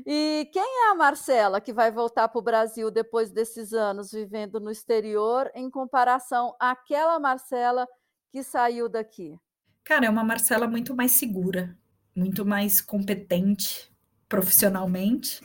E 0.04 0.50
quem 0.52 0.62
é 0.62 0.90
a 0.90 0.96
Marcela 0.96 1.60
que 1.60 1.72
vai 1.72 1.92
voltar 1.92 2.26
para 2.28 2.38
o 2.38 2.42
Brasil 2.42 2.90
depois 2.90 3.30
desses 3.30 3.72
anos 3.72 4.10
vivendo 4.10 4.58
no 4.58 4.72
exterior, 4.72 5.48
em 5.54 5.70
comparação 5.70 6.56
àquela 6.58 7.20
Marcela 7.20 7.86
que 8.32 8.42
saiu 8.42 8.88
daqui? 8.88 9.38
Cara, 9.84 10.06
é 10.06 10.10
uma 10.10 10.24
Marcela 10.24 10.66
muito 10.66 10.96
mais 10.96 11.12
segura, 11.12 11.78
muito 12.14 12.44
mais 12.44 12.80
competente 12.80 13.88
profissionalmente 14.28 15.40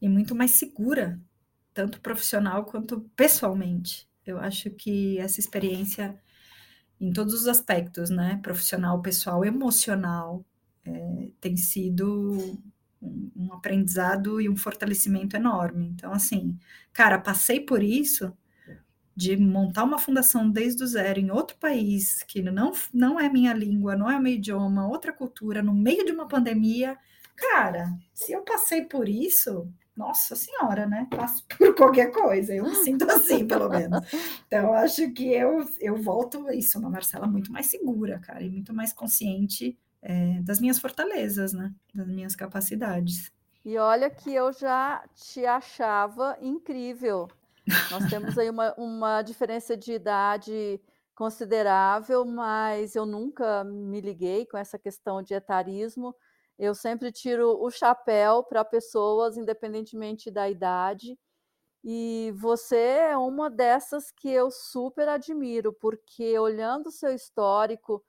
e 0.00 0.08
muito 0.08 0.34
mais 0.34 0.52
segura 0.52 1.20
tanto 1.74 2.00
profissional 2.00 2.64
quanto 2.64 3.00
pessoalmente. 3.16 4.08
Eu 4.26 4.38
acho 4.38 4.70
que 4.70 5.18
essa 5.18 5.40
experiência, 5.40 6.18
em 7.00 7.12
todos 7.12 7.34
os 7.34 7.48
aspectos, 7.48 8.10
né, 8.10 8.38
profissional, 8.42 9.00
pessoal, 9.00 9.44
emocional, 9.44 10.44
é, 10.84 11.30
tem 11.40 11.56
sido 11.56 12.60
um, 13.02 13.52
aprendizado 13.52 14.40
e 14.40 14.48
um 14.48 14.56
fortalecimento 14.56 15.36
enorme. 15.36 15.86
Então, 15.88 16.12
assim, 16.12 16.58
cara, 16.92 17.18
passei 17.18 17.60
por 17.60 17.82
isso 17.82 18.32
de 19.14 19.36
montar 19.36 19.84
uma 19.84 19.98
fundação 19.98 20.50
desde 20.50 20.82
o 20.82 20.86
zero 20.86 21.20
em 21.20 21.30
outro 21.30 21.56
país, 21.58 22.22
que 22.22 22.40
não, 22.42 22.72
não 22.92 23.20
é 23.20 23.28
minha 23.28 23.52
língua, 23.52 23.96
não 23.96 24.10
é 24.10 24.18
meu 24.18 24.32
idioma, 24.32 24.88
outra 24.88 25.12
cultura, 25.12 25.62
no 25.62 25.74
meio 25.74 26.04
de 26.06 26.12
uma 26.12 26.26
pandemia. 26.26 26.96
Cara, 27.36 27.92
se 28.14 28.32
eu 28.32 28.42
passei 28.42 28.84
por 28.84 29.08
isso, 29.08 29.70
nossa 30.00 30.34
senhora, 30.34 30.86
né? 30.86 31.06
Passo 31.10 31.44
por 31.58 31.74
qualquer 31.74 32.10
coisa, 32.10 32.54
eu 32.54 32.64
me 32.64 32.74
sinto 32.76 33.08
assim, 33.10 33.46
pelo 33.46 33.68
menos. 33.68 34.00
Então, 34.46 34.72
acho 34.72 35.12
que 35.12 35.32
eu, 35.32 35.64
eu 35.78 35.96
volto 35.96 36.50
isso, 36.50 36.78
uma 36.78 36.90
Marcela 36.90 37.26
muito 37.26 37.52
mais 37.52 37.66
segura, 37.66 38.18
cara, 38.18 38.42
e 38.42 38.50
muito 38.50 38.72
mais 38.74 38.92
consciente 38.92 39.78
é, 40.02 40.40
das 40.42 40.58
minhas 40.58 40.78
fortalezas, 40.78 41.52
né? 41.52 41.72
Das 41.94 42.08
minhas 42.08 42.34
capacidades. 42.34 43.30
E 43.62 43.76
olha 43.76 44.08
que 44.08 44.34
eu 44.34 44.52
já 44.52 45.04
te 45.14 45.44
achava 45.44 46.38
incrível. 46.40 47.28
Nós 47.90 48.08
temos 48.08 48.36
aí 48.38 48.48
uma, 48.48 48.74
uma 48.78 49.22
diferença 49.22 49.76
de 49.76 49.92
idade 49.92 50.80
considerável, 51.14 52.24
mas 52.24 52.96
eu 52.96 53.04
nunca 53.04 53.62
me 53.62 54.00
liguei 54.00 54.46
com 54.46 54.56
essa 54.56 54.78
questão 54.78 55.22
de 55.22 55.34
etarismo. 55.34 56.14
Eu 56.60 56.74
sempre 56.74 57.10
tiro 57.10 57.58
o 57.62 57.70
chapéu 57.70 58.44
para 58.44 58.62
pessoas, 58.66 59.38
independentemente 59.38 60.30
da 60.30 60.48
idade. 60.50 61.18
E 61.84 62.32
você 62.36 62.76
é 62.78 63.16
uma 63.18 63.50
dessas 63.50 64.10
que 64.12 64.30
eu 64.30 64.50
super 64.50 65.08
admiro, 65.08 65.72
porque 65.74 66.38
olhando 66.38 66.88
o 66.88 66.92
seu 66.92 67.14
histórico, 67.14 68.04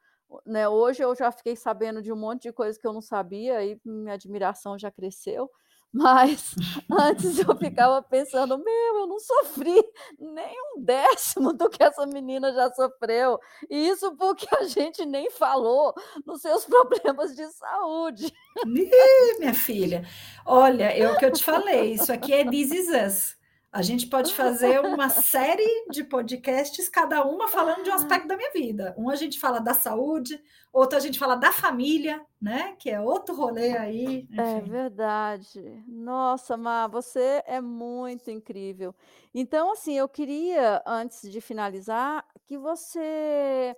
né, 0.45 0.67
hoje 0.69 1.03
eu 1.03 1.15
já 1.15 1.31
fiquei 1.31 1.55
sabendo 1.55 2.01
de 2.01 2.11
um 2.13 2.17
monte 2.17 2.43
de 2.43 2.53
coisas 2.53 2.77
que 2.81 2.87
eu 2.87 2.93
não 2.93 3.01
sabia, 3.01 3.63
e 3.65 3.79
minha 3.85 4.13
admiração 4.15 4.77
já 4.79 4.91
cresceu. 4.91 5.49
Mas 5.93 6.55
antes 6.89 7.37
eu 7.39 7.55
ficava 7.57 8.01
pensando, 8.01 8.57
meu, 8.57 8.97
eu 8.99 9.07
não 9.07 9.19
sofri 9.19 9.83
nem 10.17 10.55
um 10.75 10.81
décimo 10.81 11.51
do 11.51 11.69
que 11.69 11.83
essa 11.83 12.05
menina 12.05 12.53
já 12.53 12.71
sofreu. 12.71 13.37
E 13.69 13.89
isso 13.89 14.15
porque 14.15 14.47
a 14.55 14.63
gente 14.63 15.05
nem 15.05 15.29
falou 15.29 15.93
nos 16.25 16.41
seus 16.41 16.63
problemas 16.65 17.35
de 17.35 17.45
saúde. 17.49 18.33
Ih, 18.65 19.39
minha 19.39 19.53
filha, 19.53 20.05
olha, 20.45 20.85
é 20.85 21.09
o 21.11 21.17
que 21.17 21.25
eu 21.25 21.31
te 21.31 21.43
falei, 21.43 21.93
isso 21.93 22.11
aqui 22.11 22.33
é 22.33 22.49
This 22.49 22.71
Is 22.71 22.87
Us. 22.87 23.40
A 23.71 23.81
gente 23.81 24.07
pode 24.07 24.33
fazer 24.33 24.81
uma 24.81 25.07
série 25.07 25.85
de 25.89 26.03
podcasts, 26.03 26.89
cada 26.89 27.23
uma 27.25 27.47
falando 27.47 27.83
de 27.83 27.89
um 27.89 27.93
aspecto 27.93 28.27
da 28.27 28.35
minha 28.35 28.51
vida. 28.51 28.93
Um 28.97 29.09
a 29.09 29.15
gente 29.15 29.39
fala 29.39 29.59
da 29.59 29.73
saúde, 29.73 30.43
outro 30.73 30.97
a 30.97 30.99
gente 30.99 31.17
fala 31.17 31.35
da 31.35 31.53
família, 31.53 32.21
né? 32.41 32.75
Que 32.77 32.89
é 32.89 32.99
outro 32.99 33.33
rolê 33.33 33.77
aí. 33.77 34.27
É 34.37 34.59
verdade. 34.59 35.85
Nossa, 35.87 36.57
Má, 36.57 36.85
você 36.87 37.41
é 37.45 37.61
muito 37.61 38.29
incrível. 38.29 38.93
Então, 39.33 39.71
assim, 39.71 39.97
eu 39.97 40.09
queria, 40.09 40.83
antes 40.85 41.31
de 41.31 41.39
finalizar, 41.39 42.25
que 42.45 42.57
você 42.57 43.73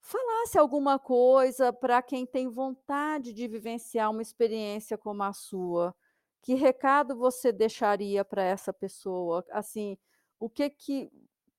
falasse 0.00 0.58
alguma 0.58 0.98
coisa 0.98 1.70
para 1.70 2.00
quem 2.00 2.24
tem 2.24 2.48
vontade 2.48 3.34
de 3.34 3.46
vivenciar 3.46 4.10
uma 4.10 4.22
experiência 4.22 4.96
como 4.96 5.22
a 5.22 5.34
sua. 5.34 5.94
Que 6.48 6.54
recado 6.54 7.14
você 7.14 7.52
deixaria 7.52 8.24
para 8.24 8.42
essa 8.42 8.72
pessoa? 8.72 9.44
Assim, 9.52 9.98
o 10.40 10.48
que 10.48 10.70
que 10.70 11.10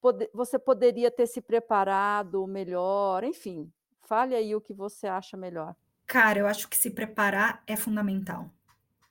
pode 0.01 0.27
você 0.33 0.57
poderia 0.57 1.11
ter 1.11 1.27
se 1.27 1.41
preparado 1.41 2.47
melhor? 2.47 3.23
Enfim, 3.23 3.71
fale 4.07 4.33
aí 4.33 4.55
o 4.55 4.59
que 4.59 4.73
você 4.73 5.05
acha 5.05 5.37
melhor. 5.37 5.75
Cara, 6.07 6.39
eu 6.39 6.47
acho 6.47 6.67
que 6.67 6.75
se 6.75 6.89
preparar 6.89 7.61
é 7.67 7.75
fundamental. 7.75 8.49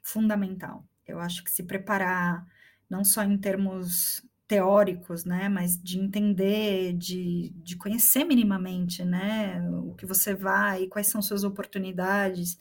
Fundamental. 0.02 0.82
Eu 1.06 1.20
acho 1.20 1.44
que 1.44 1.50
se 1.52 1.62
preparar 1.62 2.44
não 2.90 3.04
só 3.04 3.22
em 3.22 3.38
termos 3.38 4.26
teóricos, 4.48 5.24
né, 5.24 5.48
mas 5.48 5.80
de 5.80 6.00
entender, 6.00 6.92
de, 6.94 7.50
de 7.50 7.76
conhecer 7.76 8.24
minimamente, 8.24 9.04
né, 9.04 9.60
o 9.70 9.94
que 9.94 10.04
você 10.04 10.34
vai, 10.34 10.88
quais 10.88 11.06
são 11.06 11.22
suas 11.22 11.44
oportunidades, 11.44 12.58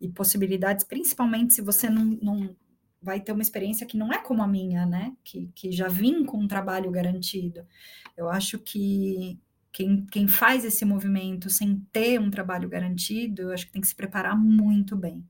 e 0.00 0.08
possibilidades, 0.08 0.84
principalmente 0.84 1.54
se 1.54 1.62
você 1.62 1.90
não, 1.90 2.04
não 2.22 2.56
vai 3.00 3.20
ter 3.20 3.32
uma 3.32 3.42
experiência 3.42 3.86
que 3.86 3.96
não 3.96 4.12
é 4.12 4.18
como 4.18 4.42
a 4.42 4.46
minha, 4.46 4.84
né? 4.86 5.16
Que, 5.24 5.50
que 5.54 5.72
já 5.72 5.88
vim 5.88 6.24
com 6.24 6.38
um 6.38 6.48
trabalho 6.48 6.90
garantido. 6.90 7.66
Eu 8.16 8.28
acho 8.28 8.58
que 8.58 9.38
quem, 9.72 10.04
quem 10.06 10.26
faz 10.26 10.64
esse 10.64 10.84
movimento 10.84 11.48
sem 11.48 11.86
ter 11.92 12.20
um 12.20 12.30
trabalho 12.30 12.68
garantido, 12.68 13.42
eu 13.42 13.52
acho 13.52 13.66
que 13.66 13.72
tem 13.72 13.82
que 13.82 13.88
se 13.88 13.94
preparar 13.94 14.36
muito 14.36 14.96
bem. 14.96 15.24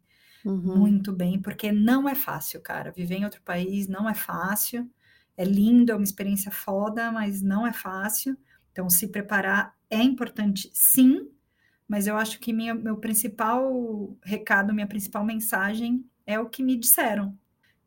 Uhum. 0.45 0.79
Muito 0.79 1.13
bem, 1.13 1.41
porque 1.41 1.73
não 1.73 2.09
é 2.09 2.15
fácil, 2.15 2.61
cara. 2.61 2.91
Viver 2.91 3.17
em 3.17 3.25
outro 3.25 3.43
país 3.43 3.89
não 3.89 4.09
é 4.09 4.15
fácil. 4.15 4.89
É 5.37 5.45
lindo, 5.45 5.93
é 5.93 5.95
uma 5.95 6.05
experiência 6.05 6.51
foda, 6.51 7.13
mas 7.13 7.43
não 7.43 7.67
é 7.67 7.73
fácil. 7.73 8.37
Então, 8.73 8.89
se 8.89 9.09
preparar 9.09 9.75
é 9.91 10.03
importante, 10.03 10.71
sim, 10.73 11.29
mas 11.89 12.07
eu 12.07 12.17
acho 12.17 12.39
que 12.39 12.53
minha, 12.53 12.75
meu 12.75 12.99
principal 12.99 14.15
recado, 14.23 14.75
minha 14.75 14.87
principal 14.87 15.25
mensagem 15.25 16.05
é 16.27 16.39
o 16.39 16.49
que 16.49 16.63
me 16.63 16.77
disseram, 16.77 17.37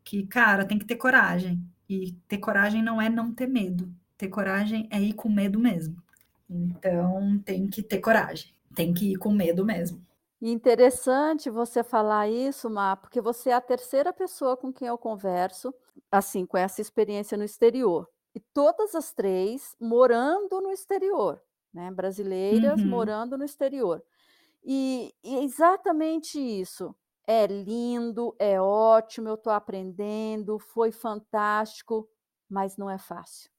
que, 0.02 0.26
cara, 0.26 0.64
tem 0.64 0.76
que 0.76 0.84
ter 0.84 0.96
coragem. 0.96 1.64
E 1.88 2.12
ter 2.26 2.38
coragem 2.38 2.82
não 2.82 3.00
é 3.00 3.08
não 3.08 3.32
ter 3.32 3.46
medo. 3.46 3.94
Ter 4.18 4.28
coragem 4.28 4.88
é 4.90 5.00
ir 5.00 5.12
com 5.12 5.28
medo 5.28 5.60
mesmo. 5.60 6.02
Então, 6.50 7.38
tem 7.44 7.68
que 7.68 7.82
ter 7.82 8.00
coragem. 8.00 8.52
Tem 8.74 8.92
que 8.92 9.12
ir 9.12 9.16
com 9.16 9.30
medo 9.30 9.64
mesmo. 9.64 10.04
Interessante 10.40 11.48
você 11.48 11.84
falar 11.84 12.28
isso, 12.28 12.68
Má, 12.68 12.96
porque 12.96 13.20
você 13.20 13.50
é 13.50 13.54
a 13.54 13.60
terceira 13.60 14.12
pessoa 14.12 14.56
com 14.56 14.72
quem 14.72 14.88
eu 14.88 14.98
converso, 14.98 15.72
assim, 16.10 16.44
com 16.44 16.56
essa 16.56 16.80
experiência 16.80 17.38
no 17.38 17.44
exterior. 17.44 18.08
E 18.34 18.40
todas 18.40 18.96
as 18.96 19.12
três 19.12 19.76
morando 19.80 20.60
no 20.60 20.72
exterior 20.72 21.40
né, 21.72 21.90
brasileiras 21.90 22.80
uhum. 22.80 22.88
morando 22.88 23.36
no 23.38 23.44
exterior. 23.44 24.02
E, 24.64 25.12
e 25.24 25.36
exatamente 25.38 26.38
isso. 26.38 26.94
É 27.26 27.46
lindo, 27.46 28.34
é 28.38 28.60
ótimo, 28.60 29.28
eu 29.28 29.34
estou 29.34 29.52
aprendendo, 29.52 30.58
foi 30.58 30.90
fantástico, 30.90 32.08
mas 32.48 32.76
não 32.76 32.90
é 32.90 32.98
fácil. 32.98 33.50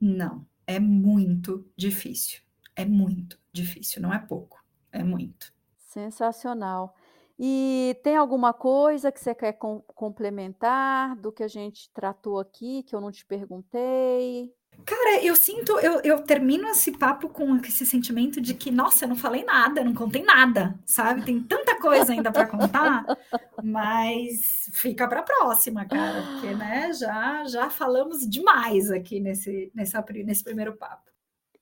Não, 0.00 0.46
é 0.66 0.78
muito 0.78 1.68
difícil. 1.76 2.40
É 2.74 2.84
muito 2.84 3.40
difícil, 3.52 4.02
não 4.02 4.12
é 4.12 4.18
pouco, 4.18 4.62
é 4.92 5.02
muito. 5.02 5.52
Sensacional. 5.76 6.94
E 7.38 7.98
tem 8.02 8.16
alguma 8.16 8.52
coisa 8.52 9.12
que 9.12 9.20
você 9.20 9.34
quer 9.34 9.52
com 9.52 9.80
complementar 9.80 11.16
do 11.16 11.30
que 11.30 11.42
a 11.42 11.48
gente 11.48 11.90
tratou 11.92 12.38
aqui, 12.38 12.82
que 12.82 12.94
eu 12.94 13.00
não 13.00 13.12
te 13.12 13.24
perguntei? 13.24 14.52
Cara, 14.84 15.22
eu 15.22 15.34
sinto, 15.36 15.78
eu, 15.80 16.00
eu 16.02 16.22
termino 16.22 16.68
esse 16.68 16.92
papo 16.92 17.28
com 17.28 17.56
esse 17.56 17.84
sentimento 17.84 18.40
de 18.40 18.54
que, 18.54 18.70
nossa, 18.70 19.04
eu 19.04 19.08
não 19.08 19.16
falei 19.16 19.44
nada, 19.44 19.84
não 19.84 19.94
contei 19.94 20.22
nada, 20.22 20.78
sabe? 20.86 21.24
Tem 21.24 21.42
tanta 21.42 21.78
coisa 21.80 22.12
ainda 22.12 22.32
para 22.32 22.46
contar, 22.46 23.04
mas 23.62 24.70
fica 24.72 25.08
para 25.08 25.22
próxima, 25.22 25.84
cara, 25.84 26.22
porque, 26.22 26.54
né, 26.54 26.92
já, 26.92 27.44
já 27.44 27.70
falamos 27.70 28.28
demais 28.28 28.90
aqui 28.90 29.20
nesse, 29.20 29.70
nessa, 29.74 30.04
nesse 30.24 30.44
primeiro 30.44 30.76
papo. 30.76 31.10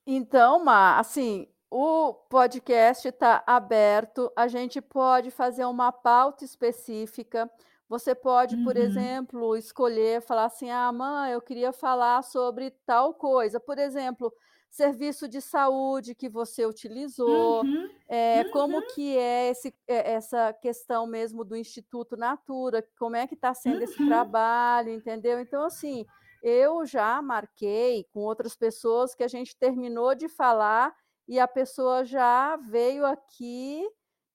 Então, 0.07 0.65
Ma, 0.65 0.99
assim, 0.99 1.49
o 1.71 2.13
podcast 2.13 3.09
está 3.09 3.43
aberto, 3.47 4.31
a 4.37 4.47
gente 4.47 4.81
pode 4.81 5.31
fazer 5.31 5.65
uma 5.65 5.91
pauta 5.91 6.45
específica 6.45 7.51
você 7.89 8.15
pode, 8.15 8.57
por 8.65 8.77
uhum. 8.77 8.83
exemplo, 8.83 9.57
escolher, 9.57 10.21
falar 10.23 10.47
assim: 10.47 10.71
"Ah, 10.71 10.93
mãe, 10.93 11.33
eu 11.33 11.41
queria 11.41 11.73
falar 11.73 12.23
sobre 12.23 12.71
tal 12.85 13.15
coisa". 13.15 13.61
Por 13.61 13.79
exemplo, 13.79 14.33
serviço 14.71 15.29
de 15.29 15.41
saúde 15.41 16.15
que 16.15 16.29
você 16.29 16.67
utilizou, 16.67 17.65
uhum. 17.65 17.89
Eh, 18.09 18.45
como 18.53 18.77
uhum. 18.77 18.87
que 18.95 19.17
é 19.17 19.51
esse 19.51 19.75
eh, 19.89 20.13
essa 20.15 20.53
questão 20.53 21.07
mesmo 21.07 21.45
do 21.45 21.57
Instituto 21.57 22.17
Natura, 22.17 22.87
como 22.99 23.17
é 23.17 23.27
que 23.27 23.35
está 23.35 23.55
sendo 23.55 23.83
esse 23.83 24.01
uhum. 24.01 24.09
trabalho, 24.09 24.91
entendeu? 24.91 25.41
Então, 25.41 25.65
assim, 25.65 26.05
eu 26.43 26.85
já 26.87 27.21
marquei 27.23 28.05
com 28.13 28.21
outras 28.21 28.55
pessoas 28.55 29.15
que 29.15 29.25
a 29.25 29.29
gente 29.29 29.57
terminou 29.57 30.15
de 30.15 30.29
falar 30.29 30.95
e 31.27 31.41
a 31.41 31.49
pessoa 31.49 32.05
já 32.05 32.57
veio 32.57 33.05
aqui 33.05 33.83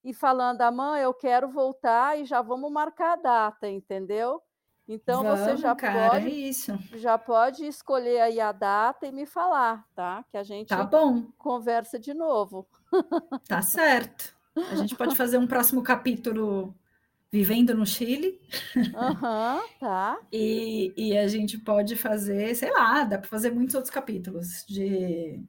e 0.04 0.12
falando: 0.14 0.62
"Ah, 0.62 0.70
mãe, 0.72 1.02
eu 1.02 1.14
quero 1.14 1.48
voltar 1.48 2.18
e 2.18 2.24
já 2.24 2.42
vamos 2.42 2.70
marcar 2.72 3.12
a 3.14 3.16
data", 3.16 3.68
entendeu? 3.68 4.42
Então 4.88 5.24
você 5.24 5.56
já 5.56 5.74
cara, 5.74 6.20
é 6.20 6.28
pode 6.28 6.30
isso. 6.30 6.72
já 6.92 7.18
pode 7.18 7.66
escolher 7.66 8.20
aí 8.20 8.40
a 8.40 8.52
data 8.52 9.06
e 9.06 9.12
me 9.12 9.26
falar, 9.26 9.86
tá? 9.94 10.24
Que 10.30 10.36
a 10.38 10.42
gente 10.44 10.68
Tá 10.68 10.84
bom. 10.84 11.32
conversa 11.38 11.98
de 11.98 12.14
novo. 12.14 12.68
Tá 13.48 13.60
certo. 13.62 14.34
A 14.66 14.74
gente 14.74 14.94
pode 14.94 15.14
fazer 15.16 15.38
um 15.38 15.46
próximo 15.46 15.82
capítulo 15.82 16.74
vivendo 17.32 17.74
no 17.74 17.86
Chile. 17.86 18.40
Aham, 18.94 19.68
tá. 19.78 20.18
E, 20.32 20.92
e 20.96 21.16
a 21.18 21.28
gente 21.28 21.58
pode 21.58 21.94
fazer, 21.94 22.54
sei 22.54 22.70
lá, 22.72 23.04
dá 23.04 23.18
para 23.18 23.28
fazer 23.28 23.50
muitos 23.50 23.74
outros 23.74 23.92
capítulos 23.92 24.64
de 24.66 25.42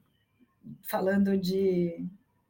falando 0.84 1.38
de 1.38 2.06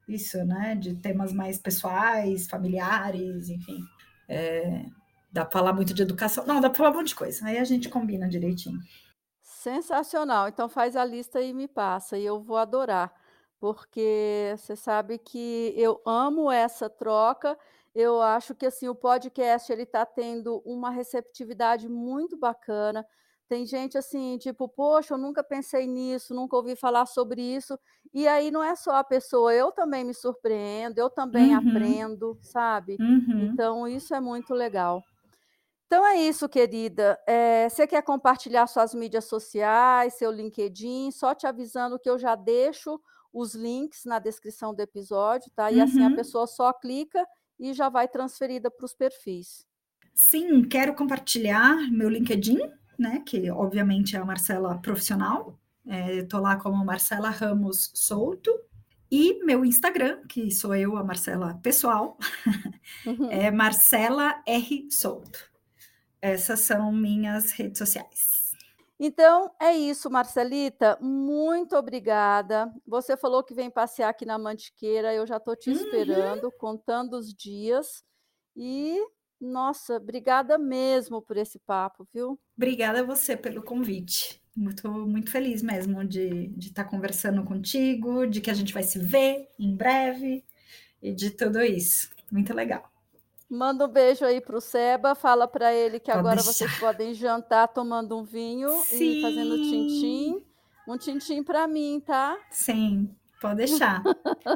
isso, 0.09 0.45
né? 0.45 0.75
De 0.75 0.95
temas 0.95 1.33
mais 1.33 1.59
pessoais, 1.59 2.47
familiares, 2.47 3.49
enfim. 3.49 3.85
É, 4.29 4.85
dá 5.33 5.45
para 5.45 5.59
falar 5.59 5.73
muito 5.73 5.93
de 5.93 6.03
educação. 6.03 6.47
Não, 6.47 6.61
dá 6.61 6.69
para 6.69 6.79
falar 6.79 6.91
um 6.91 6.95
monte 6.99 7.09
de 7.09 7.15
coisa. 7.15 7.47
Aí 7.47 7.59
a 7.59 7.65
gente 7.65 7.89
combina 7.89 8.29
direitinho. 8.29 8.79
Sensacional. 9.43 10.49
Então 10.49 10.69
faz 10.69 10.95
a 10.95 11.05
lista 11.05 11.41
e 11.41 11.53
me 11.53 11.67
passa, 11.67 12.19
e 12.19 12.25
eu 12.25 12.41
vou 12.43 12.57
adorar, 12.59 13.13
porque 13.59 14.55
você 14.57 14.77
sabe 14.77 15.19
que 15.19 15.73
eu 15.77 16.01
amo 16.05 16.51
essa 16.51 16.89
troca. 16.91 17.59
Eu 17.95 18.21
acho 18.21 18.55
que 18.55 18.67
assim 18.67 18.89
o 18.89 18.95
podcast 18.95 19.73
ele 19.73 19.85
está 19.85 20.05
tendo 20.05 20.63
uma 20.67 20.91
receptividade 20.91 21.89
muito 21.89 22.37
bacana. 22.37 23.07
Tem 23.49 23.67
gente 23.67 23.99
assim, 23.99 24.39
tipo, 24.39 24.69
poxa, 24.69 25.15
eu 25.15 25.19
nunca 25.19 25.45
pensei 25.45 25.87
nisso, 25.87 26.35
nunca 26.35 26.57
ouvi 26.57 26.75
falar 26.75 27.07
sobre 27.07 27.43
isso. 27.43 27.79
E 28.13 28.27
aí 28.27 28.51
não 28.51 28.63
é 28.63 28.75
só 28.75 28.97
a 28.97 29.05
pessoa, 29.05 29.53
eu 29.55 29.71
também 29.71 30.05
me 30.05 30.15
surpreendo, 30.15 30.99
eu 30.99 31.11
também 31.11 31.55
uhum. 31.55 31.71
aprendo, 31.71 32.39
sabe? 32.41 32.97
Uhum. 32.99 33.51
Então 33.53 33.87
isso 33.87 34.15
é 34.15 34.21
muito 34.21 34.55
legal. 34.55 35.03
Então 35.87 36.07
é 36.07 36.17
isso, 36.17 36.49
querida. 36.49 37.19
É, 37.27 37.69
você 37.69 37.87
quer 37.87 38.03
compartilhar 38.03 38.67
suas 38.67 38.95
mídias 38.95 39.27
sociais, 39.27 40.15
seu 40.15 40.31
LinkedIn? 40.31 41.11
Só 41.11 41.35
te 41.35 41.47
avisando 41.47 41.99
que 41.99 42.09
eu 42.09 42.19
já 42.19 42.35
deixo 42.35 42.99
os 43.33 43.55
links 43.55 44.05
na 44.05 44.19
descrição 44.19 44.75
do 44.75 44.81
episódio, 44.81 45.51
tá? 45.55 45.71
E 45.71 45.77
uhum. 45.77 45.83
assim 45.83 46.03
a 46.03 46.09
uhum. 46.09 46.17
pessoa 46.17 46.47
só 46.47 46.73
clica 46.73 47.25
e 47.59 47.73
já 47.73 47.89
vai 47.89 48.09
transferida 48.09 48.71
para 48.71 48.87
os 48.87 48.95
perfis. 48.95 49.67
Sim, 50.15 50.63
quero 50.63 50.95
compartilhar 50.95 51.77
meu 51.91 52.09
LinkedIn, 52.09 52.59
né? 52.99 53.23
Que 53.25 53.51
obviamente 53.51 54.17
é 54.17 54.19
a 54.19 54.25
Marcela 54.25 54.79
profissional. 54.79 55.59
Estou 55.87 56.41
é, 56.41 56.43
lá 56.43 56.57
como 56.57 56.85
Marcela 56.85 57.31
Ramos 57.31 57.91
Souto. 57.95 58.51
E 59.11 59.45
meu 59.45 59.65
Instagram, 59.65 60.23
que 60.27 60.51
sou 60.51 60.75
eu, 60.75 60.97
a 60.97 61.05
Marcela 61.05 61.55
pessoal, 61.63 62.19
uhum. 63.07 63.31
é 63.31 63.51
Marcela 63.51 64.43
R. 64.47 64.89
Souto. 64.91 65.39
Essas 66.21 66.61
são 66.61 66.91
minhas 66.91 67.53
redes 67.53 67.79
sociais. 67.79 68.45
Então 68.99 69.51
é 69.61 69.73
isso, 69.77 70.09
Marcelita. 70.09 70.97
Muito 71.01 71.77
obrigada. 71.77 72.73
Você 72.87 73.17
falou 73.17 73.45
que 73.45 73.53
vem 73.55 73.71
passear 73.71 74.09
aqui 74.09 74.25
na 74.25 74.39
Mantiqueira. 74.39 75.13
Eu 75.13 75.27
já 75.27 75.37
estou 75.37 75.55
te 75.55 75.71
Uhum. 75.71 75.77
esperando, 75.77 76.51
contando 76.53 77.15
os 77.15 77.35
dias. 77.35 78.03
E, 78.57 78.99
nossa, 79.41 79.97
obrigada 79.97 80.59
mesmo 80.59 81.21
por 81.23 81.37
esse 81.37 81.59
papo, 81.61 82.07
viu? 82.13 82.39
Obrigada 82.57 83.01
a 83.01 83.05
você 83.05 83.37
pelo 83.37 83.63
convite. 83.63 84.41
Muito, 84.57 84.89
muito 84.89 85.31
feliz 85.31 85.63
mesmo 85.63 86.05
de 86.05 86.49
de 86.49 86.69
estar 86.69 86.85
conversando 86.85 87.45
contigo, 87.45 88.27
de 88.27 88.41
que 88.41 88.51
a 88.51 88.55
gente 88.55 88.73
vai 88.73 88.83
se 88.85 88.99
ver 88.99 89.49
em 89.59 89.75
breve 89.77 90.45
e 91.03 91.13
de 91.13 91.31
tudo 91.31 91.63
isso. 91.63 92.11
Muito 92.31 92.55
legal. 92.55 92.91
Manda 93.49 93.85
um 93.87 93.89
beijo 93.89 94.25
aí 94.25 94.41
pro 94.41 94.61
Seba, 94.61 95.15
fala 95.15 95.47
para 95.47 95.73
ele 95.73 96.01
que 96.01 96.11
Pode 96.11 96.19
agora 96.19 96.43
deixar. 96.43 96.53
vocês 96.53 96.73
podem 96.75 97.15
jantar 97.15 97.69
tomando 97.69 98.19
um 98.19 98.25
vinho 98.25 98.87
e 98.91 99.15
fazendo 99.21 99.59
Sim. 99.59 99.63
tintim. 99.63 100.47
Um 100.87 100.99
tintim 100.99 101.43
para 101.43 101.67
mim, 101.67 102.01
tá? 102.01 102.39
Sim, 102.51 103.15
pode 103.41 103.57
deixar. 103.57 104.03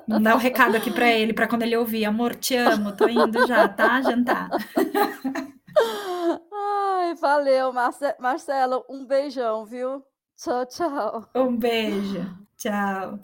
Mandar 0.06 0.34
um 0.34 0.38
recado 0.38 0.76
aqui 0.76 0.90
para 0.90 1.10
ele, 1.10 1.32
para 1.32 1.46
quando 1.46 1.62
ele 1.62 1.76
ouvir. 1.76 2.04
Amor, 2.04 2.34
te 2.34 2.56
amo, 2.56 2.92
tô 2.96 3.08
indo 3.08 3.46
já, 3.46 3.68
tá? 3.68 4.00
Jantar. 4.02 4.48
Ai, 6.52 7.14
valeu, 7.14 7.72
Marce- 7.72 8.16
Marcelo. 8.18 8.84
Um 8.88 9.04
beijão, 9.06 9.64
viu? 9.64 10.02
Tchau, 10.36 10.66
tchau. 10.66 11.28
Um 11.34 11.56
beijo. 11.56 12.26
Tchau. 12.56 13.18